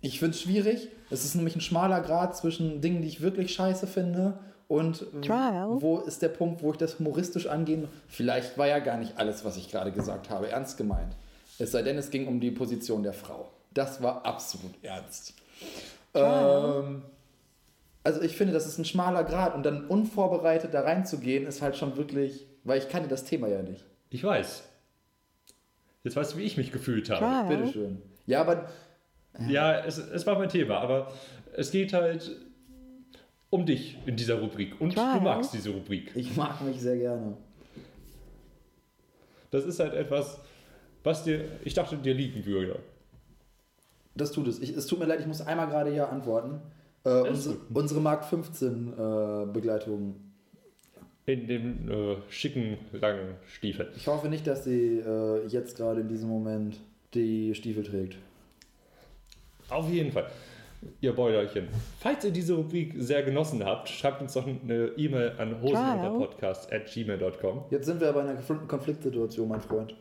Ich 0.00 0.20
finde 0.20 0.36
es 0.36 0.42
schwierig. 0.42 0.90
Es 1.10 1.24
ist 1.24 1.34
nämlich 1.34 1.56
ein 1.56 1.60
schmaler 1.60 2.00
Grad 2.02 2.36
zwischen 2.36 2.80
Dingen, 2.80 3.02
die 3.02 3.08
ich 3.08 3.20
wirklich 3.20 3.52
scheiße 3.52 3.88
finde 3.88 4.38
und 4.68 5.04
Trial. 5.22 5.82
wo 5.82 5.98
ist 5.98 6.22
der 6.22 6.28
Punkt, 6.28 6.62
wo 6.62 6.70
ich 6.70 6.76
das 6.76 7.00
humoristisch 7.00 7.48
angehen. 7.48 7.88
Vielleicht 8.06 8.56
war 8.56 8.68
ja 8.68 8.78
gar 8.78 8.98
nicht 8.98 9.18
alles, 9.18 9.44
was 9.44 9.56
ich 9.56 9.72
gerade 9.72 9.90
gesagt 9.90 10.30
habe, 10.30 10.48
ernst 10.48 10.76
gemeint. 10.76 11.16
Es 11.58 11.72
sei 11.72 11.82
denn, 11.82 11.98
es 11.98 12.10
ging 12.10 12.28
um 12.28 12.38
die 12.38 12.52
Position 12.52 13.02
der 13.02 13.12
Frau. 13.12 13.50
Das 13.74 14.00
war 14.00 14.24
absolut 14.24 14.74
ernst. 14.84 15.34
Ähm, 16.14 17.02
also 18.04 18.20
ich 18.22 18.36
finde, 18.36 18.52
das 18.52 18.66
ist 18.66 18.78
ein 18.78 18.84
schmaler 18.84 19.24
Grad 19.24 19.54
und 19.54 19.62
dann 19.64 19.86
unvorbereitet 19.86 20.74
da 20.74 20.80
reinzugehen, 20.82 21.46
ist 21.46 21.62
halt 21.62 21.76
schon 21.76 21.96
wirklich, 21.96 22.46
weil 22.64 22.78
ich 22.78 22.88
kannte 22.88 23.08
das 23.08 23.24
Thema 23.24 23.48
ja 23.48 23.62
nicht. 23.62 23.84
Ich 24.10 24.24
weiß. 24.24 24.64
Jetzt 26.04 26.16
weißt 26.16 26.34
du, 26.34 26.38
wie 26.38 26.42
ich 26.42 26.56
mich 26.56 26.72
gefühlt 26.72 27.10
habe. 27.10 27.20
Trial. 27.20 27.48
Bitteschön. 27.48 28.02
Ja, 28.26 28.40
aber 28.40 28.68
Ja, 29.48 29.78
es, 29.84 29.98
es 29.98 30.26
war 30.26 30.38
mein 30.38 30.48
Thema, 30.48 30.78
aber 30.78 31.12
es 31.54 31.70
geht 31.70 31.92
halt 31.92 32.30
um 33.50 33.66
dich 33.66 33.98
in 34.06 34.16
dieser 34.16 34.40
Rubrik. 34.40 34.80
Und 34.80 34.94
Trial. 34.94 35.18
du 35.18 35.24
magst 35.24 35.54
diese 35.54 35.70
Rubrik. 35.70 36.10
ich 36.14 36.36
mag 36.36 36.60
mich 36.62 36.80
sehr 36.80 36.96
gerne. 36.96 37.36
Das 39.50 39.64
ist 39.64 39.78
halt 39.78 39.92
etwas, 39.92 40.40
was 41.04 41.24
dir, 41.24 41.44
ich 41.62 41.74
dachte, 41.74 41.96
dir 41.96 42.14
liegen 42.14 42.44
würde. 42.46 42.78
Das 44.14 44.32
tut 44.32 44.48
es. 44.48 44.58
Ich, 44.60 44.70
es 44.70 44.86
tut 44.86 44.98
mir 44.98 45.04
leid, 45.06 45.20
ich 45.20 45.26
muss 45.26 45.40
einmal 45.40 45.68
gerade 45.68 45.94
ja 45.94 46.08
antworten. 46.08 46.60
Äh, 47.04 47.20
unsere, 47.28 47.56
unsere 47.72 48.00
Mark 48.00 48.24
15 48.24 48.92
äh, 48.92 49.46
Begleitung. 49.52 50.16
In 51.26 51.46
den 51.46 51.88
äh, 51.88 52.16
schicken, 52.28 52.78
langen 52.92 53.34
Stiefeln. 53.46 53.88
Ich 53.96 54.06
hoffe 54.08 54.28
nicht, 54.28 54.44
dass 54.46 54.64
sie 54.64 54.98
äh, 54.98 55.46
jetzt 55.46 55.76
gerade 55.76 56.00
in 56.00 56.08
diesem 56.08 56.28
Moment 56.28 56.80
die 57.14 57.54
Stiefel 57.54 57.84
trägt. 57.84 58.16
Auf 59.68 59.88
jeden 59.88 60.10
Fall. 60.12 60.26
Ihr 61.00 61.12
Bäuerchen. 61.12 61.68
Falls 62.00 62.24
ihr 62.24 62.32
diese 62.32 62.54
Rubrik 62.54 62.94
sehr 62.96 63.22
genossen 63.22 63.64
habt, 63.64 63.88
schreibt 63.88 64.20
uns 64.20 64.32
doch 64.32 64.44
eine 64.46 64.86
E-Mail 64.96 65.34
an 65.38 65.62
hosenunterpodcast.gmail.com. 65.62 67.64
Jetzt 67.70 67.86
sind 67.86 68.00
wir 68.00 68.08
aber 68.08 68.22
in 68.22 68.28
einer 68.30 68.40
Konfl- 68.40 68.66
Konfliktsituation, 68.66 69.48
mein 69.48 69.60
Freund. 69.60 69.94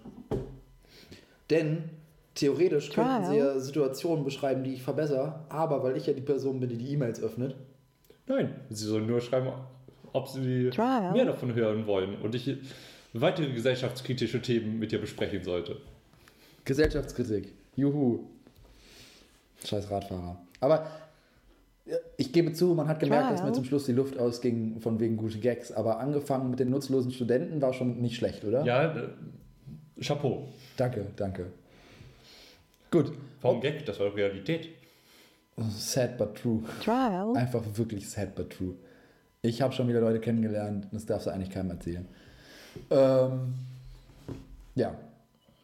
Denn 1.52 1.84
theoretisch 2.42 2.90
könnten 2.90 3.26
sie 3.26 3.38
ja 3.38 3.60
Situationen 3.60 4.26
beschreiben, 4.26 4.64
die 4.64 4.74
ich 4.74 4.84
verbessere, 4.84 5.46
aber 5.50 5.84
weil 5.84 5.96
ich 5.96 6.08
ja 6.08 6.14
die 6.14 6.22
Person 6.22 6.60
bin, 6.60 6.70
die 6.70 6.78
die 6.78 6.94
E-Mails 6.94 7.22
öffnet, 7.22 7.56
Nein, 8.28 8.56
sie 8.70 8.86
sollen 8.86 9.08
nur 9.08 9.20
schreiben, 9.20 9.52
ob 10.14 10.28
sie 10.28 10.70
Trial. 10.70 11.12
mehr 11.12 11.26
davon 11.26 11.54
hören 11.54 11.86
wollen 11.86 12.16
und 12.22 12.34
ich 12.36 12.58
weitere 13.14 13.52
gesellschaftskritische 13.52 14.42
Themen 14.42 14.80
mit 14.80 14.92
dir 14.92 15.00
besprechen 15.00 15.44
sollte. 15.44 15.78
Gesellschaftskritik. 16.64 17.52
Juhu. 17.76 18.20
Scheiß 19.66 19.90
Radfahrer. 19.92 20.38
Aber 20.62 20.88
ich 22.18 22.32
gebe 22.32 22.54
zu, 22.54 22.74
man 22.74 22.88
hat 22.88 23.00
gemerkt, 23.00 23.26
Trial. 23.26 23.36
dass 23.36 23.44
mir 23.46 23.54
zum 23.54 23.66
Schluss 23.66 23.86
die 23.86 23.92
Luft 23.92 24.18
ausging 24.18 24.80
von 24.80 25.00
wegen 25.00 25.18
gute 25.18 25.40
Gags. 25.40 25.72
Aber 25.72 26.00
angefangen 26.00 26.50
mit 26.52 26.60
den 26.60 26.70
nutzlosen 26.70 27.12
Studenten 27.12 27.62
war 27.62 27.74
schon 27.74 28.02
nicht 28.02 28.16
schlecht, 28.16 28.46
oder? 28.46 28.64
Ja, 28.64 28.96
äh, 28.96 29.10
Chapeau. 30.00 30.48
Danke, 30.78 31.08
danke. 31.16 31.48
Gut. 32.92 33.14
Warum 33.42 33.62
Gag? 33.62 33.86
Das 33.86 34.00
war 34.00 34.14
Realität. 34.16 34.70
Sad 35.70 36.18
but 36.18 36.36
true. 36.36 36.62
Trial. 36.84 37.36
Einfach 37.36 37.64
wirklich 37.74 38.10
sad 38.10 38.36
but 38.36 38.50
true. 38.52 38.76
Ich 39.42 39.62
habe 39.62 39.74
schon 39.74 39.88
wieder 39.88 40.02
Leute 40.02 40.20
kennengelernt, 40.20 40.88
das 40.92 41.06
darfst 41.06 41.26
du 41.26 41.32
eigentlich 41.32 41.50
keinem 41.50 41.72
erzählen. 41.72 42.08
Ähm, 42.90 43.54
ja, 44.76 44.94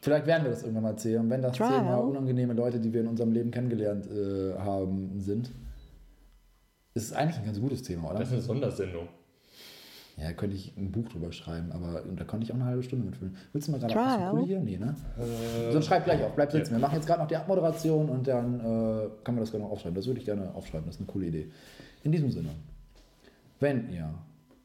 vielleicht 0.01 0.25
werden 0.25 0.43
wir 0.43 0.51
das 0.51 0.63
irgendwann 0.63 0.83
mal 0.83 0.89
erzählen. 0.91 1.21
Und 1.21 1.29
wenn 1.29 1.41
das 1.41 1.57
Trial. 1.57 1.79
Thema 1.79 1.97
unangenehme 1.97 2.53
Leute, 2.53 2.79
die 2.79 2.91
wir 2.91 3.01
in 3.01 3.07
unserem 3.07 3.31
Leben 3.31 3.51
kennengelernt 3.51 4.07
äh, 4.07 4.57
haben, 4.57 5.19
sind, 5.19 5.51
ist 6.95 7.03
es 7.03 7.13
eigentlich 7.13 7.37
ein 7.37 7.45
ganz 7.45 7.59
gutes 7.59 7.83
Thema, 7.83 8.09
oder? 8.09 8.19
Das 8.19 8.29
ist 8.29 8.33
eine 8.33 8.41
Sondersendung. 8.41 9.07
Ja, 10.19 10.33
könnte 10.33 10.55
ich 10.55 10.75
ein 10.75 10.91
Buch 10.91 11.07
drüber 11.09 11.31
schreiben, 11.31 11.71
aber 11.71 12.01
da 12.15 12.23
konnte 12.23 12.43
ich 12.43 12.51
auch 12.51 12.55
eine 12.55 12.65
halbe 12.65 12.81
Stunde 12.81 13.05
mitfüllen. 13.05 13.37
Willst 13.53 13.67
du 13.67 13.71
mal 13.71 13.79
gerade 13.79 14.43
hier? 14.45 14.59
Nee, 14.59 14.77
ne? 14.77 14.95
Äh, 15.19 15.71
Sonst 15.71 15.85
schreib 15.85 16.05
gleich 16.05 16.23
auf, 16.23 16.33
bleib 16.33 16.51
sitzen. 16.51 16.71
ja. 16.73 16.77
Wir 16.79 16.81
machen 16.81 16.95
jetzt 16.95 17.05
gerade 17.05 17.21
noch 17.21 17.27
die 17.27 17.35
Abmoderation 17.35 18.09
und 18.09 18.27
dann 18.27 18.59
äh, 18.59 19.09
kann 19.23 19.35
man 19.35 19.41
das 19.43 19.51
gerne 19.51 19.65
noch 19.65 19.71
aufschreiben. 19.71 19.93
Das 19.95 20.07
würde 20.07 20.19
ich 20.19 20.25
gerne 20.25 20.55
aufschreiben, 20.55 20.87
das 20.87 20.95
ist 20.95 21.01
eine 21.01 21.07
coole 21.07 21.27
Idee. 21.27 21.51
In 22.03 22.11
diesem 22.11 22.31
Sinne, 22.31 22.49
wenn 23.59 23.91
ihr 23.91 24.11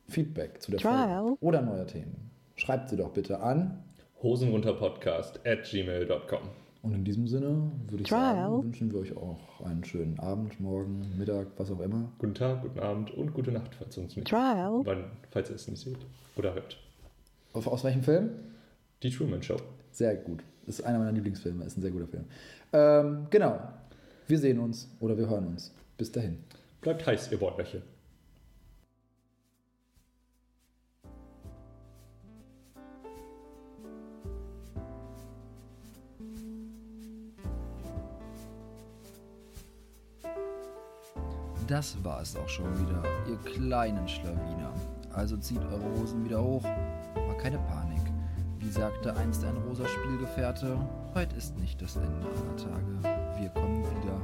Feedback 0.09 0.63
zu 0.63 0.71
der 0.71 0.81
Trial. 0.81 1.21
Folge 1.21 1.37
oder 1.43 1.61
neuer 1.61 1.87
Themen, 1.87 2.31
schreibt 2.57 2.89
sie 2.89 2.97
doch 2.97 3.11
bitte 3.11 3.41
an. 3.41 3.83
Hosenrunterpodcast 4.23 5.47
at 5.47 5.65
gmail.com. 5.65 6.62
Und 6.83 6.95
in 6.95 7.05
diesem 7.05 7.29
Sinne 7.29 7.71
würde 7.89 8.03
ich 8.03 8.09
Trial. 8.09 8.35
sagen, 8.35 8.63
wünschen 8.65 8.93
wir 8.93 8.99
euch 9.01 9.17
auch 9.17 9.61
einen 9.65 9.85
schönen 9.85 10.19
Abend, 10.19 10.59
Morgen, 10.59 11.17
Mittag, 11.17 11.47
was 11.57 11.71
auch 11.71 11.79
immer. 11.81 12.11
Guten 12.19 12.35
Tag, 12.35 12.63
guten 12.63 12.81
Abend 12.81 13.13
und 13.13 13.33
gute 13.33 13.53
Nacht, 13.53 13.75
falls 13.77 13.97
ihr 13.97 14.03
uns 14.03 14.17
nicht, 14.17 14.29
Trial. 14.29 14.81
wann, 14.85 15.05
falls 15.31 15.49
ihr 15.49 15.55
es 15.57 15.69
nicht 15.69 15.81
seht 15.81 15.99
oder 16.37 16.55
hört. 16.55 16.77
Auf, 17.53 17.69
aus 17.69 17.85
welchem 17.85 18.03
Film? 18.03 18.31
Die 19.03 19.11
Truman 19.11 19.43
Show. 19.43 19.57
Sehr 19.93 20.17
gut. 20.17 20.43
Ist 20.67 20.83
einer 20.83 20.99
meiner 20.99 21.13
Lieblingsfilme, 21.13 21.65
ist 21.65 21.77
ein 21.79 21.83
sehr 21.83 21.91
guter 21.93 22.09
Film. 22.09 22.25
Ähm, 22.73 23.27
genau. 23.31 23.61
Wir 24.27 24.39
sehen 24.39 24.59
uns 24.59 24.89
oder 24.99 25.17
wir 25.17 25.29
hören 25.29 25.47
uns. 25.47 25.73
Bis 25.99 26.11
dahin. 26.11 26.39
Bleibt 26.81 27.07
heiß, 27.07 27.31
ihr 27.31 27.39
Bäuerchen. 27.39 27.83
das 41.73 41.97
war 42.05 42.21
es 42.21 42.37
auch 42.37 42.49
schon 42.51 42.67
wieder, 42.79 43.03
ihr 43.27 43.39
kleinen 43.51 44.07
Schlawiner. 44.07 44.75
Also 45.15 45.39
zieht 45.39 45.63
eure 45.65 45.99
Hosen 45.99 46.23
wieder 46.23 46.43
hoch, 46.43 46.65
aber 46.67 47.35
keine 47.39 47.57
Panik. 47.61 48.03
Wie 48.59 48.69
sagte 48.69 49.17
einst 49.17 49.43
ein 49.43 49.57
rosa 49.57 49.89
Spielgefährte, 49.89 50.77
heute 51.15 51.35
ist 51.35 51.57
nicht 51.59 51.81
das 51.81 51.97
Ende 51.97 52.27
aller 52.27 52.57
Tage. 52.59 53.41
Wir 53.41 53.49
kommen 53.49 53.83
wieder. 53.85 54.21